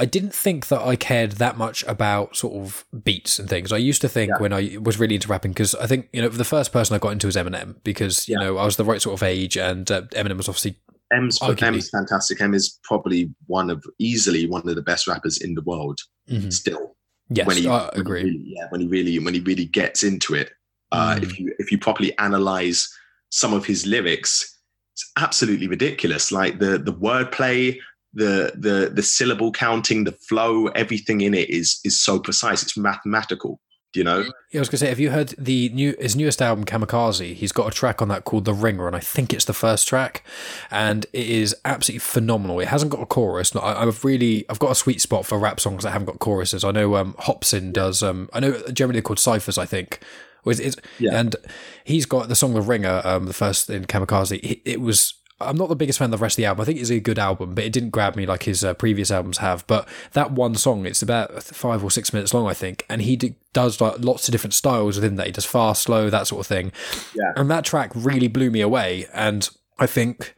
I 0.00 0.06
didn't 0.06 0.34
think 0.34 0.68
that 0.68 0.80
I 0.80 0.96
cared 0.96 1.32
that 1.32 1.58
much 1.58 1.84
about 1.86 2.34
sort 2.34 2.54
of 2.54 2.86
beats 3.04 3.38
and 3.38 3.50
things. 3.50 3.70
I 3.70 3.76
used 3.76 4.00
to 4.00 4.08
think 4.08 4.30
yeah. 4.30 4.38
when 4.40 4.52
I 4.52 4.78
was 4.80 4.98
really 4.98 5.14
into 5.14 5.28
rapping, 5.28 5.52
because 5.52 5.74
I 5.74 5.86
think 5.86 6.08
you 6.12 6.22
know 6.22 6.28
the 6.28 6.42
first 6.42 6.72
person 6.72 6.96
I 6.96 6.98
got 6.98 7.12
into 7.12 7.26
was 7.26 7.36
Eminem, 7.36 7.76
because 7.84 8.26
you 8.26 8.36
yeah. 8.38 8.46
know 8.46 8.56
I 8.56 8.64
was 8.64 8.76
the 8.76 8.84
right 8.84 9.00
sort 9.00 9.20
of 9.20 9.22
age, 9.22 9.56
and 9.58 9.90
uh, 9.90 10.02
Eminem 10.12 10.38
was 10.38 10.48
obviously 10.48 10.78
M's, 11.12 11.38
arguably, 11.40 11.62
M's 11.62 11.90
fantastic. 11.90 12.40
M 12.40 12.54
is 12.54 12.78
probably 12.82 13.30
one 13.46 13.68
of 13.68 13.84
easily 13.98 14.46
one 14.46 14.66
of 14.66 14.74
the 14.74 14.82
best 14.82 15.06
rappers 15.06 15.38
in 15.38 15.54
the 15.54 15.62
world. 15.62 16.00
Mm-hmm. 16.30 16.50
Still, 16.50 16.96
yes, 17.28 17.46
when 17.46 17.58
he, 17.58 17.68
I 17.68 17.90
agree. 17.92 18.24
When 18.24 18.32
he 18.32 18.38
really, 18.38 18.54
yeah, 18.56 18.66
when 18.70 18.80
he 18.80 18.86
really 18.86 19.18
when 19.18 19.34
he 19.34 19.40
really 19.40 19.66
gets 19.66 20.02
into 20.02 20.34
it, 20.34 20.50
uh, 20.92 21.16
mm. 21.16 21.22
If 21.22 21.38
you 21.38 21.54
if 21.58 21.72
you 21.72 21.78
properly 21.78 22.16
analyze 22.18 22.88
some 23.30 23.52
of 23.52 23.64
his 23.64 23.86
lyrics, 23.86 24.58
it's 24.94 25.10
absolutely 25.16 25.68
ridiculous. 25.68 26.32
Like 26.32 26.58
the 26.58 26.78
the 26.78 26.92
wordplay, 26.92 27.78
the 28.12 28.52
the 28.56 28.90
the 28.92 29.02
syllable 29.02 29.52
counting, 29.52 30.04
the 30.04 30.12
flow, 30.12 30.66
everything 30.68 31.20
in 31.20 31.34
it 31.34 31.48
is 31.50 31.80
is 31.84 32.00
so 32.00 32.18
precise. 32.18 32.62
It's 32.62 32.76
mathematical. 32.76 33.60
Do 33.92 33.98
you 33.98 34.04
know? 34.04 34.20
Yeah, 34.52 34.58
I 34.58 34.60
was 34.60 34.68
gonna 34.68 34.78
say, 34.78 34.88
have 34.88 35.00
you 35.00 35.10
heard 35.10 35.34
the 35.36 35.68
new 35.70 35.96
his 35.98 36.14
newest 36.14 36.40
album, 36.40 36.64
Kamikaze? 36.64 37.34
He's 37.34 37.50
got 37.50 37.66
a 37.66 37.70
track 37.72 38.00
on 38.00 38.06
that 38.08 38.24
called 38.24 38.44
The 38.44 38.54
Ringer, 38.54 38.86
and 38.86 38.94
I 38.94 39.00
think 39.00 39.32
it's 39.32 39.46
the 39.46 39.52
first 39.52 39.88
track, 39.88 40.24
and 40.70 41.06
it 41.12 41.28
is 41.28 41.56
absolutely 41.64 41.98
phenomenal. 41.98 42.60
It 42.60 42.68
hasn't 42.68 42.92
got 42.92 43.02
a 43.02 43.06
chorus. 43.06 43.54
I, 43.56 43.84
have 43.84 44.04
really 44.04 44.44
I've 44.48 44.60
got 44.60 44.70
a 44.70 44.76
sweet 44.76 45.00
spot 45.00 45.26
for 45.26 45.40
rap 45.40 45.58
songs 45.58 45.82
that 45.82 45.90
haven't 45.90 46.06
got 46.06 46.20
choruses. 46.20 46.62
I 46.62 46.70
know 46.70 46.94
um, 46.94 47.14
Hopsin 47.14 47.72
does. 47.72 48.00
Um, 48.00 48.28
I 48.32 48.38
know 48.38 48.62
generally 48.72 49.02
called 49.02 49.18
ciphers. 49.18 49.58
I 49.58 49.66
think 49.66 49.98
it's, 50.46 50.76
yeah. 50.98 51.14
And 51.14 51.36
he's 51.84 52.06
got 52.06 52.28
the 52.28 52.34
song 52.34 52.54
The 52.54 52.62
Ringer, 52.62 53.02
um, 53.04 53.26
the 53.26 53.32
first 53.32 53.70
in 53.70 53.84
Kamikaze. 53.84 54.38
It, 54.42 54.60
it, 54.64 54.80
was. 54.80 55.14
I'm 55.42 55.56
not 55.56 55.70
the 55.70 55.76
biggest 55.76 55.98
fan 55.98 56.12
of 56.12 56.18
the 56.18 56.22
rest 56.22 56.34
of 56.34 56.42
the 56.42 56.44
album. 56.44 56.60
I 56.60 56.64
think 56.66 56.80
it's 56.80 56.90
a 56.90 57.00
good 57.00 57.18
album, 57.18 57.54
but 57.54 57.64
it 57.64 57.72
didn't 57.72 57.90
grab 57.90 58.14
me 58.14 58.26
like 58.26 58.42
his 58.42 58.62
uh, 58.62 58.74
previous 58.74 59.10
albums 59.10 59.38
have. 59.38 59.66
But 59.66 59.88
that 60.12 60.32
one 60.32 60.54
song, 60.54 60.84
it's 60.84 61.00
about 61.00 61.42
five 61.42 61.82
or 61.82 61.90
six 61.90 62.12
minutes 62.12 62.34
long, 62.34 62.46
I 62.46 62.52
think, 62.52 62.84
and 62.90 63.00
he 63.00 63.16
d- 63.16 63.36
does 63.54 63.80
like 63.80 63.94
lots 64.00 64.28
of 64.28 64.32
different 64.32 64.52
styles 64.52 64.96
within 64.96 65.16
that. 65.16 65.26
He 65.26 65.32
does 65.32 65.46
fast, 65.46 65.82
slow, 65.82 66.10
that 66.10 66.26
sort 66.26 66.40
of 66.40 66.46
thing. 66.46 66.72
Yeah. 67.14 67.32
And 67.36 67.50
that 67.50 67.64
track 67.64 67.90
really 67.94 68.28
blew 68.28 68.50
me 68.50 68.60
away. 68.60 69.06
And 69.14 69.48
I 69.78 69.86
think 69.86 70.34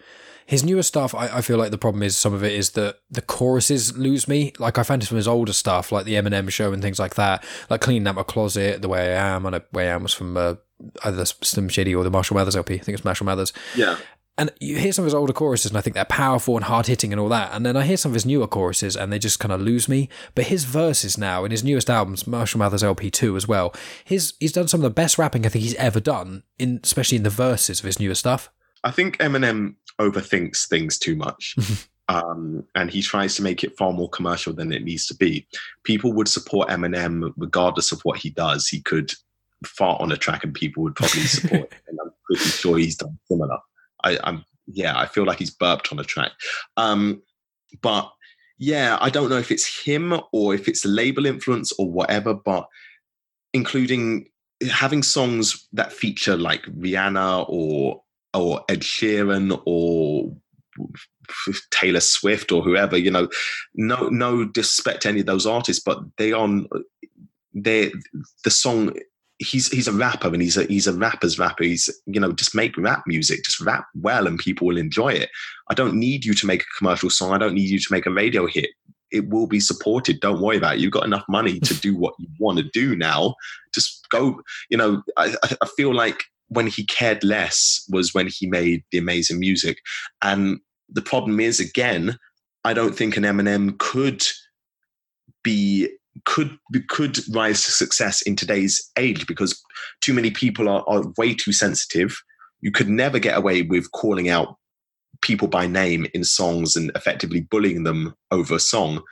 his 0.47 0.64
newer 0.64 0.82
stuff, 0.82 1.14
I, 1.14 1.38
I, 1.38 1.40
feel 1.40 1.57
like 1.57 1.70
the 1.70 1.78
problem 1.78 2.03
is 2.03 2.16
some 2.16 2.34
of 2.34 2.43
it 2.43 2.53
is 2.53 2.70
that 2.70 2.99
the 3.11 3.22
choruses 3.22 3.97
lose 3.97 4.26
me. 4.26 4.53
Like 4.59 4.78
I 4.78 4.82
found 4.82 5.03
it 5.03 5.07
from 5.07 5.16
his 5.16 5.28
older 5.28 5.53
stuff, 5.53 5.93
like 5.93 6.05
the 6.05 6.14
Eminem 6.14 6.51
show 6.51 6.72
and 6.72 6.82
things 6.82 6.99
like 6.99 7.14
that, 7.14 7.45
like 7.70 7.80
cleaning 7.80 8.07
out 8.07 8.14
my 8.14 8.22
closet, 8.22 8.82
the 8.82 8.88
way 8.88 9.16
I 9.16 9.34
am. 9.34 9.47
I 9.47 9.51
know 9.51 9.61
way 9.72 9.88
I 9.88 9.95
am 9.95 10.03
was 10.03 10.14
from 10.14 10.36
uh, 10.36 10.55
either 11.05 11.24
Slim 11.24 11.68
Shady 11.68 11.95
or 11.95 12.05
the 12.05 12.11
Marshall 12.11 12.36
Mathers 12.36 12.57
LP. 12.57 12.74
I 12.74 12.78
think 12.78 12.97
it's 12.97 13.05
Marshall 13.05 13.26
Mathers. 13.26 13.53
Yeah. 13.76 13.97
And 14.38 14.51
you 14.61 14.78
hear 14.78 14.93
some 14.93 15.03
of 15.03 15.07
his 15.07 15.14
older 15.14 15.34
choruses, 15.34 15.70
and 15.70 15.76
I 15.78 15.82
think 15.82 15.93
they're 15.93 16.07
powerful 16.07 16.57
and 16.57 16.64
hard 16.64 16.86
hitting 16.86 17.12
and 17.12 17.20
all 17.20 17.28
that. 17.28 17.51
And 17.53 17.66
then 17.66 17.76
I 17.76 17.84
hear 17.84 17.99
some 17.99 18.12
of 18.12 18.14
his 18.14 18.24
newer 18.24 18.47
choruses, 18.47 18.97
and 18.97 19.12
they 19.12 19.18
just 19.18 19.38
kind 19.38 19.53
of 19.53 19.61
lose 19.61 19.90
me. 19.90 20.09
But 20.34 20.47
his 20.47 20.64
verses 20.64 21.18
now 21.18 21.45
in 21.45 21.51
his 21.51 21.62
newest 21.62 21.90
albums, 21.90 22.26
Marshall 22.26 22.59
Mathers 22.59 22.82
LP 22.82 23.11
two 23.11 23.36
as 23.36 23.47
well, 23.47 23.74
his 24.05 24.32
he's 24.40 24.53
done 24.53 24.68
some 24.68 24.80
of 24.80 24.84
the 24.84 24.90
best 24.90 25.18
rapping 25.18 25.45
I 25.45 25.51
think 25.51 25.64
he's 25.64 25.74
ever 25.74 26.01
done, 26.01 26.45
in 26.59 26.80
especially 26.82 27.16
in 27.16 27.24
the 27.24 27.30
verses 27.30 27.80
of 27.80 27.84
his 27.84 28.01
newer 28.01 28.14
stuff. 28.14 28.51
I 28.84 28.90
think 28.90 29.18
Eminem 29.18 29.74
overthinks 30.01 30.66
things 30.68 30.99
too 30.99 31.16
much. 31.16 31.57
um, 32.09 32.64
and 32.74 32.90
he 32.90 33.03
tries 33.03 33.36
to 33.36 33.43
make 33.43 33.64
it 33.64 33.76
far 33.76 33.93
more 33.93 34.09
commercial 34.11 34.53
than 34.53 34.72
it 34.72 34.84
needs 34.84 35.07
to 35.07 35.14
be. 35.14 35.47
People 35.84 36.12
would 36.12 36.28
support 36.28 36.68
Eminem 36.68 37.32
regardless 37.36 37.93
of 37.93 38.01
what 38.03 38.18
he 38.18 38.30
does. 38.30 38.68
He 38.68 38.80
could 38.80 39.12
fart 39.66 40.01
on 40.01 40.12
a 40.12 40.16
track 40.16 40.45
and 40.45 40.55
people 40.55 40.82
would 40.82 40.95
probably 40.95 41.20
support 41.22 41.62
it. 41.62 41.74
And 41.88 41.99
I'm 42.03 42.11
pretty 42.26 42.45
sure 42.45 42.78
he's 42.78 42.97
done 42.97 43.18
similar. 43.30 43.59
I, 44.05 44.18
am 44.24 44.45
yeah, 44.66 44.99
I 44.99 45.07
feel 45.07 45.24
like 45.24 45.38
he's 45.38 45.51
burped 45.51 45.93
on 45.93 45.99
a 45.99 46.05
track. 46.05 46.32
Um, 46.76 47.22
but 47.80 48.11
yeah, 48.59 48.99
I 49.01 49.11
don't 49.11 49.30
know 49.30 49.38
if 49.38 49.51
it's 49.51 49.84
him 49.84 50.20
or 50.32 50.55
if 50.55 50.68
it's 50.68 50.84
label 50.84 51.26
influence 51.26 51.72
or 51.78 51.90
whatever, 51.90 52.34
but 52.34 52.68
including 53.53 54.28
having 54.70 55.03
songs 55.03 55.66
that 55.72 55.93
feature 55.93 56.36
like 56.36 56.62
Rihanna 56.66 57.47
or 57.49 58.03
or 58.34 58.64
Ed 58.68 58.80
Sheeran 58.80 59.60
or 59.66 60.34
Taylor 61.70 62.00
Swift 62.00 62.52
or 62.52 62.62
whoever, 62.62 62.96
you 62.96 63.10
know, 63.10 63.28
no 63.74 64.08
no 64.08 64.44
disrespect 64.44 65.02
to 65.02 65.08
any 65.08 65.20
of 65.20 65.26
those 65.26 65.46
artists, 65.46 65.82
but 65.82 65.98
they 66.18 66.32
on 66.32 66.66
they 67.54 67.92
the 68.44 68.50
song 68.50 68.94
he's 69.38 69.68
he's 69.68 69.88
a 69.88 69.92
rapper 69.92 70.28
and 70.28 70.40
he's 70.40 70.56
a 70.56 70.64
he's 70.64 70.86
a 70.86 70.92
rapper's 70.92 71.38
rapper. 71.38 71.64
He's 71.64 71.90
you 72.06 72.20
know, 72.20 72.32
just 72.32 72.54
make 72.54 72.76
rap 72.76 73.02
music, 73.06 73.44
just 73.44 73.60
rap 73.60 73.86
well 73.94 74.26
and 74.26 74.38
people 74.38 74.66
will 74.66 74.78
enjoy 74.78 75.10
it. 75.10 75.30
I 75.68 75.74
don't 75.74 75.94
need 75.94 76.24
you 76.24 76.34
to 76.34 76.46
make 76.46 76.62
a 76.62 76.78
commercial 76.78 77.10
song. 77.10 77.32
I 77.32 77.38
don't 77.38 77.54
need 77.54 77.68
you 77.68 77.78
to 77.78 77.92
make 77.92 78.06
a 78.06 78.12
radio 78.12 78.46
hit. 78.46 78.70
It 79.10 79.28
will 79.28 79.46
be 79.46 79.60
supported. 79.60 80.20
Don't 80.20 80.40
worry 80.40 80.56
about 80.56 80.76
it. 80.76 80.80
You've 80.80 80.92
got 80.92 81.04
enough 81.04 81.24
money 81.28 81.60
to 81.60 81.74
do 81.74 81.94
what 81.94 82.14
you 82.18 82.28
want 82.38 82.58
to 82.58 82.64
do 82.72 82.96
now. 82.96 83.34
Just 83.74 84.08
go, 84.08 84.40
you 84.70 84.78
know, 84.78 85.02
I, 85.18 85.34
I 85.42 85.66
feel 85.76 85.94
like 85.94 86.24
when 86.53 86.66
he 86.66 86.84
cared 86.84 87.24
less 87.24 87.84
was 87.90 88.14
when 88.14 88.28
he 88.28 88.46
made 88.46 88.82
the 88.90 88.98
amazing 88.98 89.38
music. 89.38 89.78
And 90.20 90.59
the 90.88 91.03
problem 91.03 91.40
is, 91.40 91.61
again, 91.61 92.18
I 92.64 92.74
don't 92.74 92.94
think 92.94 93.16
an 93.16 93.24
Eminem 93.24 93.78
could 93.78 94.22
be 95.42 95.88
could 96.24 96.59
could 96.88 97.18
rise 97.34 97.64
to 97.64 97.70
success 97.70 98.22
in 98.22 98.36
today's 98.36 98.90
age 98.98 99.26
because 99.26 99.61
too 100.00 100.12
many 100.12 100.30
people 100.30 100.68
are, 100.68 100.84
are 100.86 101.05
way 101.16 101.34
too 101.34 101.53
sensitive. 101.53 102.16
You 102.61 102.70
could 102.70 102.88
never 102.88 103.18
get 103.18 103.36
away 103.36 103.62
with 103.62 103.90
calling 103.92 104.28
out 104.28 104.57
people 105.22 105.48
by 105.48 105.66
name 105.66 106.07
in 106.14 106.24
songs 106.24 106.76
and 106.76 106.90
effectively 106.94 107.40
bullying 107.40 107.84
them 107.84 108.14
over 108.30 108.57
a 108.57 108.61
song. 108.61 109.03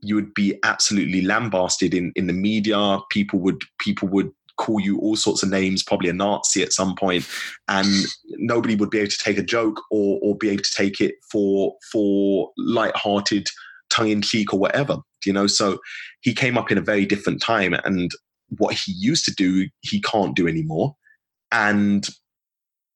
You 0.00 0.14
would 0.16 0.34
be 0.34 0.58
absolutely 0.62 1.22
lambasted 1.22 1.94
in, 1.94 2.12
in 2.14 2.26
the 2.26 2.32
media. 2.32 2.98
People 3.10 3.40
would 3.40 3.62
people 3.78 4.08
would 4.08 4.30
call 4.60 4.78
you 4.78 4.98
all 5.00 5.16
sorts 5.16 5.42
of 5.42 5.48
names, 5.48 5.82
probably 5.82 6.10
a 6.10 6.12
Nazi 6.12 6.62
at 6.62 6.72
some 6.72 6.94
point, 6.94 7.26
and 7.66 8.06
nobody 8.36 8.76
would 8.76 8.90
be 8.90 8.98
able 8.98 9.10
to 9.10 9.24
take 9.24 9.38
a 9.38 9.42
joke 9.42 9.80
or 9.90 10.18
or 10.22 10.36
be 10.36 10.50
able 10.50 10.62
to 10.62 10.74
take 10.74 11.00
it 11.00 11.14
for 11.32 11.74
for 11.90 12.50
light-hearted, 12.58 13.48
tongue-in-cheek 13.88 14.52
or 14.52 14.60
whatever. 14.60 14.98
You 15.24 15.32
know, 15.32 15.46
so 15.46 15.78
he 16.20 16.34
came 16.34 16.56
up 16.58 16.70
in 16.70 16.78
a 16.78 16.82
very 16.82 17.06
different 17.06 17.42
time, 17.42 17.74
and 17.84 18.10
what 18.58 18.74
he 18.74 18.92
used 18.92 19.24
to 19.24 19.34
do, 19.34 19.68
he 19.80 20.00
can't 20.00 20.36
do 20.36 20.46
anymore. 20.46 20.94
And 21.52 22.08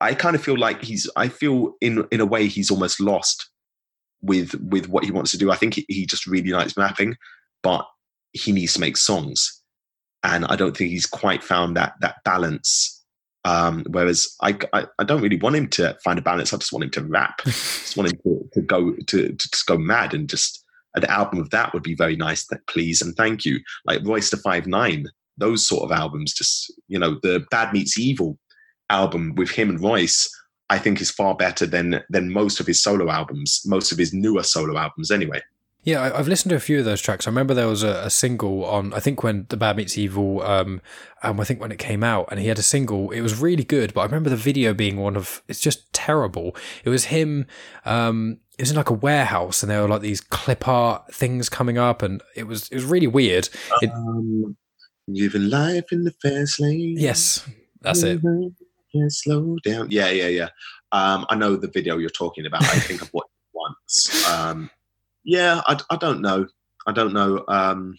I 0.01 0.15
kind 0.15 0.37
of 0.37 0.43
feel 0.43 0.59
like 0.59 0.83
he's. 0.83 1.11
I 1.17 1.29
feel 1.29 1.75
in 1.81 2.05
in 2.11 2.21
a 2.21 2.27
way 2.27 2.47
he's 2.47 2.71
almost 2.71 3.01
lost 3.01 3.49
with 4.21 4.55
with 4.61 4.89
what 4.89 5.05
he 5.05 5.11
wants 5.11 5.31
to 5.33 5.39
do. 5.39 5.51
I 5.51 5.57
think 5.57 5.75
he, 5.75 5.87
he 5.89 6.07
just 6.07 6.27
really 6.27 6.51
likes 6.51 6.77
mapping, 6.77 7.17
but 7.63 7.87
he 8.33 8.53
needs 8.53 8.75
to 8.75 8.81
make 8.81 8.97
songs, 8.97 9.63
and 10.25 10.47
I 10.47 10.57
don't 10.57 10.77
think 10.77 10.91
he's 10.91 11.07
quite 11.07 11.45
found 11.45 11.77
that 11.77 11.95
that 12.01 12.17
balance. 12.25 12.91
Um, 13.47 13.85
whereas 13.91 14.35
I, 14.41 14.57
I, 14.73 14.87
I 14.99 15.05
don't 15.05 15.21
really 15.21 15.37
want 15.37 15.55
him 15.55 15.69
to 15.69 15.99
find 16.03 16.19
a 16.19 16.23
balance. 16.23 16.55
I 16.55 16.57
just 16.57 16.73
want 16.73 16.85
him 16.85 16.91
to 16.93 17.03
rap. 17.03 17.43
I 17.47 17.51
just 17.51 17.95
want 17.95 18.11
him 18.11 18.19
to, 18.25 18.51
to 18.55 18.63
go 18.63 18.93
to, 18.93 19.29
to 19.29 19.37
just 19.37 19.67
go 19.67 19.77
mad 19.77 20.15
and 20.15 20.31
just 20.31 20.65
an 20.95 21.05
album 21.05 21.41
of 21.41 21.51
that 21.51 21.75
would 21.75 21.83
be 21.83 21.95
very 21.95 22.17
nice. 22.17 22.47
That 22.47 22.67
please 22.67 23.03
and 23.03 23.15
thank 23.17 23.45
you, 23.45 23.61
like 23.85 24.05
Royce 24.05 24.31
da 24.31 24.39
Five 24.39 24.67
Nine. 24.67 25.07
Those 25.37 25.67
sort 25.67 25.83
of 25.83 25.93
albums, 25.93 26.33
just 26.33 26.73
you 26.89 26.99
know, 26.99 27.19
the 27.23 27.45
Bad 27.51 27.73
Meets 27.73 27.99
Evil 27.99 28.39
album 28.89 29.35
with 29.35 29.51
him 29.51 29.69
and 29.69 29.83
Royce, 29.83 30.31
I 30.71 30.79
think 30.79 31.01
is 31.01 31.11
far 31.11 31.35
better 31.35 31.67
than 31.67 32.03
than 32.09 32.33
most 32.33 32.61
of 32.61 32.67
his 32.67 32.83
solo 32.83 33.11
albums, 33.11 33.61
most 33.67 33.93
of 33.93 33.99
his 33.99 34.15
newer 34.15 34.43
solo 34.43 34.79
albums, 34.79 35.11
anyway. 35.11 35.43
Yeah, 35.85 36.13
I've 36.15 36.29
listened 36.29 36.51
to 36.51 36.57
a 36.57 36.61
few 36.61 36.79
of 36.79 36.87
those 36.87 37.03
tracks. 37.03 37.27
I 37.27 37.31
remember 37.31 37.53
there 37.53 37.69
was 37.69 37.83
a, 37.83 38.05
a 38.05 38.11
single 38.11 38.65
on, 38.65 38.95
I 38.95 39.01
think 39.01 39.23
when 39.23 39.45
The 39.51 39.57
Bad 39.59 39.77
Meets 39.77 39.99
Evil, 39.99 40.43
um, 40.43 40.81
um, 41.23 41.39
I 41.39 41.45
think 41.45 41.61
when 41.61 41.71
it 41.71 41.79
came 41.79 42.03
out, 42.03 42.27
and 42.31 42.41
he 42.41 42.49
had 42.49 42.59
a 42.59 42.63
single. 42.63 43.11
It 43.11 43.21
was 43.21 43.39
really 43.39 43.65
good, 43.65 43.93
but 43.93 44.01
I 44.01 44.05
remember 44.05 44.31
the 44.31 44.37
video 44.37 44.73
being 44.73 44.97
one 44.97 45.15
of, 45.15 45.43
it's 45.47 45.61
just 45.61 45.93
terrible. 45.93 46.57
It 46.85 46.89
was 46.89 47.07
him, 47.07 47.47
um, 47.85 48.39
it 48.57 48.63
was 48.63 48.71
in 48.71 48.77
like 48.77 48.89
a 48.89 48.95
warehouse, 48.95 49.63
and 49.63 49.71
there 49.71 49.83
were 49.83 49.89
like 49.89 50.01
these 50.01 50.21
clip 50.21 50.67
art 50.67 51.13
things 51.13 51.49
coming 51.49 51.77
up, 51.77 52.03
and 52.03 52.23
it 52.35 52.47
was 52.47 52.69
it 52.69 52.77
was 52.77 52.85
really 52.85 53.09
weird. 53.09 53.49
It, 53.83 53.91
um, 53.91 54.57
living 55.09 55.51
life 55.51 55.93
in 55.93 56.05
the 56.05 56.13
fast 56.23 56.61
lane. 56.61 56.97
yes, 56.97 57.47
that's 57.81 58.03
it. 58.03 58.23
Can't 58.23 59.13
slow 59.13 59.57
down. 59.65 59.89
Yeah, 59.91 60.09
yeah, 60.11 60.29
yeah. 60.29 60.49
Um, 60.93 61.27
I 61.29 61.35
know 61.35 61.57
the 61.57 61.69
video 61.69 61.99
you're 61.99 62.11
talking 62.11 62.47
about. 62.47 62.63
I 62.63 62.79
think 62.79 63.03
I've 63.03 63.13
watched 63.13 63.27
it 63.27 63.51
once. 63.53 64.31
Um, 64.31 64.71
yeah, 65.25 65.63
I, 65.67 65.79
I 65.91 65.97
don't 65.97 66.21
know. 66.21 66.47
I 66.87 66.93
don't 66.93 67.13
know 67.13 67.45
um, 67.49 67.97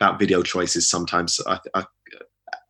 about 0.00 0.18
video 0.18 0.42
choices. 0.42 0.88
Sometimes, 0.88 1.40
I, 1.46 1.58
I, 1.74 1.84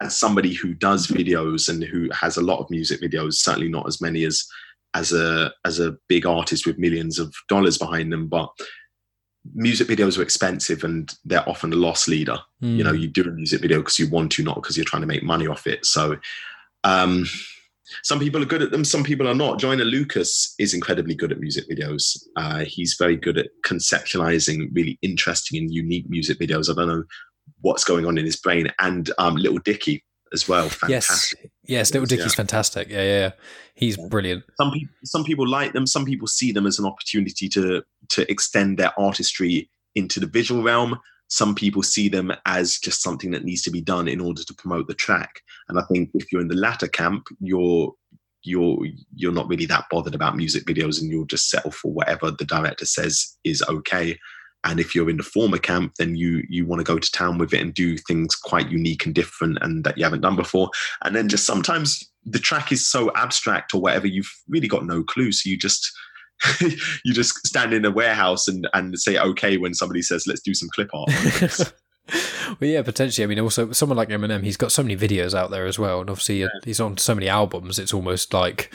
as 0.00 0.16
somebody 0.16 0.54
who 0.54 0.74
does 0.74 1.06
videos 1.06 1.68
and 1.68 1.84
who 1.84 2.08
has 2.12 2.36
a 2.36 2.42
lot 2.42 2.60
of 2.60 2.70
music 2.70 3.00
videos, 3.00 3.34
certainly 3.34 3.68
not 3.68 3.86
as 3.86 4.00
many 4.00 4.24
as 4.24 4.46
as 4.94 5.12
a 5.12 5.52
as 5.64 5.80
a 5.80 5.96
big 6.08 6.24
artist 6.24 6.66
with 6.66 6.78
millions 6.78 7.18
of 7.18 7.34
dollars 7.48 7.78
behind 7.78 8.12
them, 8.12 8.28
but 8.28 8.48
music 9.54 9.88
videos 9.88 10.18
are 10.18 10.22
expensive 10.22 10.84
and 10.84 11.14
they're 11.24 11.48
often 11.48 11.72
a 11.72 11.76
loss 11.76 12.08
leader. 12.08 12.38
Mm. 12.62 12.76
You 12.76 12.84
know, 12.84 12.92
you 12.92 13.08
do 13.08 13.22
a 13.22 13.30
music 13.30 13.60
video 13.60 13.78
because 13.78 13.98
you 13.98 14.08
want 14.08 14.32
to, 14.32 14.42
not 14.42 14.56
because 14.56 14.76
you're 14.76 14.86
trying 14.86 15.02
to 15.02 15.08
make 15.08 15.22
money 15.22 15.46
off 15.46 15.66
it. 15.66 15.84
So 15.84 16.16
um, 16.84 17.26
some 18.02 18.18
people 18.18 18.42
are 18.42 18.46
good 18.46 18.62
at 18.62 18.70
them, 18.70 18.84
some 18.84 19.04
people 19.04 19.28
are 19.28 19.34
not. 19.34 19.58
Joyner 19.58 19.84
Lucas 19.84 20.54
is 20.58 20.74
incredibly 20.74 21.14
good 21.14 21.32
at 21.32 21.40
music 21.40 21.64
videos. 21.70 22.16
Uh, 22.36 22.64
he's 22.64 22.96
very 22.98 23.16
good 23.16 23.38
at 23.38 23.48
conceptualizing 23.64 24.68
really 24.72 24.98
interesting 25.02 25.58
and 25.58 25.72
unique 25.72 26.08
music 26.08 26.38
videos. 26.38 26.70
I 26.70 26.74
don't 26.74 26.88
know 26.88 27.04
what's 27.60 27.84
going 27.84 28.06
on 28.06 28.18
in 28.18 28.24
his 28.24 28.36
brain. 28.36 28.68
And 28.78 29.10
um, 29.18 29.36
Little 29.36 29.58
Dicky 29.58 30.04
as 30.32 30.48
well. 30.48 30.68
Fantastic. 30.68 31.38
Yes, 31.42 31.52
yes, 31.64 31.92
Little 31.92 32.06
Dicky's 32.06 32.32
Yeah. 32.32 32.36
fantastic. 32.36 32.88
Yeah, 32.88 33.02
yeah, 33.02 33.18
yeah. 33.18 33.30
he's 33.74 33.96
brilliant. 34.08 34.44
Some 34.56 34.72
people, 34.72 34.94
some 35.04 35.24
people 35.24 35.48
like 35.48 35.72
them. 35.72 35.86
Some 35.86 36.04
people 36.04 36.26
see 36.26 36.52
them 36.52 36.66
as 36.66 36.78
an 36.78 36.86
opportunity 36.86 37.48
to 37.50 37.82
to 38.10 38.30
extend 38.30 38.78
their 38.78 38.98
artistry 38.98 39.70
into 39.94 40.20
the 40.20 40.26
visual 40.26 40.62
realm. 40.62 40.98
Some 41.28 41.54
people 41.54 41.82
see 41.82 42.08
them 42.08 42.32
as 42.46 42.78
just 42.78 43.02
something 43.02 43.30
that 43.32 43.44
needs 43.44 43.62
to 43.62 43.70
be 43.70 43.80
done 43.80 44.08
in 44.08 44.20
order 44.20 44.42
to 44.44 44.54
promote 44.54 44.86
the 44.86 44.94
track. 44.94 45.40
And 45.68 45.78
I 45.78 45.82
think 45.90 46.10
if 46.14 46.30
you're 46.30 46.42
in 46.42 46.48
the 46.48 46.54
latter 46.54 46.88
camp, 46.88 47.26
you're 47.40 47.92
you're 48.42 48.78
you're 49.14 49.32
not 49.32 49.48
really 49.48 49.66
that 49.66 49.86
bothered 49.90 50.14
about 50.14 50.36
music 50.36 50.64
videos, 50.64 51.00
and 51.00 51.10
you'll 51.10 51.26
just 51.26 51.48
settle 51.48 51.70
for 51.70 51.92
whatever 51.92 52.30
the 52.30 52.44
director 52.44 52.86
says 52.86 53.36
is 53.44 53.62
okay. 53.68 54.18
And 54.64 54.80
if 54.80 54.94
you're 54.94 55.10
in 55.10 55.18
the 55.18 55.22
former 55.22 55.58
camp, 55.58 55.94
then 55.98 56.16
you 56.16 56.42
you 56.48 56.66
want 56.66 56.80
to 56.80 56.84
go 56.84 56.98
to 56.98 57.12
town 57.12 57.38
with 57.38 57.52
it 57.52 57.60
and 57.60 57.74
do 57.74 57.98
things 57.98 58.34
quite 58.34 58.70
unique 58.70 59.04
and 59.04 59.14
different 59.14 59.58
and 59.60 59.84
that 59.84 59.98
you 59.98 60.04
haven't 60.04 60.22
done 60.22 60.36
before. 60.36 60.70
And 61.04 61.14
then 61.14 61.28
just 61.28 61.46
sometimes 61.46 62.02
the 62.24 62.38
track 62.38 62.72
is 62.72 62.86
so 62.86 63.10
abstract 63.14 63.74
or 63.74 63.80
whatever, 63.80 64.06
you've 64.06 64.32
really 64.48 64.68
got 64.68 64.86
no 64.86 65.02
clue. 65.02 65.32
So 65.32 65.50
you 65.50 65.58
just 65.58 65.90
you 67.04 67.14
just 67.14 67.46
stand 67.46 67.72
in 67.72 67.84
a 67.84 67.90
warehouse 67.90 68.48
and 68.48 68.68
and 68.74 68.98
say 68.98 69.18
okay 69.18 69.56
when 69.56 69.74
somebody 69.74 70.02
says 70.02 70.26
let's 70.26 70.42
do 70.42 70.54
some 70.54 70.68
clip 70.74 70.90
art. 70.92 71.10
well, 72.60 72.70
yeah, 72.70 72.82
potentially. 72.82 73.24
I 73.24 73.26
mean, 73.26 73.40
also 73.40 73.72
someone 73.72 73.96
like 73.96 74.08
Eminem, 74.08 74.42
he's 74.42 74.56
got 74.56 74.72
so 74.72 74.82
many 74.82 74.96
videos 74.96 75.34
out 75.34 75.50
there 75.50 75.66
as 75.66 75.78
well, 75.78 76.00
and 76.00 76.10
obviously 76.10 76.44
uh, 76.44 76.48
he's 76.64 76.80
on 76.80 76.98
so 76.98 77.14
many 77.14 77.28
albums. 77.28 77.78
It's 77.78 77.94
almost 77.94 78.34
like 78.34 78.72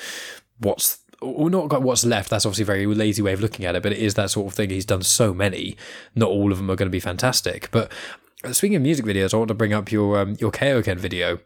what's 0.59 0.99
or 1.21 1.49
not 1.49 1.69
got 1.69 1.81
what's 1.81 2.05
left. 2.05 2.29
That's 2.29 2.45
obviously 2.45 2.63
a 2.63 2.65
very 2.65 2.85
lazy 2.85 3.21
way 3.21 3.33
of 3.33 3.41
looking 3.41 3.65
at 3.65 3.75
it, 3.75 3.83
but 3.83 3.91
it 3.91 3.99
is 3.99 4.13
that 4.15 4.31
sort 4.31 4.47
of 4.47 4.53
thing. 4.53 4.69
He's 4.69 4.85
done 4.85 5.03
so 5.03 5.33
many. 5.33 5.75
Not 6.15 6.29
all 6.29 6.51
of 6.51 6.57
them 6.57 6.71
are 6.71 6.75
going 6.75 6.87
to 6.87 6.91
be 6.91 6.99
fantastic. 6.99 7.69
But 7.71 7.91
uh, 8.43 8.53
speaking 8.53 8.77
of 8.77 8.81
music 8.81 9.05
videos, 9.05 9.33
I 9.33 9.37
want 9.37 9.49
to 9.49 9.53
bring 9.53 9.73
up 9.73 9.91
your 9.91 10.19
um, 10.19 10.37
your 10.39 10.51
Kaioken 10.51 10.97
video. 10.97 11.39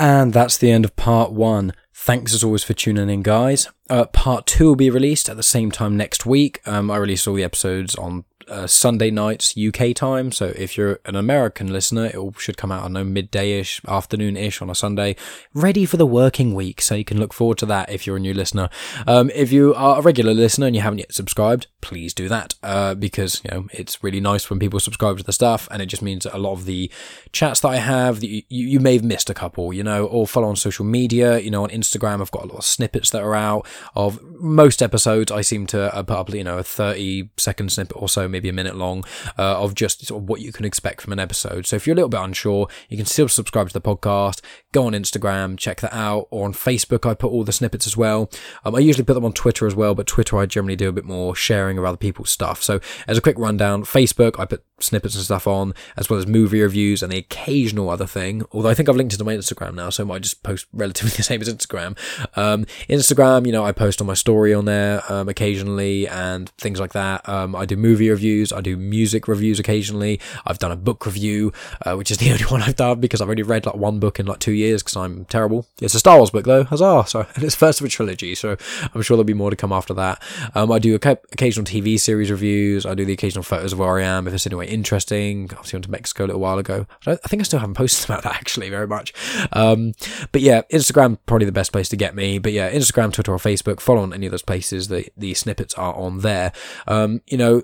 And 0.00 0.32
that's 0.32 0.56
the 0.56 0.70
end 0.70 0.86
of 0.86 0.96
part 0.96 1.30
one. 1.30 1.74
Thanks 1.92 2.32
as 2.32 2.42
always 2.42 2.64
for 2.64 2.72
tuning 2.72 3.10
in, 3.10 3.20
guys. 3.22 3.68
Uh, 3.90 4.06
part 4.06 4.46
two 4.46 4.68
will 4.68 4.74
be 4.74 4.88
released 4.88 5.28
at 5.28 5.36
the 5.36 5.42
same 5.42 5.70
time 5.70 5.94
next 5.94 6.24
week. 6.24 6.62
Um, 6.66 6.90
I 6.90 6.96
release 6.96 7.26
all 7.26 7.34
the 7.34 7.44
episodes 7.44 7.94
on 7.96 8.24
uh, 8.50 8.66
Sunday 8.66 9.10
nights 9.10 9.54
UK 9.56 9.94
time. 9.94 10.32
So 10.32 10.46
if 10.56 10.76
you're 10.76 11.00
an 11.04 11.16
American 11.16 11.72
listener, 11.72 12.06
it 12.06 12.18
should 12.38 12.56
come 12.56 12.72
out, 12.72 12.84
I 12.84 12.88
know, 12.88 13.04
midday-ish, 13.04 13.80
afternoon-ish 13.86 14.60
on 14.60 14.70
a 14.70 14.74
Sunday, 14.74 15.16
ready 15.54 15.86
for 15.86 15.96
the 15.96 16.06
working 16.06 16.54
week. 16.54 16.80
So 16.82 16.94
you 16.94 17.04
can 17.04 17.18
look 17.18 17.32
forward 17.32 17.58
to 17.58 17.66
that 17.66 17.90
if 17.90 18.06
you're 18.06 18.16
a 18.16 18.20
new 18.20 18.34
listener. 18.34 18.68
Um, 19.06 19.30
if 19.34 19.52
you 19.52 19.74
are 19.74 19.98
a 19.98 20.02
regular 20.02 20.34
listener 20.34 20.66
and 20.66 20.76
you 20.76 20.82
haven't 20.82 20.98
yet 20.98 21.14
subscribed, 21.14 21.66
please 21.80 22.12
do 22.12 22.28
that 22.28 22.54
uh, 22.62 22.94
because 22.94 23.40
you 23.44 23.50
know 23.50 23.66
it's 23.72 24.02
really 24.02 24.20
nice 24.20 24.50
when 24.50 24.58
people 24.58 24.80
subscribe 24.80 25.18
to 25.18 25.24
the 25.24 25.32
stuff, 25.32 25.68
and 25.70 25.82
it 25.82 25.86
just 25.86 26.02
means 26.02 26.24
that 26.24 26.36
a 26.36 26.38
lot 26.38 26.52
of 26.52 26.64
the 26.64 26.90
chats 27.32 27.60
that 27.60 27.68
I 27.68 27.76
have, 27.76 28.20
that 28.20 28.28
you, 28.28 28.42
you 28.48 28.80
may 28.80 28.94
have 28.94 29.04
missed 29.04 29.30
a 29.30 29.34
couple, 29.34 29.72
you 29.72 29.82
know, 29.82 30.06
or 30.06 30.26
follow 30.26 30.48
on 30.48 30.56
social 30.56 30.84
media. 30.84 31.38
You 31.38 31.50
know, 31.50 31.62
on 31.62 31.70
Instagram, 31.70 32.20
I've 32.20 32.30
got 32.30 32.44
a 32.44 32.46
lot 32.46 32.58
of 32.58 32.64
snippets 32.64 33.10
that 33.10 33.22
are 33.22 33.34
out 33.34 33.66
of 33.94 34.22
most 34.22 34.82
episodes. 34.82 35.30
I 35.32 35.42
seem 35.42 35.66
to 35.68 35.94
uh, 35.94 36.02
put 36.02 36.16
up, 36.16 36.34
you 36.34 36.44
know, 36.44 36.58
a 36.58 36.62
30 36.62 37.30
second 37.36 37.72
snippet 37.72 37.96
or 37.96 38.08
so, 38.08 38.28
maybe 38.28 38.39
a 38.48 38.52
minute 38.52 38.76
long, 38.76 39.04
uh, 39.38 39.62
of 39.62 39.74
just 39.74 40.06
sort 40.06 40.22
of 40.22 40.28
what 40.28 40.40
you 40.40 40.52
can 40.52 40.64
expect 40.64 41.00
from 41.02 41.12
an 41.12 41.18
episode. 41.18 41.66
So 41.66 41.76
if 41.76 41.86
you're 41.86 41.94
a 41.94 41.96
little 41.96 42.08
bit 42.08 42.20
unsure, 42.20 42.68
you 42.88 42.96
can 42.96 43.06
still 43.06 43.28
subscribe 43.28 43.68
to 43.68 43.72
the 43.72 43.80
podcast, 43.80 44.40
go 44.72 44.86
on 44.86 44.92
Instagram, 44.92 45.58
check 45.58 45.80
that 45.80 45.94
out, 45.94 46.28
or 46.30 46.44
on 46.44 46.52
Facebook, 46.52 47.08
I 47.08 47.14
put 47.14 47.30
all 47.30 47.44
the 47.44 47.52
snippets 47.52 47.86
as 47.86 47.96
well. 47.96 48.30
Um, 48.64 48.74
I 48.74 48.78
usually 48.78 49.04
put 49.04 49.14
them 49.14 49.24
on 49.24 49.32
Twitter 49.32 49.66
as 49.66 49.74
well, 49.74 49.94
but 49.94 50.06
Twitter, 50.06 50.38
I 50.38 50.46
generally 50.46 50.76
do 50.76 50.88
a 50.88 50.92
bit 50.92 51.04
more 51.04 51.34
sharing 51.34 51.78
of 51.78 51.84
other 51.84 51.96
people's 51.96 52.30
stuff. 52.30 52.62
So 52.62 52.80
as 53.06 53.18
a 53.18 53.20
quick 53.20 53.38
rundown, 53.38 53.84
Facebook, 53.84 54.38
I 54.38 54.44
put 54.46 54.64
snippets 54.82 55.14
and 55.14 55.24
stuff 55.24 55.46
on, 55.46 55.74
as 55.96 56.08
well 56.08 56.18
as 56.18 56.26
movie 56.26 56.60
reviews 56.60 57.02
and 57.02 57.12
the 57.12 57.18
occasional 57.18 57.90
other 57.90 58.06
thing. 58.06 58.42
Although 58.52 58.68
I 58.68 58.74
think 58.74 58.88
I've 58.88 58.96
linked 58.96 59.14
it 59.14 59.18
to 59.18 59.24
my 59.24 59.34
Instagram 59.34 59.74
now, 59.74 59.90
so 59.90 60.04
I 60.04 60.06
might 60.06 60.22
just 60.22 60.42
post 60.42 60.66
relatively 60.72 61.10
the 61.16 61.22
same 61.22 61.40
as 61.40 61.52
Instagram. 61.52 61.96
Um, 62.36 62.64
Instagram, 62.88 63.46
you 63.46 63.52
know, 63.52 63.64
I 63.64 63.72
post 63.72 64.00
on 64.00 64.06
my 64.06 64.14
story 64.14 64.54
on 64.54 64.64
there 64.64 65.02
um, 65.10 65.28
occasionally 65.28 66.08
and 66.08 66.48
things 66.50 66.80
like 66.80 66.92
that. 66.92 67.28
Um, 67.28 67.54
I 67.54 67.66
do 67.66 67.76
movie 67.76 68.10
reviews, 68.10 68.52
I 68.52 68.60
do 68.60 68.76
music 68.76 69.28
reviews 69.28 69.58
occasionally. 69.58 70.20
I've 70.46 70.58
done 70.58 70.72
a 70.72 70.76
book 70.76 71.06
review, 71.06 71.52
uh, 71.84 71.94
which 71.94 72.10
is 72.10 72.18
the 72.18 72.30
only 72.32 72.44
one 72.44 72.62
I've 72.62 72.76
done 72.76 73.00
because 73.00 73.20
I've 73.20 73.30
only 73.30 73.42
read 73.42 73.66
like 73.66 73.76
one 73.76 73.98
book 73.98 74.18
in 74.18 74.26
like 74.26 74.38
two 74.40 74.52
years 74.52 74.82
because 74.82 74.96
I'm 74.96 75.24
terrible. 75.26 75.66
It's 75.80 75.94
a 75.94 75.98
Star 75.98 76.16
Wars 76.16 76.30
book 76.30 76.44
though, 76.44 76.64
huzzah! 76.64 77.04
So 77.10 77.26
and 77.34 77.42
it's 77.42 77.56
first 77.56 77.80
of 77.80 77.86
a 77.86 77.88
trilogy, 77.88 78.34
so 78.34 78.56
I'm 78.94 79.02
sure 79.02 79.16
there'll 79.16 79.24
be 79.24 79.34
more 79.34 79.50
to 79.50 79.56
come 79.56 79.72
after 79.72 79.94
that. 79.94 80.22
Um, 80.54 80.70
I 80.70 80.78
do 80.78 80.94
occasional 80.94 81.66
TV 81.66 81.98
series 81.98 82.30
reviews. 82.30 82.86
I 82.86 82.94
do 82.94 83.04
the 83.04 83.12
occasional 83.12 83.42
photos 83.42 83.72
of 83.72 83.80
where 83.80 83.98
I 83.98 84.02
am 84.02 84.28
if 84.28 84.34
it's 84.34 84.46
anyway 84.46 84.68
interesting. 84.70 85.48
Obviously, 85.52 85.76
went 85.76 85.84
to 85.84 85.90
Mexico 85.90 86.24
a 86.24 86.26
little 86.26 86.40
while 86.40 86.58
ago. 86.58 86.86
I, 87.06 87.12
I 87.12 87.28
think 87.28 87.40
I 87.40 87.44
still 87.44 87.60
haven't 87.60 87.74
posted 87.74 88.08
about 88.08 88.22
that 88.22 88.34
actually 88.36 88.70
very 88.70 88.86
much. 88.86 89.12
Um, 89.52 89.92
but 90.32 90.40
yeah, 90.40 90.62
Instagram 90.72 91.18
probably 91.26 91.46
the 91.46 91.52
best 91.52 91.72
place 91.72 91.88
to 91.90 91.96
get 91.96 92.14
me. 92.14 92.38
But 92.38 92.52
yeah, 92.52 92.72
Instagram, 92.72 93.12
Twitter, 93.12 93.32
or 93.32 93.38
Facebook. 93.38 93.80
Follow 93.80 94.02
on 94.02 94.12
any 94.12 94.26
of 94.26 94.30
those 94.30 94.42
places. 94.42 94.88
The 94.88 95.08
the 95.16 95.34
snippets 95.34 95.74
are 95.74 95.94
on 95.94 96.20
there. 96.20 96.52
Um, 96.86 97.22
you 97.26 97.36
know, 97.36 97.62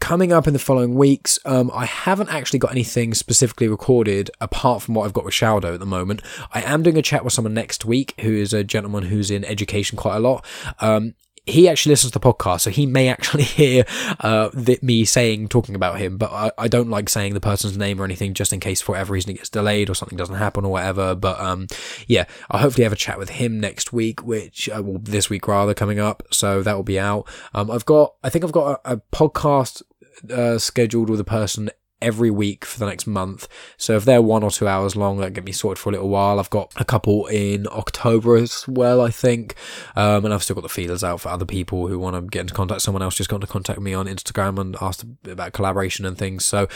coming 0.00 0.32
up 0.32 0.46
in 0.46 0.52
the 0.52 0.58
following 0.58 0.94
weeks, 0.94 1.38
um, 1.44 1.70
I 1.74 1.86
haven't 1.86 2.28
actually 2.28 2.58
got 2.58 2.70
anything 2.70 3.14
specifically 3.14 3.68
recorded 3.68 4.30
apart 4.40 4.82
from 4.82 4.94
what 4.94 5.04
I've 5.04 5.12
got 5.12 5.24
with 5.24 5.34
Shaodow 5.34 5.74
at 5.74 5.80
the 5.80 5.86
moment. 5.86 6.22
I 6.52 6.62
am 6.62 6.82
doing 6.82 6.98
a 6.98 7.02
chat 7.02 7.24
with 7.24 7.32
someone 7.32 7.54
next 7.54 7.84
week 7.84 8.14
who 8.20 8.32
is 8.32 8.52
a 8.52 8.64
gentleman 8.64 9.04
who's 9.04 9.30
in 9.30 9.44
education 9.44 9.96
quite 9.96 10.16
a 10.16 10.20
lot. 10.20 10.44
Um, 10.80 11.14
he 11.46 11.68
actually 11.68 11.90
listens 11.90 12.12
to 12.12 12.18
the 12.18 12.32
podcast, 12.32 12.62
so 12.62 12.70
he 12.70 12.86
may 12.86 13.08
actually 13.08 13.42
hear 13.44 13.84
uh, 14.20 14.50
me 14.82 15.04
saying 15.04 15.48
talking 15.48 15.74
about 15.74 15.98
him. 15.98 16.18
But 16.18 16.32
I, 16.32 16.50
I 16.58 16.68
don't 16.68 16.90
like 16.90 17.08
saying 17.08 17.34
the 17.34 17.40
person's 17.40 17.76
name 17.76 18.00
or 18.00 18.04
anything, 18.04 18.34
just 18.34 18.52
in 18.52 18.60
case 18.60 18.80
for 18.80 18.92
whatever 18.92 19.12
reason 19.12 19.30
it 19.30 19.38
gets 19.38 19.48
delayed 19.48 19.88
or 19.88 19.94
something 19.94 20.18
doesn't 20.18 20.34
happen 20.34 20.64
or 20.64 20.72
whatever. 20.72 21.14
But 21.14 21.40
um, 21.40 21.68
yeah, 22.08 22.24
I'll 22.50 22.60
hopefully 22.60 22.84
have 22.84 22.92
a 22.92 22.96
chat 22.96 23.18
with 23.18 23.30
him 23.30 23.60
next 23.60 23.92
week, 23.92 24.24
which 24.24 24.68
uh, 24.68 24.82
this 25.00 25.30
week 25.30 25.46
rather 25.46 25.72
coming 25.72 26.00
up. 26.00 26.24
So 26.32 26.62
that 26.62 26.74
will 26.74 26.82
be 26.82 26.98
out. 26.98 27.28
Um, 27.54 27.70
I've 27.70 27.86
got, 27.86 28.14
I 28.24 28.28
think 28.28 28.44
I've 28.44 28.52
got 28.52 28.80
a, 28.84 28.94
a 28.94 28.96
podcast 29.12 29.82
uh, 30.30 30.58
scheduled 30.58 31.10
with 31.10 31.20
a 31.20 31.24
person 31.24 31.70
every 32.02 32.30
week 32.30 32.64
for 32.64 32.78
the 32.78 32.86
next 32.86 33.06
month. 33.06 33.48
So 33.76 33.96
if 33.96 34.04
they're 34.04 34.22
one 34.22 34.42
or 34.42 34.50
two 34.50 34.68
hours 34.68 34.96
long, 34.96 35.18
that 35.18 35.32
get 35.32 35.44
me 35.44 35.52
sorted 35.52 35.78
for 35.78 35.90
a 35.90 35.92
little 35.92 36.08
while. 36.08 36.38
I've 36.38 36.50
got 36.50 36.72
a 36.76 36.84
couple 36.84 37.26
in 37.26 37.66
October 37.68 38.36
as 38.36 38.66
well, 38.68 39.00
I 39.00 39.10
think. 39.10 39.54
Um, 39.94 40.24
and 40.24 40.34
I've 40.34 40.42
still 40.42 40.54
got 40.54 40.62
the 40.62 40.68
feelers 40.68 41.02
out 41.02 41.20
for 41.20 41.28
other 41.28 41.46
people 41.46 41.88
who 41.88 41.98
want 41.98 42.16
to 42.16 42.22
get 42.22 42.42
into 42.42 42.54
contact. 42.54 42.82
Someone 42.82 43.02
else 43.02 43.14
just 43.14 43.30
got 43.30 43.40
to 43.40 43.46
contact 43.46 43.80
me 43.80 43.94
on 43.94 44.06
Instagram 44.06 44.58
and 44.58 44.76
asked 44.80 45.04
about 45.24 45.52
collaboration 45.52 46.04
and 46.04 46.18
things. 46.18 46.44
So 46.44 46.68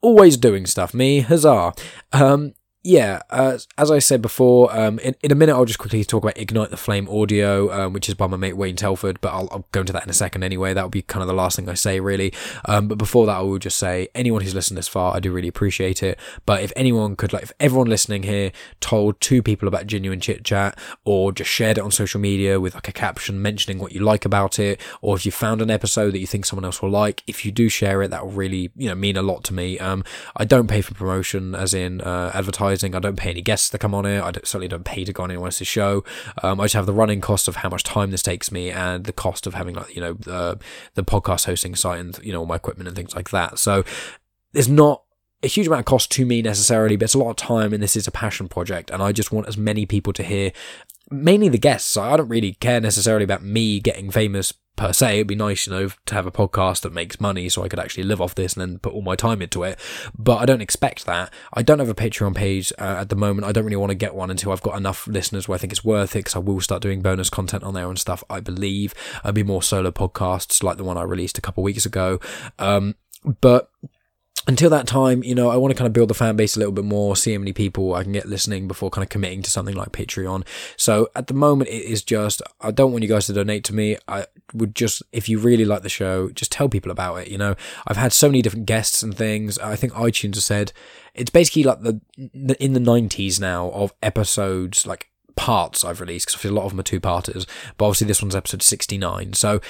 always 0.00 0.36
doing 0.36 0.66
stuff. 0.66 0.94
Me, 0.94 1.20
huzzah. 1.20 1.72
Um, 2.12 2.54
yeah, 2.84 3.22
uh, 3.30 3.58
as 3.78 3.92
I 3.92 4.00
said 4.00 4.20
before, 4.20 4.76
um, 4.76 4.98
in, 4.98 5.14
in 5.22 5.30
a 5.30 5.36
minute 5.36 5.54
I'll 5.54 5.64
just 5.64 5.78
quickly 5.78 6.04
talk 6.04 6.24
about 6.24 6.36
Ignite 6.36 6.70
the 6.70 6.76
Flame 6.76 7.08
audio, 7.08 7.70
um, 7.70 7.92
which 7.92 8.08
is 8.08 8.16
by 8.16 8.26
my 8.26 8.36
mate 8.36 8.54
Wayne 8.54 8.74
Telford, 8.74 9.20
but 9.20 9.32
I'll, 9.32 9.48
I'll, 9.52 9.64
go 9.70 9.80
into 9.80 9.92
that 9.92 10.02
in 10.02 10.10
a 10.10 10.14
second 10.14 10.42
anyway. 10.42 10.74
That'll 10.74 10.90
be 10.90 11.02
kind 11.02 11.22
of 11.22 11.28
the 11.28 11.34
last 11.34 11.54
thing 11.54 11.68
I 11.68 11.74
say, 11.74 12.00
really. 12.00 12.32
Um, 12.64 12.88
but 12.88 12.98
before 12.98 13.26
that, 13.26 13.36
I 13.36 13.40
will 13.42 13.60
just 13.60 13.78
say 13.78 14.08
anyone 14.16 14.42
who's 14.42 14.54
listened 14.54 14.76
this 14.76 14.88
far, 14.88 15.14
I 15.14 15.20
do 15.20 15.30
really 15.30 15.46
appreciate 15.46 16.02
it. 16.02 16.18
But 16.44 16.62
if 16.64 16.72
anyone 16.74 17.14
could, 17.14 17.32
like, 17.32 17.44
if 17.44 17.52
everyone 17.60 17.86
listening 17.88 18.24
here 18.24 18.50
told 18.80 19.20
two 19.20 19.42
people 19.44 19.68
about 19.68 19.86
Genuine 19.86 20.20
Chit 20.20 20.44
Chat, 20.44 20.76
or 21.04 21.30
just 21.30 21.50
shared 21.50 21.78
it 21.78 21.84
on 21.84 21.92
social 21.92 22.20
media 22.20 22.58
with 22.58 22.74
like 22.74 22.88
a 22.88 22.92
caption 22.92 23.40
mentioning 23.40 23.78
what 23.78 23.92
you 23.92 24.00
like 24.00 24.24
about 24.24 24.58
it, 24.58 24.80
or 25.00 25.14
if 25.14 25.24
you 25.24 25.30
found 25.30 25.62
an 25.62 25.70
episode 25.70 26.10
that 26.10 26.18
you 26.18 26.26
think 26.26 26.44
someone 26.44 26.64
else 26.64 26.82
will 26.82 26.90
like, 26.90 27.22
if 27.28 27.44
you 27.44 27.52
do 27.52 27.68
share 27.68 28.02
it, 28.02 28.08
that 28.08 28.24
will 28.24 28.32
really, 28.32 28.72
you 28.76 28.88
know, 28.88 28.96
mean 28.96 29.16
a 29.16 29.22
lot 29.22 29.44
to 29.44 29.54
me. 29.54 29.78
Um, 29.78 30.02
I 30.36 30.44
don't 30.44 30.66
pay 30.66 30.80
for 30.80 30.94
promotion, 30.94 31.54
as 31.54 31.74
in 31.74 32.00
uh, 32.00 32.32
advertising 32.34 32.71
advertising. 32.72 32.94
I 32.94 33.00
don't 33.00 33.16
pay 33.16 33.30
any 33.30 33.42
guests 33.42 33.70
to 33.70 33.78
come 33.78 33.94
on 33.94 34.06
it. 34.06 34.22
I 34.22 34.30
don't, 34.30 34.46
certainly 34.46 34.68
don't 34.68 34.84
pay 34.84 35.04
to 35.04 35.12
go 35.12 35.22
on 35.22 35.30
anyone 35.30 35.48
else's 35.48 35.68
show. 35.68 36.04
Um, 36.42 36.60
I 36.60 36.64
just 36.64 36.74
have 36.74 36.86
the 36.86 36.92
running 36.92 37.20
cost 37.20 37.48
of 37.48 37.56
how 37.56 37.68
much 37.68 37.84
time 37.84 38.10
this 38.10 38.22
takes 38.22 38.50
me 38.50 38.70
and 38.70 39.04
the 39.04 39.12
cost 39.12 39.46
of 39.46 39.54
having 39.54 39.74
like 39.74 39.94
you 39.94 40.00
know 40.00 40.14
the 40.14 40.58
the 40.94 41.04
podcast 41.04 41.46
hosting 41.46 41.74
site 41.74 42.00
and 42.00 42.18
you 42.22 42.32
know 42.32 42.40
all 42.40 42.46
my 42.46 42.56
equipment 42.56 42.88
and 42.88 42.96
things 42.96 43.14
like 43.14 43.30
that. 43.30 43.58
So 43.58 43.84
there's 44.52 44.68
not 44.68 45.02
a 45.42 45.48
huge 45.48 45.66
amount 45.66 45.80
of 45.80 45.86
cost 45.86 46.10
to 46.12 46.24
me 46.24 46.40
necessarily, 46.40 46.96
but 46.96 47.04
it's 47.04 47.14
a 47.14 47.18
lot 47.18 47.30
of 47.30 47.36
time 47.36 47.72
and 47.72 47.82
this 47.82 47.96
is 47.96 48.06
a 48.06 48.12
passion 48.12 48.48
project 48.48 48.90
and 48.90 49.02
I 49.02 49.12
just 49.12 49.32
want 49.32 49.48
as 49.48 49.56
many 49.56 49.86
people 49.86 50.12
to 50.14 50.22
hear 50.22 50.52
mainly 51.10 51.48
the 51.48 51.58
guests. 51.58 51.96
I 51.96 52.16
don't 52.16 52.28
really 52.28 52.54
care 52.54 52.80
necessarily 52.80 53.24
about 53.24 53.42
me 53.42 53.80
getting 53.80 54.10
famous 54.10 54.52
per 54.76 54.92
se. 54.92 55.16
It'd 55.16 55.26
be 55.26 55.34
nice, 55.34 55.66
you 55.66 55.72
know, 55.72 55.88
to 56.06 56.14
have 56.14 56.26
a 56.26 56.32
podcast 56.32 56.82
that 56.82 56.92
makes 56.92 57.20
money 57.20 57.48
so 57.48 57.62
I 57.62 57.68
could 57.68 57.78
actually 57.78 58.04
live 58.04 58.20
off 58.20 58.34
this 58.34 58.54
and 58.54 58.60
then 58.60 58.78
put 58.78 58.92
all 58.92 59.02
my 59.02 59.16
time 59.16 59.42
into 59.42 59.62
it. 59.62 59.78
But 60.18 60.36
I 60.36 60.46
don't 60.46 60.60
expect 60.60 61.06
that. 61.06 61.32
I 61.52 61.62
don't 61.62 61.78
have 61.78 61.88
a 61.88 61.94
Patreon 61.94 62.34
page 62.34 62.72
uh, 62.78 62.96
at 63.00 63.08
the 63.08 63.16
moment. 63.16 63.46
I 63.46 63.52
don't 63.52 63.64
really 63.64 63.76
want 63.76 63.90
to 63.90 63.96
get 63.96 64.14
one 64.14 64.30
until 64.30 64.52
I've 64.52 64.62
got 64.62 64.76
enough 64.76 65.06
listeners 65.06 65.46
where 65.48 65.56
I 65.56 65.58
think 65.58 65.72
it's 65.72 65.84
worth 65.84 66.16
it 66.16 66.20
because 66.20 66.36
I 66.36 66.40
will 66.40 66.60
start 66.60 66.82
doing 66.82 67.02
bonus 67.02 67.30
content 67.30 67.64
on 67.64 67.74
there 67.74 67.88
and 67.88 67.98
stuff, 67.98 68.24
I 68.30 68.40
believe. 68.40 68.94
I'll 69.24 69.32
be 69.32 69.42
more 69.42 69.62
solo 69.62 69.90
podcasts 69.90 70.62
like 70.62 70.76
the 70.76 70.84
one 70.84 70.96
I 70.96 71.02
released 71.02 71.38
a 71.38 71.42
couple 71.42 71.62
weeks 71.62 71.86
ago. 71.86 72.20
Um, 72.58 72.94
but 73.40 73.70
until 74.46 74.70
that 74.70 74.86
time, 74.86 75.22
you 75.22 75.34
know, 75.34 75.50
I 75.50 75.56
want 75.56 75.72
to 75.72 75.78
kind 75.78 75.86
of 75.86 75.92
build 75.92 76.10
the 76.10 76.14
fan 76.14 76.36
base 76.36 76.56
a 76.56 76.58
little 76.58 76.72
bit 76.72 76.84
more, 76.84 77.14
see 77.14 77.32
how 77.32 77.38
many 77.38 77.52
people 77.52 77.94
I 77.94 78.02
can 78.02 78.12
get 78.12 78.26
listening 78.26 78.66
before 78.66 78.90
kind 78.90 79.04
of 79.04 79.08
committing 79.08 79.42
to 79.42 79.50
something 79.50 79.74
like 79.74 79.92
Patreon. 79.92 80.46
So 80.76 81.08
at 81.14 81.28
the 81.28 81.34
moment, 81.34 81.70
it 81.70 81.84
is 81.84 82.02
just, 82.02 82.42
I 82.60 82.72
don't 82.72 82.90
want 82.90 83.02
you 83.02 83.08
guys 83.08 83.26
to 83.26 83.32
donate 83.32 83.64
to 83.64 83.74
me. 83.74 83.96
I 84.08 84.26
would 84.52 84.74
just, 84.74 85.02
if 85.12 85.28
you 85.28 85.38
really 85.38 85.64
like 85.64 85.82
the 85.82 85.88
show, 85.88 86.30
just 86.30 86.50
tell 86.50 86.68
people 86.68 86.90
about 86.90 87.16
it. 87.16 87.28
You 87.28 87.38
know, 87.38 87.54
I've 87.86 87.96
had 87.96 88.12
so 88.12 88.28
many 88.28 88.42
different 88.42 88.66
guests 88.66 89.02
and 89.02 89.16
things. 89.16 89.58
I 89.58 89.76
think 89.76 89.92
iTunes 89.92 90.34
has 90.34 90.44
said 90.44 90.72
it's 91.14 91.30
basically 91.30 91.62
like 91.62 91.82
the, 91.82 92.00
in 92.58 92.72
the 92.72 92.80
90s 92.80 93.40
now 93.40 93.70
of 93.70 93.92
episodes, 94.02 94.86
like 94.86 95.08
parts 95.36 95.84
I've 95.84 96.00
released 96.00 96.26
because 96.26 96.50
a 96.50 96.54
lot 96.54 96.64
of 96.64 96.70
them 96.70 96.80
are 96.80 96.84
two 96.84 97.00
parters, 97.00 97.46
but 97.76 97.86
obviously 97.86 98.06
this 98.06 98.22
one's 98.22 98.36
episode 98.36 98.62
69. 98.62 99.34
So 99.34 99.60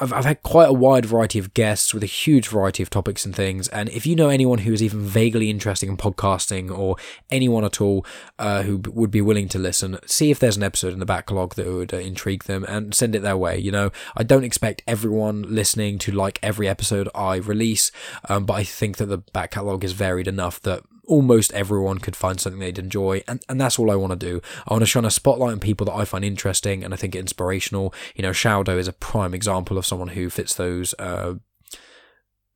I've, 0.00 0.12
I've 0.12 0.24
had 0.24 0.42
quite 0.42 0.68
a 0.68 0.72
wide 0.72 1.06
variety 1.06 1.38
of 1.38 1.54
guests 1.54 1.94
with 1.94 2.02
a 2.02 2.06
huge 2.06 2.48
variety 2.48 2.82
of 2.82 2.90
topics 2.90 3.24
and 3.24 3.34
things. 3.34 3.68
And 3.68 3.88
if 3.90 4.06
you 4.06 4.16
know 4.16 4.28
anyone 4.28 4.58
who 4.58 4.72
is 4.72 4.82
even 4.82 5.00
vaguely 5.00 5.50
interested 5.50 5.88
in 5.88 5.96
podcasting 5.96 6.76
or 6.76 6.96
anyone 7.30 7.64
at 7.64 7.80
all 7.80 8.04
uh, 8.38 8.62
who 8.62 8.78
b- 8.78 8.90
would 8.92 9.10
be 9.10 9.20
willing 9.20 9.48
to 9.50 9.58
listen, 9.58 9.98
see 10.04 10.30
if 10.30 10.40
there's 10.40 10.56
an 10.56 10.64
episode 10.64 10.92
in 10.92 10.98
the 10.98 11.06
backlog 11.06 11.54
that 11.54 11.66
would 11.66 11.94
uh, 11.94 11.98
intrigue 11.98 12.44
them 12.44 12.64
and 12.64 12.94
send 12.94 13.14
it 13.14 13.22
their 13.22 13.36
way. 13.36 13.56
You 13.56 13.70
know, 13.70 13.92
I 14.16 14.24
don't 14.24 14.44
expect 14.44 14.82
everyone 14.86 15.42
listening 15.42 15.98
to 16.00 16.12
like 16.12 16.40
every 16.42 16.68
episode 16.68 17.08
I 17.14 17.36
release, 17.36 17.92
um, 18.28 18.46
but 18.46 18.54
I 18.54 18.64
think 18.64 18.96
that 18.96 19.06
the 19.06 19.18
back 19.18 19.52
catalogue 19.52 19.84
is 19.84 19.92
varied 19.92 20.26
enough 20.26 20.60
that 20.62 20.82
almost 21.06 21.52
everyone 21.52 21.98
could 21.98 22.16
find 22.16 22.40
something 22.40 22.60
they'd 22.60 22.78
enjoy 22.78 23.22
and, 23.26 23.42
and 23.48 23.60
that's 23.60 23.78
all 23.78 23.90
I 23.90 23.96
want 23.96 24.12
to 24.12 24.16
do. 24.16 24.40
I 24.66 24.74
want 24.74 24.82
to 24.82 24.86
shine 24.86 25.04
a 25.04 25.10
spotlight 25.10 25.52
on 25.52 25.60
people 25.60 25.84
that 25.86 25.94
I 25.94 26.04
find 26.04 26.24
interesting 26.24 26.84
and 26.84 26.92
I 26.92 26.96
think 26.96 27.14
inspirational. 27.14 27.94
You 28.14 28.22
know, 28.22 28.32
Shaodow 28.32 28.78
is 28.78 28.88
a 28.88 28.92
prime 28.92 29.34
example 29.34 29.78
of 29.78 29.86
someone 29.86 30.08
who 30.08 30.30
fits 30.30 30.54
those 30.54 30.94
uh, 30.98 31.34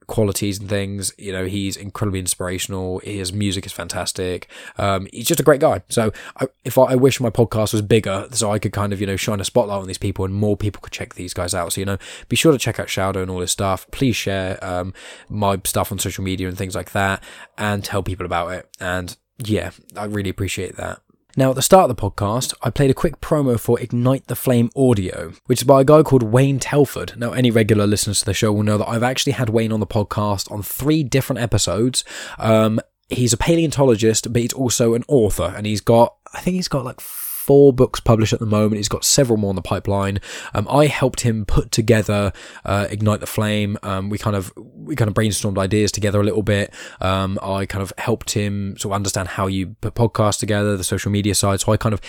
qualities 0.08 0.58
and 0.58 0.68
things. 0.68 1.12
You 1.16 1.30
know, 1.32 1.44
he's 1.44 1.76
incredibly 1.76 2.18
inspirational. 2.18 2.98
His 3.00 3.32
music 3.32 3.64
is 3.64 3.72
fantastic. 3.72 4.50
Um, 4.76 5.06
he's 5.12 5.26
just 5.26 5.38
a 5.38 5.44
great 5.44 5.60
guy. 5.60 5.82
So 5.88 6.12
I, 6.36 6.48
if 6.64 6.76
I, 6.76 6.84
I, 6.84 6.94
wish 6.96 7.20
my 7.20 7.30
podcast 7.30 7.72
was 7.72 7.82
bigger, 7.82 8.26
so 8.32 8.50
I 8.50 8.58
could 8.58 8.72
kind 8.72 8.92
of 8.92 9.00
you 9.00 9.06
know 9.06 9.16
shine 9.16 9.40
a 9.40 9.44
spotlight 9.44 9.80
on 9.80 9.86
these 9.86 9.98
people 9.98 10.24
and 10.24 10.34
more 10.34 10.56
people 10.56 10.80
could 10.80 10.92
check 10.92 11.14
these 11.14 11.32
guys 11.32 11.54
out. 11.54 11.72
So 11.72 11.80
you 11.80 11.84
know, 11.84 11.98
be 12.28 12.34
sure 12.34 12.50
to 12.50 12.58
check 12.58 12.80
out 12.80 12.88
Shaodow 12.88 13.22
and 13.22 13.30
all 13.30 13.40
his 13.40 13.52
stuff. 13.52 13.88
Please 13.92 14.16
share 14.16 14.62
um, 14.64 14.92
my 15.28 15.60
stuff 15.64 15.92
on 15.92 16.00
social 16.00 16.24
media 16.24 16.48
and 16.48 16.58
things 16.58 16.74
like 16.74 16.90
that, 16.92 17.22
and 17.56 17.84
tell 17.84 18.02
people 18.02 18.26
about 18.26 18.52
it. 18.52 18.68
And 18.80 19.16
yeah, 19.38 19.70
I 19.96 20.06
really 20.06 20.30
appreciate 20.30 20.76
that. 20.76 21.00
Now, 21.38 21.50
at 21.50 21.54
the 21.54 21.62
start 21.62 21.88
of 21.88 21.96
the 21.96 22.02
podcast, 22.10 22.52
I 22.62 22.70
played 22.70 22.90
a 22.90 22.94
quick 22.94 23.20
promo 23.20 23.60
for 23.60 23.78
Ignite 23.78 24.26
the 24.26 24.34
Flame 24.34 24.70
audio, 24.74 25.34
which 25.46 25.60
is 25.60 25.66
by 25.68 25.82
a 25.82 25.84
guy 25.84 26.02
called 26.02 26.24
Wayne 26.24 26.58
Telford. 26.58 27.12
Now, 27.16 27.30
any 27.30 27.48
regular 27.52 27.86
listeners 27.86 28.18
to 28.18 28.24
the 28.24 28.34
show 28.34 28.52
will 28.52 28.64
know 28.64 28.76
that 28.76 28.88
I've 28.88 29.04
actually 29.04 29.34
had 29.34 29.48
Wayne 29.48 29.70
on 29.70 29.78
the 29.78 29.86
podcast 29.86 30.50
on 30.50 30.64
three 30.64 31.04
different 31.04 31.40
episodes. 31.40 32.02
Um, 32.40 32.80
he's 33.08 33.32
a 33.32 33.36
paleontologist, 33.36 34.32
but 34.32 34.42
he's 34.42 34.52
also 34.52 34.94
an 34.94 35.04
author, 35.06 35.54
and 35.56 35.64
he's 35.64 35.80
got, 35.80 36.16
I 36.34 36.40
think 36.40 36.56
he's 36.56 36.66
got 36.66 36.84
like 36.84 37.00
four 37.48 37.72
books 37.72 37.98
published 37.98 38.34
at 38.34 38.40
the 38.40 38.46
moment. 38.46 38.76
He's 38.76 38.90
got 38.90 39.06
several 39.06 39.38
more 39.38 39.48
in 39.48 39.56
the 39.56 39.62
pipeline. 39.62 40.20
Um, 40.52 40.68
I 40.68 40.84
helped 40.84 41.22
him 41.22 41.46
put 41.46 41.72
together 41.72 42.30
uh, 42.66 42.86
Ignite 42.90 43.20
the 43.20 43.26
Flame. 43.26 43.78
Um, 43.82 44.10
we 44.10 44.18
kind 44.18 44.36
of 44.36 44.52
we 44.56 44.94
kind 44.94 45.08
of 45.08 45.14
brainstormed 45.14 45.56
ideas 45.56 45.90
together 45.90 46.20
a 46.20 46.24
little 46.24 46.42
bit. 46.42 46.74
Um, 47.00 47.38
I 47.42 47.64
kind 47.64 47.82
of 47.82 47.90
helped 47.96 48.32
him 48.32 48.76
sort 48.76 48.92
of 48.92 48.96
understand 48.96 49.28
how 49.28 49.46
you 49.46 49.76
put 49.80 49.94
podcasts 49.94 50.38
together, 50.38 50.76
the 50.76 50.84
social 50.84 51.10
media 51.10 51.34
side. 51.34 51.60
So 51.60 51.72
I 51.72 51.78
kind 51.78 51.94
of 51.94 52.02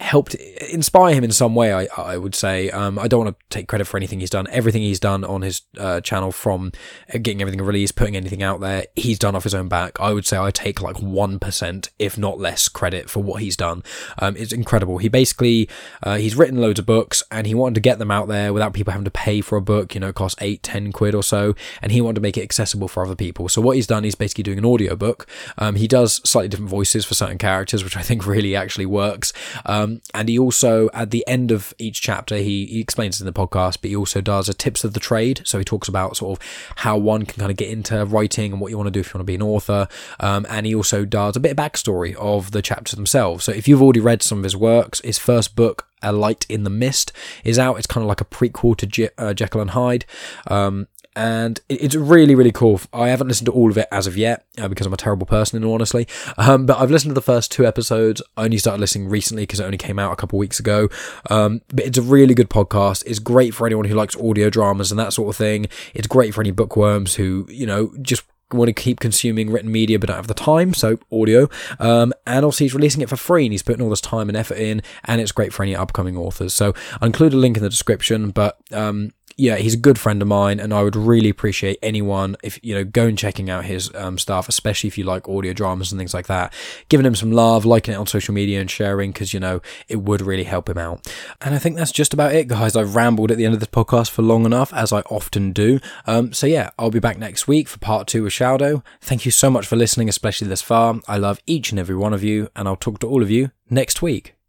helped 0.00 0.34
inspire 0.34 1.14
him 1.14 1.22
in 1.22 1.30
some 1.30 1.54
way. 1.54 1.72
I 1.72 1.86
I 1.96 2.16
would 2.16 2.34
say. 2.34 2.68
Um, 2.70 2.98
I 2.98 3.06
don't 3.06 3.24
want 3.24 3.38
to 3.38 3.44
take 3.48 3.68
credit 3.68 3.84
for 3.84 3.96
anything 3.96 4.18
he's 4.18 4.30
done. 4.30 4.48
Everything 4.50 4.82
he's 4.82 4.98
done 4.98 5.22
on 5.22 5.42
his 5.42 5.62
uh, 5.78 6.00
channel, 6.00 6.32
from 6.32 6.72
getting 7.12 7.40
everything 7.40 7.62
released, 7.62 7.94
putting 7.94 8.16
anything 8.16 8.42
out 8.42 8.58
there, 8.58 8.86
he's 8.96 9.20
done 9.20 9.36
off 9.36 9.44
his 9.44 9.54
own 9.54 9.68
back. 9.68 10.00
I 10.00 10.12
would 10.12 10.26
say 10.26 10.36
I 10.36 10.50
take 10.50 10.82
like 10.82 10.98
one 11.00 11.38
percent, 11.38 11.90
if 12.00 12.18
not 12.18 12.40
less, 12.40 12.68
credit 12.68 13.08
for 13.08 13.22
what 13.22 13.40
he's 13.40 13.56
done. 13.56 13.84
Um, 14.18 14.34
it's 14.36 14.52
incredible 14.52 14.79
incredible. 14.80 14.98
He 14.98 15.08
basically 15.08 15.68
uh, 16.02 16.16
he's 16.16 16.36
written 16.36 16.60
loads 16.60 16.78
of 16.78 16.86
books 16.86 17.22
and 17.30 17.46
he 17.46 17.54
wanted 17.54 17.74
to 17.74 17.80
get 17.80 17.98
them 17.98 18.10
out 18.10 18.28
there 18.28 18.52
without 18.52 18.72
people 18.72 18.92
having 18.92 19.04
to 19.04 19.10
pay 19.10 19.40
for 19.40 19.56
a 19.56 19.60
book. 19.60 19.94
You 19.94 20.00
know, 20.00 20.12
cost 20.12 20.38
eight, 20.40 20.62
ten 20.62 20.92
quid 20.92 21.14
or 21.14 21.22
so, 21.22 21.54
and 21.82 21.92
he 21.92 22.00
wanted 22.00 22.16
to 22.16 22.20
make 22.20 22.38
it 22.38 22.42
accessible 22.42 22.88
for 22.88 23.04
other 23.04 23.14
people. 23.14 23.48
So 23.48 23.60
what 23.60 23.76
he's 23.76 23.86
done, 23.86 24.04
he's 24.04 24.14
basically 24.14 24.44
doing 24.44 24.58
an 24.58 24.64
audio 24.64 24.96
book. 24.96 25.26
Um, 25.58 25.74
he 25.76 25.86
does 25.86 26.20
slightly 26.24 26.48
different 26.48 26.70
voices 26.70 27.04
for 27.04 27.14
certain 27.14 27.38
characters, 27.38 27.84
which 27.84 27.96
I 27.96 28.02
think 28.02 28.26
really 28.30 28.56
actually 28.56 28.86
works. 28.86 29.32
Um, 29.66 30.00
and 30.14 30.28
he 30.28 30.38
also 30.38 30.88
at 30.94 31.10
the 31.10 31.26
end 31.26 31.50
of 31.50 31.74
each 31.78 32.00
chapter, 32.00 32.36
he, 32.36 32.66
he 32.66 32.80
explains 32.80 33.20
in 33.20 33.26
the 33.26 33.32
podcast, 33.32 33.78
but 33.80 33.90
he 33.90 33.96
also 33.96 34.20
does 34.20 34.48
a 34.48 34.54
tips 34.54 34.84
of 34.84 34.94
the 34.94 35.00
trade. 35.00 35.42
So 35.44 35.58
he 35.58 35.64
talks 35.64 35.88
about 35.88 36.16
sort 36.16 36.38
of 36.38 36.46
how 36.76 36.96
one 36.96 37.26
can 37.26 37.38
kind 37.38 37.50
of 37.50 37.56
get 37.56 37.68
into 37.68 38.04
writing 38.04 38.52
and 38.52 38.60
what 38.60 38.70
you 38.70 38.76
want 38.76 38.86
to 38.86 38.90
do 38.90 39.00
if 39.00 39.12
you 39.12 39.18
want 39.18 39.26
to 39.26 39.30
be 39.30 39.34
an 39.34 39.42
author. 39.42 39.88
Um, 40.18 40.46
and 40.48 40.66
he 40.66 40.74
also 40.74 41.04
does 41.04 41.36
a 41.36 41.40
bit 41.40 41.52
of 41.52 41.56
backstory 41.56 42.14
of 42.14 42.52
the 42.52 42.62
chapters 42.62 42.96
themselves. 42.96 43.44
So 43.44 43.52
if 43.52 43.68
you've 43.68 43.82
already 43.82 44.00
read 44.00 44.22
some 44.22 44.38
of 44.38 44.44
his 44.44 44.56
work 44.56 44.69
works. 44.70 45.00
His 45.00 45.18
first 45.18 45.56
book, 45.56 45.88
A 46.02 46.12
Light 46.12 46.46
in 46.48 46.64
the 46.64 46.70
Mist, 46.70 47.12
is 47.44 47.58
out. 47.58 47.78
It's 47.78 47.86
kind 47.86 48.02
of 48.02 48.08
like 48.08 48.20
a 48.20 48.24
prequel 48.24 48.76
to 48.76 48.86
Je- 48.86 49.16
uh, 49.18 49.34
Jekyll 49.34 49.60
and 49.60 49.70
Hyde. 49.70 50.04
Um, 50.46 50.86
and 51.16 51.60
it's 51.68 51.96
really, 51.96 52.36
really 52.36 52.52
cool. 52.52 52.80
I 52.92 53.08
haven't 53.08 53.26
listened 53.28 53.46
to 53.46 53.52
all 53.52 53.70
of 53.70 53.76
it 53.76 53.88
as 53.90 54.06
of 54.06 54.16
yet 54.16 54.46
uh, 54.58 54.68
because 54.68 54.86
I'm 54.86 54.92
a 54.92 54.96
terrible 54.96 55.26
person, 55.26 55.64
honestly. 55.64 56.06
Um, 56.38 56.66
but 56.66 56.78
I've 56.78 56.90
listened 56.90 57.10
to 57.10 57.14
the 57.14 57.20
first 57.32 57.50
two 57.50 57.66
episodes. 57.66 58.22
I 58.36 58.44
only 58.44 58.58
started 58.58 58.80
listening 58.80 59.08
recently 59.08 59.42
because 59.42 59.58
it 59.58 59.64
only 59.64 59.76
came 59.76 59.98
out 59.98 60.12
a 60.12 60.16
couple 60.16 60.38
weeks 60.38 60.60
ago. 60.60 60.88
Um, 61.28 61.62
but 61.68 61.84
it's 61.84 61.98
a 61.98 62.02
really 62.02 62.34
good 62.34 62.48
podcast. 62.48 63.02
It's 63.06 63.18
great 63.18 63.54
for 63.54 63.66
anyone 63.66 63.86
who 63.86 63.94
likes 63.94 64.16
audio 64.16 64.50
dramas 64.50 64.92
and 64.92 65.00
that 65.00 65.12
sort 65.12 65.28
of 65.28 65.36
thing. 65.36 65.66
It's 65.94 66.06
great 66.06 66.32
for 66.32 66.42
any 66.42 66.52
bookworms 66.52 67.16
who, 67.16 67.46
you 67.50 67.66
know, 67.66 67.92
just 68.00 68.22
want 68.52 68.68
to 68.68 68.72
keep 68.72 69.00
consuming 69.00 69.50
written 69.50 69.70
media 69.70 69.98
but 69.98 70.08
don't 70.08 70.16
have 70.16 70.26
the 70.26 70.34
time, 70.34 70.74
so 70.74 70.98
audio. 71.12 71.48
Um, 71.78 72.12
and 72.26 72.44
also 72.44 72.64
he's 72.64 72.74
releasing 72.74 73.02
it 73.02 73.08
for 73.08 73.16
free 73.16 73.46
and 73.46 73.52
he's 73.52 73.62
putting 73.62 73.82
all 73.82 73.90
this 73.90 74.00
time 74.00 74.28
and 74.28 74.36
effort 74.36 74.58
in, 74.58 74.82
and 75.04 75.20
it's 75.20 75.32
great 75.32 75.52
for 75.52 75.62
any 75.62 75.74
upcoming 75.74 76.16
authors. 76.16 76.54
So 76.54 76.74
I'll 77.00 77.06
include 77.06 77.32
a 77.32 77.36
link 77.36 77.56
in 77.56 77.62
the 77.62 77.70
description, 77.70 78.30
but 78.30 78.58
um, 78.72 79.12
yeah, 79.36 79.56
he's 79.56 79.74
a 79.74 79.78
good 79.78 79.98
friend 79.98 80.20
of 80.22 80.28
mine, 80.28 80.60
and 80.60 80.72
I 80.72 80.82
would 80.82 80.96
really 80.96 81.28
appreciate 81.28 81.78
anyone 81.82 82.36
if 82.42 82.58
you 82.62 82.74
know 82.74 82.84
go 82.84 83.06
and 83.06 83.16
checking 83.16 83.50
out 83.50 83.64
his 83.64 83.92
um, 83.94 84.18
stuff, 84.18 84.48
especially 84.48 84.88
if 84.88 84.98
you 84.98 85.04
like 85.04 85.28
audio 85.28 85.52
dramas 85.52 85.92
and 85.92 85.98
things 85.98 86.14
like 86.14 86.26
that. 86.26 86.52
Giving 86.88 87.06
him 87.06 87.14
some 87.14 87.32
love, 87.32 87.64
liking 87.64 87.94
it 87.94 87.96
on 87.96 88.06
social 88.06 88.34
media, 88.34 88.60
and 88.60 88.70
sharing 88.70 89.12
because 89.12 89.32
you 89.32 89.40
know 89.40 89.60
it 89.88 89.96
would 89.96 90.20
really 90.20 90.44
help 90.44 90.68
him 90.68 90.78
out. 90.78 91.06
And 91.40 91.54
I 91.54 91.58
think 91.58 91.76
that's 91.76 91.92
just 91.92 92.12
about 92.12 92.34
it, 92.34 92.48
guys. 92.48 92.76
I've 92.76 92.94
rambled 92.94 93.30
at 93.30 93.38
the 93.38 93.44
end 93.44 93.54
of 93.54 93.60
this 93.60 93.68
podcast 93.68 94.10
for 94.10 94.22
long 94.22 94.44
enough, 94.44 94.72
as 94.72 94.92
I 94.92 95.00
often 95.02 95.52
do. 95.52 95.80
Um, 96.06 96.32
so 96.32 96.46
yeah, 96.46 96.70
I'll 96.78 96.90
be 96.90 97.00
back 97.00 97.18
next 97.18 97.48
week 97.48 97.68
for 97.68 97.78
part 97.78 98.06
two 98.06 98.24
with 98.24 98.32
Shaodow. 98.32 98.82
Thank 99.00 99.24
you 99.24 99.30
so 99.30 99.50
much 99.50 99.66
for 99.66 99.76
listening, 99.76 100.08
especially 100.08 100.48
this 100.48 100.62
far. 100.62 101.00
I 101.06 101.16
love 101.16 101.40
each 101.46 101.70
and 101.70 101.78
every 101.78 101.96
one 101.96 102.12
of 102.12 102.24
you, 102.24 102.48
and 102.56 102.68
I'll 102.68 102.76
talk 102.76 102.98
to 103.00 103.08
all 103.08 103.22
of 103.22 103.30
you 103.30 103.50
next 103.68 104.02
week. 104.02 104.39